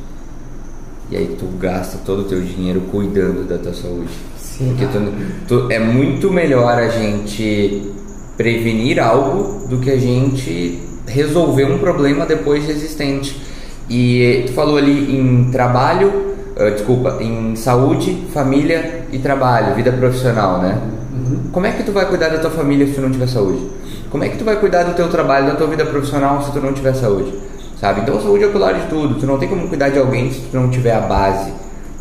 E 1.10 1.16
aí 1.16 1.36
tu 1.38 1.46
gasta 1.58 1.98
todo 2.04 2.20
o 2.20 2.24
teu 2.24 2.40
dinheiro 2.40 2.82
cuidando 2.82 3.48
da 3.48 3.58
tua 3.58 3.72
saúde. 3.72 4.10
Sim. 4.56 4.68
Porque 4.68 4.86
tu, 4.86 5.12
tu, 5.46 5.72
é 5.72 5.78
muito 5.78 6.30
melhor 6.30 6.78
a 6.78 6.88
gente 6.88 7.92
prevenir 8.36 8.98
algo 8.98 9.66
do 9.68 9.78
que 9.78 9.90
a 9.90 9.98
gente 9.98 10.80
resolver 11.06 11.64
um 11.64 11.78
problema 11.78 12.24
depois 12.24 12.64
de 12.64 12.72
existente. 12.72 13.40
E 13.88 14.44
tu 14.46 14.52
falou 14.52 14.78
ali 14.78 15.16
em 15.16 15.50
trabalho, 15.50 16.08
uh, 16.56 16.70
desculpa, 16.72 17.18
em 17.20 17.54
saúde, 17.54 18.26
família 18.32 19.04
e 19.12 19.18
trabalho, 19.18 19.74
vida 19.74 19.92
profissional, 19.92 20.60
né? 20.60 20.80
Uhum. 21.12 21.50
Como 21.52 21.66
é 21.66 21.72
que 21.72 21.82
tu 21.82 21.92
vai 21.92 22.06
cuidar 22.06 22.28
da 22.28 22.38
tua 22.38 22.50
família 22.50 22.86
se 22.86 22.94
tu 22.94 23.00
não 23.00 23.10
tiver 23.10 23.28
saúde? 23.28 23.70
Como 24.10 24.24
é 24.24 24.28
que 24.28 24.38
tu 24.38 24.44
vai 24.44 24.56
cuidar 24.56 24.84
do 24.84 24.94
teu 24.94 25.08
trabalho, 25.08 25.46
da 25.46 25.54
tua 25.54 25.66
vida 25.66 25.84
profissional 25.84 26.42
se 26.42 26.52
tu 26.52 26.60
não 26.60 26.72
tiver 26.72 26.94
saúde? 26.94 27.32
Sabe? 27.80 28.00
Então 28.00 28.16
a 28.16 28.20
saúde 28.22 28.44
é 28.44 28.46
o 28.46 28.52
pilar 28.52 28.74
de 28.74 28.88
tudo. 28.88 29.16
Tu 29.16 29.26
não 29.26 29.38
tem 29.38 29.48
como 29.48 29.68
cuidar 29.68 29.90
de 29.90 29.98
alguém 29.98 30.32
se 30.32 30.40
tu 30.40 30.56
não 30.56 30.70
tiver 30.70 30.94
a 30.94 31.00
base, 31.00 31.52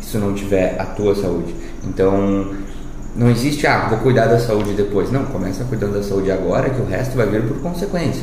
se 0.06 0.16
não 0.18 0.32
tiver 0.32 0.76
a 0.78 0.84
tua 0.84 1.14
saúde. 1.14 1.54
Então, 1.84 2.46
não 3.16 3.30
existe, 3.30 3.66
ah, 3.66 3.88
vou 3.88 3.98
cuidar 3.98 4.26
da 4.26 4.38
saúde 4.38 4.72
depois. 4.74 5.10
Não, 5.10 5.24
começa 5.24 5.64
cuidando 5.64 5.94
da 5.94 6.02
saúde 6.02 6.30
agora, 6.30 6.70
que 6.70 6.80
o 6.80 6.86
resto 6.86 7.16
vai 7.16 7.26
vir 7.26 7.42
por 7.42 7.58
consequência. 7.58 8.22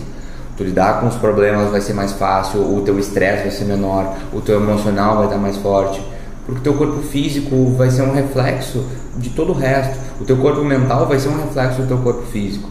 Tu 0.55 0.63
lidar 0.63 1.01
com 1.01 1.07
os 1.07 1.15
problemas 1.15 1.71
vai 1.71 1.81
ser 1.81 1.93
mais 1.93 2.11
fácil, 2.13 2.61
o 2.61 2.81
teu 2.81 2.97
estresse 2.99 3.43
vai 3.43 3.51
ser 3.51 3.65
menor, 3.65 4.15
o 4.31 4.39
teu 4.39 4.61
emocional 4.61 5.17
vai 5.17 5.25
estar 5.25 5.37
mais 5.37 5.57
forte, 5.57 6.01
porque 6.45 6.59
o 6.59 6.63
teu 6.63 6.73
corpo 6.75 7.01
físico 7.01 7.73
vai 7.75 7.89
ser 7.89 8.03
um 8.03 8.13
reflexo 8.13 8.85
de 9.17 9.31
todo 9.31 9.51
o 9.51 9.55
resto. 9.55 9.97
O 10.21 10.25
teu 10.25 10.37
corpo 10.37 10.63
mental 10.63 11.07
vai 11.07 11.19
ser 11.19 11.29
um 11.29 11.37
reflexo 11.37 11.81
do 11.81 11.87
teu 11.87 11.97
corpo 11.97 12.23
físico. 12.27 12.69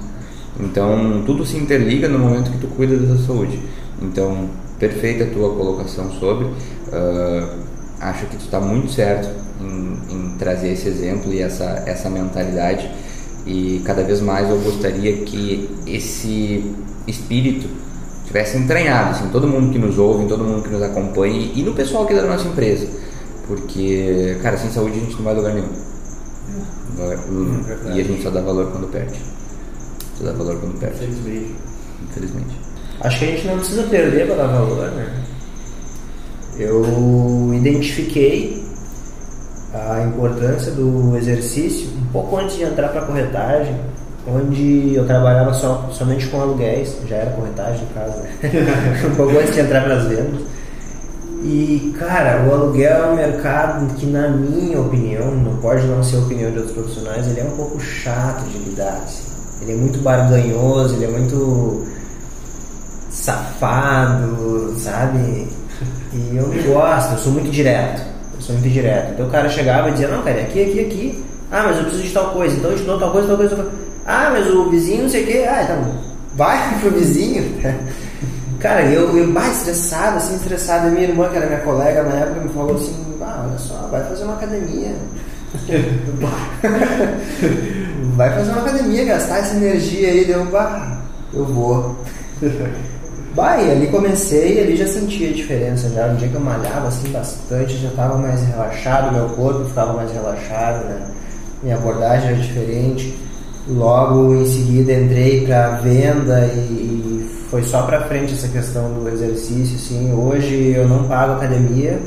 Então, 0.61 1.23
tudo 1.27 1.45
se 1.45 1.57
interliga 1.57 2.09
no 2.09 2.19
momento 2.19 2.51
que 2.51 2.59
tu 2.59 2.69
cuida 2.69 2.97
da 2.97 3.15
tua 3.15 3.27
saúde. 3.27 3.61
Então, 4.01 4.49
perfeita 4.79 5.25
a 5.25 5.27
tua 5.29 5.55
colocação 5.55 6.11
sobre. 6.13 6.45
Uh, 6.45 7.72
acho 8.03 8.27
que 8.27 8.37
tu 8.37 8.45
está 8.45 8.61
muito 8.61 8.91
certo 8.93 9.29
em, 9.61 9.99
em, 10.11 10.37
trazer 10.39 10.73
esse 10.73 10.89
exemplo 10.89 11.33
e 11.33 11.41
essa, 11.41 11.83
essa 11.87 12.11
mentalidade. 12.11 12.91
E 13.47 13.83
cada 13.85 14.03
vez 14.03 14.21
mais 14.21 14.49
eu 14.49 14.59
gostaria 14.61 15.25
que 15.25 15.69
esse 15.87 16.75
espírito 17.07 17.69
tivesse 18.27 18.57
entranhado 18.57 19.11
assim, 19.11 19.29
todo 19.31 19.49
mundo 19.49 19.73
que 19.73 19.79
nos 19.79 19.99
ouve, 19.99 20.27
todo 20.27 20.45
mundo 20.45 20.63
que 20.63 20.71
nos 20.71 20.83
acompanha 20.83 21.51
e 21.55 21.63
no 21.63 21.75
pessoal 21.75 22.05
aqui 22.05 22.15
da 22.15 22.23
nossa 22.23 22.47
empresa. 22.47 22.87
Porque, 23.47 24.39
cara, 24.43 24.57
sem 24.57 24.71
saúde 24.71 24.99
a 24.99 25.01
gente 25.01 25.17
não 25.17 25.25
vai 25.25 25.35
a 25.35 25.37
lugar 25.37 25.55
nenhum. 25.55 25.69
É 26.99 27.97
e 27.97 28.01
a 28.01 28.05
gente 28.05 28.23
só 28.23 28.31
dá 28.31 28.41
valor 28.41 28.71
quando 28.71 28.91
perde. 28.91 29.19
Só 30.17 30.25
dá 30.25 30.33
valor 30.33 30.59
quando 30.61 30.79
perde. 30.79 30.97
Infelizmente. 30.97 31.57
Infelizmente. 32.11 32.57
Acho 33.01 33.19
que 33.19 33.25
a 33.25 33.29
gente 33.29 33.47
não 33.47 33.59
precisa 33.59 33.83
perder 33.85 34.27
para 34.27 34.37
dar 34.37 34.47
valor, 34.47 34.91
né? 34.93 35.25
Eu 36.59 37.51
identifiquei 37.55 38.63
a 39.73 40.03
importância 40.03 40.73
do 40.73 41.17
exercício 41.17 41.89
um 41.97 42.13
pouco 42.13 42.37
antes 42.37 42.57
de 42.57 42.65
entrar 42.65 42.89
para 42.89 43.01
a 43.01 43.07
corretagem, 43.07 43.75
onde 44.27 44.95
eu 44.95 45.07
trabalhava 45.07 45.53
só, 45.55 45.89
somente 45.93 46.27
com 46.29 46.41
aluguéis, 46.41 46.97
já 47.09 47.17
era 47.17 47.31
corretagem 47.31 47.83
em 47.83 47.95
casa, 47.95 48.23
né? 48.23 48.31
um 49.11 49.15
pouco 49.15 49.39
antes 49.39 49.55
de 49.55 49.61
entrar 49.61 49.83
para 49.83 49.97
as 49.97 50.05
vendas. 50.05 50.41
E, 51.45 51.93
cara, 51.99 52.47
o 52.47 52.53
aluguel 52.53 53.05
é 53.05 53.07
um 53.09 53.17
mercado 53.17 53.95
que, 53.95 54.07
na 54.07 54.29
minha 54.29 54.81
opinião, 54.81 55.35
não 55.35 55.57
pode 55.57 55.85
não 55.87 56.03
ser 56.03 56.17
a 56.17 56.21
opinião 56.21 56.53
de 56.53 56.59
outros 56.59 56.77
profissionais, 56.77 57.27
ele 57.27 57.41
é 57.41 57.45
um 57.45 57.57
pouco 57.57 57.81
chato 57.81 58.45
de 58.45 58.59
lidar. 58.59 59.03
Assim. 59.05 59.25
Ele 59.63 59.73
é 59.73 59.75
muito 59.75 59.99
barganhoso, 60.01 60.95
ele 60.95 61.07
é 61.07 61.09
muito 61.09 61.85
safado, 63.11 64.75
sabe? 64.79 65.49
E 66.15 66.37
eu 66.37 66.47
não 66.47 66.75
gosto, 66.75 67.13
eu 67.13 67.19
sou 67.19 67.33
muito 67.33 67.51
direto. 67.51 68.03
Eu 68.35 68.41
sou 68.41 68.55
muito 68.57 68.71
direto. 68.71 69.13
Então 69.13 69.27
o 69.27 69.31
cara 69.31 69.49
chegava 69.49 69.89
e 69.89 69.93
dizia, 69.93 70.09
não, 70.09 70.23
cara, 70.23 70.41
é 70.41 70.43
aqui, 70.43 70.63
aqui, 70.63 70.81
aqui. 70.81 71.25
Ah, 71.51 71.65
mas 71.65 71.79
eu 71.79 71.85
preciso 71.85 72.05
de 72.05 72.15
tal 72.15 72.31
coisa, 72.31 72.57
então 72.57 72.71
eu 72.71 72.79
te 72.79 72.85
dou 72.85 72.99
tal 72.99 73.11
coisa, 73.11 73.29
tal 73.29 73.37
coisa, 73.37 73.57
tal 73.57 73.65
coisa. 73.65 73.79
Ah, 74.07 74.31
mas 74.33 74.51
o 74.51 74.71
vizinho 74.71 75.03
não 75.03 75.09
sei 75.09 75.23
o 75.23 75.27
quê. 75.27 75.47
Ah, 75.49 75.63
então 75.63 75.93
vai 76.35 76.59
pro 76.81 76.91
vizinho. 76.91 77.45
Cara, 78.61 78.83
eu, 78.85 79.17
eu 79.17 79.27
mais 79.27 79.59
estressado, 79.59 80.19
assim, 80.19 80.37
estressado. 80.37 80.91
Minha 80.91 81.09
irmã, 81.09 81.29
que 81.29 81.37
era 81.37 81.47
minha 81.47 81.61
colega 81.61 82.03
na 82.05 82.15
época, 82.15 82.43
me 82.43 82.49
falou 82.51 82.77
assim, 82.77 82.95
ah, 83.21 83.47
olha 83.49 83.59
só, 83.59 83.89
vai 83.91 84.05
fazer 84.05 84.23
uma 84.25 84.35
academia. 84.35 84.95
vai 88.15 88.33
fazer 88.33 88.53
uma 88.53 88.63
academia, 88.63 89.05
gastar 89.05 89.39
essa 89.39 89.57
energia 89.57 90.09
aí, 90.09 90.25
deu, 90.25 90.47
eu 91.35 91.45
vou. 91.45 91.97
Bah, 93.35 93.57
e 93.63 93.71
ali 93.71 93.87
comecei 93.87 94.59
e 94.59 94.61
ali 94.61 94.77
já 94.77 94.87
sentia 94.87 95.31
a 95.31 95.33
diferença 95.33 95.89
já. 95.89 96.09
No 96.09 96.19
dia 96.19 96.29
que 96.29 96.35
eu 96.35 96.41
malhava 96.41 96.89
assim 96.89 97.09
bastante, 97.11 97.79
já 97.79 97.89
estava 97.89 98.19
mais 98.19 98.43
relaxado, 98.43 99.15
meu 99.15 99.29
corpo 99.31 99.65
ficava 99.65 99.95
mais 99.95 100.13
relaxado, 100.13 100.85
né? 100.85 101.01
Minha 101.63 101.77
abordagem 101.77 102.29
era 102.29 102.37
diferente. 102.37 103.19
Logo 103.69 104.35
em 104.35 104.45
seguida 104.45 104.93
entrei 104.93 105.47
para 105.47 105.77
venda 105.77 106.47
e, 106.47 107.31
foi 107.49 107.63
só 107.63 107.83
para 107.83 108.01
frente 108.03 108.33
essa 108.33 108.49
questão 108.49 108.93
do 108.95 109.09
exercício, 109.09 109.79
sim. 109.79 110.13
Hoje 110.15 110.73
eu 110.75 110.89
não 110.89 111.05
pago 111.05 111.35
academia 111.35 112.01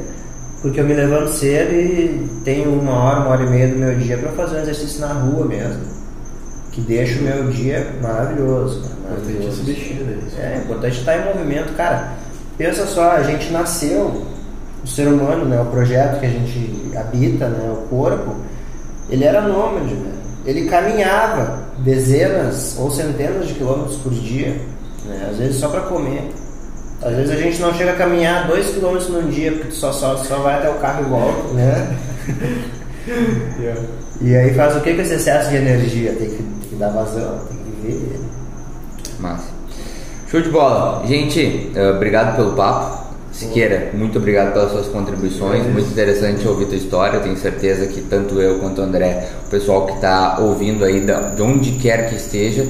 porque 0.62 0.80
eu 0.80 0.86
me 0.86 0.94
levanto 0.94 1.30
cedo 1.30 1.72
e 1.74 2.28
tenho 2.44 2.72
uma 2.72 2.92
hora, 2.92 3.20
uma 3.20 3.30
hora 3.30 3.44
e 3.44 3.50
meia 3.50 3.68
do 3.68 3.76
meu 3.78 3.96
dia 3.96 4.18
para 4.18 4.32
fazer 4.32 4.58
um 4.58 4.62
exercício 4.62 5.02
na 5.02 5.14
rua 5.14 5.46
mesmo 5.46 5.96
que 6.76 6.82
deixa 6.82 7.20
o 7.20 7.24
meu 7.24 7.48
dia 7.52 7.88
maravilhoso. 8.02 8.82
Maravilhoso. 8.82 8.95
Importante 9.06 9.94
né? 10.04 10.20
É, 10.38 10.58
importante 10.64 11.00
estar 11.00 11.18
em 11.18 11.26
movimento. 11.26 11.74
Cara, 11.76 12.14
pensa 12.58 12.86
só, 12.86 13.12
a 13.12 13.24
gente 13.24 13.52
nasceu, 13.52 14.26
o 14.84 14.88
ser 14.88 15.08
humano, 15.08 15.46
né, 15.46 15.60
o 15.62 15.66
projeto 15.66 16.20
que 16.20 16.26
a 16.26 16.30
gente 16.30 16.92
habita, 16.96 17.48
né, 17.48 17.72
o 17.72 17.88
corpo, 17.88 18.36
ele 19.10 19.24
era 19.24 19.42
nômade, 19.42 19.94
né? 19.94 20.12
Ele 20.46 20.66
caminhava 20.68 21.66
dezenas 21.80 22.76
ou 22.80 22.92
centenas 22.92 23.48
de 23.48 23.56
quilômetros 23.56 23.98
por 23.98 24.14
dia, 24.14 24.60
né? 25.06 25.28
às 25.32 25.38
vezes 25.38 25.58
só 25.58 25.70
para 25.70 25.82
comer. 25.82 26.32
Às 27.02 27.16
vezes 27.16 27.32
a 27.32 27.36
gente 27.36 27.62
não 27.62 27.74
chega 27.74 27.92
a 27.92 27.96
caminhar 27.96 28.48
dois 28.48 28.68
quilômetros 28.68 29.10
num 29.10 29.30
dia, 29.30 29.52
porque 29.52 29.68
tu 29.68 29.76
só, 29.76 29.92
só, 29.92 30.18
só 30.18 30.38
vai 30.38 30.56
até 30.56 30.70
o 30.70 30.76
carro 30.76 31.06
e 31.06 31.10
volta, 31.10 31.54
né? 31.54 31.98
yeah. 33.60 33.82
E 34.22 34.36
aí 34.36 34.54
faz 34.54 34.76
o 34.76 34.82
que 34.82 34.94
com 34.94 35.02
esse 35.02 35.16
excesso 35.16 35.50
de 35.50 35.58
energia? 35.58 36.14
Tem 36.14 36.30
que, 36.30 36.38
tem 36.38 36.70
que 36.70 36.76
dar 36.76 36.90
vazão, 36.90 37.40
tem 37.48 37.58
que 37.58 37.88
viver. 37.88 38.20
Massa. 39.26 39.46
Show 40.30 40.42
de 40.42 40.50
bola. 40.50 41.04
Gente, 41.08 41.72
uh, 41.76 41.96
obrigado 41.96 42.36
pelo 42.36 42.54
papo. 42.54 43.06
Siqueira, 43.32 43.90
muito 43.94 44.18
obrigado 44.18 44.54
pelas 44.54 44.72
suas 44.72 44.88
contribuições, 44.88 45.66
muito 45.66 45.90
interessante 45.92 46.48
ouvir 46.48 46.68
tua 46.68 46.78
história. 46.78 47.20
Tenho 47.20 47.36
certeza 47.36 47.86
que 47.88 48.00
tanto 48.02 48.40
eu 48.40 48.60
quanto 48.60 48.80
o 48.80 48.84
André, 48.84 49.28
o 49.46 49.50
pessoal 49.50 49.86
que 49.86 49.94
está 49.94 50.38
ouvindo 50.40 50.86
aí, 50.86 51.02
de 51.36 51.42
onde 51.42 51.74
quer 51.74 52.08
que 52.08 52.16
esteja, 52.16 52.66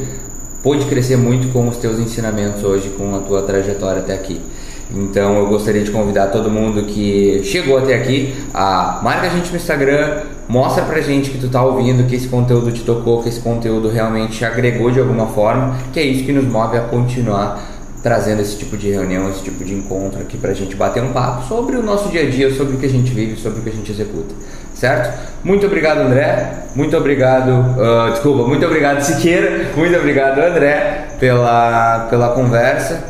pôde 0.64 0.86
crescer 0.86 1.18
muito 1.18 1.54
com 1.54 1.68
os 1.68 1.78
teus 1.78 2.00
ensinamentos 2.00 2.64
hoje, 2.64 2.90
com 2.98 3.16
a 3.16 3.20
tua 3.20 3.44
trajetória 3.44 4.02
até 4.02 4.16
aqui. 4.16 4.42
Então 4.90 5.38
eu 5.38 5.48
gostaria 5.48 5.84
de 5.84 5.92
convidar 5.92 6.28
todo 6.28 6.50
mundo 6.50 6.84
que 6.86 7.42
chegou 7.44 7.78
até 7.78 7.96
aqui 7.96 8.34
a 8.52 9.00
marca 9.04 9.28
a 9.28 9.30
gente 9.30 9.52
no 9.52 9.58
Instagram, 9.58 10.22
mostra 10.48 10.84
pra 10.86 11.02
gente 11.02 11.30
que 11.30 11.38
tu 11.38 11.50
tá 11.50 11.64
ouvindo, 11.64 12.08
que 12.08 12.16
esse 12.16 12.28
conteúdo 12.28 12.72
te 12.72 12.84
tocou, 12.84 13.22
que 13.22 13.30
esse 13.30 13.40
conteúdo 13.40 13.90
realmente 13.90 14.44
agregou 14.46 14.92
de 14.92 15.00
alguma 15.00 15.28
forma, 15.28 15.76
que 15.92 16.00
é 16.00 16.04
isso 16.04 16.26
que 16.26 16.32
nos 16.32 16.46
move 16.46 16.78
a 16.78 16.82
continuar 16.82 17.62
trazendo 18.04 18.40
esse 18.40 18.56
tipo 18.56 18.78
de 18.78 18.92
reunião, 18.92 19.28
esse 19.32 19.42
tipo 19.42 19.64
de 19.64 19.74
encontro 19.74 20.22
aqui 20.22 20.38
pra 20.38 20.54
gente 20.54 20.76
bater 20.76 21.02
um 21.02 21.12
papo 21.12 21.48
sobre 21.48 21.76
o 21.76 21.82
nosso 21.82 22.10
dia 22.10 22.22
a 22.22 22.30
dia, 22.30 22.54
sobre 22.54 22.76
o 22.76 22.78
que 22.78 22.86
a 22.86 22.90
gente 22.90 23.12
vive, 23.12 23.36
sobre 23.36 23.60
o 23.60 23.64
que 23.64 23.70
a 23.70 23.72
gente 23.72 23.92
executa, 23.92 24.36
certo? 24.76 25.12
Muito 25.44 25.66
obrigado, 25.66 26.02
André. 26.02 26.66
Muito 26.76 26.96
obrigado, 26.96 27.50
uh, 27.50 28.12
desculpa, 28.12 28.48
muito 28.48 28.64
obrigado, 28.64 29.02
Siqueira. 29.02 29.72
Muito 29.76 29.98
obrigado, 29.98 30.40
André, 30.40 31.08
pela, 31.20 32.06
pela 32.08 32.30
conversa. 32.30 33.04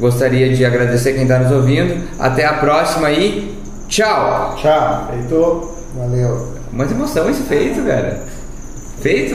Gostaria 0.00 0.54
de 0.54 0.64
agradecer 0.64 1.12
quem 1.12 1.24
está 1.24 1.38
nos 1.40 1.52
ouvindo. 1.52 2.02
Até 2.18 2.46
a 2.46 2.54
próxima 2.54 3.10
e 3.10 3.54
tchau! 3.86 4.56
Tchau. 4.56 5.08
Feito. 5.10 5.74
Valeu. 5.94 6.57
Mas 6.78 6.92
emoção 6.92 7.28
esse 7.28 7.42
feito, 7.42 7.82
cara. 7.84 8.22
Feito? 9.00 9.26